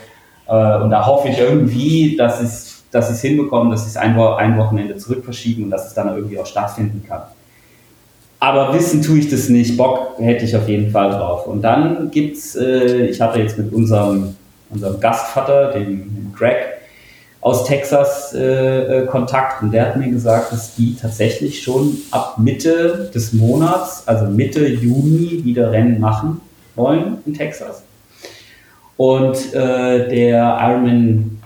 äh, 0.48 0.76
und 0.76 0.90
da 0.90 1.06
hoffe 1.06 1.28
ich 1.28 1.38
irgendwie, 1.38 2.16
dass 2.16 2.40
es, 2.40 2.84
dass 2.90 3.10
es 3.10 3.20
hinbekommen, 3.20 3.70
dass 3.70 3.86
es 3.86 3.96
ein, 3.96 4.18
ein 4.18 4.56
Wochenende 4.56 4.96
zurück 4.96 5.24
verschieben 5.24 5.64
und 5.64 5.70
dass 5.70 5.88
es 5.88 5.94
dann 5.94 6.08
irgendwie 6.08 6.38
auch 6.38 6.46
stattfinden 6.46 7.04
kann. 7.06 7.22
Aber 8.40 8.72
wissen 8.72 9.02
tue 9.02 9.18
ich 9.18 9.28
das 9.28 9.48
nicht. 9.48 9.76
Bock 9.76 10.14
hätte 10.18 10.44
ich 10.44 10.56
auf 10.56 10.68
jeden 10.68 10.90
Fall 10.90 11.10
drauf. 11.10 11.46
Und 11.46 11.62
dann 11.62 12.10
gibt's, 12.10 12.54
äh, 12.54 13.06
ich 13.06 13.20
hatte 13.20 13.40
jetzt 13.40 13.58
mit 13.58 13.72
unserem, 13.72 14.36
unserem 14.70 15.00
Gastvater, 15.00 15.72
dem, 15.72 16.14
dem 16.14 16.32
Greg 16.36 16.78
aus 17.40 17.64
Texas, 17.64 18.34
äh, 18.34 19.02
äh, 19.02 19.06
Kontakt 19.06 19.62
und 19.62 19.72
der 19.72 19.86
hat 19.86 19.96
mir 19.96 20.10
gesagt, 20.10 20.52
dass 20.52 20.74
die 20.74 20.96
tatsächlich 20.96 21.62
schon 21.62 21.96
ab 22.10 22.38
Mitte 22.38 23.10
des 23.14 23.32
Monats, 23.32 24.02
also 24.06 24.26
Mitte 24.26 24.66
Juni, 24.66 25.44
wieder 25.44 25.70
Rennen 25.70 26.00
machen 26.00 26.40
wollen 26.74 27.18
in 27.26 27.34
Texas. 27.34 27.82
Und 28.96 29.54
äh, 29.54 30.08
der 30.08 30.58
Ironman 30.60 31.40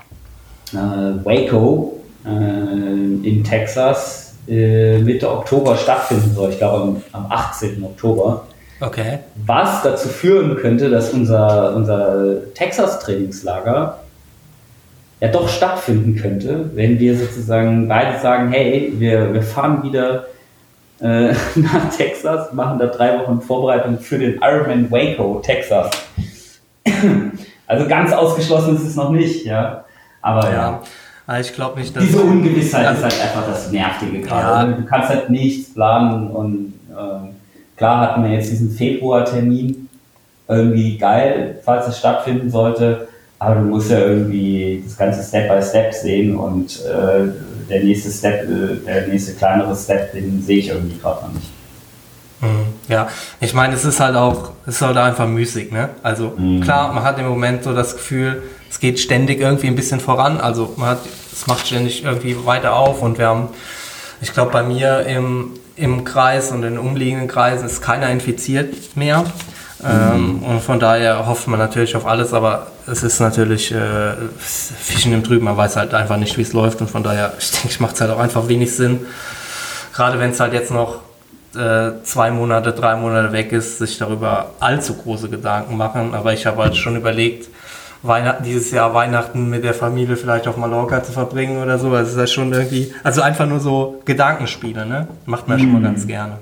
äh, 0.73 0.77
Waco 0.77 2.01
äh, 2.25 2.29
in 2.29 3.45
Texas 3.45 4.35
äh, 4.49 4.99
Mitte 4.99 5.31
Oktober 5.31 5.77
stattfinden 5.77 6.35
soll. 6.35 6.51
Ich 6.51 6.59
glaube 6.59 6.83
am, 6.83 7.03
am 7.13 7.27
18. 7.31 7.83
Oktober. 7.85 8.47
Okay. 8.83 9.21
Was 9.47 9.83
dazu 9.83 10.09
führen 10.09 10.57
könnte, 10.57 10.91
dass 10.91 11.11
unser, 11.11 11.75
unser 11.77 12.53
Texas-Trainingslager 12.55 13.99
ja 15.21 15.29
doch 15.29 15.49
stattfinden 15.49 16.17
könnte, 16.17 16.71
wenn 16.75 16.99
wir 16.99 17.17
sozusagen 17.17 17.87
beide 17.87 18.19
sagen, 18.19 18.51
hey, 18.51 18.93
wir, 18.99 19.33
wir 19.33 19.43
fahren 19.43 19.85
wieder 19.85 20.27
äh, 21.01 21.33
nach 21.55 21.97
Texas, 21.97 22.53
machen 22.53 22.81
da 22.81 22.87
drei 22.87 23.21
Wochen 23.21 23.41
Vorbereitung 23.41 24.01
für 24.01 24.19
den 24.19 24.41
Ironman 24.43 24.91
Waco, 24.91 25.41
Texas. 25.45 25.91
also 27.69 27.87
ganz 27.87 28.13
ausgeschlossen 28.13 28.75
ist 28.75 28.83
es 28.83 28.97
noch 28.97 29.11
nicht, 29.11 29.47
ja. 29.47 29.85
Aber 30.23 30.51
ja. 30.51 30.83
ja. 31.29 31.39
Ich 31.39 31.55
glaube 31.55 31.79
nicht, 31.79 31.95
dass. 31.95 32.05
Diese 32.05 32.21
Ungewissheit 32.21 32.85
also, 32.85 33.07
ist 33.07 33.15
halt 33.15 33.23
einfach 33.23 33.47
das 33.49 33.71
Nervige 33.71 34.23
gerade. 34.23 34.71
Ja. 34.71 34.77
Du 34.77 34.85
kannst 34.85 35.09
halt 35.09 35.31
nichts 35.31 35.73
planen 35.73 36.31
und 36.31 36.75
äh, 36.91 37.32
klar 37.77 38.01
hatten 38.01 38.25
wir 38.25 38.31
jetzt 38.31 38.51
diesen 38.51 38.71
Februar-Termin. 38.71 39.89
Irgendwie 40.49 40.99
geil, 40.99 41.61
falls 41.65 41.87
es 41.89 41.99
stattfinden 41.99 42.51
sollte. 42.51 43.09
Aber 43.39 43.57
du 43.57 43.63
musst 43.63 43.91
ja 43.91 43.99
irgendwie 43.99 44.83
das 44.85 44.97
Ganze 44.97 45.23
Step 45.23 45.49
by 45.49 45.65
Step 45.65 45.93
sehen 45.93 46.37
und 46.37 46.81
äh, 46.85 47.29
der 47.69 47.83
nächste 47.83 48.11
Step, 48.11 48.45
äh, 48.45 48.77
der 48.87 49.09
nächste 49.09 49.35
kleinere 49.35 49.75
Step, 49.75 50.13
den 50.13 50.43
sehe 50.43 50.59
ich 50.59 50.69
irgendwie 50.69 50.99
gerade 50.99 51.27
noch 51.27 51.33
nicht. 51.33 51.51
Mhm. 52.41 52.73
Ja, 52.89 53.09
ich 53.41 53.55
meine, 53.55 53.75
es 53.75 53.85
ist 53.85 54.01
halt 54.01 54.17
auch, 54.17 54.51
es 54.67 54.77
ist 54.77 54.83
halt 54.83 54.97
einfach 54.97 55.27
müßig, 55.27 55.73
ne? 55.73 55.91
Also 56.03 56.35
mhm. 56.37 56.61
klar, 56.61 56.93
man 56.93 57.03
hat 57.05 57.19
im 57.19 57.27
Moment 57.27 57.65
so 57.65 57.73
das 57.73 57.95
Gefühl, 57.95 58.43
es 58.71 58.81
geht 58.81 59.01
ständig 59.01 59.41
irgendwie 59.41 59.69
ein 59.69 59.77
bisschen 59.77 60.01
voran. 60.01 60.41
Also 60.41 60.75
man 60.77 60.91
hat, 60.91 61.01
es 61.33 61.47
macht 61.47 61.67
ständig 61.67 62.05
irgendwie 62.05 62.37
weiter 62.45 62.75
auf 62.77 63.03
und 63.03 63.19
wir 63.19 63.27
haben, 63.27 63.49
ich 64.21 64.33
glaube, 64.33 64.51
bei 64.51 64.63
mir 64.63 65.07
im, 65.07 65.53
im 65.77 66.05
Kreis 66.05 66.51
und 66.51 66.63
in 66.63 66.79
umliegenden 66.79 67.29
Kreisen 67.29 67.67
ist 67.67 67.81
keiner 67.81 68.11
infiziert 68.11 68.97
mehr. 68.97 69.25
Ähm, 69.85 70.43
und 70.45 70.61
von 70.61 70.79
daher 70.79 71.27
hofft 71.27 71.49
man 71.49 71.59
natürlich 71.59 71.97
auf 71.97 72.07
alles, 72.07 72.33
aber 72.33 72.69
es 72.87 73.03
ist 73.03 73.19
natürlich 73.19 73.73
äh, 73.73 74.13
Fischen 74.39 75.13
im 75.13 75.25
Trüben, 75.25 75.45
man 75.45 75.57
weiß 75.57 75.77
halt 75.77 75.93
einfach 75.93 76.19
nicht, 76.19 76.39
wie 76.39 76.43
es 76.43 76.53
läuft 76.53 76.81
und 76.81 76.91
von 76.91 77.03
daher, 77.03 77.33
ich 77.39 77.51
denke, 77.51 77.83
macht 77.83 77.97
es 77.97 78.01
halt 78.01 78.11
auch 78.13 78.21
einfach 78.21 78.47
wenig 78.49 78.75
Sinn. 78.75 79.01
Gerade 79.93 80.21
wenn 80.21 80.31
es 80.31 80.41
halt 80.41 80.53
jetzt 80.53 80.71
noch 80.71 81.01
äh, 81.57 82.03
zwei 82.05 82.31
Monate, 82.31 82.73
drei 82.73 82.97
Monate 82.97 83.33
weg 83.33 83.53
ist, 83.53 83.79
sich 83.79 83.99
darüber 83.99 84.51
allzu 84.61 84.95
große 84.95 85.29
Gedanken 85.29 85.77
machen. 85.77 86.15
Aber 86.15 86.33
ich 86.33 86.47
habe 86.47 86.63
halt 86.63 86.77
schon 86.77 86.97
überlegt, 86.97 87.49
Weihnachten, 88.03 88.43
dieses 88.43 88.71
Jahr 88.73 88.95
Weihnachten 88.95 89.49
mit 89.49 89.63
der 89.63 89.75
Familie 89.75 90.17
vielleicht 90.17 90.49
auf 90.49 90.57
Mallorca 90.57 91.05
zu 91.05 91.13
verbringen 91.13 91.63
oder 91.63 91.79
so. 91.79 91.91
Also 91.93 92.11
ist 92.11 92.19
das 92.19 92.33
schon 92.33 92.53
irgendwie, 92.53 92.93
also 93.05 93.23
einfach 93.23 93.47
nur 93.47 93.61
so 93.61 94.03
Gedankenspiele, 94.05 94.85
ne? 94.85 95.07
Macht 95.25 95.47
man 95.47 95.59
mm. 95.59 95.61
schon 95.61 95.73
mal 95.73 95.83
ganz 95.83 96.07
gerne. 96.07 96.39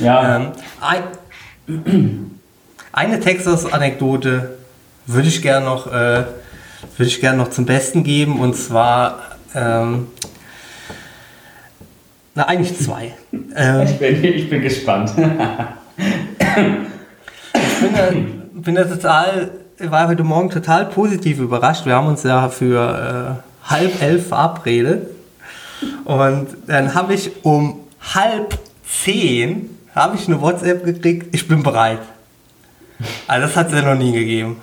Ja. 0.00 0.36
Ähm, 0.36 0.52
ein, 0.80 1.02
eine 2.92 3.20
Texas-Anekdote 3.20 4.56
würde 5.06 5.28
ich 5.28 5.42
gerne 5.42 5.66
noch, 5.66 5.86
äh, 5.86 6.24
würde 6.96 7.08
ich 7.08 7.20
gerne 7.20 7.38
noch 7.38 7.50
zum 7.50 7.66
Besten 7.66 8.02
geben 8.02 8.40
und 8.40 8.56
zwar, 8.56 9.20
ähm, 9.54 10.06
na 12.34 12.44
eigentlich 12.44 12.78
zwei. 12.78 13.14
Ähm, 13.54 13.82
ich, 13.82 13.98
bin, 13.98 14.24
ich 14.24 14.48
bin 14.48 14.62
gespannt. 14.62 15.12
ich 15.16 15.24
bin 17.80 17.92
da, 17.94 18.08
bin 18.54 18.74
da 18.74 18.84
total, 18.84 19.50
war 19.88 20.08
heute 20.08 20.24
Morgen 20.24 20.50
total 20.50 20.86
positiv 20.86 21.38
überrascht. 21.38 21.86
Wir 21.86 21.94
haben 21.94 22.08
uns 22.08 22.22
ja 22.22 22.48
für 22.48 23.40
äh, 23.64 23.70
halb 23.70 24.02
elf 24.02 24.28
verabredet 24.28 25.08
und 26.04 26.48
dann 26.66 26.94
habe 26.94 27.14
ich 27.14 27.44
um 27.44 27.80
halb 28.14 28.58
zehn 28.86 29.70
habe 29.94 30.16
ich 30.16 30.28
eine 30.28 30.40
WhatsApp 30.40 30.84
gekriegt, 30.84 31.34
ich 31.34 31.48
bin 31.48 31.62
bereit. 31.62 32.00
Also 33.26 33.46
das 33.46 33.56
hat 33.56 33.68
es 33.68 33.74
ja 33.74 33.82
noch 33.82 33.98
nie 33.98 34.12
gegeben. 34.12 34.56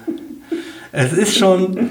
Es 0.91 1.11
ist 1.13 1.37
schon 1.37 1.89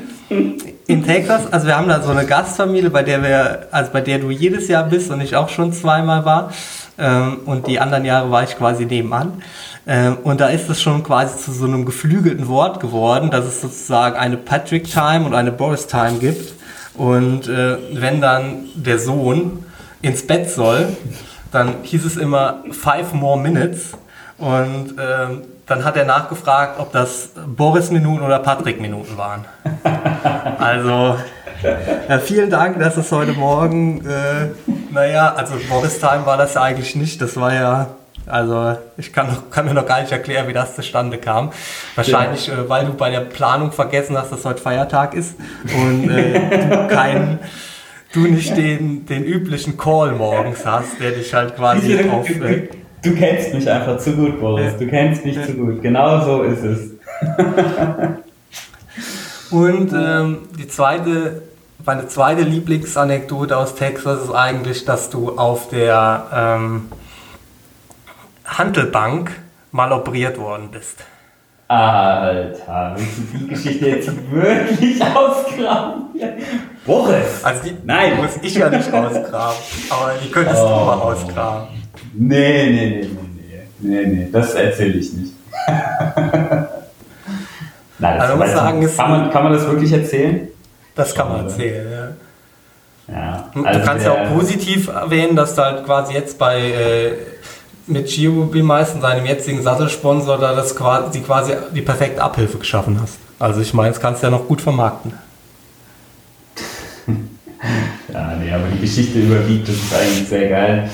in 0.87 1.05
Texas, 1.05 1.53
also 1.53 1.67
wir 1.67 1.77
haben 1.77 1.89
da 1.89 2.03
so 2.03 2.11
eine 2.11 2.25
Gastfamilie, 2.25 2.91
bei 2.91 3.03
der 3.03 3.23
wir, 3.23 3.69
also 3.71 3.91
bei 3.93 4.01
der 4.01 4.19
du 4.19 4.31
jedes 4.31 4.69
Jahr 4.69 4.85
bist 4.85 5.11
und 5.11 5.21
ich 5.21 5.37
auch 5.37 5.49
schon 5.49 5.73
zweimal 5.73 6.25
war. 6.25 6.53
Ähm, 6.99 7.41
und 7.47 7.67
die 7.67 7.79
anderen 7.79 8.05
Jahre 8.05 8.31
war 8.31 8.43
ich 8.43 8.57
quasi 8.57 8.87
nebenan. 8.87 9.43
Ähm, 9.87 10.19
und 10.25 10.41
da 10.41 10.49
ist 10.49 10.69
es 10.69 10.81
schon 10.81 11.03
quasi 11.03 11.39
zu 11.39 11.53
so 11.53 11.67
einem 11.67 11.85
geflügelten 11.85 12.49
Wort 12.49 12.81
geworden, 12.81 13.31
dass 13.31 13.45
es 13.45 13.61
sozusagen 13.61 14.17
eine 14.17 14.37
Patrick 14.37 14.91
Time 14.91 15.27
und 15.27 15.35
eine 15.35 15.53
Boris 15.53 15.87
Time 15.87 16.19
gibt. 16.19 16.55
Und 16.95 17.49
äh, 17.49 17.77
wenn 17.93 18.21
dann 18.21 18.65
der 18.75 18.99
Sohn 18.99 19.65
ins 20.03 20.27
Bett 20.27 20.51
soll, 20.51 20.97
dann 21.53 21.75
hieß 21.83 22.05
es 22.05 22.17
immer 22.17 22.65
five 22.71 23.13
more 23.13 23.39
minutes 23.39 23.93
und 24.39 24.95
ähm, 24.99 25.43
dann 25.67 25.85
hat 25.85 25.97
er 25.97 26.05
nachgefragt, 26.05 26.79
ob 26.79 26.93
das 26.93 27.31
Boris-Minuten 27.47 28.23
oder 28.23 28.39
Patrick-Minuten 28.39 29.17
waren. 29.17 29.45
also 30.59 31.17
ja, 32.09 32.19
vielen 32.19 32.51
Dank, 32.51 32.79
dass 32.79 32.97
es 32.97 33.11
heute 33.13 33.33
Morgen, 33.33 34.05
äh, 34.07 34.49
naja, 34.93 35.35
also 35.35 35.55
Boris-Time 35.69 36.27
war 36.27 36.37
das 36.37 36.55
ja 36.55 36.63
eigentlich 36.63 36.97
nicht, 36.97 37.21
das 37.21 37.37
war 37.37 37.55
ja 37.55 37.89
also 38.29 38.77
ich 38.97 39.13
kann, 39.13 39.29
noch, 39.29 39.51
kann, 39.51 39.67
mir 39.67 39.75
noch 39.75 39.87
gar 39.87 40.01
nicht 40.01 40.11
erklären, 40.11 40.49
wie 40.49 40.53
das 40.53 40.75
zustande 40.75 41.17
kam. 41.19 41.53
Wahrscheinlich, 41.95 42.49
äh, 42.49 42.69
weil 42.69 42.85
du 42.85 42.93
bei 42.95 43.11
der 43.11 43.21
Planung 43.21 43.71
vergessen 43.71 44.19
hast, 44.19 44.33
dass 44.33 44.45
heute 44.45 44.61
Feiertag 44.61 45.15
ist 45.15 45.37
und 45.73 46.11
äh, 46.11 46.69
du 46.69 46.89
keinen 46.89 47.39
du 48.13 48.21
nicht 48.21 48.57
den, 48.57 49.07
den 49.07 49.25
üblichen 49.25 49.77
Call 49.77 50.13
morgens 50.13 50.65
hast, 50.65 50.99
der 51.01 51.13
dich 51.13 51.33
halt 51.35 51.55
quasi 51.57 52.01
auf. 52.11 52.27
Du, 52.27 52.69
du, 53.03 53.15
kennst 53.15 53.55
mich 53.55 53.71
einfach 53.71 53.99
zu 53.99 54.13
gut, 54.13 54.41
Boris. 54.41 54.77
Du 54.79 54.87
kennst 54.87 55.25
mich 55.25 55.41
zu 55.45 55.53
gut. 55.53 55.83
Genau 55.83 56.25
so 56.25 56.43
ist 56.43 56.65
es. 56.65 56.91
Und 59.51 59.93
ähm, 59.93 60.39
die 60.59 60.67
zweite, 60.67 61.43
meine 61.87 62.09
zweite 62.09 62.43
Lieblingsanekdote 62.43 63.57
aus 63.57 63.77
Texas 63.77 64.25
ist 64.25 64.35
eigentlich, 64.35 64.85
dass 64.85 65.09
du 65.09 65.39
auf 65.39 65.69
der 65.69 66.27
ähm, 66.35 66.89
Handelbank 68.45 69.31
mal 69.71 69.93
operiert 69.93 70.37
worden 70.39 70.69
bist. 70.73 71.05
Alter, 71.69 72.97
willst 72.97 73.19
du 73.19 73.39
die 73.39 73.47
Geschichte 73.49 73.89
jetzt 73.89 74.11
wirklich 74.31 75.03
ausgraben? 75.03 76.07
Boris! 76.85 77.45
Also 77.45 77.63
die, 77.65 77.77
Nein! 77.85 78.17
muss 78.17 78.37
ich 78.43 78.55
ja 78.55 78.69
nicht 78.69 78.93
ausgraben, 78.93 79.57
aber 79.91 80.13
die 80.23 80.31
könntest 80.31 80.63
oh. 80.63 80.69
du 80.69 80.85
mal 80.85 81.01
ausgraben. 81.01 81.69
Nee, 82.15 82.67
nee, 82.67 82.71
nee, 82.71 83.11
nee, 83.11 83.67
nee, 83.79 84.07
nee, 84.07 84.07
nee, 84.07 84.29
das 84.33 84.55
erzähle 84.55 84.95
ich 84.95 85.13
nicht. 85.13 85.33
Nein, 87.99 88.19
das 88.19 88.31
also 88.31 88.37
muss 88.37 88.53
sagen, 88.53 88.97
kann, 88.97 89.11
man, 89.11 89.31
kann 89.31 89.45
man 89.45 89.53
das 89.53 89.67
wirklich 89.67 89.93
erzählen? 89.93 90.49
Das 90.97 91.15
kann 91.15 91.29
man 91.29 91.45
erzählen, 91.45 91.91
ja. 91.91 92.09
Ja, 93.09 93.51
also 93.55 93.79
du 93.79 93.85
kannst 93.85 94.05
ja 94.05 94.13
auch 94.13 94.35
positiv 94.35 94.89
erwähnen, 94.89 95.37
dass 95.37 95.55
du 95.55 95.63
halt 95.63 95.85
quasi 95.85 96.13
jetzt 96.13 96.39
bei 96.39 96.59
äh, 96.59 97.13
mit 97.87 98.09
Giobi 98.09 98.63
meisten 98.63 99.01
seinem 99.01 99.25
jetzigen 99.27 99.63
Sattelsponsor, 99.63 100.39
da 100.39 100.55
das 100.55 100.75
quasi, 100.75 101.21
quasi 101.21 101.53
die 101.73 101.83
perfekte 101.83 102.21
Abhilfe 102.21 102.59
geschaffen 102.59 102.99
hast. 103.01 103.19
Also 103.39 103.61
ich 103.61 103.73
meine, 103.75 103.91
das 103.91 104.01
kannst 104.01 104.23
du 104.23 104.27
ja 104.27 104.31
noch 104.33 104.49
gut 104.49 104.61
vermarkten. 104.61 105.13
ja, 108.13 108.35
nee, 108.37 108.53
aber 108.53 108.65
die 108.75 108.81
Geschichte 108.81 109.21
überwiegt, 109.21 109.69
das 109.69 109.77
ist 109.77 109.95
eigentlich 109.95 110.29
sehr 110.29 110.49
geil. 110.49 110.91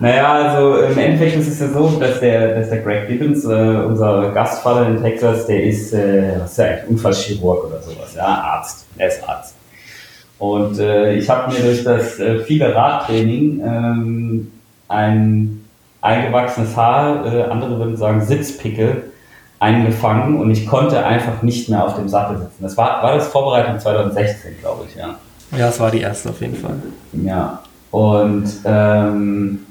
Naja, 0.00 0.32
also 0.32 0.78
im 0.78 0.96
Endeffekt 0.96 1.36
ist 1.36 1.48
es 1.48 1.60
ja 1.60 1.68
so, 1.68 1.90
dass 2.00 2.20
der, 2.20 2.54
dass 2.54 2.70
der 2.70 2.80
Greg 2.80 3.06
Gibbons, 3.06 3.44
äh, 3.44 3.84
unser 3.86 4.30
Gastvater 4.30 4.88
in 4.88 5.02
Texas, 5.02 5.46
der 5.46 5.62
ist, 5.62 5.92
äh, 5.92 6.40
was 6.40 6.50
ist 6.50 6.58
der 6.58 6.70
eigentlich, 6.70 6.90
Unfallchirurg 6.90 7.66
oder 7.66 7.82
sowas, 7.82 8.14
ja, 8.16 8.24
Arzt, 8.24 8.86
er 8.96 9.08
ist 9.08 9.28
Arzt. 9.28 9.54
Und 10.38 10.78
äh, 10.78 11.12
ich 11.16 11.28
habe 11.28 11.52
mir 11.52 11.60
durch 11.60 11.84
das 11.84 12.18
äh, 12.18 12.38
viele 12.40 12.74
Radtraining 12.74 13.60
ähm, 13.62 14.52
ein 14.88 15.66
eingewachsenes 16.00 16.74
Haar, 16.74 17.26
äh, 17.26 17.42
andere 17.42 17.78
würden 17.78 17.98
sagen 17.98 18.22
Sitzpickel, 18.22 19.02
eingefangen 19.58 20.40
und 20.40 20.50
ich 20.50 20.66
konnte 20.66 21.04
einfach 21.04 21.42
nicht 21.42 21.68
mehr 21.68 21.84
auf 21.84 21.96
dem 21.96 22.08
Sattel 22.08 22.38
sitzen. 22.38 22.62
Das 22.62 22.74
war, 22.78 23.02
war 23.02 23.16
das 23.16 23.28
Vorbereitung 23.28 23.78
2016, 23.78 24.60
glaube 24.60 24.86
ich, 24.88 24.96
ja. 24.96 25.16
Ja, 25.58 25.68
es 25.68 25.78
war 25.78 25.90
die 25.90 26.00
erste 26.00 26.30
auf 26.30 26.40
jeden 26.40 26.56
Fall. 26.56 26.76
Ja, 27.12 27.60
und 27.90 28.48
ähm, 28.64 29.66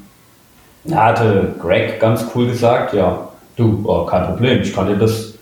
da 0.84 1.06
hatte 1.06 1.56
Greg 1.60 2.00
ganz 2.00 2.26
cool 2.34 2.48
gesagt, 2.48 2.94
ja, 2.94 3.30
du, 3.56 3.84
oh, 3.86 4.06
kein 4.06 4.26
Problem, 4.26 4.62
ich 4.62 4.74
kann 4.74 4.88
dir 4.88 4.98
das, 4.98 5.34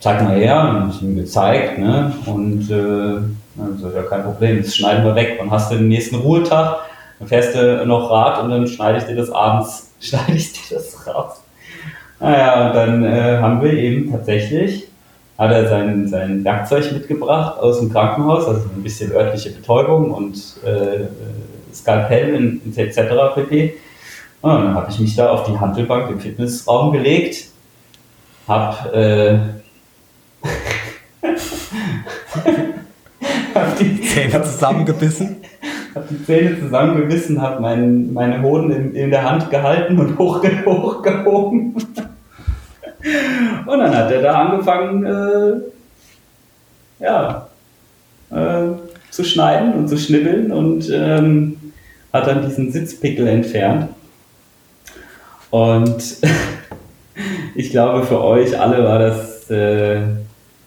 zeig 0.00 0.22
mal 0.22 0.36
her, 0.36 0.82
und 0.82 0.90
ich 0.90 1.02
ihm 1.02 1.16
gezeigt, 1.16 1.78
ne, 1.78 2.12
und 2.26 2.70
äh, 2.70 3.22
also, 3.60 3.90
ja, 3.94 4.02
kein 4.02 4.24
Problem, 4.24 4.62
das 4.62 4.74
schneiden 4.74 5.04
wir 5.04 5.14
weg. 5.14 5.36
Dann 5.38 5.50
hast 5.50 5.70
du 5.70 5.76
den 5.76 5.88
nächsten 5.88 6.16
Ruhetag, 6.16 6.78
dann 7.18 7.28
fährst 7.28 7.54
du 7.54 7.84
noch 7.86 8.10
Rad 8.10 8.42
und 8.42 8.50
dann 8.50 8.66
schneide 8.66 8.98
ich 8.98 9.04
dir 9.04 9.16
das 9.16 9.30
abends 9.30 9.90
schneide 10.00 10.32
ich 10.32 10.52
dir 10.52 10.76
das 10.76 11.06
raus. 11.06 11.42
Naja, 12.18 12.68
und 12.68 12.74
dann 12.74 13.04
äh, 13.04 13.38
haben 13.38 13.62
wir 13.62 13.72
eben 13.72 14.10
tatsächlich, 14.10 14.88
hat 15.38 15.50
er 15.50 15.68
sein, 15.68 16.06
sein 16.08 16.44
Werkzeug 16.44 16.92
mitgebracht 16.92 17.58
aus 17.58 17.80
dem 17.80 17.92
Krankenhaus, 17.92 18.46
also 18.46 18.60
ein 18.74 18.82
bisschen 18.82 19.12
örtliche 19.12 19.50
Betäubung 19.50 20.12
und 20.12 20.36
äh, 20.64 21.06
Skalpell 21.74 22.34
in, 22.34 22.60
in 22.64 22.76
etc. 22.76 23.34
pp. 23.34 23.74
Und 24.42 24.50
dann 24.50 24.74
habe 24.74 24.90
ich 24.90 24.98
mich 24.98 25.16
da 25.16 25.30
auf 25.30 25.46
die 25.46 25.58
Handelbank 25.58 26.10
im 26.10 26.20
Fitnessraum 26.20 26.92
gelegt, 26.92 27.46
habe 28.46 28.92
äh, 28.92 29.38
hab 33.54 33.78
die 33.78 34.02
Zähne 34.02 34.42
zusammengebissen 34.42 35.42
habe 35.94 36.06
die 36.10 36.24
Zähne 36.24 36.58
zusammengebissen, 36.58 37.40
habe 37.40 37.60
mein, 37.60 38.12
meine 38.12 38.42
Hoden 38.42 38.70
in, 38.70 38.94
in 38.94 39.10
der 39.10 39.28
Hand 39.28 39.50
gehalten 39.50 39.98
und 39.98 40.18
hochge 40.18 40.64
hochgehoben. 40.64 41.74
und 43.66 43.78
dann 43.78 43.96
hat 43.96 44.10
er 44.10 44.22
da 44.22 44.32
angefangen, 44.32 45.04
äh, 45.04 47.04
ja, 47.04 47.48
äh, 48.30 48.68
zu 49.10 49.24
schneiden 49.24 49.74
und 49.74 49.88
zu 49.88 49.98
schnibbeln 49.98 50.52
und 50.52 50.88
ähm, 50.90 51.56
hat 52.12 52.26
dann 52.26 52.46
diesen 52.46 52.72
Sitzpickel 52.72 53.26
entfernt. 53.26 53.88
Und 55.52 56.02
ich 57.54 57.70
glaube, 57.70 58.06
für 58.06 58.24
euch 58.24 58.58
alle 58.58 58.82
war 58.84 58.98
das 58.98 59.50
äh, 59.50 60.00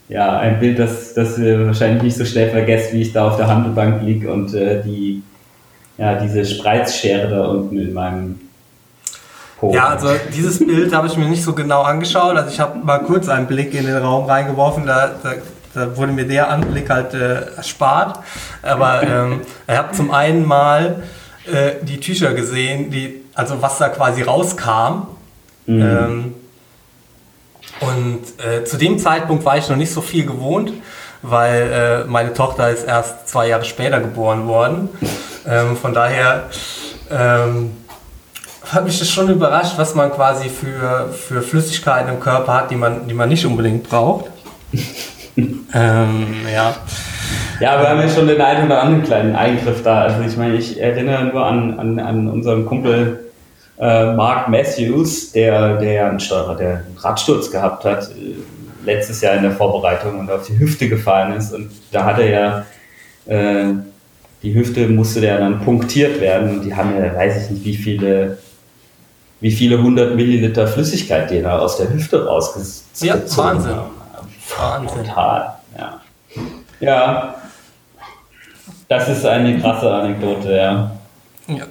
ja, 0.09 0.37
ein 0.37 0.59
Bild, 0.59 0.77
das, 0.77 1.15
das 1.15 1.39
ihr 1.39 1.65
wahrscheinlich 1.65 2.03
nicht 2.03 2.17
so 2.17 2.23
schnell 2.23 2.51
vergesst, 2.51 2.93
wie 2.93 3.01
ich 3.01 3.11
da 3.11 3.27
auf 3.27 3.37
der 3.37 3.47
Handelbank 3.47 4.03
liege 4.03 4.31
und 4.31 4.53
äh, 4.53 4.83
die, 4.83 5.23
ja, 5.97 6.19
diese 6.19 6.45
Spreizschere 6.45 7.29
da 7.29 7.45
unten 7.47 7.79
in 7.79 7.93
meinem 7.93 8.39
Po. 9.57 9.73
Ja, 9.73 9.87
also 9.87 10.09
dieses 10.35 10.59
Bild 10.59 10.93
habe 10.93 11.07
ich 11.07 11.17
mir 11.17 11.27
nicht 11.27 11.43
so 11.43 11.53
genau 11.53 11.81
angeschaut. 11.81 12.35
Also 12.35 12.49
ich 12.51 12.59
habe 12.59 12.77
mal 12.77 12.99
kurz 12.99 13.27
einen 13.27 13.47
Blick 13.47 13.73
in 13.73 13.87
den 13.87 13.97
Raum 13.97 14.25
reingeworfen, 14.25 14.85
da, 14.85 15.15
da, 15.23 15.33
da 15.73 15.97
wurde 15.97 16.11
mir 16.11 16.27
der 16.27 16.51
Anblick 16.51 16.91
halt 16.91 17.15
äh, 17.15 17.55
erspart. 17.55 18.19
Aber 18.61 19.01
ähm, 19.01 19.41
ich 19.67 19.75
habe 19.75 19.95
zum 19.95 20.11
einen 20.11 20.45
mal 20.45 21.01
äh, 21.51 21.83
die 21.83 21.99
Tücher 21.99 22.35
gesehen, 22.35 22.91
die, 22.91 23.24
also 23.35 23.61
was 23.61 23.77
da 23.77 23.89
quasi 23.89 24.23
rauskam. 24.23 25.07
Mhm. 25.67 25.81
Ähm, 25.81 26.35
Und 27.81 28.21
äh, 28.43 28.63
zu 28.63 28.77
dem 28.77 28.97
Zeitpunkt 28.99 29.43
war 29.43 29.57
ich 29.57 29.67
noch 29.69 29.75
nicht 29.75 29.91
so 29.91 30.01
viel 30.01 30.25
gewohnt, 30.25 30.71
weil 31.21 32.03
äh, 32.05 32.09
meine 32.09 32.33
Tochter 32.33 32.69
ist 32.69 32.85
erst 32.87 33.27
zwei 33.27 33.49
Jahre 33.49 33.65
später 33.65 33.99
geboren 33.99 34.47
worden. 34.47 34.89
Ähm, 35.47 35.77
von 35.77 35.93
daher 35.93 36.49
ähm, 37.11 37.69
hat 38.71 38.83
mich 38.83 38.97
das 38.97 39.11
schon 39.11 39.29
überrascht, 39.29 39.77
was 39.77 39.93
man 39.93 40.11
quasi 40.11 40.49
für, 40.49 41.09
für 41.13 41.43
Flüssigkeiten 41.43 42.11
im 42.11 42.19
Körper 42.19 42.51
hat, 42.51 42.71
die 42.71 42.75
man, 42.75 43.07
die 43.07 43.13
man 43.13 43.29
nicht 43.29 43.45
unbedingt 43.45 43.87
braucht. 43.87 44.25
ähm, 45.37 46.47
ja. 46.51 46.73
Ja, 47.59 47.79
wir 47.79 47.89
haben 47.89 47.99
ja 47.99 48.09
schon 48.09 48.27
den 48.27 48.41
einen 48.41 48.65
oder 48.65 48.81
anderen 48.81 49.03
kleinen 49.03 49.35
Eingriff 49.35 49.83
da. 49.83 50.01
Also 50.05 50.21
ich 50.21 50.35
meine, 50.35 50.55
ich 50.55 50.81
erinnere 50.81 51.25
nur 51.25 51.45
an, 51.45 51.79
an, 51.79 51.99
an 51.99 52.27
unseren 52.27 52.65
Kumpel 52.65 53.24
äh, 53.79 54.13
Mark 54.13 54.47
Matthews, 54.49 55.31
der, 55.31 55.77
der 55.77 56.09
einen 56.09 56.19
Steuerer, 56.19 56.55
der 56.55 56.69
einen 56.77 56.97
Radsturz 56.97 57.51
gehabt 57.51 57.83
hat, 57.85 58.09
äh, 58.09 58.35
letztes 58.85 59.21
Jahr 59.21 59.35
in 59.35 59.43
der 59.43 59.51
Vorbereitung 59.51 60.19
und 60.19 60.31
auf 60.31 60.45
die 60.47 60.57
Hüfte 60.57 60.87
gefallen 60.87 61.33
ist. 61.33 61.53
Und 61.53 61.71
da 61.91 62.05
hat 62.05 62.19
er 62.19 62.29
ja, 62.29 62.65
äh, 63.25 63.73
die 64.43 64.53
Hüfte 64.53 64.87
musste 64.87 65.21
der 65.21 65.39
dann 65.39 65.59
punktiert 65.61 66.21
werden. 66.21 66.57
Und 66.59 66.65
die 66.65 66.75
haben 66.75 66.93
ja, 66.97 67.13
weiß 67.15 67.45
ich 67.45 67.49
nicht, 67.51 67.65
wie 67.65 67.75
viele, 67.75 68.37
wie 69.41 69.51
viele 69.51 69.81
hundert 69.81 70.15
Milliliter 70.15 70.67
Flüssigkeit 70.67 71.29
die 71.31 71.41
da 71.41 71.57
aus 71.59 71.77
der 71.77 71.91
Hüfte 71.91 72.25
rausgezogen 72.25 73.07
Ja, 73.07 73.15
Wahnsinn. 73.37 73.75
haben. 73.75 73.91
Wahnsinn. 74.57 75.03
Total, 75.05 75.53
ja. 75.77 76.01
Ja, 76.79 77.35
das 78.87 79.09
ist 79.09 79.25
eine 79.25 79.59
krasse 79.59 79.91
Anekdote, 79.91 80.55
ja. 80.55 80.91
Ja. 81.47 81.65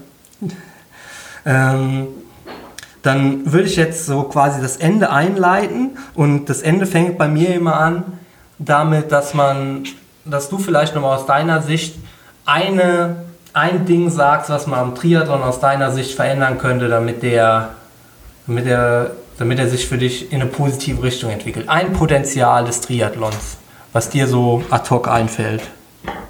Ähm, 1.45 2.07
dann 3.03 3.53
würde 3.53 3.67
ich 3.67 3.77
jetzt 3.77 4.07
so 4.07 4.23
quasi 4.23 4.63
das 4.63 4.79
Ende 4.79 5.11
einleiten 5.11 5.99
und 6.15 6.47
das 6.47 6.63
Ende 6.63 6.87
fängt 6.87 7.19
bei 7.19 7.29
mir 7.29 7.55
immer 7.55 7.77
an 7.77 8.05
damit, 8.59 9.13
dass 9.13 9.35
man, 9.35 9.85
dass 10.25 10.49
du 10.49 10.59
vielleicht 10.59 10.95
nochmal 10.95 11.19
aus 11.19 11.27
deiner 11.27 11.63
Sicht 11.63 11.97
eine, 12.47 13.17
ein 13.53 13.87
Ding 13.87 14.11
sagst, 14.11 14.51
was 14.51 14.67
man 14.67 14.79
am 14.79 14.95
Triathlon 14.95 15.43
aus 15.43 15.61
deiner 15.61 15.91
Sicht 15.91 16.15
verändern 16.15 16.59
könnte, 16.59 16.89
damit 16.89 17.23
der, 17.23 17.71
damit 18.47 18.67
der, 18.67 19.13
damit 19.39 19.59
er 19.59 19.69
sich 19.69 19.87
für 19.87 19.99
dich 19.99 20.33
in 20.33 20.41
eine 20.41 20.51
positive 20.51 21.03
Richtung 21.03 21.31
entwickelt. 21.31 21.69
Ein 21.69 21.93
Potenzial 21.93 22.65
des 22.65 22.81
Triathlons, 22.81 23.59
was 23.93 24.11
dir 24.11 24.27
so 24.27 24.63
ad 24.71 24.89
hoc 24.91 25.09
einfällt. 25.09 25.63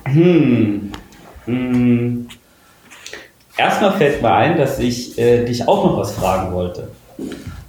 Hm. 0.06 0.92
Hm. 1.46 2.28
Erstmal 3.56 3.92
fällt 3.92 4.20
mir 4.22 4.32
ein, 4.32 4.56
dass 4.58 4.78
ich 4.78 5.16
äh, 5.18 5.44
dich 5.44 5.66
auch 5.68 5.84
noch 5.84 5.98
was 5.98 6.12
fragen 6.12 6.52
wollte. 6.52 6.88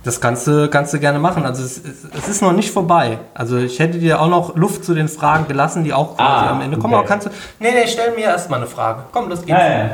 Das 0.04 0.22
kannst 0.22 0.46
du, 0.48 0.68
kannst 0.70 0.94
du 0.94 1.00
gerne 1.00 1.18
machen. 1.20 1.46
Also 1.46 1.64
es, 1.64 1.82
es 2.18 2.28
ist 2.28 2.42
noch 2.42 2.54
nicht 2.54 2.72
vorbei. 2.72 3.18
Also 3.34 3.58
ich 3.58 3.80
hätte 3.80 3.98
dir 4.00 4.22
auch 4.22 4.28
noch 4.28 4.56
Luft 4.56 4.84
zu 4.86 4.94
den 4.94 5.08
Fragen 5.08 5.48
gelassen, 5.48 5.84
die 5.84 5.94
auch 5.94 6.16
quasi 6.16 6.46
Ah, 6.46 6.52
am 6.52 6.62
Ende 6.62 6.78
kommen. 6.78 6.94
okay. 6.94 7.00
Aber 7.00 7.08
kannst 7.08 7.28
du. 7.28 7.32
Nee, 7.60 7.70
nee, 7.72 7.88
stell 7.88 8.12
mir 8.16 8.26
erstmal 8.26 8.60
eine 8.60 8.68
Frage. 8.68 9.04
Komm, 9.12 9.30
das 9.30 9.40
geht. 9.42 9.50
Ja, 9.50 9.68
ja. 9.68 9.90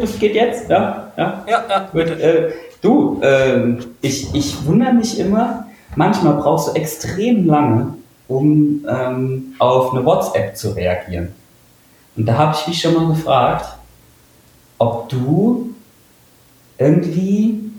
Das 0.00 0.18
geht 0.18 0.34
jetzt? 0.34 0.68
Ja, 0.70 1.08
ja. 1.16 1.42
ja, 1.48 1.62
ja 1.68 1.78
Gut, 1.80 1.92
bitte. 1.92 2.22
äh, 2.22 2.52
du, 2.82 3.20
ähm, 3.22 3.78
ich, 4.00 4.32
ich 4.34 4.64
wundere 4.66 4.92
mich 4.92 5.18
immer, 5.18 5.66
manchmal 5.96 6.34
brauchst 6.34 6.68
du 6.68 6.72
extrem 6.80 7.46
lange, 7.46 7.94
um 8.28 8.84
ähm, 8.88 9.54
auf 9.58 9.92
eine 9.92 10.04
WhatsApp 10.04 10.56
zu 10.56 10.70
reagieren. 10.70 11.34
Und 12.16 12.26
da 12.26 12.36
habe 12.38 12.56
ich 12.60 12.66
mich 12.68 12.80
schon 12.80 12.94
mal 12.94 13.08
gefragt, 13.14 13.66
ob 14.78 15.08
du 15.08 15.74
irgendwie, 16.78 17.70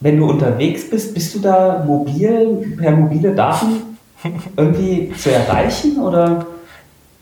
wenn 0.00 0.18
du 0.18 0.28
unterwegs 0.28 0.90
bist, 0.90 1.14
bist 1.14 1.34
du 1.34 1.38
da 1.40 1.84
mobil, 1.86 2.76
per 2.78 2.90
mobile 2.92 3.34
Daten 3.34 3.98
irgendwie 4.56 5.12
zu 5.16 5.32
erreichen 5.32 5.98
oder? 5.98 6.46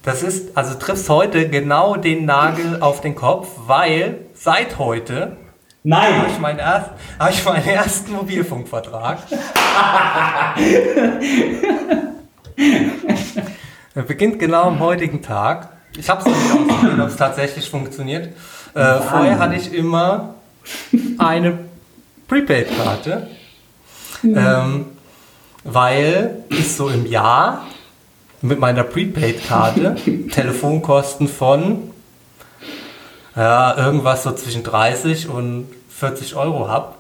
Das 0.03 0.23
ist, 0.23 0.57
also 0.57 0.75
triffst 0.75 1.09
heute 1.09 1.49
genau 1.49 1.97
den 1.97 2.25
Nagel 2.25 2.81
auf 2.81 3.01
den 3.01 3.15
Kopf, 3.15 3.49
weil 3.67 4.19
seit 4.35 4.79
heute 4.79 5.21
habe 5.21 5.37
Nein! 5.83 6.25
ich, 6.31 6.39
meinen 6.39 6.59
erst, 6.59 6.91
habe 7.19 7.31
ich 7.31 7.45
meinen 7.45 7.67
ersten 7.67 8.13
Mobilfunkvertrag. 8.13 9.19
Er 13.95 14.03
beginnt 14.03 14.39
genau 14.39 14.65
am 14.65 14.79
heutigen 14.81 15.23
Tag. 15.23 15.71
Ich 15.97 16.11
habe 16.11 16.21
es 16.21 16.27
noch 16.27 16.37
nicht 16.37 16.53
ausprobiert, 16.53 17.01
ob 17.01 17.09
es 17.09 17.17
tatsächlich 17.17 17.71
funktioniert. 17.71 18.29
Äh, 18.77 19.01
vorher 19.01 19.39
hatte 19.39 19.55
ich 19.55 19.73
immer 19.73 20.35
eine 21.17 21.59
Prepaid-Karte, 22.29 23.27
ähm, 24.23 24.85
weil 25.65 26.45
ich 26.51 26.77
so 26.77 26.91
im 26.91 27.07
Jahr 27.07 27.67
mit 28.43 28.61
meiner 28.61 28.83
Prepaid-Karte 28.83 29.97
Telefonkosten 30.31 31.27
von 31.27 31.91
ja, 33.35 33.79
irgendwas 33.79 34.25
so 34.25 34.33
zwischen 34.33 34.63
30 34.63 35.31
und 35.31 35.69
40 35.89 36.37
Euro 36.37 36.69
habe. 36.69 36.97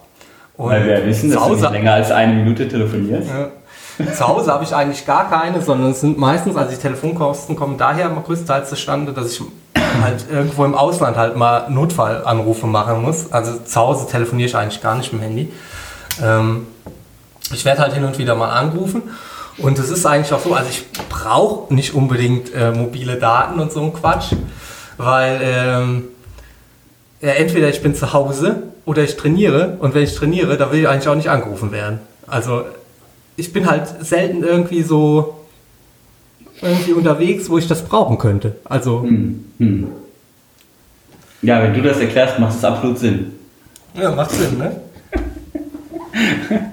Weil 0.57 0.87
wir 0.87 1.07
wissen, 1.07 1.31
dass 1.31 1.43
zu 1.43 1.49
du 1.49 1.55
nicht 1.57 1.65
Hause, 1.65 1.75
länger 1.75 1.93
als 1.93 2.11
eine 2.11 2.33
Minute 2.33 2.69
telefonierst. 2.69 3.29
ja. 3.29 4.13
Zu 4.15 4.29
Hause 4.29 4.51
habe 4.51 4.65
ich 4.65 4.75
eigentlich 4.75 5.05
gar 5.07 5.29
keine, 5.29 5.61
sondern 5.61 5.91
es 5.91 6.01
sind 6.01 6.17
meistens, 6.17 6.57
also 6.57 6.71
die 6.71 6.81
Telefonkosten 6.81 7.55
kommen 7.55 7.77
daher 7.77 8.09
größtenteils 8.09 8.71
zustande, 8.71 9.13
dass 9.13 9.33
ich 9.33 9.43
halt 10.03 10.27
irgendwo 10.31 10.65
im 10.65 10.75
Ausland 10.75 11.17
halt 11.17 11.37
mal 11.37 11.69
Notfallanrufe 11.71 12.67
machen 12.67 13.03
muss. 13.03 13.33
Also 13.33 13.59
zu 13.59 13.81
Hause 13.81 14.07
telefoniere 14.11 14.49
ich 14.49 14.57
eigentlich 14.57 14.83
gar 14.83 14.97
nicht 14.97 15.13
mit 15.13 15.23
dem 15.23 15.25
Handy. 15.25 15.53
Ähm, 16.23 16.67
ich 17.53 17.65
werde 17.65 17.83
halt 17.83 17.93
hin 17.93 18.05
und 18.05 18.19
wieder 18.19 18.35
mal 18.35 18.51
angerufen 18.51 19.03
und 19.59 19.79
es 19.79 19.91
ist 19.91 20.05
eigentlich 20.05 20.33
auch 20.33 20.41
so, 20.41 20.55
also 20.55 20.69
ich 20.69 20.85
brauche 21.09 21.73
nicht 21.73 21.95
unbedingt 21.95 22.53
äh, 22.55 22.73
mobile 22.73 23.17
Daten 23.17 23.61
und 23.61 23.73
so 23.73 23.83
ein 23.83 23.93
Quatsch, 23.93 24.33
weil 24.97 25.41
ähm, 25.43 26.05
ja, 27.21 27.31
entweder 27.31 27.69
ich 27.69 27.83
bin 27.83 27.95
zu 27.95 28.13
Hause 28.13 28.65
oder 28.85 29.03
ich 29.03 29.17
trainiere 29.17 29.77
und 29.81 29.95
wenn 29.95 30.03
ich 30.03 30.15
trainiere, 30.15 30.57
da 30.57 30.73
will 30.73 30.81
ich 30.81 30.89
eigentlich 30.89 31.09
auch 31.09 31.15
nicht 31.15 31.31
angerufen 31.31 31.73
werden. 31.73 32.01
Also 32.27 32.65
ich 33.37 33.53
bin 33.53 33.69
halt 33.69 34.05
selten 34.05 34.43
irgendwie 34.43 34.83
so 34.83 35.36
irgendwie 36.63 36.93
unterwegs, 36.93 37.49
wo 37.51 37.59
ich 37.59 37.67
das 37.69 37.83
brauchen 37.85 38.19
könnte. 38.19 38.57
Also 38.65 39.03
Hm. 39.03 39.45
Hm. 39.59 39.87
Ja, 41.43 41.63
wenn 41.63 41.75
du 41.75 41.83
das 41.83 41.99
erklärst, 41.99 42.39
macht 42.39 42.57
es 42.57 42.65
absolut 42.65 42.99
Sinn. 42.99 43.33
ja, 43.95 44.11
macht 44.13 44.31
Sinn, 44.33 44.59
ne? 44.59 44.81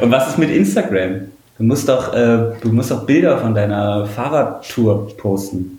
Und 0.00 0.10
was 0.10 0.28
ist 0.28 0.38
mit 0.38 0.50
Instagram? 0.50 1.22
Du 1.58 1.64
musst 1.64 1.88
doch, 1.88 2.12
äh, 2.12 2.52
du 2.60 2.68
musst 2.72 2.90
doch 2.90 3.04
Bilder 3.06 3.38
von 3.38 3.54
deiner 3.54 4.06
Fahrradtour 4.06 5.16
posten. 5.16 5.78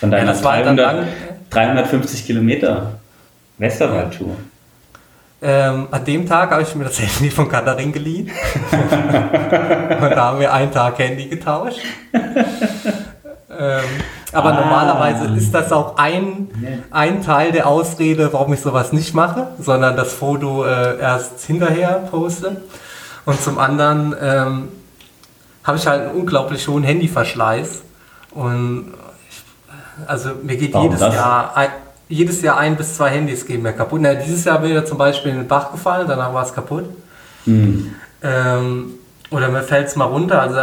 Von 0.00 0.10
deiner 0.10 0.26
Ja, 0.26 0.32
das 0.32 0.42
war 0.44 0.56
dann 0.62 0.76
300, 0.76 0.96
lang- 0.96 1.06
350 1.50 2.26
Kilometer 2.26 2.98
Westerwaldtour. 3.58 4.36
Ähm, 5.46 5.88
an 5.90 6.04
dem 6.06 6.26
Tag 6.26 6.50
habe 6.52 6.62
ich 6.62 6.74
mir 6.74 6.84
das 6.84 6.98
Handy 7.00 7.30
von 7.30 7.48
Katharin 7.50 7.92
geliehen. 7.92 8.30
und 8.72 10.10
da 10.10 10.24
haben 10.24 10.40
wir 10.40 10.50
einen 10.52 10.72
Tag 10.72 10.98
Handy 10.98 11.26
getauscht. 11.28 11.80
ähm, 12.14 13.80
aber 14.32 14.48
Ah. 14.52 14.60
normalerweise 14.60 15.26
ist 15.36 15.52
das 15.54 15.70
auch 15.70 15.96
ein, 15.98 16.48
ein 16.90 17.22
Teil 17.22 17.52
der 17.52 17.66
Ausrede, 17.68 18.32
warum 18.32 18.52
ich 18.54 18.60
sowas 18.60 18.92
nicht 18.92 19.14
mache, 19.14 19.48
sondern 19.58 19.96
das 19.96 20.12
Foto 20.14 20.64
äh, 20.64 20.98
erst 20.98 21.44
hinterher 21.44 22.04
poste. 22.10 22.62
Und 23.26 23.40
zum 23.40 23.58
anderen 23.58 24.14
ähm, 24.20 24.68
habe 25.62 25.76
ich 25.78 25.86
halt 25.86 26.08
einen 26.08 26.10
unglaublich 26.18 26.66
hohen 26.68 26.82
Handyverschleiß. 26.84 27.82
Und 28.32 28.92
ich, 29.30 29.42
also 30.08 30.30
mir 30.42 30.56
geht 30.56 30.72
Warum 30.74 30.86
jedes 30.86 31.00
das? 31.00 31.14
Jahr, 31.14 31.56
ein, 31.56 31.68
jedes 32.08 32.42
Jahr 32.42 32.58
ein 32.58 32.76
bis 32.76 32.96
zwei 32.96 33.10
Handys 33.10 33.46
gehen 33.46 33.62
mir 33.62 33.72
kaputt. 33.72 34.00
Na, 34.02 34.14
dieses 34.14 34.44
Jahr 34.44 34.58
bin 34.58 34.76
ich 34.76 34.84
zum 34.84 34.98
Beispiel 34.98 35.32
in 35.32 35.38
den 35.38 35.48
Bach 35.48 35.72
gefallen, 35.72 36.06
danach 36.06 36.32
war 36.32 36.44
es 36.44 36.54
kaputt. 36.54 36.84
Hm. 37.44 37.94
Ähm, 38.22 38.90
oder 39.30 39.48
mir 39.48 39.62
fällt 39.62 39.88
es 39.88 39.96
mal 39.96 40.04
runter. 40.04 40.40
Also 40.40 40.58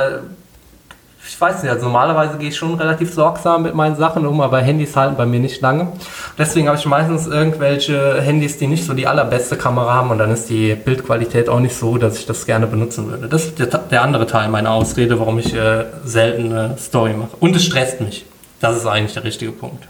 ich 1.28 1.40
weiß 1.40 1.62
nicht, 1.62 1.72
also 1.72 1.86
normalerweise 1.86 2.38
gehe 2.38 2.50
ich 2.50 2.58
schon 2.58 2.74
relativ 2.76 3.14
sorgsam 3.14 3.64
mit 3.64 3.76
meinen 3.76 3.96
Sachen 3.96 4.26
um, 4.26 4.42
aber 4.42 4.60
Handys 4.60 4.96
halten 4.96 5.16
bei 5.16 5.26
mir 5.26 5.40
nicht 5.40 5.62
lange. 5.62 5.92
Deswegen 6.38 6.68
habe 6.68 6.78
ich 6.78 6.86
meistens 6.86 7.28
irgendwelche 7.28 8.20
Handys, 8.22 8.58
die 8.58 8.68
nicht 8.68 8.86
so 8.86 8.94
die 8.94 9.06
allerbeste 9.06 9.56
Kamera 9.56 9.94
haben 9.94 10.10
und 10.10 10.18
dann 10.18 10.32
ist 10.32 10.50
die 10.50 10.74
Bildqualität 10.74 11.48
auch 11.48 11.60
nicht 11.60 11.76
so, 11.76 11.98
dass 11.98 12.18
ich 12.18 12.26
das 12.26 12.46
gerne 12.46 12.66
benutzen 12.66 13.10
würde. 13.10 13.28
Das 13.28 13.46
ist 13.46 13.60
der, 13.60 13.68
der 13.68 14.02
andere 14.02 14.26
Teil 14.26 14.50
meiner 14.50 14.72
Ausrede, 14.72 15.20
warum 15.20 15.38
ich 15.38 15.54
äh, 15.54 15.86
selten 16.04 16.52
eine 16.52 16.78
Story 16.78 17.14
mache. 17.14 17.38
Und 17.40 17.56
es 17.56 17.66
stresst 17.66 18.02
mich. 18.02 18.26
Das 18.60 18.76
ist 18.76 18.86
eigentlich 18.88 19.14
der 19.14 19.24
richtige 19.24 19.52
Punkt. 19.52 19.86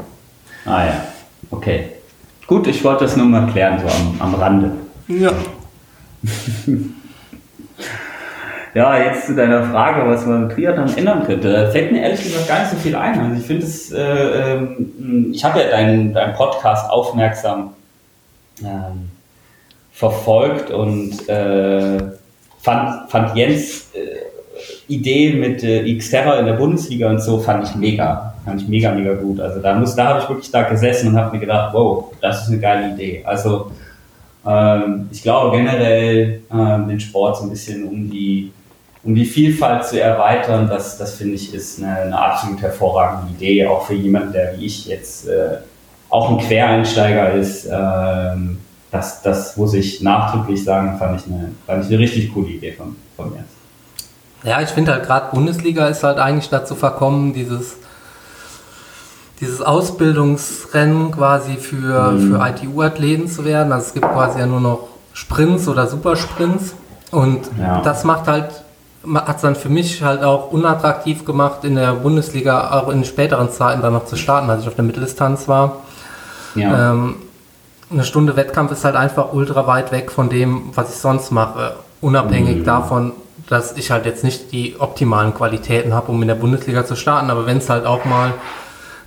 Ah 0.65 0.85
ja, 0.85 1.01
okay. 1.49 1.89
Gut, 2.47 2.67
ich 2.67 2.83
wollte 2.83 3.05
das 3.05 3.15
nur 3.17 3.25
mal 3.25 3.49
klären, 3.51 3.79
so 3.79 3.87
am, 3.87 4.15
am 4.19 4.35
Rande. 4.35 4.71
Ja. 5.07 5.31
Ja, 8.73 8.97
jetzt 8.97 9.27
zu 9.27 9.35
deiner 9.35 9.69
Frage, 9.69 10.09
was 10.09 10.25
man 10.25 10.49
Triathlon 10.49 10.95
ändern 10.95 11.25
könnte. 11.25 11.51
Da 11.51 11.69
fällt 11.69 11.91
mir 11.91 12.03
ehrlich 12.03 12.23
gesagt 12.23 12.47
gar 12.47 12.61
nicht 12.61 12.71
so 12.71 12.77
viel 12.77 12.95
ein. 12.95 13.19
Also 13.19 13.41
ich 13.41 13.45
finde 13.45 13.65
es, 13.65 13.91
äh, 13.91 14.01
ähm, 14.01 15.31
ich 15.33 15.43
habe 15.43 15.59
ja 15.59 15.69
deinen, 15.69 16.13
deinen 16.13 16.33
Podcast 16.35 16.89
aufmerksam 16.89 17.73
ähm, 18.63 19.09
verfolgt 19.91 20.71
und 20.71 21.27
äh, 21.27 21.97
fand, 22.61 23.11
fand 23.11 23.35
Jens 23.35 23.89
äh, 23.93 24.31
Idee 24.87 25.33
mit 25.33 25.63
äh, 25.63 25.97
Xterra 25.97 26.39
in 26.39 26.45
der 26.45 26.53
Bundesliga 26.53 27.09
und 27.09 27.19
so 27.19 27.39
fand 27.39 27.67
ich 27.67 27.75
mega. 27.75 28.30
Fand 28.45 28.61
ich 28.61 28.67
mega, 28.67 28.91
mega 28.91 29.13
gut. 29.13 29.39
Also 29.39 29.59
da 29.59 29.75
muss, 29.75 29.95
da 29.95 30.09
habe 30.09 30.19
ich 30.19 30.29
wirklich 30.29 30.51
da 30.51 30.63
gesessen 30.63 31.09
und 31.09 31.17
habe 31.17 31.35
mir 31.35 31.39
gedacht, 31.39 31.73
wow, 31.73 32.11
das 32.21 32.43
ist 32.43 32.49
eine 32.49 32.59
geile 32.59 32.93
Idee. 32.93 33.23
Also 33.25 33.71
ähm, 34.45 35.07
ich 35.11 35.21
glaube 35.21 35.55
generell 35.55 36.41
ähm, 36.51 36.87
den 36.87 36.99
Sport 36.99 37.37
so 37.37 37.43
ein 37.43 37.49
bisschen 37.51 37.87
um 37.87 38.09
die, 38.09 38.51
um 39.03 39.13
die 39.13 39.25
Vielfalt 39.25 39.85
zu 39.85 40.01
erweitern, 40.01 40.67
das, 40.67 40.97
das 40.97 41.15
finde 41.15 41.35
ich 41.35 41.53
ist 41.53 41.81
eine, 41.81 41.95
eine 41.97 42.19
absolut 42.19 42.61
hervorragende 42.61 43.33
Idee, 43.33 43.67
auch 43.67 43.85
für 43.85 43.93
jemanden, 43.93 44.33
der 44.33 44.57
wie 44.57 44.65
ich 44.65 44.87
jetzt 44.87 45.27
äh, 45.27 45.57
auch 46.09 46.29
ein 46.29 46.37
Quereinsteiger 46.39 47.33
ist. 47.33 47.67
Ähm, 47.71 48.57
das, 48.91 49.21
das 49.21 49.55
muss 49.55 49.73
ich 49.73 50.01
nachdrücklich 50.01 50.63
sagen, 50.63 50.97
fand 50.97 51.21
ich 51.21 51.27
eine, 51.27 51.51
fand 51.65 51.85
ich 51.85 51.89
eine 51.89 51.99
richtig 51.99 52.33
coole 52.33 52.49
Idee 52.49 52.73
von, 52.73 52.95
von 53.15 53.31
mir. 53.31 53.43
Ja, 54.43 54.61
ich 54.61 54.69
finde 54.69 54.91
halt 54.91 55.05
gerade 55.05 55.33
Bundesliga 55.33 55.87
ist 55.87 56.03
halt 56.03 56.17
eigentlich 56.17 56.49
dazu 56.49 56.75
verkommen, 56.75 57.33
dieses, 57.33 57.77
dieses 59.41 59.61
Ausbildungsrennen 59.61 61.11
quasi 61.11 61.57
für, 61.57 62.11
mhm. 62.11 62.31
für 62.31 62.47
ITU-Athleten 62.47 63.27
zu 63.27 63.43
werden. 63.43 63.73
Also 63.73 63.87
es 63.87 63.93
gibt 63.93 64.07
quasi 64.07 64.39
ja 64.39 64.45
nur 64.45 64.61
noch 64.61 64.87
Sprints 65.13 65.67
oder 65.67 65.87
Supersprints. 65.87 66.75
Und 67.09 67.49
ja. 67.59 67.81
das 67.81 68.03
macht 68.03 68.27
halt, 68.27 68.63
hat 69.13 69.35
es 69.35 69.41
dann 69.41 69.55
für 69.55 69.69
mich 69.69 70.03
halt 70.03 70.23
auch 70.23 70.51
unattraktiv 70.51 71.25
gemacht, 71.25 71.63
in 71.63 71.75
der 71.75 71.93
Bundesliga 71.93 72.71
auch 72.71 72.89
in 72.89 73.03
späteren 73.03 73.51
Zeiten 73.51 73.81
dann 73.81 73.93
noch 73.93 74.05
zu 74.05 74.15
starten, 74.15 74.49
als 74.49 74.61
ich 74.61 74.67
auf 74.67 74.75
der 74.75 74.85
Mitteldistanz 74.85 75.47
war. 75.47 75.77
Ja. 76.53 76.91
Ähm, 76.91 77.15
eine 77.89 78.03
Stunde 78.03 78.35
Wettkampf 78.35 78.71
ist 78.71 78.85
halt 78.85 78.95
einfach 78.95 79.33
ultra 79.33 79.65
weit 79.65 79.91
weg 79.91 80.11
von 80.11 80.29
dem, 80.29 80.69
was 80.75 80.91
ich 80.91 80.97
sonst 80.97 81.31
mache. 81.31 81.75
Unabhängig 81.99 82.59
mhm. 82.59 82.63
davon, 82.63 83.13
dass 83.49 83.75
ich 83.75 83.89
halt 83.89 84.05
jetzt 84.05 84.23
nicht 84.23 84.51
die 84.51 84.75
optimalen 84.79 85.33
Qualitäten 85.33 85.93
habe, 85.93 86.11
um 86.11 86.21
in 86.21 86.27
der 86.27 86.35
Bundesliga 86.35 86.85
zu 86.85 86.95
starten. 86.95 87.31
Aber 87.31 87.47
wenn 87.47 87.57
es 87.57 87.69
halt 87.69 87.85
auch 87.85 88.05
mal 88.05 88.33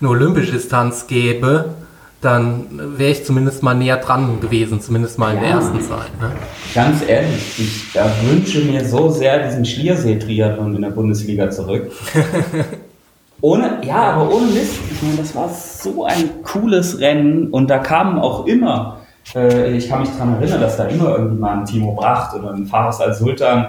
eine 0.01 0.11
olympische 0.11 0.53
Distanz 0.53 1.07
gäbe, 1.07 1.75
dann 2.21 2.99
wäre 2.99 3.11
ich 3.11 3.25
zumindest 3.25 3.63
mal 3.63 3.75
näher 3.75 3.99
dran 3.99 4.41
gewesen, 4.41 4.81
zumindest 4.81 5.19
mal 5.19 5.31
in 5.31 5.37
ja. 5.37 5.43
der 5.43 5.51
ersten 5.51 5.81
Zeit. 5.81 6.21
Ne? 6.21 6.33
Ganz 6.75 7.03
ehrlich, 7.07 7.59
ich 7.59 7.95
wünsche 8.29 8.61
mir 8.61 8.85
so 8.85 9.11
sehr 9.11 9.47
diesen 9.47 9.65
Schliersee-Triathlon 9.65 10.75
in 10.75 10.83
der 10.83 10.91
Bundesliga 10.91 11.51
zurück. 11.51 11.93
Ohne, 13.41 13.79
ja, 13.85 14.13
aber 14.13 14.35
ohne 14.35 14.47
Mist. 14.47 14.79
Ich 14.91 15.03
meine, 15.03 15.19
das 15.19 15.35
war 15.35 15.51
so 15.51 16.07
ein 16.07 16.43
cooles 16.45 16.99
Rennen 16.99 17.49
und 17.49 17.69
da 17.69 17.77
kamen 17.77 18.19
auch 18.19 18.47
immer, 18.47 19.01
äh, 19.35 19.77
ich 19.77 19.91
kann 19.91 20.01
mich 20.01 20.09
daran 20.11 20.37
erinnern, 20.37 20.63
dass 20.63 20.79
da 20.79 20.85
immer 20.85 21.11
irgendwie 21.11 21.41
mal 21.41 21.59
ein 21.59 21.67
Timo 21.67 21.93
Bracht 21.93 22.35
oder 22.35 22.55
ein 22.55 22.65
Fares 22.65 23.01
al-Sultan 23.03 23.67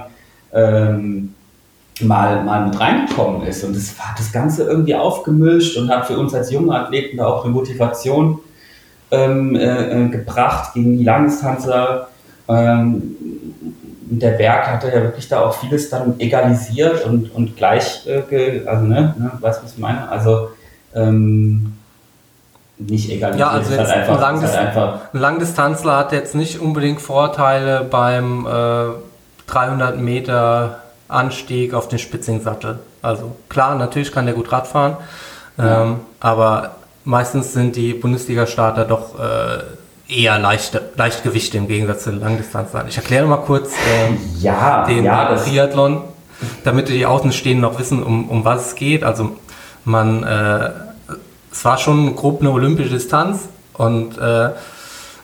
ähm, 0.53 1.33
mal, 2.01 2.43
mal 2.43 2.67
mit 2.67 2.79
reingekommen 2.79 3.43
ist. 3.43 3.63
Und 3.63 3.75
das 3.75 3.95
hat 3.99 4.19
das 4.19 4.31
Ganze 4.31 4.63
irgendwie 4.63 4.95
aufgemischt 4.95 5.77
und 5.77 5.89
hat 5.89 6.07
für 6.07 6.17
uns 6.17 6.33
als 6.33 6.51
junge 6.51 6.75
Athleten 6.75 7.17
da 7.17 7.27
auch 7.27 7.43
eine 7.43 7.53
Motivation 7.53 8.39
ähm, 9.11 9.55
äh, 9.55 10.09
gebracht 10.09 10.73
gegen 10.73 10.97
die 10.97 11.03
Langdistanzler. 11.03 12.09
Ähm, 12.47 13.15
der 14.07 14.31
Berg 14.31 14.67
hatte 14.67 14.87
ja 14.87 15.01
wirklich 15.01 15.27
da 15.27 15.41
auch 15.41 15.53
vieles 15.53 15.89
dann 15.89 16.19
egalisiert 16.19 17.05
und, 17.05 17.33
und 17.33 17.55
gleich, 17.55 18.05
äh, 18.07 18.65
also 18.65 18.85
ne, 18.85 19.15
ne, 19.17 19.31
weißt 19.39 19.61
du, 19.61 19.65
was 19.65 19.73
ich 19.73 19.79
meine? 19.79 20.07
Also 20.09 20.49
ähm, 20.93 21.73
nicht 22.77 23.09
egalisiert. 23.09 23.39
Ja, 23.39 23.49
also 23.49 23.73
jetzt 23.73 23.91
einfach, 23.91 24.15
ein, 24.15 24.21
Langdist 24.21 24.57
halt 24.57 24.67
einfach 24.67 24.99
ein 25.13 25.19
Langdistanzler 25.19 25.97
hat 25.97 26.11
jetzt 26.11 26.35
nicht 26.35 26.59
unbedingt 26.59 27.01
Vorteile 27.01 27.85
beim 27.89 28.45
äh, 28.45 28.89
300 29.47 29.99
Meter 29.99 30.81
Anstieg 31.07 31.73
auf 31.73 31.87
den 31.87 31.99
Spitzingsattel. 31.99 32.79
Also 33.01 33.35
klar, 33.49 33.75
natürlich 33.75 34.11
kann 34.11 34.25
der 34.25 34.35
gut 34.35 34.51
Radfahren, 34.51 34.97
ja. 35.57 35.83
ähm, 35.83 35.99
aber 36.19 36.75
meistens 37.03 37.53
sind 37.53 37.75
die 37.75 37.93
Bundesliga-Starter 37.93 38.85
doch 38.85 39.19
äh, 39.19 39.63
eher 40.07 40.39
leichte, 40.39 40.81
Leichtgewichte 40.95 41.57
im 41.57 41.67
Gegensatz 41.67 42.03
zu 42.03 42.11
den 42.11 42.19
Langdistanzlern. 42.19 42.87
Ich 42.87 42.97
erkläre 42.97 43.27
mal 43.27 43.37
kurz 43.37 43.71
ähm, 43.87 44.17
ja, 44.39 44.85
den 44.85 45.03
ja, 45.03 45.35
Triathlon, 45.35 46.01
damit 46.63 46.89
die 46.89 47.05
Außenstehenden 47.05 47.61
noch 47.61 47.79
wissen, 47.79 48.03
um, 48.03 48.29
um 48.29 48.45
was 48.45 48.67
es 48.67 48.75
geht. 48.75 49.03
Also 49.03 49.35
man, 49.83 50.23
äh, 50.23 50.71
es 51.51 51.63
war 51.63 51.77
schon 51.77 52.15
grob 52.15 52.41
eine 52.41 52.51
olympische 52.51 52.89
Distanz 52.89 53.47
und 53.73 54.17
äh, 54.17 54.49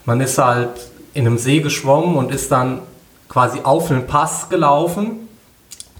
man 0.05 0.21
ist 0.21 0.37
halt 0.37 0.69
in 1.13 1.25
einem 1.25 1.37
See 1.37 1.59
geschwommen 1.59 2.15
und 2.15 2.31
ist 2.31 2.51
dann 2.51 2.79
quasi 3.27 3.59
auf 3.63 3.91
einen 3.91 4.07
Pass 4.07 4.49
gelaufen, 4.49 5.27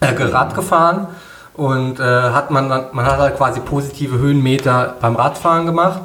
äh, 0.01 0.23
Rad 0.23 0.55
gefahren 0.55 1.07
und 1.53 1.99
äh, 1.99 2.03
hat 2.03 2.51
man, 2.51 2.67
man 2.67 3.05
hat 3.05 3.19
halt 3.19 3.37
quasi 3.37 3.59
positive 3.61 4.17
Höhenmeter 4.17 4.95
beim 4.99 5.15
Radfahren 5.15 5.65
gemacht 5.65 6.01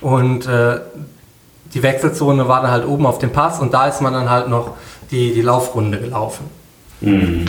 und 0.00 0.46
äh, 0.46 0.80
die 1.72 1.82
Wechselzone 1.82 2.48
war 2.48 2.62
dann 2.62 2.70
halt 2.70 2.86
oben 2.86 3.06
auf 3.06 3.18
dem 3.18 3.32
Pass 3.32 3.60
und 3.60 3.72
da 3.74 3.86
ist 3.86 4.00
man 4.00 4.12
dann 4.12 4.30
halt 4.30 4.48
noch 4.48 4.76
die, 5.10 5.32
die 5.32 5.42
Laufrunde 5.42 5.98
gelaufen. 5.98 6.44
Mhm. 7.00 7.44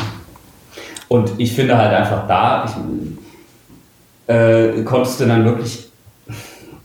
Und 1.07 1.33
ich 1.37 1.53
finde 1.53 1.77
halt 1.77 1.93
einfach 1.93 2.27
da, 2.27 2.65
ich, 2.65 4.33
äh, 4.33 4.83
konntest 4.83 5.19
du 5.19 5.25
dann 5.25 5.43
wirklich 5.43 5.89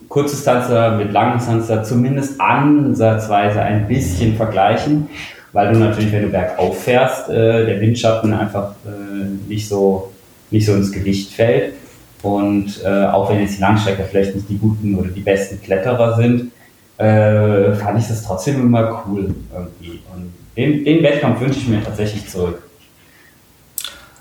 Kurzdistanzler 0.09 0.93
mit 0.93 1.13
Langdistanzler 1.13 1.85
zumindest 1.85 2.41
ansatzweise 2.41 3.61
ein 3.61 3.87
bisschen 3.87 4.37
vergleichen, 4.37 5.09
weil 5.57 5.73
du 5.73 5.79
natürlich, 5.79 6.13
wenn 6.13 6.25
du 6.25 6.29
bergauf 6.29 6.85
fährst, 6.85 7.31
äh, 7.31 7.65
der 7.65 7.81
Windschatten 7.81 8.35
einfach 8.35 8.73
äh, 8.85 9.49
nicht, 9.49 9.67
so, 9.67 10.13
nicht 10.51 10.67
so 10.67 10.75
ins 10.75 10.93
Gewicht 10.93 11.33
fällt. 11.33 11.73
Und 12.21 12.83
äh, 12.85 13.07
auch 13.07 13.31
wenn 13.31 13.41
jetzt 13.41 13.57
die 13.57 13.63
Langstrecker 13.63 14.05
vielleicht 14.05 14.35
nicht 14.35 14.51
die 14.51 14.59
guten 14.59 14.95
oder 14.97 15.09
die 15.09 15.21
besten 15.21 15.63
Kletterer 15.63 16.15
sind, 16.17 16.53
äh, 16.99 17.73
fand 17.73 17.99
ich 17.99 18.07
das 18.07 18.23
trotzdem 18.23 18.61
immer 18.61 19.03
cool 19.09 19.35
irgendwie. 19.51 20.03
Und 20.15 20.35
den, 20.59 20.85
den 20.85 21.03
Wettkampf 21.03 21.41
wünsche 21.41 21.61
ich 21.61 21.69
mir 21.69 21.83
tatsächlich 21.83 22.29
zurück. 22.29 22.61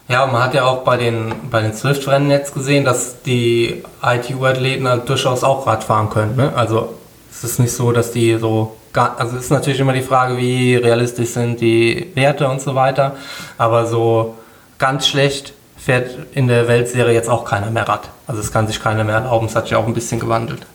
Ja, 0.07 0.25
man 0.27 0.41
hat 0.41 0.53
ja 0.53 0.63
auch 0.63 0.85
bei 0.85 0.95
den, 0.95 1.33
bei 1.51 1.61
den 1.61 1.73
Swift-Rennen 1.73 2.31
jetzt 2.31 2.53
gesehen, 2.53 2.85
dass 2.85 3.23
die 3.23 3.83
ITU-Athleten 4.01 4.87
halt 4.87 5.09
durchaus 5.09 5.43
auch 5.43 5.67
Rad 5.67 5.83
fahren 5.83 6.09
können. 6.09 6.37
Ne? 6.37 6.53
Also 6.55 6.93
es 7.29 7.43
ist 7.43 7.59
nicht 7.59 7.73
so, 7.73 7.91
dass 7.91 8.13
die 8.13 8.37
so 8.37 8.77
gar, 8.95 9.19
also 9.19 9.37
es 9.37 9.43
ist 9.43 9.51
natürlich 9.51 9.79
immer 9.79 9.93
die 9.93 10.01
Frage, 10.01 10.37
wie 10.37 10.75
realistisch 10.75 11.29
sind 11.29 11.61
die 11.61 12.11
Werte 12.15 12.47
und 12.47 12.61
so 12.61 12.73
weiter. 12.73 13.15
Aber 13.59 13.85
so 13.85 14.35
ganz 14.79 15.07
schlecht 15.07 15.53
fährt 15.77 16.17
in 16.33 16.47
der 16.47 16.67
Weltserie 16.67 17.13
jetzt 17.13 17.29
auch 17.29 17.45
keiner 17.45 17.69
mehr 17.69 17.87
Rad. 17.87 18.09
Also 18.25 18.41
es 18.41 18.51
kann 18.51 18.65
sich 18.65 18.81
keiner 18.81 19.03
mehr 19.03 19.15
erlauben. 19.15 19.45
Es 19.45 19.55
hat 19.55 19.67
sich 19.67 19.75
auch 19.75 19.85
ein 19.85 19.93
bisschen 19.93 20.19
gewandelt. 20.19 20.65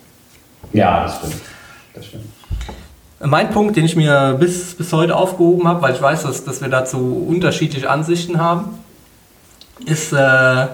Ja, 0.72 1.02
das 1.02 1.16
stimmt 1.16 1.40
das 1.94 2.06
stimmt. 2.06 2.24
Mein 3.22 3.50
Punkt, 3.50 3.76
den 3.76 3.84
ich 3.84 3.96
mir 3.96 4.36
bis, 4.38 4.74
bis 4.74 4.92
heute 4.92 5.14
aufgehoben 5.14 5.68
habe, 5.68 5.82
weil 5.82 5.94
ich 5.94 6.00
weiß, 6.00 6.22
dass, 6.22 6.44
dass 6.44 6.62
wir 6.62 6.68
dazu 6.68 7.26
unterschiedliche 7.28 7.90
Ansichten 7.90 8.40
haben, 8.40 8.78
ist, 9.84 10.12
äh, 10.12 10.66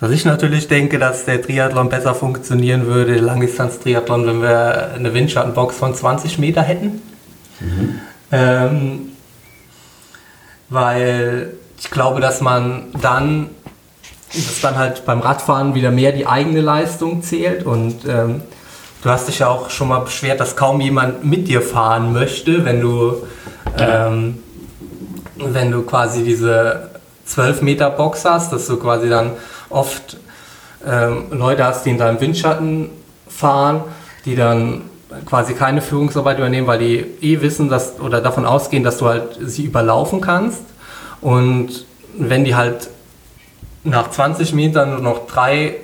dass 0.00 0.10
ich 0.10 0.24
natürlich 0.24 0.68
denke, 0.68 0.98
dass 0.98 1.24
der 1.24 1.40
Triathlon 1.40 1.88
besser 1.88 2.14
funktionieren 2.14 2.86
würde, 2.86 3.16
Langdistanz-Triathlon, 3.16 4.26
wenn 4.26 4.42
wir 4.42 4.92
eine 4.94 5.14
Windschattenbox 5.14 5.76
von 5.76 5.94
20 5.94 6.38
Meter 6.38 6.62
hätten. 6.62 7.02
Mhm. 7.60 8.00
Ähm, 8.32 9.00
weil 10.68 11.54
ich 11.78 11.90
glaube, 11.90 12.20
dass 12.20 12.40
man 12.40 12.86
dann, 13.00 13.50
dass 14.34 14.60
dann 14.60 14.76
halt 14.76 15.06
beim 15.06 15.20
Radfahren 15.20 15.74
wieder 15.74 15.90
mehr 15.90 16.12
die 16.12 16.26
eigene 16.26 16.60
Leistung 16.60 17.22
zählt 17.22 17.64
und 17.64 18.04
ähm, 18.06 18.42
Du 19.06 19.12
hast 19.12 19.28
dich 19.28 19.38
ja 19.38 19.46
auch 19.46 19.70
schon 19.70 19.86
mal 19.86 20.00
beschwert, 20.00 20.40
dass 20.40 20.56
kaum 20.56 20.80
jemand 20.80 21.24
mit 21.24 21.46
dir 21.46 21.62
fahren 21.62 22.12
möchte, 22.12 22.64
wenn 22.64 22.80
du, 22.80 23.22
ähm, 23.78 24.42
wenn 25.36 25.70
du 25.70 25.82
quasi 25.82 26.24
diese 26.24 26.90
12 27.24 27.62
Meter 27.62 27.90
Box 27.90 28.24
hast, 28.24 28.52
dass 28.52 28.66
du 28.66 28.78
quasi 28.78 29.08
dann 29.08 29.30
oft 29.70 30.16
ähm, 30.86 31.26
Leute 31.30 31.64
hast, 31.64 31.84
die 31.84 31.90
in 31.90 31.98
deinem 31.98 32.20
Windschatten 32.20 32.90
fahren, 33.28 33.82
die 34.24 34.36
dann 34.36 34.82
quasi 35.24 35.54
keine 35.54 35.82
Führungsarbeit 35.82 36.38
übernehmen, 36.38 36.66
weil 36.66 36.78
die 36.78 37.06
eh 37.20 37.40
wissen, 37.40 37.68
dass 37.68 38.00
oder 38.00 38.20
davon 38.20 38.44
ausgehen, 38.44 38.82
dass 38.82 38.98
du 38.98 39.06
halt 39.06 39.38
sie 39.44 39.64
überlaufen 39.64 40.20
kannst. 40.20 40.62
Und 41.20 41.86
wenn 42.18 42.44
die 42.44 42.54
halt 42.54 42.88
nach 43.84 44.10
20 44.10 44.52
Metern 44.52 44.90
nur 44.90 45.00
noch 45.00 45.26
drei 45.26 45.76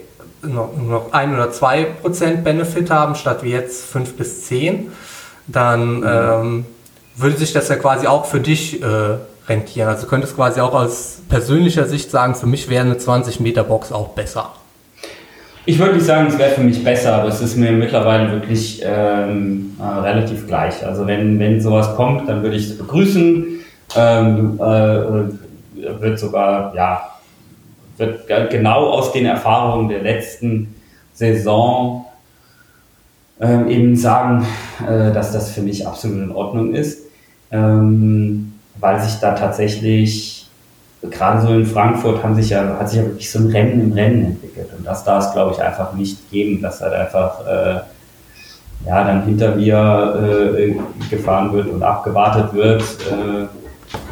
noch, 0.42 0.70
noch 0.76 1.12
ein 1.12 1.34
oder 1.34 1.52
zwei 1.52 1.84
Prozent 1.84 2.42
Benefit 2.42 2.90
haben, 2.90 3.14
statt 3.14 3.42
wie 3.42 3.50
jetzt 3.50 3.84
fünf 3.84 4.16
bis 4.16 4.44
zehn, 4.44 4.90
dann 5.46 5.98
mhm. 5.98 6.06
ähm, 6.06 6.66
würde 7.14 7.36
sich 7.36 7.52
das 7.52 7.68
ja 7.68 7.76
quasi 7.76 8.06
auch 8.06 8.26
für 8.26 8.40
dich 8.40 8.82
äh, 8.82 9.18
rentieren. 9.48 9.88
Also 9.88 10.02
du 10.02 10.08
könntest 10.08 10.36
quasi 10.36 10.60
auch 10.60 10.74
aus 10.74 11.22
persönlicher 11.28 11.86
Sicht 11.86 12.10
sagen, 12.10 12.34
für 12.34 12.46
mich 12.46 12.68
wäre 12.68 12.84
eine 12.84 12.98
20 12.98 13.40
Meter 13.40 13.64
Box 13.64 13.92
auch 13.92 14.10
besser. 14.10 14.50
Ich 15.64 15.78
würde 15.78 15.94
nicht 15.94 16.06
sagen, 16.06 16.26
es 16.26 16.38
wäre 16.38 16.50
für 16.50 16.62
mich 16.62 16.82
besser, 16.82 17.14
aber 17.14 17.28
es 17.28 17.40
ist 17.40 17.56
mir 17.56 17.70
mittlerweile 17.70 18.32
wirklich 18.32 18.82
ähm, 18.84 19.76
äh, 19.80 19.84
relativ 19.84 20.46
gleich. 20.48 20.84
Also 20.84 21.06
wenn, 21.06 21.38
wenn 21.38 21.60
sowas 21.60 21.94
kommt, 21.94 22.28
dann 22.28 22.42
würde 22.42 22.56
ich 22.56 22.70
es 22.70 22.78
begrüßen. 22.78 23.60
Ähm, 23.94 24.58
äh, 24.58 26.00
wird 26.00 26.18
sogar, 26.18 26.74
ja, 26.74 27.10
wird 27.96 28.26
genau 28.50 28.90
aus 28.90 29.12
den 29.12 29.26
Erfahrungen 29.26 29.88
der 29.88 30.02
letzten 30.02 30.74
Saison 31.12 32.06
ähm, 33.40 33.68
eben 33.68 33.96
sagen, 33.96 34.46
äh, 34.86 35.12
dass 35.12 35.32
das 35.32 35.52
für 35.52 35.62
mich 35.62 35.86
absolut 35.86 36.18
in 36.18 36.32
Ordnung 36.32 36.74
ist, 36.74 37.06
ähm, 37.50 38.51
weil 38.82 39.00
sich 39.00 39.18
da 39.20 39.32
tatsächlich, 39.32 40.46
gerade 41.02 41.40
so 41.40 41.54
in 41.54 41.64
Frankfurt, 41.64 42.22
haben 42.22 42.34
sich 42.34 42.50
ja, 42.50 42.76
hat 42.78 42.90
sich 42.90 42.98
ja 42.98 43.06
wirklich 43.06 43.30
so 43.30 43.38
ein 43.38 43.46
Rennen 43.46 43.80
im 43.80 43.92
Rennen 43.92 44.26
entwickelt. 44.26 44.68
Und 44.76 44.84
das 44.84 45.04
darf 45.04 45.24
es, 45.24 45.32
glaube 45.32 45.52
ich, 45.52 45.62
einfach 45.62 45.94
nicht 45.94 46.30
geben, 46.30 46.60
dass 46.60 46.80
halt 46.80 46.92
einfach 46.92 47.46
äh, 47.46 47.80
ja, 48.86 49.04
dann 49.04 49.24
hinter 49.24 49.54
mir 49.54 50.56
äh, 50.58 50.74
gefahren 51.08 51.52
wird 51.52 51.68
und 51.68 51.84
abgewartet 51.84 52.52
wird, 52.54 52.82
äh, 52.82 53.46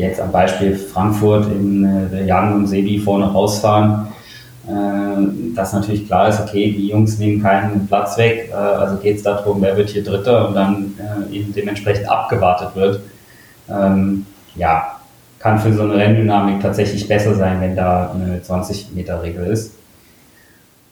jetzt 0.00 0.20
am 0.20 0.32
Beispiel 0.32 0.76
Frankfurt 0.76 1.46
in 1.46 1.84
äh, 1.84 2.26
Jan 2.26 2.54
und 2.54 2.66
Sebi 2.66 2.98
vorne 2.98 3.26
rausfahren, 3.26 4.08
äh, 4.66 5.54
dass 5.54 5.72
natürlich 5.72 6.06
klar 6.06 6.28
ist, 6.28 6.40
okay, 6.40 6.72
die 6.72 6.88
Jungs 6.88 7.18
nehmen 7.18 7.42
keinen 7.42 7.86
Platz 7.86 8.16
weg, 8.18 8.50
äh, 8.50 8.54
also 8.54 8.96
geht 8.96 9.16
es 9.16 9.22
darum, 9.22 9.60
wer 9.60 9.76
wird 9.76 9.90
hier 9.90 10.04
Dritter 10.04 10.48
und 10.48 10.54
dann 10.54 10.94
äh, 10.98 11.36
eben 11.36 11.52
dementsprechend 11.52 12.08
abgewartet 12.08 12.70
wird. 12.74 13.00
Ähm, 13.68 14.26
ja, 14.56 14.96
kann 15.38 15.58
für 15.58 15.72
so 15.72 15.82
eine 15.82 15.94
Renndynamik 15.94 16.60
tatsächlich 16.60 17.08
besser 17.08 17.34
sein, 17.34 17.60
wenn 17.60 17.76
da 17.76 18.12
eine 18.12 18.40
20-Meter-Regel 18.40 19.46
ist. 19.46 19.74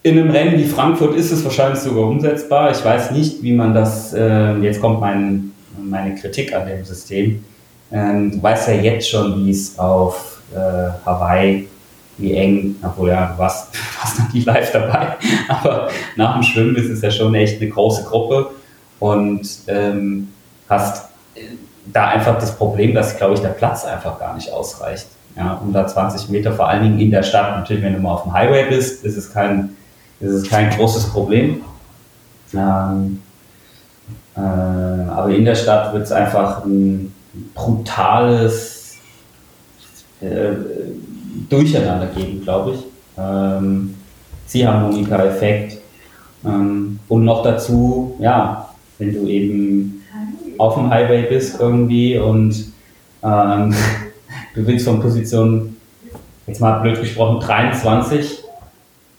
In 0.01 0.17
einem 0.17 0.31
Rennen 0.31 0.57
wie 0.57 0.63
Frankfurt 0.63 1.15
ist 1.15 1.31
es 1.31 1.43
wahrscheinlich 1.43 1.79
sogar 1.79 2.05
umsetzbar. 2.05 2.71
Ich 2.71 2.83
weiß 2.83 3.11
nicht, 3.11 3.43
wie 3.43 3.53
man 3.53 3.73
das, 3.73 4.13
äh, 4.13 4.55
jetzt 4.59 4.79
kommt 4.79 5.01
mein, 5.01 5.51
meine 5.83 6.15
Kritik 6.15 6.53
an 6.53 6.67
dem 6.67 6.83
System. 6.83 7.43
Ähm, 7.91 8.31
du 8.31 8.41
weißt 8.41 8.67
ja 8.69 8.75
jetzt 8.75 9.09
schon, 9.09 9.45
wie 9.45 9.51
es 9.51 9.77
auf 9.77 10.41
äh, 10.53 10.57
Hawaii, 11.05 11.67
wie 12.17 12.33
eng, 12.33 12.75
obwohl 12.83 13.09
ja, 13.09 13.27
du 13.27 13.37
warst, 13.37 13.69
warst 14.01 14.19
noch 14.19 14.33
nie 14.33 14.41
live 14.41 14.71
dabei, 14.71 15.15
aber 15.47 15.89
nach 16.15 16.35
dem 16.35 16.43
Schwimmen 16.43 16.75
ist 16.75 16.89
es 16.89 17.01
ja 17.01 17.11
schon 17.11 17.33
echt 17.35 17.61
eine 17.61 17.69
große 17.69 18.03
Gruppe 18.03 18.51
und 18.99 19.47
ähm, 19.67 20.29
hast 20.67 21.09
da 21.91 22.09
einfach 22.09 22.37
das 22.37 22.55
Problem, 22.55 22.93
dass, 22.93 23.17
glaube 23.17 23.35
ich, 23.35 23.39
der 23.39 23.49
Platz 23.49 23.85
einfach 23.85 24.19
gar 24.19 24.35
nicht 24.35 24.51
ausreicht. 24.51 25.07
Ja, 25.35 25.53
120 25.55 26.29
Meter, 26.29 26.53
vor 26.53 26.67
allen 26.67 26.83
Dingen 26.83 26.99
in 26.99 27.11
der 27.11 27.23
Stadt. 27.23 27.57
Natürlich, 27.57 27.83
wenn 27.83 27.93
du 27.93 27.99
mal 27.99 28.13
auf 28.13 28.23
dem 28.23 28.33
Highway 28.33 28.67
bist, 28.69 29.05
ist 29.05 29.15
es 29.15 29.31
kein, 29.31 29.69
ist 30.19 30.31
es 30.31 30.49
kein 30.49 30.69
großes 30.71 31.09
Problem. 31.09 31.61
Ähm, 32.53 33.21
äh, 34.39 35.09
aber 35.09 35.29
in 35.29 35.43
der 35.43 35.55
Stadt 35.55 35.93
wird 35.93 36.03
es 36.03 36.11
einfach 36.11 36.63
ein 36.63 37.13
brutales 37.53 38.95
äh, 40.21 40.51
Durcheinander 41.49 42.07
geben, 42.07 42.41
glaube 42.43 42.71
ich. 42.71 42.85
Ähm, 43.17 43.95
Ziehharmonika-Effekt. 44.45 45.77
Ähm, 46.45 46.99
und 47.09 47.25
noch 47.25 47.43
dazu, 47.43 48.15
ja, 48.19 48.69
wenn 48.97 49.13
du 49.13 49.27
eben 49.27 50.03
auf 50.57 50.75
dem 50.75 50.89
Highway 50.89 51.23
bist 51.23 51.59
irgendwie 51.59 52.17
und 52.17 52.71
ähm, 53.23 53.75
du 54.55 54.67
willst 54.67 54.85
von 54.85 55.01
Position, 55.01 55.75
jetzt 56.47 56.61
mal 56.61 56.79
blöd 56.79 56.99
gesprochen, 56.99 57.39
23 57.39 58.43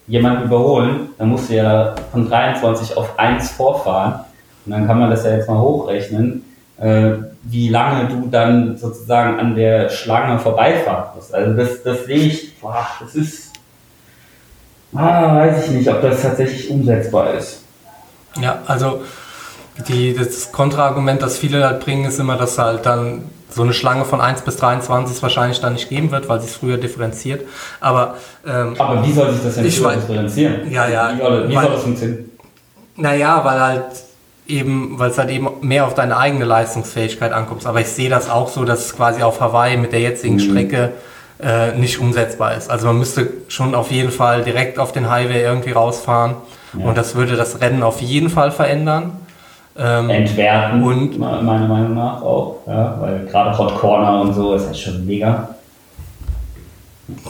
jemanden 0.06 0.44
überholen, 0.44 1.10
dann 1.18 1.28
musst 1.28 1.50
du 1.50 1.56
ja 1.56 1.94
von 2.10 2.28
23 2.28 2.96
auf 2.96 3.18
1 3.18 3.50
vorfahren. 3.50 4.24
Und 4.64 4.72
dann 4.72 4.86
kann 4.86 4.98
man 4.98 5.10
das 5.10 5.24
ja 5.24 5.32
jetzt 5.32 5.48
mal 5.48 5.58
hochrechnen, 5.58 6.44
äh, 6.78 7.12
wie 7.42 7.68
lange 7.68 8.08
du 8.08 8.28
dann 8.30 8.76
sozusagen 8.76 9.38
an 9.38 9.54
der 9.54 9.88
Schlange 9.88 10.38
vorbeifahren 10.38 11.10
musst. 11.14 11.34
Also 11.34 11.54
das, 11.54 11.82
das 11.82 12.04
sehe 12.04 12.18
ich, 12.18 12.58
boah, 12.60 12.86
das 13.00 13.14
ist, 13.14 13.52
ah, 14.94 15.36
weiß 15.36 15.66
ich 15.66 15.70
nicht, 15.72 15.88
ob 15.88 16.02
das 16.02 16.22
tatsächlich 16.22 16.70
umsetzbar 16.70 17.34
ist. 17.34 17.62
Ja, 18.40 18.60
also 18.66 19.02
die, 19.88 20.14
das 20.14 20.52
Kontraargument, 20.52 21.22
das 21.22 21.38
viele 21.38 21.64
halt 21.66 21.80
bringen, 21.80 22.04
ist 22.04 22.18
immer, 22.18 22.36
dass 22.36 22.58
halt 22.58 22.86
dann 22.86 23.24
so 23.48 23.62
eine 23.62 23.72
Schlange 23.72 24.04
von 24.04 24.20
1 24.20 24.42
bis 24.42 24.56
23 24.56 25.16
es 25.16 25.22
wahrscheinlich 25.22 25.60
dann 25.60 25.72
nicht 25.72 25.88
geben 25.88 26.10
wird, 26.10 26.28
weil 26.28 26.40
sie 26.40 26.46
es 26.46 26.54
früher 26.54 26.76
differenziert. 26.76 27.46
Aber, 27.80 28.16
ähm, 28.46 28.74
Aber 28.78 29.04
wie 29.04 29.12
soll 29.12 29.32
sich 29.32 29.42
das 29.42 29.54
denn 29.54 29.64
differenzieren? 29.64 30.70
Ja, 30.70 30.88
ja. 30.88 31.12
Wie 31.14 31.20
soll, 31.20 31.48
wie 31.48 31.54
weil, 31.56 31.64
soll 31.64 31.72
das 31.72 31.82
funktionieren? 31.82 32.30
Naja, 32.96 33.44
weil 33.44 33.60
halt 33.60 33.84
eben, 34.50 34.98
weil 34.98 35.10
es 35.10 35.18
halt 35.18 35.30
eben 35.30 35.48
mehr 35.62 35.86
auf 35.86 35.94
deine 35.94 36.16
eigene 36.16 36.44
Leistungsfähigkeit 36.44 37.32
ankommt. 37.32 37.66
Aber 37.66 37.80
ich 37.80 37.88
sehe 37.88 38.10
das 38.10 38.28
auch 38.28 38.48
so, 38.48 38.64
dass 38.64 38.86
es 38.86 38.96
quasi 38.96 39.22
auf 39.22 39.40
Hawaii 39.40 39.76
mit 39.76 39.92
der 39.92 40.00
jetzigen 40.00 40.34
mhm. 40.34 40.40
Strecke 40.40 40.92
äh, 41.42 41.72
nicht 41.72 41.98
umsetzbar 41.98 42.54
ist. 42.54 42.70
Also 42.70 42.86
man 42.86 42.98
müsste 42.98 43.28
schon 43.48 43.74
auf 43.74 43.90
jeden 43.90 44.10
Fall 44.10 44.42
direkt 44.42 44.78
auf 44.78 44.92
den 44.92 45.08
Highway 45.08 45.42
irgendwie 45.42 45.72
rausfahren. 45.72 46.34
Ja. 46.78 46.86
Und 46.86 46.98
das 46.98 47.14
würde 47.14 47.36
das 47.36 47.60
Rennen 47.60 47.82
auf 47.82 48.00
jeden 48.00 48.30
Fall 48.30 48.50
verändern. 48.50 49.12
Ähm, 49.78 50.10
Entwerten, 50.10 50.82
und 50.82 51.18
meiner 51.18 51.66
Meinung 51.66 51.94
nach 51.94 52.20
auch, 52.22 52.56
ja, 52.66 52.96
weil 53.00 53.26
gerade 53.26 53.56
Hot 53.56 53.76
Corner 53.78 54.20
und 54.20 54.34
so 54.34 54.54
ist 54.54 54.66
halt 54.66 54.76
schon 54.76 55.06
mega. 55.06 55.48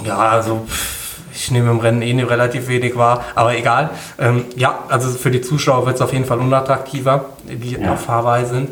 Ja, 0.05 0.17
also 0.17 0.63
ich 1.41 1.51
nehme 1.51 1.71
im 1.71 1.81
Rennen 1.81 2.03
eh 2.03 2.23
relativ 2.23 2.69
wenig 2.69 2.97
wahr, 2.97 3.25
aber 3.35 3.57
egal. 3.57 3.91
Ähm, 4.19 4.45
ja, 4.57 4.81
also 4.89 5.09
für 5.11 5.31
die 5.31 5.41
Zuschauer 5.41 5.87
wird 5.87 5.97
es 5.97 6.03
auf 6.03 6.13
jeden 6.13 6.27
Fall 6.27 6.39
unattraktiver, 6.39 7.31
die 7.45 7.73
ja. 7.73 7.95
auf 7.95 8.09
Hawaii 8.09 8.45
sind. 8.45 8.69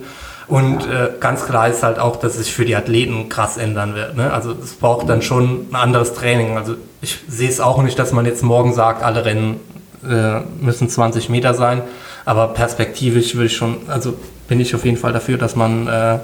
Und 0.49 0.87
äh, 0.87 1.11
ganz 1.21 1.47
klar 1.47 1.69
ist 1.69 1.83
halt 1.83 1.99
auch, 1.99 2.17
dass 2.17 2.33
es 2.33 2.45
sich 2.45 2.55
für 2.55 2.65
die 2.65 2.77
Athleten 2.77 3.29
krass 3.29 3.57
ändern 3.57 3.95
wird. 3.95 4.17
Ne? 4.17 4.33
Also 4.33 4.53
es 4.53 4.75
braucht 4.75 5.09
dann 5.09 5.23
schon 5.23 5.69
ein 5.71 5.77
anderes 5.77 6.15
Training. 6.15 6.57
Also 6.57 6.77
ich 7.01 7.19
sehe 7.29 7.49
es 7.49 7.61
auch 7.61 7.83
nicht, 7.83 7.99
dass 7.99 8.13
man 8.13 8.25
jetzt 8.25 8.43
morgen 8.43 8.73
sagt, 8.73 9.03
alle 9.03 9.25
Rennen 9.25 9.61
äh, 10.09 10.41
müssen 10.61 10.89
20 10.89 11.29
Meter 11.29 11.55
sein. 11.55 11.83
Aber 12.25 12.49
perspektivisch 12.49 13.37
will 13.37 13.47
ich 13.47 13.57
schon, 13.57 13.77
also 13.89 14.15
bin 14.47 14.61
ich 14.61 14.75
auf 14.75 14.85
jeden 14.85 14.97
Fall 14.97 15.13
dafür, 15.13 15.39
dass 15.39 15.57
man 15.57 15.87
äh, 15.87 16.19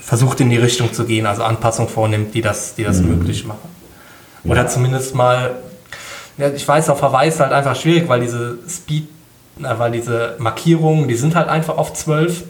versucht 0.00 0.40
in 0.40 0.50
die 0.50 0.56
Richtung 0.56 0.92
zu 0.92 1.04
gehen, 1.04 1.26
also 1.26 1.42
Anpassungen 1.42 1.90
vornimmt, 1.90 2.34
die 2.34 2.42
das, 2.42 2.74
die 2.74 2.84
das 2.84 3.00
mhm. 3.00 3.18
möglich 3.18 3.46
machen. 3.46 3.68
Oder 4.44 4.62
ja. 4.62 4.66
zumindest 4.66 5.14
mal, 5.14 5.56
ja, 6.38 6.48
ich 6.50 6.66
weiß, 6.66 6.88
auf 6.90 7.02
Hawaii 7.02 7.28
ist 7.28 7.40
halt 7.40 7.52
einfach 7.52 7.76
schwierig, 7.76 8.08
weil 8.08 8.20
diese 8.20 8.58
Speed, 8.68 9.08
na, 9.56 9.78
weil 9.78 9.90
diese 9.90 10.36
Markierungen, 10.38 11.08
die 11.08 11.16
sind 11.16 11.34
halt 11.34 11.48
einfach 11.48 11.76
auf 11.76 11.92
12. 11.92 12.44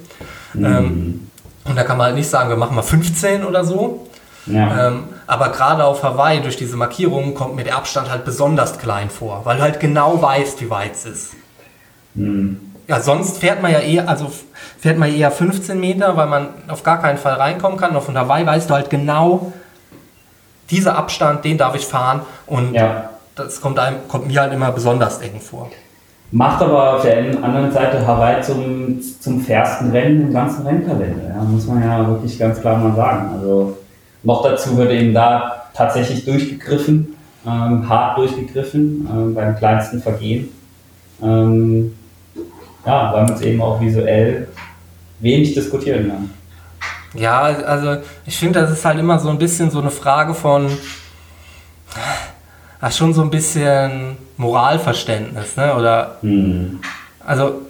Mhm. 0.55 0.65
Ähm, 0.65 1.31
und 1.65 1.77
da 1.77 1.83
kann 1.85 1.99
man 1.99 2.07
halt 2.07 2.17
nicht 2.17 2.29
sagen, 2.29 2.51
wir 2.51 2.57
machen 2.57 2.77
mal 2.77 2.83
15 2.83 3.45
oder 3.45 3.65
so. 3.65 4.07
Ja. 4.47 4.89
Ähm, 4.89 5.05
aber 5.27 5.51
gerade 5.51 5.85
auf 5.85 6.03
Hawaii 6.03 6.41
durch 6.41 6.57
diese 6.57 6.77
Markierungen 6.77 7.35
kommt 7.35 7.57
mir 7.57 7.65
der 7.65 7.77
Abstand 7.77 8.11
halt 8.11 8.25
besonders 8.25 8.79
klein 8.79 9.11
vor, 9.11 9.43
weil 9.45 9.59
du 9.59 9.63
halt 9.63 9.81
genau 9.81 10.21
weißt, 10.23 10.61
wie 10.61 10.71
weit 10.71 10.93
es 10.93 11.05
ist. 11.05 11.31
Mhm. 12.15 12.61
Ja, 12.87 13.01
sonst 13.01 13.39
fährt 13.39 13.61
man 13.61 13.71
ja 13.71 13.81
eher, 13.81 14.09
also 14.09 14.33
fährt 14.79 14.97
man 14.99 15.15
eher 15.15 15.31
15 15.31 15.79
Meter, 15.79 16.17
weil 16.17 16.27
man 16.27 16.49
auf 16.69 16.83
gar 16.83 17.01
keinen 17.03 17.19
Fall 17.19 17.35
reinkommen 17.35 17.79
kann. 17.79 17.95
Und 17.95 18.03
von 18.03 18.17
Hawaii 18.17 18.47
weißt 18.47 18.71
du 18.71 18.75
halt 18.75 18.89
genau, 18.89 19.53
dieser 20.71 20.97
Abstand, 20.97 21.45
den 21.45 21.59
darf 21.59 21.75
ich 21.75 21.87
fahren. 21.87 22.23
Und 22.47 22.73
ja. 22.73 23.11
Das 23.39 23.61
kommt, 23.61 23.79
einem, 23.79 23.97
kommt 24.09 24.27
mir 24.27 24.41
halt 24.41 24.53
immer 24.53 24.73
besonders 24.73 25.19
eng 25.21 25.41
vor. 25.41 25.71
Macht 26.31 26.61
aber 26.61 26.97
auf 26.97 27.03
der 27.03 27.19
anderen 27.43 27.73
Seite 27.73 28.07
Hawaii 28.07 28.43
zum, 28.43 29.01
zum 29.21 29.41
fairsten 29.41 29.91
Rennen 29.91 30.23
im 30.23 30.33
ganzen 30.33 30.67
Rennkalender. 30.67 31.29
Ja, 31.35 31.43
muss 31.43 31.67
man 31.67 31.83
ja 31.83 32.07
wirklich 32.07 32.39
ganz 32.39 32.61
klar 32.61 32.77
mal 32.77 32.95
sagen. 32.95 33.31
Also 33.35 33.79
noch 34.23 34.43
dazu 34.43 34.77
wird 34.77 34.91
eben 34.91 35.15
da 35.15 35.63
tatsächlich 35.73 36.27
durchgegriffen, 36.27 37.17
ähm, 37.47 37.89
hart 37.89 38.19
durchgegriffen 38.19 39.09
ähm, 39.11 39.35
beim 39.35 39.57
kleinsten 39.57 40.03
Vergehen. 40.03 40.51
Ähm, 41.23 41.95
ja, 42.85 43.13
weil 43.13 43.25
man 43.25 43.33
es 43.35 43.41
eben 43.41 43.63
auch 43.63 43.81
visuell 43.81 44.49
wenig 45.21 45.55
diskutieren 45.55 46.09
kann. 46.09 46.31
Ja, 47.15 47.41
also 47.41 48.03
ich 48.27 48.37
finde, 48.37 48.61
das 48.61 48.71
ist 48.71 48.85
halt 48.85 48.99
immer 48.99 49.19
so 49.19 49.31
ein 49.31 49.39
bisschen 49.39 49.71
so 49.71 49.81
eine 49.81 49.91
Frage 49.91 50.35
von 50.35 50.67
ja, 52.81 52.91
schon 52.91 53.13
so 53.13 53.23
ein 53.23 53.31
bisschen 53.31 54.17
Moralverständnis, 54.37 55.57
ne? 55.57 55.75
Oder 55.75 56.17
hm. 56.21 56.81
also 57.25 57.63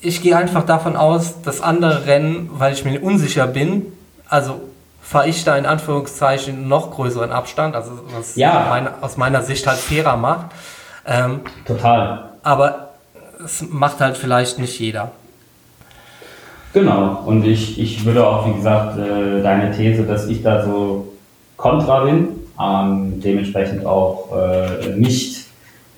ich 0.00 0.20
gehe 0.20 0.36
einfach 0.36 0.66
davon 0.66 0.96
aus, 0.96 1.42
dass 1.42 1.60
andere 1.60 2.06
Rennen, 2.06 2.50
weil 2.52 2.72
ich 2.72 2.84
mir 2.84 3.00
unsicher 3.00 3.46
bin, 3.46 3.86
also 4.28 4.60
fahre 5.00 5.28
ich 5.28 5.44
da 5.44 5.56
in 5.56 5.66
Anführungszeichen 5.66 6.68
noch 6.68 6.90
größeren 6.90 7.30
Abstand, 7.30 7.76
also 7.76 7.92
was 8.16 8.36
ja. 8.36 8.66
meine, 8.68 9.02
aus 9.02 9.16
meiner 9.16 9.42
Sicht 9.42 9.66
halt 9.66 9.78
fairer 9.78 10.16
macht. 10.16 10.46
Ähm, 11.06 11.40
Total. 11.66 12.30
Aber 12.42 12.90
es 13.44 13.64
macht 13.68 14.00
halt 14.00 14.16
vielleicht 14.16 14.58
nicht 14.58 14.78
jeder. 14.78 15.12
Genau, 16.72 17.22
und 17.26 17.44
ich, 17.44 17.78
ich 17.78 18.04
würde 18.04 18.26
auch, 18.26 18.46
wie 18.46 18.54
gesagt, 18.54 18.98
äh, 18.98 19.42
deine 19.42 19.76
These, 19.76 20.04
dass 20.04 20.26
ich 20.26 20.42
da 20.42 20.64
so 20.64 21.12
kontra 21.56 22.04
bin, 22.04 22.28
ähm, 22.62 23.20
dementsprechend 23.20 23.84
auch 23.86 24.28
äh, 24.36 24.96
nicht 24.96 25.46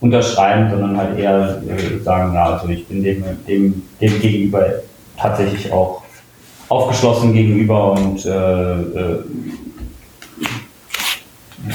unterschreiben, 0.01 0.71
sondern 0.71 0.97
halt 0.97 1.19
eher 1.19 1.63
äh, 1.69 2.03
sagen, 2.03 2.35
ja, 2.35 2.45
also 2.55 2.69
ich 2.69 2.87
bin 2.87 3.03
dem, 3.03 3.25
dem, 3.47 3.83
dem 4.01 4.21
gegenüber 4.21 4.67
tatsächlich 5.17 5.73
auch 5.73 6.03
aufgeschlossen 6.69 7.33
gegenüber 7.33 7.93
und 7.93 8.25
äh, 8.25 8.31
äh, 8.31 9.19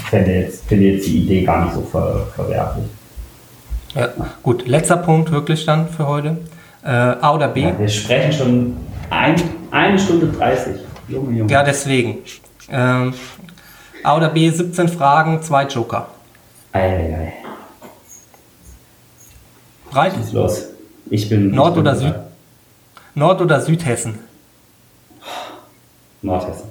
finde 0.09 0.31
jetzt, 0.31 0.65
finde 0.67 0.85
jetzt 0.85 1.07
die 1.07 1.19
Idee 1.19 1.43
gar 1.43 1.65
nicht 1.65 1.75
so 1.75 1.81
ver, 1.81 2.27
verwerflich. 2.35 2.85
Ja, 3.95 4.09
gut. 4.43 4.67
Letzter 4.67 4.97
Punkt 4.97 5.31
wirklich 5.31 5.65
dann 5.65 5.87
für 5.89 6.07
heute. 6.07 6.37
Äh, 6.83 6.89
A 6.89 7.33
oder 7.33 7.47
B? 7.47 7.61
Ja, 7.61 7.79
wir 7.79 7.89
sprechen 7.89 8.31
schon 8.31 8.77
ein, 9.09 9.35
eine 9.71 9.97
Stunde 9.97 10.27
30. 10.27 10.75
Junge, 11.07 11.37
Junge. 11.37 11.51
Ja, 11.51 11.63
deswegen. 11.63 12.19
Ähm, 12.71 13.13
A 14.03 14.15
oder 14.15 14.29
B, 14.29 14.49
17 14.49 14.87
Fragen, 14.87 15.41
zwei 15.43 15.65
Joker. 15.65 16.07
Ei, 16.71 16.79
ei, 16.81 17.13
ei. 17.13 17.33
Breit? 19.91 20.13
Was 20.17 20.25
ist 20.27 20.33
los? 20.33 20.63
Ich 21.09 21.27
bin. 21.29 21.51
Nord- 21.51 21.69
ich 21.69 21.73
bin 21.75 21.81
oder 21.81 21.95
Süd? 21.95 22.15
Nord- 23.15 23.41
oder 23.41 23.59
Südhessen? 23.61 24.19
Nordhessen. 26.21 26.69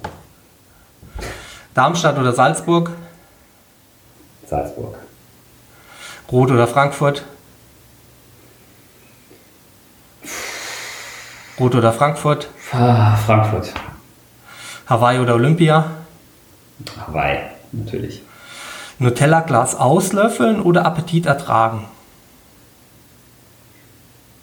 Darmstadt 1.73 2.17
oder 2.17 2.33
Salzburg? 2.33 2.91
Salzburg. 4.47 4.95
Rot 6.31 6.51
oder 6.51 6.67
Frankfurt? 6.67 7.23
Rot 11.59 11.75
oder 11.75 11.91
Frankfurt? 11.91 12.49
Ah, 12.71 13.15
Frankfurt. 13.17 13.73
Hawaii 14.87 15.19
oder 15.19 15.35
Olympia? 15.35 15.85
Hawaii, 17.07 17.39
natürlich. 17.71 18.21
Nutella-Glas 18.99 19.75
auslöffeln 19.75 20.61
oder 20.61 20.85
Appetit 20.85 21.25
ertragen? 21.25 21.85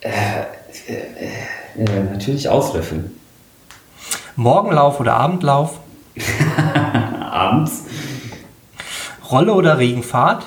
Äh, 0.00 0.10
äh, 0.88 1.82
äh, 1.82 2.02
natürlich 2.12 2.48
auslöffeln. 2.48 3.18
Morgenlauf 4.36 5.00
oder 5.00 5.14
Abendlauf? 5.14 5.80
Abends. 7.20 7.84
Rolle 9.30 9.52
oder 9.54 9.78
Regenfahrt? 9.78 10.44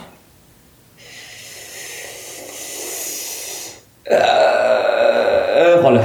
Äh, 4.05 5.73
Rolle. 5.81 6.03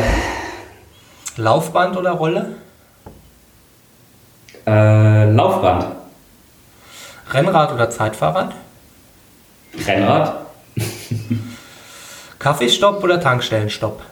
Laufband 1.37 1.97
oder 1.97 2.13
Rolle? 2.13 2.57
Äh, 4.67 5.31
Laufband. 5.31 5.87
Rennrad 7.31 7.73
oder 7.73 7.91
Zeitfahrrad? 7.91 8.55
Rennrad. 9.87 10.47
Kaffeestopp 12.39 13.03
oder 13.03 13.21
Tankstellenstopp? 13.21 14.03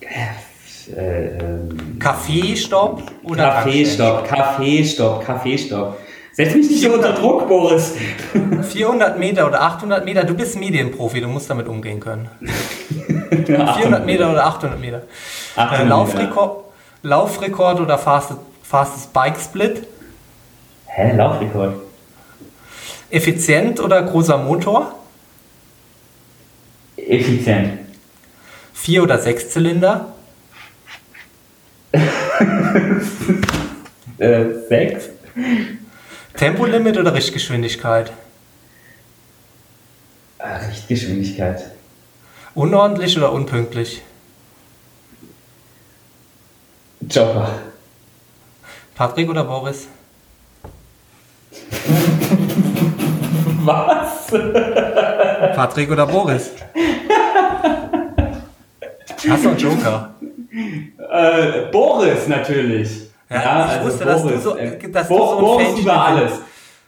Äh, 0.00 0.96
ähm, 0.96 1.98
Kaffeestopp 1.98 3.02
oder 3.24 3.44
Kaffeestopp, 3.44 4.28
Kaffeestopp, 4.28 5.24
Kaffeestopp. 5.24 5.98
Setz 6.32 6.54
mich 6.54 6.70
nicht 6.70 6.86
unter 6.86 7.12
Druck, 7.12 7.48
Boris. 7.48 7.94
400 8.62 9.18
Meter 9.18 9.46
oder 9.46 9.62
800 9.62 10.04
Meter, 10.04 10.24
du 10.24 10.34
bist 10.34 10.56
Medienprofi, 10.56 11.20
du 11.20 11.28
musst 11.28 11.48
damit 11.50 11.66
umgehen 11.66 11.98
können. 11.98 12.28
400 13.46 14.04
Meter 14.04 14.30
oder 14.30 14.46
800 14.46 14.78
Meter. 14.78 15.02
800 15.56 15.80
äh, 15.80 15.88
Laufrekord, 15.88 16.64
Laufrekord 17.02 17.80
oder 17.80 17.98
fastest, 17.98 18.40
fastest 18.68 19.12
Bike 19.12 19.38
Split? 19.40 19.86
Hä, 20.86 21.16
Laufrekord. 21.16 21.74
Effizient 23.10 23.78
oder 23.80 24.02
großer 24.02 24.38
Motor? 24.38 24.94
Effizient. 26.96 27.78
Vier- 28.74 29.02
oder 29.04 29.18
Sechszylinder? 29.18 30.12
äh, 34.18 34.44
sechs. 34.68 35.08
Tempolimit 36.34 36.98
oder 36.98 37.14
Richtgeschwindigkeit? 37.14 38.12
Ah, 40.38 40.56
Richtgeschwindigkeit. 40.56 41.70
Unordentlich 42.54 43.16
oder 43.16 43.32
unpünktlich? 43.32 44.02
Joker. 47.00 47.60
Patrick 48.96 49.28
oder 49.28 49.44
Boris? 49.44 49.88
Was? 53.62 54.26
Patrick 55.54 55.90
oder 55.90 56.06
Boris? 56.06 56.52
Hast 59.28 59.44
du 59.44 59.48
einen 59.50 59.58
Joker? 59.58 60.14
Äh, 61.10 61.70
Boris 61.70 62.26
natürlich. 62.26 63.10
Ja, 63.28 63.36
ja 63.36 63.66
ich 63.66 63.72
also 63.72 63.86
wusste, 63.86 64.04
Boris, 64.06 64.22
dass 64.22 64.32
du 64.32 64.38
so, 64.38 64.56
äh, 64.56 64.90
dass 64.90 65.08
Bo 65.08 65.18
du 65.18 65.24
so 65.24 65.32
ein 65.36 65.40
Boris 65.40 65.66
Fähnchen 65.66 65.82
über 65.82 66.06
alles. 66.06 66.32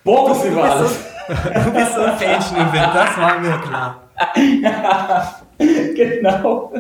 Boris 0.03 0.45
über 0.45 0.65
alles. 0.65 0.91
So, 0.91 1.35
du 1.65 1.71
bist 1.73 1.95
so 1.95 2.01
ein 2.01 2.17
Fähnchen 2.17 2.57
im 2.57 2.73
Wind, 2.73 2.89
das 2.95 3.19
war 3.19 3.39
mir 3.39 3.59
klar. 3.59 4.01
ja, 4.63 5.35
genau. 5.59 6.73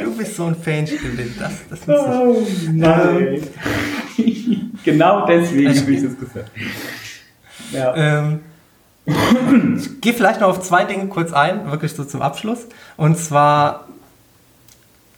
Du 0.00 0.16
bist 0.16 0.36
so 0.36 0.44
ein 0.44 0.56
Wind, 0.64 0.90
das, 1.38 1.52
das 1.86 1.88
oh, 1.88 2.46
nein. 2.72 3.42
Ähm, 4.18 4.70
genau 4.84 5.26
deswegen 5.26 5.80
habe 5.80 5.92
ich 5.92 6.02
das 6.02 6.18
gesagt. 6.18 6.50
Ja. 7.72 7.94
Ähm, 7.96 8.40
ich 9.06 10.00
gehe 10.00 10.14
vielleicht 10.14 10.40
noch 10.40 10.48
auf 10.48 10.60
zwei 10.62 10.84
Dinge 10.84 11.08
kurz 11.08 11.32
ein, 11.32 11.70
wirklich 11.70 11.92
so 11.92 12.04
zum 12.04 12.22
Abschluss. 12.22 12.66
Und 12.96 13.18
zwar 13.18 13.88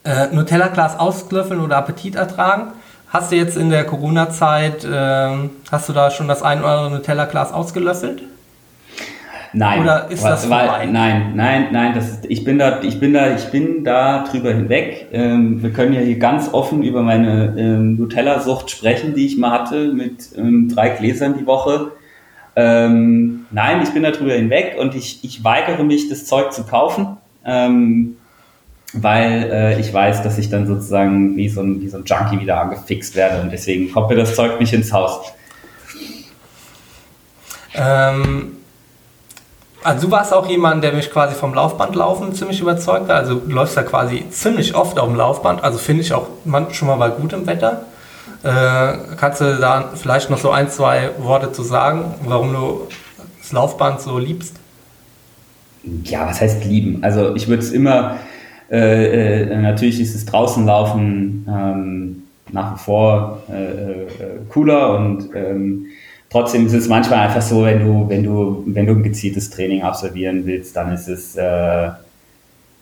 äh, 0.04 0.28
Nutella-Glas 0.28 0.98
auslöffeln 0.98 1.60
oder 1.60 1.76
Appetit 1.76 2.14
ertragen. 2.14 2.72
Hast 3.08 3.32
du 3.32 3.36
jetzt 3.36 3.56
in 3.56 3.70
der 3.70 3.84
Corona-Zeit, 3.84 4.84
äh, 4.84 5.48
hast 5.70 5.88
du 5.88 5.92
da 5.92 6.10
schon 6.10 6.28
das 6.28 6.42
ein 6.42 6.60
oder 6.60 6.68
andere 6.68 6.98
Nutella-Glas 6.98 7.52
ausgelöffelt? 7.52 8.22
Nein. 9.56 9.80
Oder 9.80 10.10
ist 10.10 10.22
was, 10.22 10.42
das 10.42 10.46
vorbei? 10.46 10.84
nein, 10.84 11.32
nein, 11.34 11.68
nein. 11.72 11.94
Das 11.94 12.10
ist, 12.10 12.26
ich 12.28 12.44
bin 12.44 12.58
da, 12.58 12.82
ich 12.82 13.00
bin 13.00 13.14
da, 13.14 13.34
ich 13.34 13.46
bin 13.46 13.84
da 13.84 14.24
drüber 14.24 14.52
hinweg. 14.52 15.06
Ähm, 15.12 15.62
wir 15.62 15.70
können 15.70 15.94
ja 15.94 16.00
hier 16.00 16.18
ganz 16.18 16.52
offen 16.52 16.82
über 16.82 17.02
meine 17.02 17.54
ähm, 17.56 17.96
Nutella-Sucht 17.96 18.70
sprechen, 18.70 19.14
die 19.14 19.24
ich 19.24 19.38
mal 19.38 19.52
hatte 19.52 19.92
mit 19.94 20.28
ähm, 20.36 20.68
drei 20.68 20.90
Gläsern 20.90 21.38
die 21.38 21.46
Woche. 21.46 21.92
Ähm, 22.54 23.46
nein, 23.50 23.80
ich 23.82 23.94
bin 23.94 24.02
da 24.02 24.10
drüber 24.10 24.34
hinweg 24.34 24.76
und 24.78 24.94
ich, 24.94 25.24
ich 25.24 25.42
weigere 25.42 25.84
mich, 25.84 26.10
das 26.10 26.26
Zeug 26.26 26.52
zu 26.52 26.64
kaufen. 26.64 27.16
Ähm, 27.46 28.18
weil 28.92 29.50
äh, 29.50 29.80
ich 29.80 29.92
weiß, 29.92 30.22
dass 30.22 30.36
ich 30.36 30.50
dann 30.50 30.66
sozusagen 30.66 31.34
wie 31.36 31.48
so, 31.48 31.62
ein, 31.62 31.80
wie 31.80 31.88
so 31.88 31.96
ein 31.96 32.04
Junkie 32.04 32.40
wieder 32.40 32.60
angefixt 32.60 33.16
werde 33.16 33.42
und 33.42 33.50
deswegen 33.50 33.90
kommt 33.90 34.10
mir 34.10 34.16
das 34.16 34.34
Zeug 34.34 34.60
nicht 34.60 34.72
ins 34.72 34.92
Haus. 34.92 35.32
Ähm, 37.74 38.55
also 39.86 40.06
du 40.06 40.12
warst 40.12 40.34
auch 40.34 40.48
jemand, 40.48 40.82
der 40.82 40.92
mich 40.92 41.10
quasi 41.10 41.34
vom 41.34 41.54
Laufbandlaufen 41.54 42.34
ziemlich 42.34 42.60
überzeugt 42.60 43.08
hat. 43.08 43.16
Also 43.16 43.36
du 43.36 43.52
läufst 43.52 43.76
ja 43.76 43.82
quasi 43.82 44.24
ziemlich 44.30 44.74
oft 44.74 44.98
auf 44.98 45.08
dem 45.08 45.16
Laufband. 45.16 45.62
Also 45.62 45.78
finde 45.78 46.02
ich 46.02 46.12
auch 46.12 46.26
schon 46.72 46.88
mal 46.88 47.10
gut 47.10 47.32
im 47.32 47.46
Wetter. 47.46 47.82
Äh, 48.42 48.98
kannst 49.16 49.40
du 49.40 49.56
da 49.56 49.92
vielleicht 49.94 50.28
noch 50.28 50.38
so 50.38 50.50
ein, 50.50 50.68
zwei 50.70 51.10
Worte 51.18 51.52
zu 51.52 51.62
sagen, 51.62 52.14
warum 52.24 52.52
du 52.52 52.88
das 53.40 53.52
Laufband 53.52 54.00
so 54.00 54.18
liebst? 54.18 54.56
Ja, 56.02 56.26
was 56.26 56.40
heißt 56.40 56.64
lieben? 56.64 57.02
Also 57.02 57.34
ich 57.36 57.46
würde 57.46 57.62
es 57.62 57.70
immer 57.70 58.16
äh, 58.70 59.42
äh, 59.42 59.56
natürlich 59.56 60.00
ist 60.00 60.14
es 60.14 60.26
draußen 60.26 60.66
laufen 60.66 61.46
ähm, 61.48 62.22
nach 62.50 62.74
wie 62.74 62.78
vor 62.78 63.42
äh, 63.48 64.02
äh, 64.02 64.06
cooler 64.48 64.96
und 64.96 65.30
ähm, 65.34 65.86
trotzdem 66.36 66.66
ist 66.66 66.74
es 66.74 66.86
manchmal 66.86 67.20
einfach 67.20 67.40
so, 67.40 67.64
wenn 67.64 67.80
du, 67.80 68.08
wenn 68.10 68.22
du, 68.22 68.62
wenn 68.66 68.84
du 68.84 68.92
ein 68.92 69.02
gezieltes 69.02 69.48
Training 69.48 69.82
absolvieren 69.82 70.44
willst, 70.44 70.76
dann 70.76 70.92
ist 70.92 71.08
es 71.08 71.34
äh, 71.34 71.88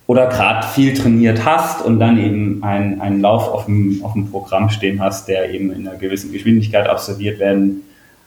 oder 0.08 0.26
gerade 0.26 0.66
viel 0.66 0.92
trainiert 0.92 1.44
hast 1.44 1.80
und 1.80 2.00
dann 2.00 2.18
eben 2.18 2.64
einen, 2.64 3.00
einen 3.00 3.20
Lauf 3.20 3.48
auf 3.48 3.66
dem, 3.66 4.00
auf 4.02 4.14
dem 4.14 4.28
Programm 4.28 4.70
stehen 4.70 5.00
hast, 5.00 5.28
der 5.28 5.54
eben 5.54 5.70
in 5.70 5.86
einer 5.86 5.96
gewissen 5.96 6.32
Geschwindigkeit 6.32 6.88
absolviert 6.88 7.38
werden 7.38 7.82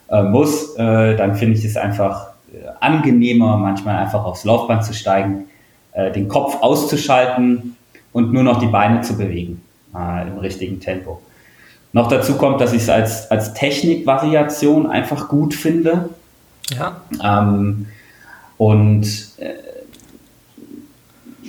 äh, 0.08 0.22
muss, 0.22 0.74
äh, 0.76 1.14
dann 1.16 1.36
finde 1.36 1.58
ich 1.58 1.64
es 1.66 1.76
einfach 1.76 2.28
äh, 2.50 2.66
angenehmer, 2.80 3.58
manchmal 3.58 3.98
einfach 3.98 4.24
aufs 4.24 4.44
Laufband 4.44 4.82
zu 4.82 4.94
steigen 4.94 5.44
äh, 5.92 6.10
den 6.10 6.28
Kopf 6.28 6.56
auszuschalten 6.62 7.76
und 8.12 8.32
nur 8.32 8.44
noch 8.44 8.60
die 8.60 8.66
Beine 8.66 9.02
zu 9.02 9.14
bewegen 9.18 9.60
äh, 9.94 10.26
im 10.26 10.38
richtigen 10.38 10.80
Tempo. 10.80 11.20
Noch 11.92 12.08
dazu 12.08 12.34
kommt, 12.34 12.60
dass 12.60 12.72
ich 12.72 12.82
es 12.82 12.88
als, 12.88 13.30
als 13.30 13.54
Technikvariation 13.54 14.86
einfach 14.86 15.28
gut 15.28 15.54
finde. 15.54 16.10
Ja. 16.70 17.00
Ähm, 17.22 17.86
und 18.58 19.06
äh, 19.38 19.54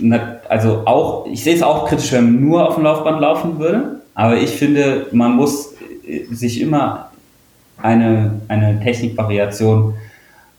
na, 0.01 0.37
also 0.47 0.83
auch, 0.85 1.27
ich 1.27 1.43
sehe 1.43 1.55
es 1.55 1.63
auch 1.63 1.87
kritisch, 1.87 2.11
wenn 2.13 2.25
man 2.25 2.45
nur 2.45 2.67
auf 2.67 2.75
dem 2.75 2.83
Laufband 2.83 3.19
laufen 3.19 3.59
würde, 3.59 4.01
aber 4.13 4.37
ich 4.37 4.51
finde, 4.51 5.07
man 5.11 5.35
muss 5.35 5.73
äh, 6.07 6.25
sich 6.33 6.61
immer 6.61 7.11
eine, 7.81 8.39
eine 8.47 8.79
Technikvariation 8.79 9.93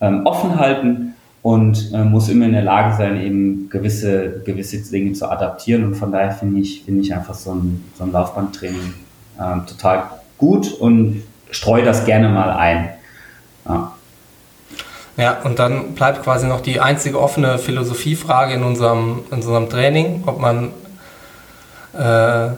ähm, 0.01 0.23
offen 0.25 0.59
halten 0.59 1.15
und 1.43 1.91
äh, 1.95 2.05
muss 2.05 2.29
immer 2.29 2.47
in 2.47 2.53
der 2.53 2.63
Lage 2.63 2.97
sein, 2.97 3.21
eben 3.21 3.69
gewisse, 3.71 4.43
gewisse 4.45 4.79
Dinge 4.91 5.13
zu 5.13 5.31
adaptieren. 5.31 5.85
Und 5.85 5.95
von 5.95 6.13
daher 6.13 6.33
finde 6.33 6.61
ich, 6.61 6.85
finde 6.85 7.03
ich 7.03 7.15
einfach 7.15 7.35
so 7.35 7.55
ein, 7.55 7.85
so 7.97 8.05
ein 8.05 8.13
Laufbandtraining 8.13 8.95
ähm, 9.41 9.67
total 9.67 10.11
gut 10.39 10.73
und 10.73 11.23
streue 11.51 11.85
das 11.85 12.05
gerne 12.05 12.29
mal 12.29 12.51
ein. 12.51 12.91
Ja. 13.69 13.93
ja, 15.17 15.37
und 15.45 15.59
dann 15.59 15.95
bleibt 15.95 16.23
quasi 16.23 16.47
noch 16.47 16.61
die 16.61 16.81
einzige 16.81 17.21
offene 17.21 17.59
Philosophiefrage 17.59 18.55
in 18.55 18.63
unserem, 18.63 19.25
in 19.31 19.37
unserem 19.37 19.69
Training, 19.69 20.25
ob 20.27 20.41
man 20.41 20.73
äh, 21.93 22.51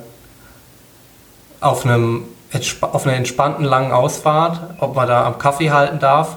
auf, 1.60 1.84
einem, 1.84 2.24
auf 2.80 3.06
einer 3.06 3.16
entspannten 3.16 3.64
langen 3.64 3.92
Ausfahrt, 3.92 4.60
ob 4.78 4.94
man 4.94 5.08
da 5.08 5.26
am 5.26 5.38
Kaffee 5.38 5.70
halten 5.70 5.98
darf 5.98 6.36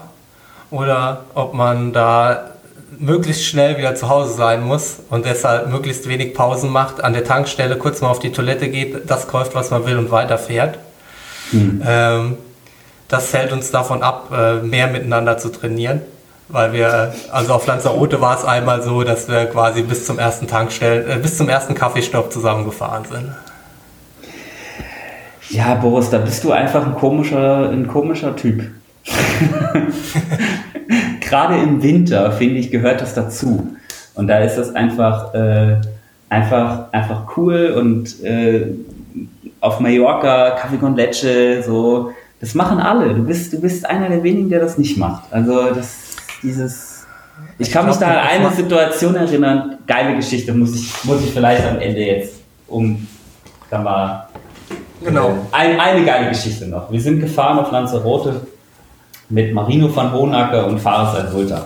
oder 0.72 1.26
ob 1.36 1.54
man 1.54 1.94
da 1.94 2.55
möglichst 3.00 3.46
schnell 3.46 3.78
wieder 3.78 3.96
zu 3.96 4.10
Hause 4.10 4.34
sein 4.34 4.64
muss 4.64 4.98
und 5.10 5.26
deshalb 5.26 5.70
möglichst 5.70 6.08
wenig 6.08 6.34
Pausen 6.34 6.70
macht, 6.70 7.04
an 7.04 7.14
der 7.14 7.24
Tankstelle 7.24 7.78
kurz 7.78 8.02
mal 8.02 8.10
auf 8.10 8.20
die 8.20 8.32
Toilette 8.32 8.70
geht, 8.70 9.10
das 9.10 9.28
kauft, 9.28 9.56
was 9.56 9.72
man 9.72 9.86
will 9.86 9.98
und 9.98 10.12
weiterfährt. 10.12 10.78
Mhm. 11.52 11.82
Ähm, 11.86 12.38
das 13.08 13.34
hält 13.34 13.52
uns 13.52 13.72
davon 13.72 14.02
ab, 14.02 14.32
äh, 14.36 14.56
mehr 14.56 14.88
miteinander 14.88 15.38
zu 15.38 15.50
trainieren. 15.50 16.02
Weil 16.48 16.74
wir, 16.74 17.14
also 17.32 17.54
auf 17.54 17.66
Lanzarote 17.66 18.22
war 18.22 18.38
es 18.38 18.46
einmal 18.46 18.84
so, 18.84 19.04
dass 19.04 19.28
wir 19.28 19.46
quasi 19.48 19.82
bis 19.82 20.06
zum 20.06 20.20
ersten 20.20 20.48
Tankstellen, 20.48 21.10
äh, 21.10 21.16
bis 21.18 21.38
zum 21.38 21.50
ersten 21.50 21.74
Kaffeestopp 21.74 22.32
zusammengefahren 22.32 23.06
sind. 23.06 23.32
Ja, 25.50 25.76
Boris, 25.76 26.10
da 26.10 26.20
bist 26.20 26.44
du 26.44 26.52
einfach 26.52 26.86
ein 26.86 26.96
komischer, 26.96 27.70
ein 27.70 27.88
komischer 27.88 28.36
Typ. 28.36 28.64
Gerade 31.36 31.57
im 31.57 31.84
Winter, 31.84 32.32
finde 32.32 32.62
ich, 32.62 32.72
gehört 32.72 33.02
das 33.02 33.14
dazu. 33.14 33.76
Und 34.14 34.28
da 34.28 34.40
ist 34.40 34.56
das 34.56 34.74
einfach, 34.74 35.34
äh, 35.34 35.76
einfach, 36.30 36.94
einfach 36.94 37.36
cool 37.36 37.76
und 37.78 38.24
äh, 38.24 38.68
auf 39.60 39.82
Mallorca, 39.82 40.52
Kaffee 40.52 40.78
con 40.78 40.95
Leche, 40.95 41.62
so, 41.62 42.12
das 42.40 42.56
machen 42.56 42.80
alle. 42.80 43.14
Du 43.14 43.26
bist, 43.26 43.52
du 43.52 43.60
bist 43.60 43.86
einer 43.86 44.07
der 44.07 44.24
wenigen, 44.24 44.49
der 44.49 44.62
das 44.62 44.78
nicht 44.78 44.98
macht. 44.98 45.26
Also 45.30 45.72
das, 45.72 46.16
dieses, 46.41 47.06
ich 47.60 47.70
kann 47.70 47.86
mich 47.86 47.98
da 47.98 48.12
an 48.12 48.28
eine 48.30 48.52
Situation 48.52 49.16
erinnern, 49.16 49.80
geile 49.86 50.16
Geschichte, 50.16 50.53
muss 50.53 50.74
ich, 50.74 51.03
muss 51.03 51.22
ich 51.22 51.32
vielleicht 51.32 51.68
am 51.68 51.80
Ende 51.80 51.99
jetzt, 51.99 52.36
um 52.66 53.06
da 53.70 53.80
mal, 53.80 54.30
genau. 55.03 55.32
Äh, 55.52 55.56
ein, 55.57 55.80
eine 55.82 56.06
geile 56.06 56.30
Geschichte 56.30 56.66
noch. 56.66 56.90
Wir 56.90 57.02
sind 57.02 57.20
gefahren 57.20 57.60
auf 57.60 57.74
Lanzarote 57.74 58.40
mit 59.30 59.53
Marino 59.53 59.93
van 59.95 60.11
Hohenacker 60.11 60.68
und 60.68 60.80
Fares 60.80 61.31
Sulta. 61.31 61.65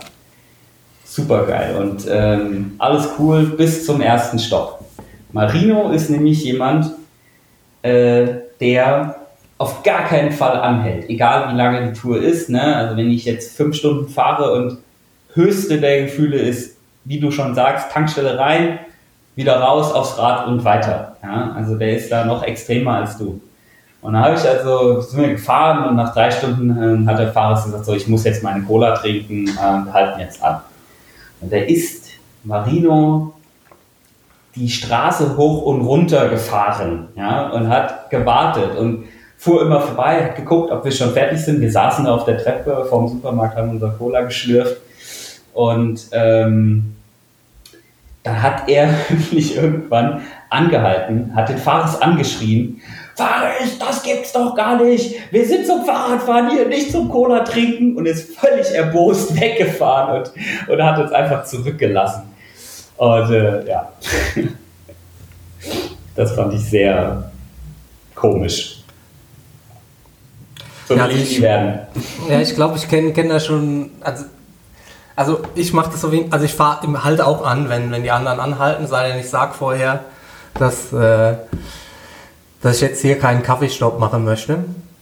Super 1.03 1.45
geil 1.45 1.75
und 1.75 2.05
ähm, 2.09 2.75
alles 2.77 3.09
cool 3.17 3.43
bis 3.57 3.85
zum 3.85 3.99
ersten 4.01 4.37
Stopp. 4.37 4.85
Marino 5.31 5.91
ist 5.91 6.09
nämlich 6.09 6.43
jemand, 6.43 6.91
äh, 7.81 8.27
der 8.59 9.15
auf 9.57 9.83
gar 9.83 10.05
keinen 10.05 10.31
Fall 10.31 10.57
anhält, 10.57 11.09
egal 11.09 11.51
wie 11.51 11.57
lange 11.57 11.87
die 11.87 11.99
Tour 11.99 12.21
ist. 12.21 12.49
Ne? 12.49 12.75
Also 12.75 12.95
wenn 12.95 13.09
ich 13.09 13.25
jetzt 13.25 13.57
fünf 13.57 13.75
Stunden 13.75 14.07
fahre 14.07 14.53
und 14.53 14.77
höchste 15.33 15.79
der 15.79 16.03
Gefühle 16.03 16.37
ist, 16.37 16.77
wie 17.03 17.19
du 17.19 17.31
schon 17.31 17.55
sagst, 17.55 17.91
Tankstelle 17.91 18.37
rein, 18.37 18.79
wieder 19.35 19.59
raus 19.59 19.91
aufs 19.91 20.17
Rad 20.17 20.47
und 20.47 20.63
weiter. 20.63 21.17
Ja? 21.21 21.53
Also 21.55 21.75
der 21.75 21.97
ist 21.97 22.11
da 22.11 22.25
noch 22.25 22.43
extremer 22.43 22.95
als 22.95 23.17
du. 23.17 23.41
Und 24.01 24.13
dann 24.13 24.23
habe 24.23 24.35
ich 24.35 24.47
also, 24.47 25.01
sind 25.01 25.21
wir 25.21 25.29
gefahren 25.29 25.89
und 25.89 25.95
nach 25.97 26.13
drei 26.13 26.31
Stunden 26.31 27.05
äh, 27.05 27.09
hat 27.09 27.19
der 27.19 27.33
Fahrer 27.33 27.61
gesagt, 27.61 27.85
so, 27.85 27.93
ich 27.93 28.07
muss 28.07 28.23
jetzt 28.23 28.43
meine 28.43 28.63
Cola 28.63 28.95
trinken, 28.95 29.47
äh, 29.47 29.91
halten 29.91 30.19
jetzt 30.21 30.41
an. 30.41 30.61
Und 31.41 31.51
der 31.51 31.67
ist 31.67 32.07
Marino 32.43 33.33
die 34.55 34.69
Straße 34.69 35.37
hoch 35.37 35.63
und 35.63 35.81
runter 35.81 36.29
gefahren, 36.29 37.09
ja, 37.15 37.49
und 37.49 37.69
hat 37.69 38.09
gewartet 38.09 38.77
und 38.77 39.05
fuhr 39.37 39.61
immer 39.61 39.79
vorbei, 39.79 40.25
hat 40.25 40.35
geguckt, 40.35 40.71
ob 40.71 40.83
wir 40.83 40.91
schon 40.91 41.11
fertig 41.11 41.39
sind. 41.39 41.61
Wir 41.61 41.71
saßen 41.71 42.05
da 42.05 42.15
auf 42.15 42.25
der 42.25 42.37
Treppe 42.37 42.85
vorm 42.89 43.07
Supermarkt, 43.07 43.55
haben 43.55 43.69
unser 43.69 43.91
Cola 43.91 44.21
geschlürft 44.21 44.77
und 45.53 46.07
ähm, 46.11 46.95
dann 48.23 48.41
hat 48.41 48.67
er 48.67 48.89
wirklich 49.09 49.55
irgendwann 49.55 50.21
angehalten, 50.49 51.35
hat 51.35 51.49
den 51.49 51.57
Fahrer 51.57 52.01
angeschrien 52.01 52.81
Fahrer 53.19 53.51
das 53.79 54.01
gibt's 54.01 54.31
doch 54.31 54.55
gar 54.55 54.81
nicht. 54.81 55.15
Wir 55.31 55.45
sind 55.45 55.67
zum 55.67 55.83
Fahrradfahren 55.85 56.51
hier, 56.51 56.67
nicht 56.67 56.91
zum 56.91 57.09
Cola 57.09 57.41
trinken 57.41 57.97
und 57.97 58.05
ist 58.05 58.37
völlig 58.37 58.73
erbost 58.73 59.35
weggefahren 59.39 60.21
und, 60.21 60.31
und 60.71 60.81
hat 60.81 60.99
uns 60.99 61.11
einfach 61.11 61.43
zurückgelassen. 61.43 62.23
Und 62.95 63.31
äh, 63.31 63.67
ja, 63.67 63.89
das 66.15 66.31
fand 66.31 66.53
ich 66.53 66.61
sehr 66.61 67.29
komisch. 68.15 68.83
So 70.87 70.95
ja, 70.95 71.03
also 71.03 71.17
ich, 71.17 71.41
werden. 71.41 71.81
Ja, 72.29 72.39
ich 72.39 72.55
glaube, 72.55 72.77
ich 72.77 72.87
kenne 72.87 73.11
kenn 73.11 73.27
das 73.27 73.45
schon. 73.45 73.91
Also, 73.99 74.25
also 75.15 75.39
ich 75.55 75.73
mache 75.73 75.91
das 75.91 75.99
so 75.99 76.13
wie, 76.13 76.25
also 76.29 76.45
ich 76.45 76.53
fahre 76.53 77.03
halt 77.03 77.19
auch 77.19 77.45
an, 77.45 77.67
wenn, 77.67 77.91
wenn 77.91 78.03
die 78.03 78.11
anderen 78.11 78.39
anhalten, 78.39 78.87
sei 78.87 79.09
denn 79.09 79.19
ich 79.19 79.29
sage 79.29 79.53
vorher, 79.53 80.05
dass 80.53 80.93
äh, 80.93 81.35
dass 82.61 82.77
ich 82.77 82.81
jetzt 82.81 83.01
hier 83.01 83.17
keinen 83.17 83.43
Kaffeestopp 83.43 83.99
machen 83.99 84.25
möchte. 84.25 84.59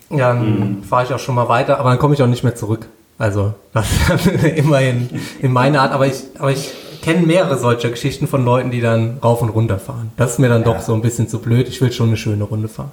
Dann 0.10 0.60
mhm. 0.78 0.84
fahre 0.84 1.04
ich 1.06 1.14
auch 1.14 1.20
schon 1.20 1.36
mal 1.36 1.50
weiter, 1.50 1.80
aber 1.80 1.90
dann 1.90 2.00
komme 2.00 2.14
ich 2.14 2.24
auch 2.24 2.28
nicht 2.28 2.44
mehr 2.44 2.56
zurück. 2.56 2.88
Also, 3.18 3.54
das 3.74 3.88
ist 3.90 4.44
immerhin 4.58 5.10
in 5.40 5.52
meiner 5.52 5.82
Art, 5.82 5.92
aber 5.92 6.08
ich, 6.08 6.24
aber 6.38 6.52
ich 6.52 6.72
kenne 7.02 7.26
mehrere 7.26 7.58
solcher 7.58 7.90
Geschichten 7.90 8.28
von 8.28 8.46
Leuten, 8.46 8.72
die 8.72 8.82
dann 8.82 9.18
rauf 9.24 9.42
und 9.42 9.50
runter 9.50 9.80
fahren. 9.80 10.12
Das 10.18 10.34
ist 10.34 10.40
mir 10.40 10.50
dann 10.50 10.62
ja. 10.62 10.74
doch 10.74 10.82
so 10.82 10.94
ein 10.94 11.02
bisschen 11.02 11.28
zu 11.28 11.40
blöd. 11.40 11.68
Ich 11.68 11.82
will 11.82 11.92
schon 11.92 12.08
eine 12.08 12.18
schöne 12.18 12.44
Runde 12.44 12.68
fahren. 12.68 12.92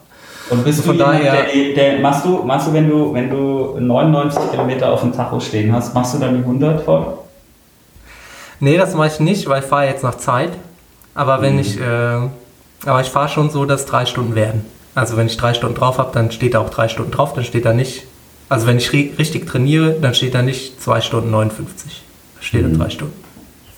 Und 0.51 0.65
bist 0.65 0.81
also 0.81 0.91
von 0.91 0.99
du 0.99 1.05
jemand, 1.05 1.25
daher, 1.25 1.47
der, 1.47 1.75
der, 1.75 2.01
machst 2.01 2.25
du, 2.25 2.43
machst 2.43 2.69
du, 2.69 2.73
wenn 2.73 2.89
du, 2.89 3.15
wenn 3.15 3.31
du 3.31 3.79
99 3.81 4.51
Kilometer 4.51 4.93
auf 4.93 5.01
dem 5.01 5.13
Tacho 5.13 5.41
stehen 5.41 5.73
hast, 5.73 5.95
machst 5.95 6.15
du 6.15 6.19
dann 6.19 6.37
die 6.37 6.43
100 6.43 6.83
voll? 6.83 7.19
Nee, 8.61 8.77
das 8.77 8.95
mache 8.95 9.09
ich 9.09 9.21
nicht, 9.21 9.49
weil 9.49 9.63
ich 9.63 9.67
fahre 9.67 9.87
jetzt 9.87 10.03
nach 10.03 10.17
Zeit. 10.17 10.51
Aber 11.15 11.41
wenn 11.41 11.55
mhm. 11.55 11.61
ich, 11.61 11.81
äh, 11.81 12.19
aber 12.87 13.01
ich 13.01 13.09
fahre 13.09 13.29
schon 13.29 13.51
so, 13.51 13.65
dass 13.65 13.87
drei 13.87 14.07
Stunden 14.07 14.35
werden. 14.35 14.65
Also 14.95 15.17
wenn 15.17 15.27
ich 15.27 15.37
drei 15.37 15.55
Stunden 15.55 15.75
drauf 15.75 15.99
habe, 15.99 16.13
dann 16.13 16.31
steht 16.31 16.55
da 16.55 16.61
auch 16.61 16.71
drei 16.71 16.89
Stunden 16.89 17.11
drauf, 17.11 17.35
dann 17.35 17.45
steht 17.45 17.65
da 17.65 17.73
nicht. 17.73 18.07
Also 18.49 18.67
wenn 18.67 18.77
ich 18.77 18.93
richtig 18.93 19.47
trainiere, 19.47 19.97
dann 20.01 20.15
steht 20.15 20.35
da 20.35 20.43
nicht 20.43 20.81
zwei 20.83 21.01
Stunden 21.01 21.31
59. 21.31 22.03
Da 22.37 22.43
steht 22.43 22.67
mhm. 22.67 22.79
da 22.79 22.85
drei 22.85 22.91
Stunden. 22.91 23.25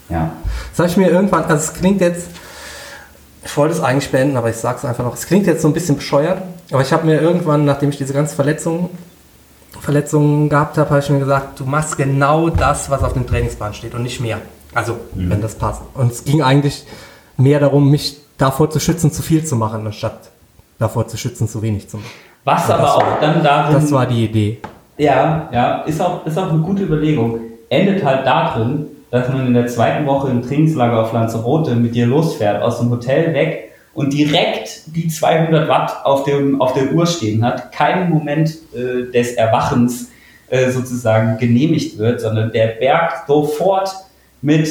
Ja. 0.09 0.33
Das 0.71 0.79
habe 0.81 0.89
ich 0.89 0.97
mir 0.97 1.11
irgendwann, 1.11 1.45
also 1.45 1.55
es 1.55 1.75
klingt 1.75 2.01
jetzt, 2.01 2.29
ich 3.45 3.57
wollte 3.57 3.75
es 3.75 3.81
eigentlich 3.81 4.11
beenden, 4.11 4.37
aber 4.37 4.51
ich 4.51 4.57
sage 4.57 4.79
es 4.79 4.85
einfach 4.85 5.05
noch. 5.05 5.15
Es 5.15 5.27
klingt 5.27 5.47
jetzt 5.47 5.63
so 5.63 5.69
ein 5.69 5.75
bisschen 5.75 5.97
bescheuert, 5.97 6.43
aber 6.71 6.83
ich 6.83 6.93
habe 6.93 7.07
mir 7.07 7.21
irgendwann, 7.21 7.65
nachdem 7.65 7.91
ich 7.91 7.97
diese 7.97 8.13
ganzen 8.13 8.35
Verletzungen, 8.35 8.91
Verletzungen 9.81 10.49
gehabt 10.49 10.79
habe, 10.79 10.91
habe 10.91 11.01
ich 11.01 11.11
mir 11.11 11.21
gesagt, 11.21 11.61
du 11.61 11.65
machst 11.65 11.97
genau 11.97 12.51
das, 12.51 12.91
was 12.91 13.03
auf 13.03 13.13
dem 13.13 13.27
Trainingsplan 13.27 13.75
steht 13.75 13.95
und 13.95 14.03
nicht 14.03 14.21
mehr. 14.21 14.39
Also, 14.75 14.99
mhm. 15.15 15.31
wenn 15.31 15.41
das 15.41 15.55
passt. 15.55 15.83
Und 15.95 16.13
es 16.13 16.25
ging 16.25 16.43
eigentlich 16.43 16.85
mehr 17.37 17.61
darum, 17.61 17.91
mich 17.91 18.21
davor 18.39 18.71
zu 18.71 18.81
schützen, 18.81 19.11
zu 19.13 19.23
viel 19.23 19.45
zu 19.45 19.57
machen, 19.57 19.87
anstatt 19.87 20.31
davor 20.79 21.07
zu 21.09 21.17
schützen, 21.17 21.49
zu 21.49 21.63
wenig 21.63 21.89
zu 21.89 21.97
machen. 21.97 22.11
Was 22.45 22.71
aber 22.71 22.95
auch 22.95 23.03
war, 23.03 23.19
dann 23.21 23.43
darin. 23.43 23.75
Das 23.75 23.91
war 23.91 24.07
die 24.07 24.25
Idee. 24.25 24.59
Ja, 24.99 25.49
ja, 25.53 25.83
ist 25.83 26.01
auch, 26.01 26.25
ist 26.25 26.39
auch 26.39 26.51
eine 26.51 26.61
gute 26.61 26.85
Überlegung. 26.85 27.41
Endet 27.69 28.05
halt 28.05 28.27
darin, 28.27 28.87
dass 29.11 29.29
man 29.29 29.47
in 29.47 29.55
der 29.55 29.67
zweiten 29.67 30.07
Woche 30.07 30.31
im 30.31 30.43
Trainingslager 30.43 31.03
auf 31.03 31.13
Lanzarote 31.13 31.75
mit 31.75 31.95
dir 31.95 32.07
losfährt, 32.07 32.63
aus 32.63 32.79
dem 32.79 32.91
Hotel 32.91 33.35
weg 33.35 33.73
und 33.95 34.13
direkt 34.13 34.95
die 34.95 35.09
200 35.09 35.69
Watt 35.69 36.05
auf, 36.05 36.25
dem, 36.25 36.61
auf 36.61 36.73
der 36.75 36.93
Uhr 36.93 37.07
stehen 37.07 37.45
hat, 37.45 37.73
keinen 37.73 38.11
Moment 38.11 38.57
äh, 38.75 39.11
des 39.11 39.33
Erwachens 39.33 40.11
äh, 40.49 40.71
sozusagen 40.71 41.39
genehmigt 41.39 41.99
wird, 41.99 42.21
sondern 42.21 42.53
der 42.53 42.69
Berg 42.69 43.25
sofort 43.27 43.91
mit 44.41 44.69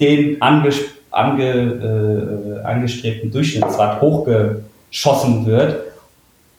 den 0.00 0.40
angesprochenen 0.40 0.95
ange, 1.10 2.60
äh, 2.62 2.64
angestrebten 2.64 3.30
Durchschnittswatt 3.30 4.00
hochgeschossen 4.00 5.46
wird 5.46 5.82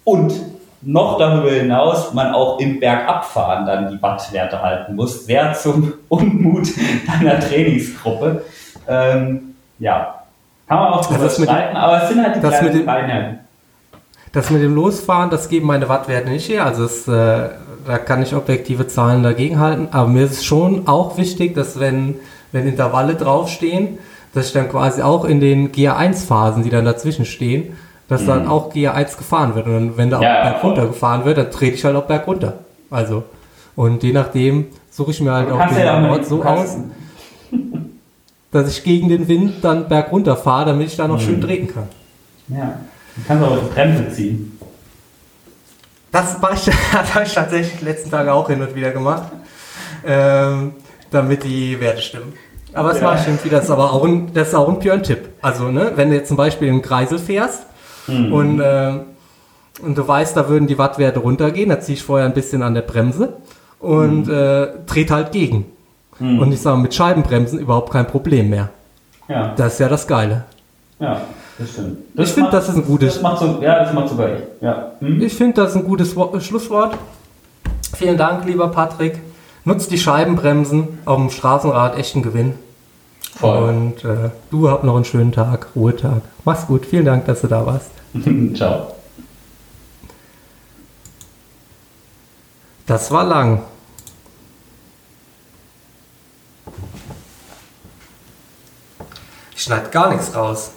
und 0.04 0.34
noch 0.82 1.18
darüber 1.18 1.52
hinaus 1.52 2.14
man 2.14 2.34
auch 2.34 2.60
im 2.60 2.80
Bergabfahren 2.80 3.66
dann 3.66 3.92
die 3.92 4.02
Wattwerte 4.02 4.62
halten 4.62 4.96
muss, 4.96 5.26
sehr 5.26 5.54
zum 5.54 5.94
Unmut 6.08 6.68
deiner 7.08 7.40
Trainingsgruppe. 7.40 8.44
Ähm, 8.88 9.56
ja, 9.80 10.24
kann 10.68 10.80
man 10.80 10.94
auch 10.94 11.12
also 11.12 11.44
streiten, 11.44 11.76
aber 11.76 12.04
es 12.04 12.10
sind 12.10 12.24
halt 12.24 12.36
die 12.36 12.42
das 12.42 12.60
kleinen 12.60 12.86
Feinheiten. 12.86 13.40
Das 14.34 14.50
mit 14.50 14.62
dem 14.62 14.76
Losfahren, 14.76 15.30
das 15.30 15.50
geben 15.50 15.68
meine 15.68 15.90
Wattwerte 15.90 16.30
nicht 16.30 16.50
her. 16.50 16.66
Also 16.66 16.84
es, 16.86 17.08
äh, 17.08 17.50
da 17.88 17.98
kann 17.98 18.22
ich 18.22 18.36
objektive 18.36 18.88
Zahlen 18.88 19.24
dagegen 19.24 19.60
halten. 19.60 19.88
Aber 19.92 20.10
mir 20.10 20.26
ist 20.26 20.34
es 20.34 20.46
schon 20.46 20.88
auch 20.88 21.18
wichtig, 21.18 21.56
dass 21.56 21.80
wenn, 21.80 22.16
wenn 22.52 22.68
Intervalle 22.68 23.16
draufstehen, 23.16 23.98
dass 24.34 24.48
ich 24.48 24.54
dann 24.54 24.70
quasi 24.70 25.02
auch 25.02 25.26
in 25.26 25.40
den 25.40 25.72
GA1-Phasen, 25.72 26.64
die 26.64 26.70
dann 26.70 26.86
dazwischen 26.86 27.26
stehen, 27.26 27.76
dass 28.08 28.22
mhm. 28.22 28.28
dann 28.28 28.48
auch 28.48 28.74
GA1 28.74 29.18
gefahren 29.18 29.56
wird. 29.56 29.68
Und 29.68 29.74
dann, 29.74 29.98
wenn 29.98 30.10
da 30.10 30.18
auch 30.18 30.24
ja, 30.24 30.44
berg 30.44 30.64
runter 30.64 30.88
gefahren 30.88 31.26
wird, 31.26 31.38
dann 31.38 31.52
trete 31.52 31.76
ich 31.76 31.86
halt 31.86 31.96
auch 31.96 32.06
berg 32.06 32.28
runter. 32.28 32.60
Also, 32.90 33.24
und 33.76 34.04
je 34.04 34.14
nachdem 34.14 34.68
suche 34.90 35.12
ich 35.12 35.22
mir 35.22 35.32
halt 35.32 35.52
auch 35.52 35.68
den 35.68 35.78
ja 35.78 36.10
Ort 36.10 36.26
so 36.26 36.44
aus, 36.44 36.78
dass 38.52 38.70
ich 38.70 38.84
gegen 38.84 39.10
den 39.10 39.28
Wind 39.28 39.56
dann 39.62 39.88
bergunter 39.88 40.38
fahre, 40.38 40.68
damit 40.68 40.88
ich 40.88 40.96
da 40.96 41.08
noch 41.08 41.20
schön 41.20 41.42
treten 41.42 41.68
kann. 41.68 41.88
Ja. 42.48 42.80
Du 43.16 43.22
kannst 43.28 43.44
auch 43.44 43.58
die 43.58 43.74
Bremse 43.74 44.10
ziehen. 44.12 44.58
Das, 46.12 46.36
ich, 46.36 46.74
das 46.92 47.14
habe 47.14 47.26
ich 47.26 47.34
tatsächlich 47.34 47.80
die 47.80 47.86
letzten 47.86 48.10
Tage 48.10 48.34
auch 48.34 48.48
hin 48.50 48.62
und 48.62 48.74
wieder 48.74 48.92
gemacht, 48.92 49.32
ähm, 50.06 50.74
damit 51.12 51.44
die 51.44 51.80
Werte 51.80 52.02
stimmen. 52.02 52.34
Aber 52.78 52.90
das 52.94 53.02
Ja. 53.02 53.12
und 53.32 53.44
wieder. 53.44 53.58
Das 53.58 53.66
ist 53.66 53.72
aber 53.72 53.92
auch 53.94 54.04
ein, 54.06 54.34
das 54.34 54.50
ist 54.50 54.56
auch 54.56 54.70
ein 54.70 54.80
Björn-Tipp. 54.80 55.30
Also, 55.42 55.66
ne, 55.72 55.92
wenn 55.96 56.10
du 56.10 56.16
jetzt 56.16 56.28
zum 56.28 56.38
Beispiel 56.38 56.68
im 56.68 56.82
Kreisel 56.82 57.20
fährst 57.20 57.64
und, 58.08 58.62
ähm, 58.64 59.00
und 59.84 59.98
du 59.98 60.08
weißt, 60.08 60.36
da 60.38 60.48
würden 60.48 60.68
die 60.68 60.78
Wattwerte 60.78 61.20
runtergehen, 61.20 61.70
da 61.70 61.80
ziehe 61.80 61.96
ich 61.98 62.04
vorher 62.04 62.26
ein 62.26 62.34
bisschen 62.34 62.64
an 62.64 62.74
der 62.74 62.82
Bremse 62.84 63.34
und 63.80 64.30
äh, 64.30 64.68
dreht 64.86 65.12
halt 65.12 65.32
gegen. 65.32 65.66
Hm. 66.18 66.40
Und 66.40 66.52
ich 66.52 66.62
sage, 66.62 66.78
mit 66.78 66.94
Scheibenbremsen 66.96 67.60
überhaupt 67.60 67.92
kein 67.92 68.08
Problem 68.08 68.50
mehr. 68.50 68.70
Ja, 69.28 69.54
Das 69.58 69.74
ist 69.74 69.80
ja 69.80 69.90
das 69.90 70.08
Geile. 70.08 70.46
ja, 71.00 71.22
das 71.60 71.70
stimmt. 71.72 71.98
Ich 72.16 72.30
finde, 72.30 72.50
das 72.52 72.70
ist 72.70 72.76
ein 72.76 72.86
gutes- 72.86 73.16
Das 73.16 73.22
macht 73.22 73.40
so, 73.40 73.60
ja, 73.62 73.84
das 73.84 73.94
macht 73.94 74.10
sogar 74.10 74.30
ich. 74.34 74.42
Ja. 74.62 74.94
Hm? 75.00 75.22
Ich 75.22 75.34
finde, 75.36 75.62
das 75.62 75.72
ist 75.72 75.76
ein 75.76 75.84
gutes 75.84 76.16
äh, 76.16 76.40
Schlusswort. 76.40 76.98
Vielen 77.96 78.18
Dank, 78.18 78.46
lieber 78.46 78.70
Patrick. 78.70 79.20
Nutzt 79.66 79.92
die 79.92 79.98
Scheibenbremsen 79.98 81.00
auf 81.06 81.18
dem 81.18 81.30
Straßenrad, 81.30 81.98
echt 81.98 82.16
ein 82.16 82.24
Gewinn. 82.24 82.54
Voll. 83.40 83.70
Und 83.70 84.04
äh, 84.04 84.32
du 84.50 84.70
habt 84.70 84.84
noch 84.84 84.96
einen 84.96 85.06
schönen 85.06 85.32
Tag, 85.32 85.68
Ruhetag. 85.76 86.22
Mach's 86.44 86.66
gut. 86.66 86.86
Vielen 86.86 87.06
Dank, 87.06 87.26
dass 87.26 87.42
du 87.42 87.48
da 87.48 87.66
warst. 87.66 87.92
Ciao. 88.56 88.94
Das 92.88 93.12
war 93.12 93.26
lang. 93.26 93.64
Ich 99.56 99.64
schneide 99.64 99.90
gar 99.90 100.10
nichts 100.10 100.34
raus. 100.34 100.72